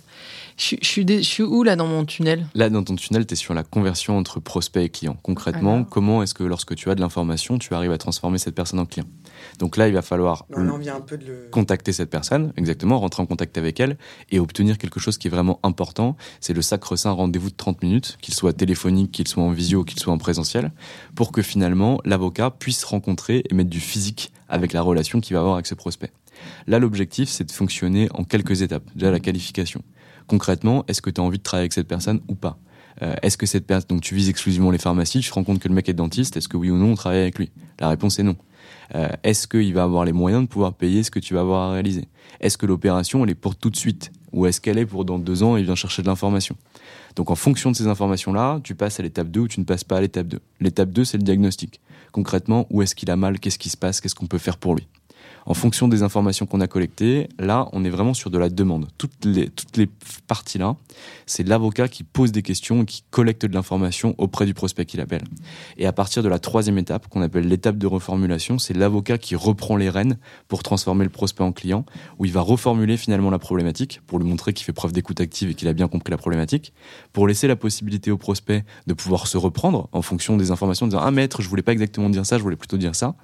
Je, 0.58 0.76
je, 0.82 1.22
suis 1.22 1.44
où 1.44 1.64
là 1.64 1.76
dans 1.76 1.88
mon 1.88 2.06
tunnel? 2.06 2.48
Là, 2.54 2.70
dans 2.70 2.84
ton 2.84 2.96
tunnel, 2.96 3.26
tu 3.26 3.34
es 3.34 3.38
sur 3.38 3.54
la 3.54 3.64
conversion 3.64 4.18
entre 4.18 4.40
prospect 4.40 4.86
et 4.86 4.90
client. 4.90 5.18
Concrètement, 5.24 5.84
comment 5.84 6.22
est-ce 6.22 6.34
que 6.34 6.44
lorsque 6.44 6.76
tu 6.76 6.90
as 6.90 6.96
de 6.96 7.02
l'information, 7.02 7.58
tu 7.58 7.74
arrives 7.74 7.92
à 7.92 7.98
transformer 7.98 8.38
cette 8.38 8.56
personne 8.56 8.80
en 8.80 8.86
client? 8.86 9.08
Donc 9.60 9.78
là, 9.78 9.88
il 9.88 9.94
va 9.94 10.02
falloir 10.02 10.46
contacter 11.52 11.94
cette 11.94 12.10
personne, 12.10 12.54
exactement, 12.58 13.00
rentrer 13.00 13.24
en 13.24 13.26
contact 13.26 13.58
avec 13.58 13.80
elle 13.80 13.98
et 14.30 14.40
obtenir 14.40 14.78
quelque 14.78 15.00
chose 15.00 15.18
qui 15.18 15.28
est 15.28 15.32
vraiment 15.32 15.60
important. 15.64 16.16
C'est 16.40 16.54
le 16.54 16.62
sacre-saint 16.62 17.12
rendez-vous 17.12 17.50
de 17.50 17.56
30 17.56 17.82
minutes, 17.82 18.18
qu'il 18.22 18.34
soit 18.34 18.54
téléphonique, 18.54 19.12
qu'il 19.12 19.28
soit 19.28 19.44
en 19.44 19.52
visio, 19.52 19.84
qu'il 19.84 20.00
soit 20.00 20.14
en 20.14 20.18
présentiel, 20.18 20.72
pour 21.16 21.32
que 21.32 21.42
finalement 21.42 22.00
l'avocat 22.06 22.52
puisse 22.52 22.84
rencontrer 22.84 23.44
et 23.50 23.54
mettre 23.54 23.70
du 23.70 23.80
physique 23.80 24.32
avec 24.50 24.74
la 24.74 24.82
relation 24.82 25.22
qu'il 25.22 25.34
va 25.34 25.40
avoir 25.40 25.56
avec 25.56 25.66
ce 25.66 25.76
prospect. 25.76 26.12
Là, 26.68 26.80
l'objectif, 26.80 27.30
c'est 27.30 27.44
de 27.44 27.52
fonctionner 27.52 28.08
en 28.14 28.24
quelques 28.24 28.62
étapes. 28.62 28.84
Déjà, 28.96 29.12
la 29.12 29.20
qualification. 29.20 29.82
Concrètement, 30.28 30.86
est-ce 30.88 31.02
que 31.02 31.10
tu 31.10 31.20
as 31.20 31.24
envie 31.24 31.38
de 31.38 31.44
travailler 31.44 31.64
avec 31.64 31.74
cette 31.74 31.88
personne 31.88 32.22
ou 32.28 32.36
pas? 32.36 32.58
Euh, 33.02 33.16
Est-ce 33.22 33.38
que 33.38 33.46
cette 33.46 33.66
personne, 33.66 33.88
donc 33.89 34.02
tu 34.02 34.16
vises 34.16 34.30
exclusivement 34.30 34.72
les 34.72 34.78
pharmacies, 34.78 35.22
tu 35.22 35.30
te 35.30 35.34
rends 35.34 35.44
compte 35.44 35.60
que 35.60 35.68
le 35.68 35.74
mec 35.74 35.88
est 35.89 35.94
dentiste, 35.94 36.38
est-ce 36.38 36.48
que 36.48 36.58
oui 36.58 36.70
ou 36.70 36.78
non 36.78 36.92
on 36.92 36.96
travaille 36.96 37.22
avec 37.22 37.39
lui? 37.39 37.50
La 37.80 37.89
réponse 37.89 38.20
est 38.20 38.24
non. 38.24 38.36
Euh, 38.96 39.08
est-ce 39.24 39.48
qu'il 39.48 39.74
va 39.74 39.84
avoir 39.84 40.04
les 40.04 40.12
moyens 40.12 40.44
de 40.44 40.48
pouvoir 40.48 40.74
payer 40.74 41.04
ce 41.04 41.12
que 41.12 41.20
tu 41.20 41.34
vas 41.34 41.39
avoir 41.42 41.70
à 41.70 41.74
réaliser? 41.74 42.08
Est-ce 42.42 42.58
que 42.58 42.66
l'opération, 42.66 43.24
elle 43.24 43.32
est 43.32 43.36
pour 43.36 43.56
tout 43.56 43.70
de 43.70 43.78
suite? 43.78 44.12
Ou 44.34 44.46
est-ce 44.46 44.62
qu'elle 44.62 44.78
est 44.78 44.86
pour 44.86 45.06
dans 45.06 45.20
deux 45.20 45.44
ans 45.44 45.58
et 45.58 45.62
il 45.62 45.66
vient 45.66 45.76
chercher 45.76 46.02
de 46.02 46.08
l'information? 46.08 46.56
Donc 47.16 47.32
en 47.32 47.36
fonction 47.36 47.72
de 47.72 47.76
ces 47.76 47.88
informations-là, 47.88 48.60
tu 48.64 48.76
passes 48.76 49.00
à 49.00 49.04
l'étape 49.04 49.30
2 49.30 49.39
ou 49.42 49.48
tu 49.48 49.60
ne 49.60 49.66
passes 49.66 49.84
pas 49.84 49.98
à 49.98 50.02
l'étape 50.02 50.28
2. 50.28 50.39
L'étape 50.60 50.92
2, 50.92 51.06
c'est 51.06 51.18
le 51.18 51.24
diagnostic. 51.24 51.82
Concrètement, 52.12 52.68
où 52.70 52.82
est-ce 52.82 52.96
qu'il 52.96 53.10
a 53.10 53.16
mal? 53.16 53.39
Qu'est-ce 53.39 53.60
qui 53.60 53.70
se 53.70 53.78
passe? 53.78 54.02
Qu'est-ce 54.02 54.16
qu'on 54.16 54.28
peut 54.28 54.38
faire 54.38 54.58
pour 54.58 54.76
lui? 54.76 54.88
En 55.46 55.54
fonction 55.54 55.88
des 55.88 56.04
informations 56.04 56.46
qu'on 56.46 56.62
a 56.62 56.68
collectées, 56.68 57.28
là, 57.39 57.68
on 57.74 57.84
est 57.84 57.89
vraiment 57.89 58.14
sur 58.14 58.30
de 58.30 58.38
la 58.38 58.50
demande. 58.50 58.88
Toutes 58.98 59.26
les, 59.26 59.50
toutes 59.50 59.78
les 59.78 59.89
parties-là, 60.28 60.76
c'est 61.26 61.48
l'avocat 61.48 61.88
qui 61.88 62.04
pose 62.04 62.32
des 62.32 62.42
questions 62.42 62.84
et 62.84 62.86
qui 62.86 63.04
collecte 63.10 63.46
de 63.46 63.54
l'information 63.54 64.16
auprès 64.18 64.46
du 64.46 64.54
prospect 64.54 64.86
qu'il 64.86 65.02
appelle. 65.02 65.24
Et 65.78 65.86
à 65.86 65.92
partir 65.92 66.24
de 66.24 66.30
la 66.30 66.39
troisième 66.39 66.78
étape, 66.78 67.08
qu'on 67.08 67.22
appelle 67.22 67.48
l'étape 67.48 67.78
de 67.78 67.88
reformulation, 67.88 68.60
c'est 68.60 68.74
l'avocat 68.74 69.18
qui 69.18 69.36
reprend 69.36 69.78
les 69.78 69.89
rênes 69.89 70.18
pour 70.48 70.64
transformer 70.64 71.04
le 71.04 71.10
prospect 71.10 71.44
en 71.44 71.52
client, 71.52 71.86
où 72.20 72.26
il 72.26 72.32
va 72.32 72.42
reformuler 72.42 72.98
finalement 72.98 73.30
la 73.30 73.39
problématique, 73.39 74.02
pour 74.08 74.20
lui 74.20 74.28
montrer 74.28 74.54
qu'il 74.54 74.66
fait 74.66 74.74
preuve 74.74 74.92
d'écoute 74.92 75.22
active 75.22 75.50
et 75.50 75.54
qu'il 75.56 75.68
a 75.68 75.74
bien 75.74 75.88
compris 75.88 76.12
la 76.12 76.18
problématique, 76.18 76.74
pour 77.14 77.28
laisser 77.28 77.48
la 77.48 77.56
possibilité 77.56 78.12
au 78.12 78.18
prospect 78.18 78.64
de 78.88 78.94
pouvoir 78.94 79.28
se 79.28 79.38
reprendre 79.38 79.89
en 79.92 80.02
fonction 80.02 80.38
des 80.38 80.52
informations, 80.52 80.86
de 80.86 80.92
dire, 80.92 81.02
ah 81.02 81.12
maître, 81.12 81.42
je 81.42 81.50
voulais 81.50 81.64
pas 81.64 81.72
exactement 81.72 82.10
dire 82.10 82.26
ça, 82.26 82.38
je 82.38 82.44
voulais 82.44 82.56
plutôt 82.56 82.78
dire 82.78 82.96
ça, 82.96 83.16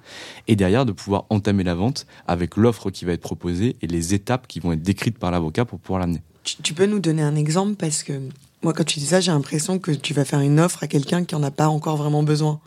et 0.46 0.56
derrière 0.56 0.84
de 0.84 0.92
pouvoir 0.92 1.26
entamer 1.30 1.64
la 1.64 1.74
vente 1.74 2.06
avec 2.26 2.56
l'offre 2.56 2.90
qui 2.90 3.04
va 3.04 3.12
être 3.12 3.20
proposée 3.20 3.76
et 3.82 3.86
les 3.86 4.14
étapes 4.14 4.46
qui 4.46 4.60
vont 4.60 4.72
être 4.72 4.82
décrites 4.82 5.18
par 5.18 5.30
l'avocat 5.30 5.64
pour 5.64 5.78
pouvoir 5.78 6.00
l'amener. 6.00 6.22
Tu, 6.62 6.72
peux 6.72 6.86
nous 6.86 7.00
donner 7.00 7.22
un 7.22 7.36
exemple 7.36 7.74
parce 7.74 8.02
que 8.02 8.20
moi, 8.62 8.72
quand 8.72 8.84
tu 8.84 8.98
dis 8.98 9.06
ça, 9.06 9.20
j'ai 9.20 9.30
l'impression 9.30 9.78
que 9.78 9.90
tu 9.90 10.14
vas 10.14 10.24
faire 10.24 10.40
une 10.40 10.58
offre 10.58 10.82
à 10.82 10.86
quelqu'un 10.86 11.24
qui 11.24 11.34
en 11.34 11.42
a 11.42 11.50
pas 11.50 11.68
encore 11.68 11.96
vraiment 11.96 12.22
besoin. 12.22 12.60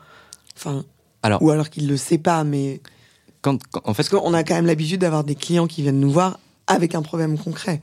Enfin, 0.56 0.86
alors, 1.24 1.42
ou 1.42 1.50
alors 1.50 1.70
qu'il 1.70 1.88
le 1.88 1.98
sait 1.98 2.18
pas, 2.18 2.44
mais 2.44 2.82
quand, 3.42 3.58
en 3.74 3.94
fait, 3.94 4.04
parce 4.04 4.10
qu'on 4.10 4.34
a 4.34 4.44
quand 4.44 4.54
même 4.54 4.68
l'habitude 4.68 5.02
d'avoir 5.02 5.24
des 5.24 5.36
clients 5.36 5.68
qui 5.68 5.82
viennent 5.82 6.00
nous 6.00 6.12
voir 6.12 6.40
avec 6.68 6.96
un 6.96 7.02
problème 7.02 7.38
concret. 7.38 7.82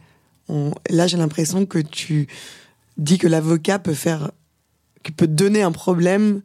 là, 0.89 1.07
j'ai 1.07 1.17
l'impression 1.17 1.67
que 1.67 1.79
tu 1.79 2.29
dis 2.97 3.19
que 3.19 3.27
l'avocat 3.27 3.79
peut 3.79 3.95
faire, 3.95 4.31
qui 5.03 5.13
peut 5.13 5.27
donner 5.27 5.63
un 5.63 5.73
problème 5.73 6.43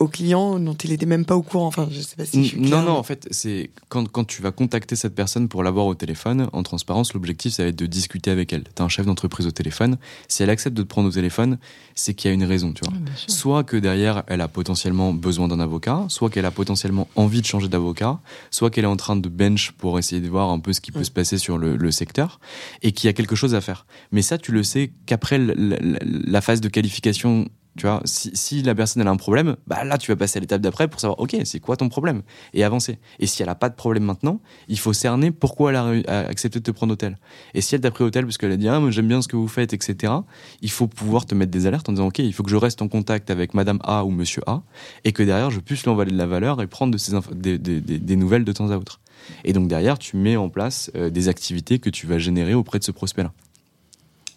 au 0.00 0.08
client 0.08 0.58
dont 0.58 0.74
il 0.74 0.92
était 0.92 1.06
même 1.06 1.26
pas 1.26 1.36
au 1.36 1.42
courant. 1.42 1.66
Enfin, 1.66 1.86
je 1.90 2.00
sais 2.00 2.16
pas 2.16 2.24
si 2.24 2.42
je 2.42 2.48
suis 2.48 2.60
Non, 2.60 2.82
non, 2.82 2.92
en 2.92 3.02
fait, 3.02 3.28
c'est 3.30 3.70
quand, 3.90 4.08
quand 4.10 4.24
tu 4.24 4.40
vas 4.40 4.50
contacter 4.50 4.96
cette 4.96 5.14
personne 5.14 5.46
pour 5.46 5.62
l'avoir 5.62 5.84
au 5.84 5.94
téléphone, 5.94 6.48
en 6.54 6.62
transparence, 6.62 7.12
l'objectif, 7.12 7.52
ça 7.52 7.64
va 7.64 7.68
être 7.68 7.76
de 7.76 7.84
discuter 7.84 8.30
avec 8.30 8.50
elle. 8.54 8.64
Tu 8.64 8.80
as 8.80 8.84
un 8.84 8.88
chef 8.88 9.04
d'entreprise 9.04 9.46
au 9.46 9.50
téléphone. 9.50 9.98
Si 10.26 10.42
elle 10.42 10.48
accepte 10.48 10.74
de 10.74 10.82
te 10.82 10.88
prendre 10.88 11.08
au 11.08 11.12
téléphone, 11.12 11.58
c'est 11.94 12.14
qu'il 12.14 12.30
y 12.30 12.32
a 12.32 12.34
une 12.34 12.44
raison, 12.44 12.72
tu 12.72 12.80
vois. 12.88 12.98
soit 13.26 13.62
que 13.62 13.76
derrière, 13.76 14.22
elle 14.26 14.40
a 14.40 14.48
potentiellement 14.48 15.12
besoin 15.12 15.48
d'un 15.48 15.60
avocat, 15.60 16.06
soit 16.08 16.30
qu'elle 16.30 16.46
a 16.46 16.50
potentiellement 16.50 17.06
envie 17.14 17.42
de 17.42 17.46
changer 17.46 17.68
d'avocat, 17.68 18.20
soit 18.50 18.70
qu'elle 18.70 18.84
est 18.84 18.88
en 18.88 18.96
train 18.96 19.16
de 19.16 19.28
bench 19.28 19.72
pour 19.72 19.98
essayer 19.98 20.22
de 20.22 20.28
voir 20.28 20.48
un 20.48 20.60
peu 20.60 20.72
ce 20.72 20.80
qui 20.80 20.92
peut 20.92 21.04
se 21.04 21.10
passer 21.10 21.36
sur 21.36 21.58
le, 21.58 21.76
le 21.76 21.90
secteur 21.90 22.40
et 22.80 22.92
qu'il 22.92 23.06
y 23.06 23.10
a 23.10 23.12
quelque 23.12 23.36
chose 23.36 23.54
à 23.54 23.60
faire. 23.60 23.84
Mais 24.12 24.22
ça, 24.22 24.38
tu 24.38 24.50
le 24.50 24.62
sais 24.62 24.92
qu'après 25.04 25.38
la 25.38 26.40
phase 26.40 26.62
de 26.62 26.68
qualification 26.70 27.50
tu 27.80 27.86
vois, 27.86 28.02
si, 28.04 28.30
si, 28.34 28.62
la 28.62 28.74
personne 28.74 29.00
elle 29.00 29.08
a 29.08 29.10
un 29.10 29.16
problème, 29.16 29.56
bah 29.66 29.84
là 29.84 29.96
tu 29.96 30.10
vas 30.10 30.16
passer 30.16 30.36
à 30.36 30.40
l'étape 30.40 30.60
d'après 30.60 30.86
pour 30.86 31.00
savoir 31.00 31.18
ok 31.18 31.34
c'est 31.44 31.60
quoi 31.60 31.78
ton 31.78 31.88
problème? 31.88 32.20
Et 32.52 32.62
avancer. 32.62 32.98
Et 33.20 33.26
si 33.26 33.42
elle 33.42 33.48
a 33.48 33.54
pas 33.54 33.70
de 33.70 33.74
problème 33.74 34.04
maintenant, 34.04 34.42
il 34.68 34.78
faut 34.78 34.92
cerner 34.92 35.30
pourquoi 35.30 35.70
elle 35.70 36.04
a, 36.06 36.18
accepté 36.28 36.58
de 36.58 36.64
te 36.64 36.70
prendre 36.72 36.92
hôtel. 36.92 37.16
Et 37.54 37.62
si 37.62 37.74
elle 37.74 37.80
t'a 37.80 37.90
pris 37.90 38.04
hôtel 38.04 38.26
parce 38.26 38.36
qu'elle 38.36 38.52
a 38.52 38.58
dit 38.58 38.68
ah 38.68 38.82
j'aime 38.90 39.08
bien 39.08 39.22
ce 39.22 39.28
que 39.28 39.36
vous 39.36 39.48
faites 39.48 39.72
etc. 39.72 40.12
Il 40.60 40.70
faut 40.70 40.88
pouvoir 40.88 41.24
te 41.24 41.34
mettre 41.34 41.50
des 41.50 41.66
alertes 41.66 41.88
en 41.88 41.92
disant 41.92 42.08
ok 42.08 42.18
il 42.18 42.34
faut 42.34 42.42
que 42.42 42.50
je 42.50 42.56
reste 42.56 42.82
en 42.82 42.88
contact 42.88 43.30
avec 43.30 43.54
Madame 43.54 43.78
A 43.82 44.04
ou 44.04 44.10
Monsieur 44.10 44.42
A 44.46 44.60
et 45.04 45.12
que 45.12 45.22
derrière 45.22 45.50
je 45.50 45.60
puisse 45.60 45.82
lui 45.82 45.88
envoyer 45.88 46.12
de 46.12 46.18
la 46.18 46.26
valeur 46.26 46.60
et 46.60 46.66
prendre 46.66 46.94
de 46.94 47.34
des, 47.34 47.56
des, 47.56 47.80
des, 47.80 48.16
nouvelles 48.16 48.44
de 48.44 48.52
temps 48.52 48.70
à 48.72 48.76
autre. 48.76 49.00
Et 49.44 49.54
donc 49.54 49.68
derrière 49.68 49.98
tu 49.98 50.18
mets 50.18 50.36
en 50.36 50.50
place 50.50 50.90
euh, 50.96 51.08
des 51.08 51.28
activités 51.28 51.78
que 51.78 51.88
tu 51.88 52.06
vas 52.06 52.18
générer 52.18 52.52
auprès 52.52 52.78
de 52.78 52.84
ce 52.84 52.90
prospect 52.90 53.22
là. 53.22 53.32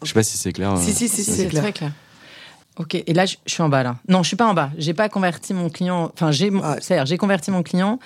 Je 0.02 0.08
sais 0.08 0.14
pas 0.14 0.24
si 0.24 0.38
c'est 0.38 0.54
clair. 0.54 0.78
Si, 0.78 0.94
si, 0.94 1.10
si, 1.10 1.26
c'est 1.26 1.48
clair. 1.48 1.64
Très 1.64 1.74
clair. 1.74 1.92
Ok, 2.78 2.96
et 2.96 3.14
là, 3.14 3.26
je, 3.26 3.36
suis 3.46 3.62
en 3.62 3.70
bas, 3.70 3.84
là. 3.84 3.98
Non, 4.08 4.24
je 4.24 4.28
suis 4.30 4.36
pas 4.36 4.48
en 4.48 4.54
bas. 4.54 4.72
J'ai 4.78 4.94
pas 4.94 5.10
converti 5.10 5.54
mon 5.54 5.70
client. 5.70 6.12
Enfin, 6.14 6.32
j'ai, 6.32 6.52
ah. 6.64 6.78
j'ai 7.06 7.18
converti 7.18 7.52
mon 7.52 7.62
client. 7.62 8.00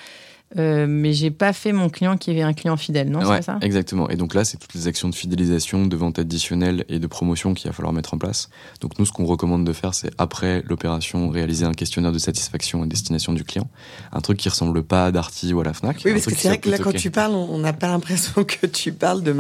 Euh, 0.56 0.86
mais 0.88 1.12
j'ai 1.12 1.30
pas 1.30 1.52
fait 1.52 1.74
mon 1.74 1.90
client 1.90 2.16
qui 2.16 2.32
est 2.32 2.42
un 2.42 2.54
client 2.54 2.78
fidèle, 2.78 3.10
non 3.10 3.20
ouais, 3.28 3.42
ça? 3.42 3.58
Exactement. 3.62 4.10
Et 4.10 4.16
donc 4.16 4.34
là, 4.34 4.46
c'est 4.46 4.58
toutes 4.58 4.74
les 4.76 4.88
actions 4.88 5.10
de 5.10 5.16
fidélisation, 5.16 5.86
de 5.86 5.96
vente 5.98 6.20
additionnelle 6.20 6.86
et 6.88 7.00
de 7.00 7.08
promotion 7.08 7.54
qu'il 7.54 7.70
va 7.70 7.74
falloir 7.74 7.92
mettre 7.92 8.14
en 8.14 8.18
place. 8.18 8.50
Donc 8.80 8.98
nous, 8.98 9.06
ce 9.06 9.12
qu'on 9.12 9.26
recommande 9.26 9.66
de 9.66 9.74
faire, 9.74 9.94
c'est 9.94 10.10
après 10.18 10.64
l'opération, 10.66 11.30
réaliser 11.30 11.66
un 11.66 11.74
questionnaire 11.74 12.14
de 12.14 12.18
satisfaction 12.18 12.86
et 12.86 12.88
destination 12.88 13.34
du 13.34 13.44
client. 13.44 13.70
Un 14.14 14.22
truc 14.22 14.38
qui 14.38 14.48
ressemble 14.48 14.84
pas 14.84 15.08
à 15.08 15.12
Darty 15.12 15.54
ou 15.54 15.60
à 15.60 15.66
la 15.66 15.74
Fnac. 15.74 16.02
Oui, 16.06 16.14
parce 16.14 16.26
que 16.26 16.36
c'est 16.36 16.48
vrai 16.48 16.60
que 16.60 16.70
là, 16.70 16.78
quand 16.78 16.94
tu 16.94 17.12
parles, 17.12 17.34
on 17.34 17.58
n'a 17.58 17.74
pas 17.74 17.88
l'impression 17.88 18.44
que 18.46 18.66
tu 18.68 18.94
parles 18.94 19.24
de 19.24 19.36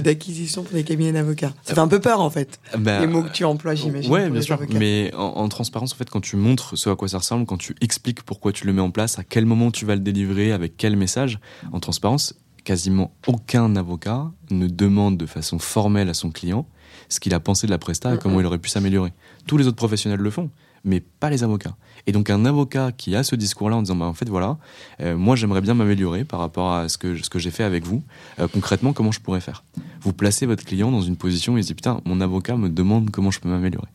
d'acquisition 0.00 0.62
de, 0.62 0.66
pour 0.66 0.76
les 0.76 0.84
cabinets 0.84 1.12
d'avocats. 1.12 1.52
Ça 1.62 1.74
fait 1.74 1.80
un 1.80 1.88
peu 1.88 2.00
peur, 2.00 2.20
en 2.20 2.30
fait. 2.30 2.58
Bah, 2.78 3.00
les 3.00 3.06
mots 3.06 3.22
que 3.22 3.32
tu 3.32 3.44
emploies, 3.44 3.74
j'imagine. 3.74 4.10
Ouais, 4.10 4.30
bien 4.30 4.40
sûr. 4.40 4.58
Mais 4.72 5.12
en, 5.14 5.24
en, 5.24 5.48
transparence, 5.48 5.92
en 5.92 5.96
fait, 5.96 6.08
quand 6.08 6.20
tu 6.20 6.36
montres 6.36 6.78
ce 6.78 6.88
à 6.88 6.96
quoi 6.96 7.08
ça 7.08 7.18
ressemble, 7.18 7.44
quand 7.44 7.58
tu 7.58 7.74
expliques 7.82 8.22
pourquoi 8.22 8.52
tu 8.52 8.66
le 8.66 8.72
mets 8.72 8.80
en 8.80 8.90
place, 8.90 9.18
à 9.18 9.24
quel 9.24 9.44
moment 9.44 9.70
tu 9.70 9.84
vas 9.84 9.89
le 9.94 10.00
délivrer, 10.00 10.52
avec 10.52 10.76
quel 10.76 10.96
message, 10.96 11.38
en 11.72 11.80
transparence, 11.80 12.34
quasiment 12.64 13.12
aucun 13.26 13.74
avocat 13.76 14.30
ne 14.50 14.66
demande 14.66 15.16
de 15.16 15.26
façon 15.26 15.58
formelle 15.58 16.08
à 16.08 16.14
son 16.14 16.30
client 16.30 16.66
ce 17.08 17.20
qu'il 17.20 17.34
a 17.34 17.40
pensé 17.40 17.66
de 17.66 17.72
la 17.72 17.78
presta 17.78 18.14
et 18.14 18.18
comment 18.18 18.40
il 18.40 18.46
aurait 18.46 18.58
pu 18.58 18.68
s'améliorer. 18.68 19.12
Tous 19.46 19.56
les 19.56 19.66
autres 19.66 19.76
professionnels 19.76 20.20
le 20.20 20.30
font, 20.30 20.50
mais 20.84 21.00
pas 21.00 21.30
les 21.30 21.42
avocats. 21.44 21.76
Et 22.06 22.12
donc 22.12 22.30
un 22.30 22.44
avocat 22.44 22.92
qui 22.92 23.14
a 23.14 23.22
ce 23.22 23.36
discours-là 23.36 23.76
en 23.76 23.82
disant 23.82 23.96
bah, 23.96 24.06
en 24.06 24.14
fait 24.14 24.28
voilà, 24.28 24.58
euh, 25.00 25.16
moi 25.16 25.36
j'aimerais 25.36 25.60
bien 25.60 25.74
m'améliorer 25.74 26.24
par 26.24 26.40
rapport 26.40 26.72
à 26.72 26.88
ce 26.88 26.98
que, 26.98 27.16
ce 27.16 27.28
que 27.28 27.38
j'ai 27.38 27.50
fait 27.50 27.64
avec 27.64 27.84
vous, 27.84 28.02
euh, 28.38 28.48
concrètement 28.48 28.92
comment 28.92 29.12
je 29.12 29.20
pourrais 29.20 29.40
faire? 29.40 29.64
Vous 30.00 30.12
placez 30.12 30.46
votre 30.46 30.64
client 30.64 30.90
dans 30.90 31.02
une 31.02 31.16
position 31.16 31.54
où 31.54 31.58
il 31.58 31.62
se 31.62 31.68
dit 31.68 31.74
putain 31.74 32.00
mon 32.04 32.20
avocat 32.20 32.56
me 32.56 32.68
demande 32.68 33.10
comment 33.10 33.30
je 33.30 33.40
peux 33.40 33.48
m'améliorer. 33.48 33.88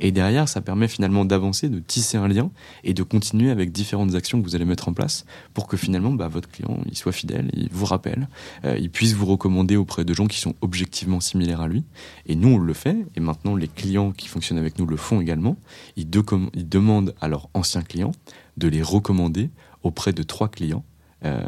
Et 0.00 0.12
derrière, 0.12 0.48
ça 0.48 0.60
permet 0.60 0.88
finalement 0.88 1.24
d'avancer, 1.24 1.68
de 1.68 1.78
tisser 1.78 2.16
un 2.16 2.28
lien 2.28 2.50
et 2.84 2.94
de 2.94 3.02
continuer 3.02 3.50
avec 3.50 3.72
différentes 3.72 4.14
actions 4.14 4.40
que 4.40 4.46
vous 4.46 4.54
allez 4.54 4.64
mettre 4.64 4.88
en 4.88 4.92
place 4.92 5.24
pour 5.54 5.66
que 5.66 5.76
finalement 5.76 6.12
bah, 6.12 6.28
votre 6.28 6.48
client 6.48 6.78
il 6.86 6.96
soit 6.96 7.12
fidèle, 7.12 7.50
il 7.52 7.68
vous 7.70 7.86
rappelle, 7.86 8.28
euh, 8.64 8.76
il 8.78 8.90
puisse 8.90 9.14
vous 9.14 9.26
recommander 9.26 9.76
auprès 9.76 10.04
de 10.04 10.14
gens 10.14 10.26
qui 10.26 10.38
sont 10.38 10.54
objectivement 10.60 11.20
similaires 11.20 11.60
à 11.60 11.68
lui. 11.68 11.84
Et 12.26 12.34
nous, 12.34 12.48
on 12.48 12.58
le 12.58 12.74
fait. 12.74 12.96
Et 13.16 13.20
maintenant, 13.20 13.56
les 13.56 13.68
clients 13.68 14.12
qui 14.12 14.28
fonctionnent 14.28 14.58
avec 14.58 14.78
nous 14.78 14.86
le 14.86 14.96
font 14.96 15.20
également. 15.20 15.56
Ils, 15.96 16.08
demandent 16.10 17.14
à 17.20 17.28
leurs 17.28 17.48
anciens 17.54 17.82
clients 17.82 18.12
de 18.56 18.68
les 18.68 18.82
recommander 18.82 19.50
auprès 19.82 20.12
de 20.12 20.22
trois 20.22 20.48
clients 20.48 20.84
euh, 21.24 21.40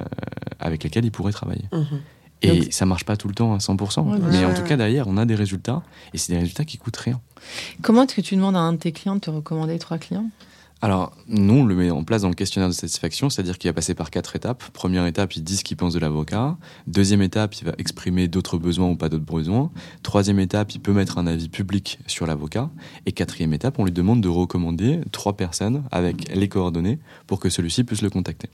avec 0.59 0.85
lesquels 0.85 1.05
ils 1.05 1.13
pourraient 1.13 1.33
travailler. 1.33 1.65
Mmh 1.73 1.97
Et 2.43 2.71
ça 2.71 2.87
marche 2.87 3.05
pas 3.05 3.17
tout 3.17 3.29
le 3.29 3.35
temps 3.35 3.55
à 3.55 3.59
100%. 3.59 4.19
mais 4.31 4.45
en 4.45 4.55
tout 4.55 4.63
cas, 4.63 4.77
derrière, 4.77 5.07
on 5.09 5.17
a 5.17 5.25
des 5.25 5.35
résultats. 5.35 5.83
Et 6.13 6.19
c'est 6.19 6.33
des 6.33 6.39
résultats 6.39 6.65
qui 6.65 6.79
coûtent 6.79 6.97
rien. 6.97 7.21
Comment 7.83 8.05
est-ce 8.05 8.15
que 8.15 8.21
tu 8.21 8.37
demandes 8.37 8.57
à 8.57 8.61
un 8.61 8.73
de 8.73 8.79
tes 8.79 8.93
clients 8.93 9.17
de 9.17 9.21
te 9.21 9.31
recommander 9.31 9.79
trois 9.79 9.99
clients? 9.99 10.31
Alors, 10.85 11.17
nous, 11.29 11.55
on 11.55 11.65
le 11.65 11.77
met 11.77 11.93
en 11.93 12.03
place 12.03 12.23
dans 12.23 12.29
le 12.29 12.35
questionnaire 12.35 12.69
de 12.69 12.75
satisfaction, 12.75 13.31
c'est-à-dire 13.31 13.57
qu'il 13.57 13.69
va 13.71 13.73
passer 13.73 13.95
par 13.95 14.11
quatre 14.11 14.35
étapes. 14.35 14.65
Première 14.73 15.07
étape, 15.07 15.37
il 15.37 15.45
dit 15.45 15.57
ce 15.57 15.63
qu'il 15.63 15.77
pense 15.77 15.95
de 15.95 16.01
l'avocat. 16.01 16.57
Deuxième 16.89 17.23
étape, 17.23 17.55
il 17.61 17.67
va 17.67 17.73
exprimer 17.79 18.27
d'autres 18.27 18.59
besoins 18.59 18.89
ou 18.91 18.97
pas 18.97 19.09
d'autres 19.09 19.25
besoins. 19.25 19.71
Troisième 20.03 20.41
étape, 20.41 20.75
il 20.75 20.81
peut 20.81 20.93
mettre 20.93 21.19
un 21.19 21.29
avis 21.29 21.49
public 21.49 22.01
sur 22.09 22.27
l'avocat. 22.27 22.69
Et 23.07 23.13
quatrième 23.13 23.55
étape, 23.55 23.79
on 23.79 23.85
lui 23.85 23.93
demande 23.93 24.23
de 24.23 24.29
recommander 24.29 25.01
trois 25.13 25.37
personnes 25.37 25.85
avec 25.93 26.35
les 26.35 26.49
coordonnées 26.49 26.99
pour 27.29 27.39
que 27.39 27.49
celui-ci 27.49 27.85
puisse 27.85 28.03
le 28.03 28.11
contacter. 28.11 28.51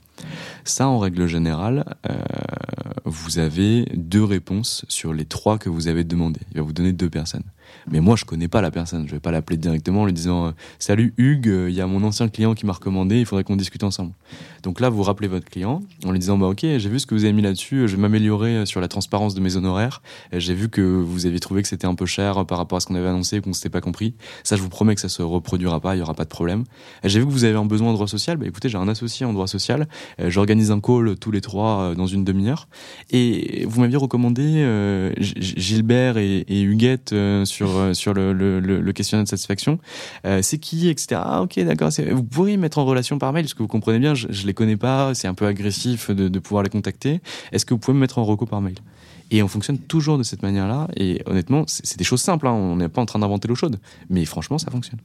Ça, 0.65 0.87
en 0.87 0.99
règle 0.99 1.25
générale, 1.25 1.97
euh, 2.07 2.15
vous 3.05 3.39
avez 3.39 3.85
deux 3.95 4.23
réponses 4.23 4.85
sur 4.87 5.13
les 5.13 5.25
trois 5.25 5.57
que 5.57 5.69
vous 5.69 5.87
avez 5.87 6.03
demandé. 6.03 6.39
Il 6.51 6.57
va 6.57 6.63
vous 6.63 6.73
donner 6.73 6.93
deux 6.93 7.09
personnes. 7.09 7.43
Mais 7.91 7.99
moi, 7.99 8.15
je 8.15 8.25
connais 8.25 8.47
pas 8.47 8.61
la 8.61 8.71
personne. 8.71 9.07
Je 9.07 9.13
vais 9.13 9.19
pas 9.19 9.31
l'appeler 9.31 9.57
directement 9.57 10.01
en 10.01 10.05
lui 10.05 10.13
disant 10.13 10.47
euh, 10.47 10.51
Salut 10.79 11.13
Hugues, 11.17 11.51
il 11.69 11.73
y 11.73 11.81
a 11.81 11.87
mon 11.87 12.03
ancien 12.03 12.27
client 12.27 12.53
qui 12.53 12.65
m'a 12.65 12.73
recommandé, 12.73 13.19
il 13.19 13.25
faudrait 13.25 13.43
qu'on 13.43 13.55
discute 13.55 13.83
ensemble. 13.83 14.13
Donc 14.63 14.79
là, 14.79 14.89
vous 14.89 15.03
rappelez 15.03 15.27
votre 15.27 15.49
client 15.49 15.81
en 16.05 16.11
lui 16.11 16.19
disant 16.19 16.37
Bah 16.37 16.47
ok, 16.47 16.61
j'ai 16.61 16.89
vu 16.89 16.99
ce 16.99 17.05
que 17.05 17.15
vous 17.15 17.23
avez 17.23 17.33
mis 17.33 17.41
là-dessus, 17.41 17.87
je 17.87 17.95
vais 17.95 18.01
m'améliorer 18.01 18.57
euh, 18.57 18.65
sur 18.65 18.81
la 18.81 18.87
transparence 18.87 19.35
de 19.35 19.41
mes 19.41 19.55
honoraires. 19.55 20.01
J'ai 20.33 20.53
vu 20.53 20.69
que 20.69 20.81
vous 20.81 21.25
aviez 21.25 21.39
trouvé 21.39 21.61
que 21.61 21.67
c'était 21.67 21.87
un 21.87 21.95
peu 21.95 22.05
cher 22.05 22.45
par 22.45 22.57
rapport 22.57 22.77
à 22.77 22.79
ce 22.79 22.87
qu'on 22.87 22.95
avait 22.95 23.07
annoncé, 23.07 23.41
qu'on 23.41 23.53
s'était 23.53 23.69
pas 23.69 23.81
compris. 23.81 24.15
Ça, 24.43 24.55
je 24.55 24.61
vous 24.61 24.69
promets 24.69 24.95
que 24.95 25.01
ça 25.01 25.09
se 25.09 25.21
reproduira 25.21 25.79
pas, 25.79 25.95
il 25.95 25.99
y 25.99 26.01
aura 26.01 26.13
pas 26.13 26.25
de 26.25 26.29
problème. 26.29 26.63
J'ai 27.03 27.19
vu 27.19 27.25
que 27.25 27.31
vous 27.31 27.43
avez 27.43 27.55
un 27.55 27.65
besoin 27.65 27.89
en 27.89 27.93
droit 27.93 28.07
social. 28.07 28.37
Bah 28.37 28.45
écoutez, 28.47 28.69
j'ai 28.69 28.77
un 28.77 28.87
associé 28.87 29.25
en 29.25 29.33
droit 29.33 29.47
social. 29.47 29.87
J'organise 30.19 30.71
un 30.71 30.79
call 30.79 31.15
tous 31.17 31.31
les 31.31 31.41
trois 31.41 31.81
euh, 31.81 31.95
dans 31.95 32.07
une 32.07 32.23
demi-heure. 32.23 32.67
Et 33.11 33.65
vous 33.67 33.81
m'aviez 33.81 33.97
recommandé 33.97 34.39
Gilbert 35.19 36.17
et, 36.17 36.39
et 36.47 36.61
Huguette 36.61 37.13
euh, 37.67 37.93
sur 37.93 38.13
le, 38.13 38.31
le, 38.31 38.93
questionnaire 38.93 39.23
de 39.23 39.29
satisfaction. 39.29 39.79
Euh, 40.25 40.41
c'est 40.41 40.57
qui, 40.57 40.87
etc. 40.87 41.21
Ah, 41.23 41.41
ok, 41.41 41.59
d'accord. 41.59 41.89
Vous 42.11 42.23
pourriez 42.23 42.57
mettre 42.57 42.77
en 42.77 42.85
relation 42.85 43.17
par 43.17 43.33
mail, 43.33 43.43
parce 43.43 43.53
que 43.53 43.63
vous 43.63 43.67
comprenez 43.67 43.99
bien, 43.99 44.15
je, 44.15 44.27
je 44.29 44.45
les 44.45 44.53
connais 44.53 44.77
pas, 44.77 45.13
c'est 45.13 45.27
un 45.27 45.33
peu 45.33 45.45
agressif 45.45 46.11
de, 46.11 46.27
de 46.27 46.39
pouvoir 46.39 46.63
les 46.63 46.69
contacter. 46.69 47.21
Est-ce 47.51 47.65
que 47.65 47.73
vous 47.73 47.79
pouvez 47.79 47.95
me 47.95 47.99
mettre 47.99 48.19
en 48.19 48.25
recours 48.25 48.47
par 48.47 48.61
mail? 48.61 48.75
Et 49.31 49.43
on 49.43 49.47
fonctionne 49.47 49.77
toujours 49.77 50.17
de 50.17 50.23
cette 50.23 50.41
manière-là. 50.41 50.87
Et 50.95 51.21
honnêtement, 51.25 51.63
c'est 51.67 51.97
des 51.97 52.03
choses 52.03 52.21
simples. 52.21 52.47
Hein. 52.47 52.53
On 52.53 52.77
n'est 52.77 52.89
pas 52.89 53.01
en 53.01 53.05
train 53.05 53.19
d'inventer 53.19 53.47
l'eau 53.47 53.55
chaude. 53.55 53.79
Mais 54.09 54.25
franchement, 54.25 54.57
ça 54.57 54.71
fonctionne. 54.71 54.99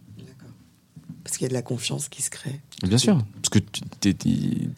Parce 1.22 1.36
qu'il 1.36 1.44
y 1.44 1.46
a 1.46 1.48
de 1.48 1.54
la 1.54 1.62
confiance 1.62 2.08
qui 2.08 2.22
se 2.22 2.30
crée. 2.30 2.60
Bien 2.82 2.98
sûr. 2.98 3.18
Parce 3.42 3.48
que 3.48 3.58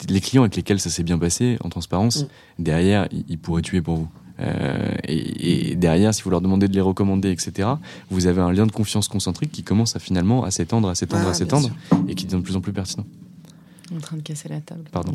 les 0.09 0.21
clients 0.21 0.43
avec 0.43 0.55
lesquels 0.55 0.79
ça 0.79 0.89
s'est 0.89 1.03
bien 1.03 1.17
passé, 1.17 1.57
en 1.61 1.69
transparence, 1.69 2.23
mm. 2.23 2.27
derrière, 2.63 3.07
ils 3.11 3.37
pourraient 3.37 3.61
tuer 3.61 3.81
pour 3.81 3.95
vous. 3.97 4.09
Euh, 4.39 4.95
et, 5.03 5.75
derrière, 5.75 6.13
si 6.13 6.21
vous 6.23 6.29
leur 6.29 6.41
demandez 6.41 6.67
de 6.67 6.73
les 6.73 6.81
recommander, 6.81 7.31
etc., 7.31 7.69
vous 8.09 8.27
avez 8.27 8.41
un 8.41 8.51
lien 8.51 8.65
de 8.65 8.71
confiance 8.71 9.07
concentrique 9.07 9.51
qui 9.51 9.63
commence 9.63 9.95
à 9.95 9.99
finalement 9.99 10.43
à 10.43 10.51
s'étendre, 10.51 10.89
à 10.89 10.95
s'étendre, 10.95 11.27
à 11.27 11.31
ah, 11.31 11.33
s'étendre, 11.33 11.69
et 12.07 12.15
qui 12.15 12.25
devient 12.25 12.37
de 12.37 12.41
plus 12.41 12.55
en 12.55 12.61
plus 12.61 12.73
pertinent. 12.73 13.05
En 13.95 13.99
train 13.99 14.17
de 14.17 14.21
casser 14.21 14.49
la 14.49 14.59
table. 14.59 14.83
Pardon. 14.91 15.13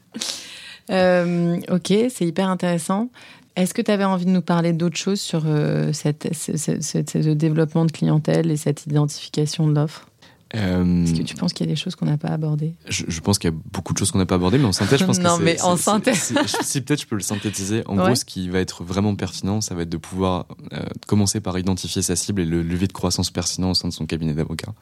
euh, 0.90 1.60
ok, 1.70 1.92
c'est 2.10 2.26
hyper 2.26 2.48
intéressant. 2.48 3.08
Est-ce 3.56 3.74
que 3.74 3.82
tu 3.82 3.90
avais 3.90 4.04
envie 4.04 4.24
de 4.24 4.30
nous 4.30 4.42
parler 4.42 4.72
d'autres 4.72 4.96
choses 4.96 5.20
sur 5.20 5.42
euh, 5.46 5.92
cette, 5.92 6.32
ce, 6.32 6.56
ce, 6.56 7.32
développement 7.32 7.84
de 7.84 7.92
clientèle 7.92 8.50
et 8.50 8.56
cette 8.56 8.86
identification 8.86 9.66
de 9.66 9.74
l'offre? 9.74 10.07
Euh, 10.54 11.04
Est-ce 11.04 11.14
que 11.14 11.22
tu 11.22 11.34
penses 11.34 11.52
qu'il 11.52 11.66
y 11.66 11.68
a 11.68 11.72
des 11.72 11.76
choses 11.76 11.94
qu'on 11.94 12.06
n'a 12.06 12.16
pas 12.16 12.28
abordées 12.28 12.74
je, 12.88 13.20
pense 13.20 13.38
qu'il 13.38 13.50
y 13.50 13.52
a 13.52 13.56
beaucoup 13.72 13.92
de 13.92 13.98
choses 13.98 14.10
qu'on 14.10 14.18
n'a 14.18 14.26
pas 14.26 14.36
abordées, 14.36 14.58
mais 14.58 14.64
en 14.64 14.72
synthèse, 14.72 15.00
je 15.00 15.04
pense 15.04 15.18
non, 15.20 15.36
que 15.38 15.42
mais 15.42 15.60
en 15.60 15.76
synthèse. 15.76 16.34
Si, 16.62 16.80
peut-être 16.80 17.02
je 17.02 17.06
peux 17.06 17.16
le 17.16 17.22
synthétiser. 17.22 17.82
En 17.86 17.96
gros, 17.96 18.14
ce 18.14 18.24
qui 18.24 18.48
va 18.48 18.58
être 18.60 18.82
vraiment 18.82 19.14
pertinent, 19.14 19.60
ça 19.60 19.74
va 19.74 19.82
être 19.82 19.88
de 19.88 19.96
pouvoir 19.96 20.46
euh, 20.72 20.82
commencer 21.06 21.40
par 21.40 21.58
identifier 21.58 22.00
sa 22.02 22.16
cible 22.16 22.40
et 22.40 22.46
le 22.46 22.62
levier 22.62 22.86
de 22.86 22.92
croissance 22.92 23.30
pertinent 23.30 23.70
au 23.70 23.74
sein 23.74 23.88
de 23.88 23.92
son 23.92 24.06
cabinet 24.06 24.32
d'avocat. 24.32 24.72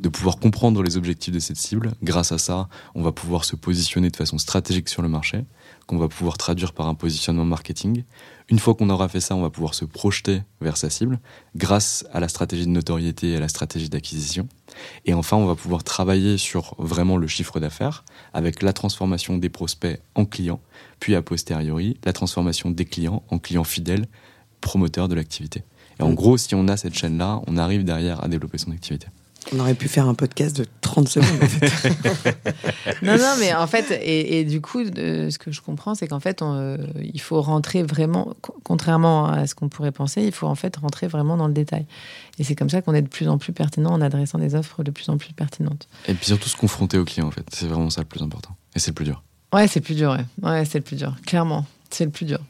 De 0.00 0.08
pouvoir 0.08 0.38
comprendre 0.38 0.82
les 0.82 0.96
objectifs 0.96 1.32
de 1.32 1.38
cette 1.38 1.56
cible. 1.56 1.92
Grâce 2.02 2.32
à 2.32 2.38
ça, 2.38 2.68
on 2.94 3.02
va 3.02 3.12
pouvoir 3.12 3.44
se 3.44 3.56
positionner 3.56 4.10
de 4.10 4.16
façon 4.16 4.38
stratégique 4.38 4.88
sur 4.88 5.02
le 5.02 5.08
marché, 5.08 5.44
qu'on 5.86 5.98
va 5.98 6.08
pouvoir 6.08 6.38
traduire 6.38 6.72
par 6.72 6.88
un 6.88 6.94
positionnement 6.94 7.44
marketing. 7.44 8.04
Une 8.48 8.58
fois 8.58 8.74
qu'on 8.74 8.90
aura 8.90 9.08
fait 9.08 9.20
ça, 9.20 9.34
on 9.34 9.42
va 9.42 9.50
pouvoir 9.50 9.74
se 9.74 9.84
projeter 9.84 10.42
vers 10.60 10.76
sa 10.76 10.90
cible 10.90 11.18
grâce 11.56 12.04
à 12.12 12.20
la 12.20 12.28
stratégie 12.28 12.66
de 12.66 12.70
notoriété 12.70 13.30
et 13.30 13.36
à 13.36 13.40
la 13.40 13.48
stratégie 13.48 13.88
d'acquisition. 13.88 14.48
Et 15.04 15.14
enfin, 15.14 15.36
on 15.36 15.46
va 15.46 15.54
pouvoir 15.54 15.84
travailler 15.84 16.38
sur 16.38 16.74
vraiment 16.78 17.16
le 17.16 17.26
chiffre 17.26 17.60
d'affaires 17.60 18.04
avec 18.32 18.62
la 18.62 18.72
transformation 18.72 19.38
des 19.38 19.48
prospects 19.48 20.00
en 20.14 20.24
clients, 20.24 20.60
puis 21.00 21.14
a 21.14 21.22
posteriori, 21.22 21.98
la 22.04 22.12
transformation 22.12 22.70
des 22.70 22.84
clients 22.84 23.22
en 23.30 23.38
clients 23.38 23.64
fidèles, 23.64 24.06
promoteurs 24.60 25.08
de 25.08 25.14
l'activité. 25.14 25.62
Et 26.00 26.02
en 26.02 26.12
gros, 26.12 26.36
si 26.36 26.54
on 26.54 26.66
a 26.68 26.76
cette 26.76 26.94
chaîne-là, 26.94 27.40
on 27.46 27.56
arrive 27.56 27.84
derrière 27.84 28.22
à 28.24 28.28
développer 28.28 28.58
son 28.58 28.72
activité. 28.72 29.06
On 29.52 29.60
aurait 29.60 29.74
pu 29.74 29.88
faire 29.88 30.08
un 30.08 30.14
podcast 30.14 30.56
de 30.56 30.66
30 30.80 31.08
secondes. 31.08 31.42
En 31.42 31.46
fait. 31.46 33.02
non, 33.02 33.16
non, 33.16 33.34
mais 33.38 33.54
en 33.54 33.66
fait, 33.66 33.98
et, 34.02 34.44
du 34.44 34.60
coup, 34.60 34.84
ce 34.84 35.38
que 35.38 35.52
je 35.52 35.60
comprends, 35.60 35.94
c'est 35.94 36.08
qu'en 36.08 36.20
fait, 36.20 36.42
euh, 36.42 36.78
il 37.02 37.20
faut 37.20 37.40
rentrer 37.40 37.82
vraiment, 37.82 38.34
contrairement 38.62 39.26
à 39.26 39.46
ce 39.46 39.54
qu'on 39.54 39.68
pourrait 39.68 39.92
penser, 39.92 40.22
il 40.22 40.32
faut 40.32 40.46
en 40.46 40.54
fait 40.54 40.76
rentrer 40.76 41.06
vraiment 41.06 41.36
dans 41.36 41.46
le 41.46 41.54
détail. 41.54 41.86
Et 42.38 42.44
c'est 42.44 42.54
comme 42.54 42.70
ça 42.70 42.82
qu'on 42.82 42.94
est 42.94 43.02
de 43.02 43.08
plus 43.08 43.28
en 43.28 43.38
plus 43.38 43.52
pertinent 43.52 43.90
en 43.90 44.00
adressant 44.00 44.38
des 44.38 44.54
offres 44.54 44.82
de 44.82 44.90
plus 44.90 45.08
en 45.08 45.18
plus 45.18 45.32
pertinentes. 45.32 45.88
Et 46.08 46.14
puis 46.14 46.26
surtout 46.26 46.48
se 46.48 46.56
confronter 46.56 46.98
au 46.98 47.04
client, 47.04 47.26
en 47.26 47.30
fait. 47.30 47.46
C'est 47.52 47.66
vraiment 47.66 47.90
ça 47.90 48.00
le 48.00 48.06
plus 48.06 48.22
important. 48.22 48.56
Et 48.74 48.78
c'est 48.78 48.90
le 48.90 48.94
plus 48.94 49.04
dur. 49.04 49.22
Ouais, 49.52 49.68
c'est 49.68 49.80
le 49.80 49.84
plus 49.84 49.94
dur, 49.94 50.10
ouais. 50.10 50.48
Ouais, 50.48 50.64
c'est 50.64 50.78
le 50.78 50.84
plus 50.84 50.96
dur. 50.96 51.14
Clairement, 51.26 51.64
c'est 51.90 52.04
le 52.04 52.10
plus 52.10 52.24
dur. 52.26 52.40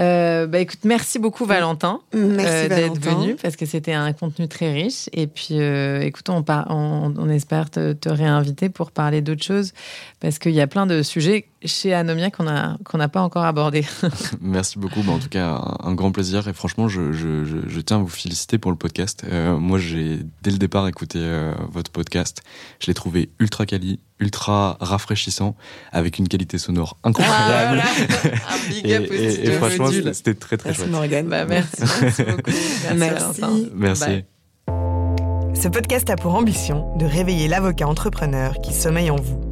Euh, 0.00 0.46
bah 0.46 0.58
écoute, 0.58 0.80
merci 0.84 1.18
beaucoup 1.18 1.44
Valentin 1.44 2.00
euh, 2.14 2.68
d'être 2.68 2.98
venu 2.98 3.34
parce 3.34 3.56
que 3.56 3.66
c'était 3.66 3.92
un 3.92 4.12
contenu 4.12 4.48
très 4.48 4.72
riche. 4.72 5.08
Et 5.12 5.26
puis, 5.26 5.60
euh, 5.60 6.00
écoute, 6.00 6.28
on, 6.28 6.44
on, 6.48 7.28
espère 7.28 7.70
te, 7.70 7.92
te, 7.92 8.08
réinviter 8.08 8.68
pour 8.68 8.90
parler 8.90 9.20
d'autres 9.20 9.42
choses 9.42 9.72
parce 10.20 10.38
qu'il 10.38 10.52
y 10.52 10.60
a 10.60 10.66
plein 10.66 10.86
de 10.86 11.02
sujets 11.02 11.46
chez 11.64 11.94
Anomia 11.94 12.30
qu'on 12.30 12.44
n'a 12.44 12.76
qu'on 12.84 12.98
n'a 12.98 13.08
pas 13.08 13.20
encore 13.20 13.44
abordé. 13.44 13.84
Merci 14.40 14.78
beaucoup. 14.78 15.02
Bah, 15.02 15.12
en 15.12 15.18
tout 15.18 15.28
cas, 15.28 15.60
un, 15.82 15.94
grand 15.94 16.12
plaisir. 16.12 16.48
Et 16.48 16.52
franchement, 16.52 16.88
je, 16.88 17.12
je, 17.12 17.44
je, 17.44 17.80
tiens 17.80 17.98
à 17.98 18.00
vous 18.00 18.08
féliciter 18.08 18.58
pour 18.58 18.70
le 18.70 18.76
podcast. 18.76 19.24
Euh, 19.30 19.56
moi, 19.56 19.78
j'ai 19.78 20.20
dès 20.42 20.50
le 20.50 20.58
départ 20.58 20.86
écouté 20.88 21.18
euh, 21.20 21.54
votre 21.70 21.90
podcast. 21.90 22.42
Je 22.80 22.86
l'ai 22.86 22.94
trouvé 22.94 23.30
ultra 23.38 23.66
quali, 23.66 24.00
ultra 24.18 24.76
rafraîchissant, 24.80 25.56
avec 25.92 26.18
une 26.18 26.28
qualité 26.28 26.58
sonore 26.58 26.98
incroyable. 27.04 27.82
Ah, 27.82 28.54
un 28.54 28.68
big 28.68 28.92
up 28.92 29.10
et, 29.10 29.46
et, 29.46 29.52
franchement, 29.52 29.90
c'était 30.12 30.34
très 30.34 30.56
très 30.56 30.70
merci 30.70 30.82
chouette. 30.82 30.92
Morgane. 30.92 31.28
Bah, 31.28 31.44
merci, 31.44 31.82
merci 31.82 32.22
beaucoup. 32.22 33.68
Merci. 33.74 34.04
Merci. 34.06 34.24
Ce 35.54 35.68
podcast 35.68 36.10
a 36.10 36.16
pour 36.16 36.34
ambition 36.34 36.96
de 36.96 37.04
réveiller 37.04 37.46
l'avocat 37.46 37.86
entrepreneur 37.86 38.54
qui 38.62 38.72
sommeille 38.72 39.10
en 39.10 39.16
vous. 39.16 39.51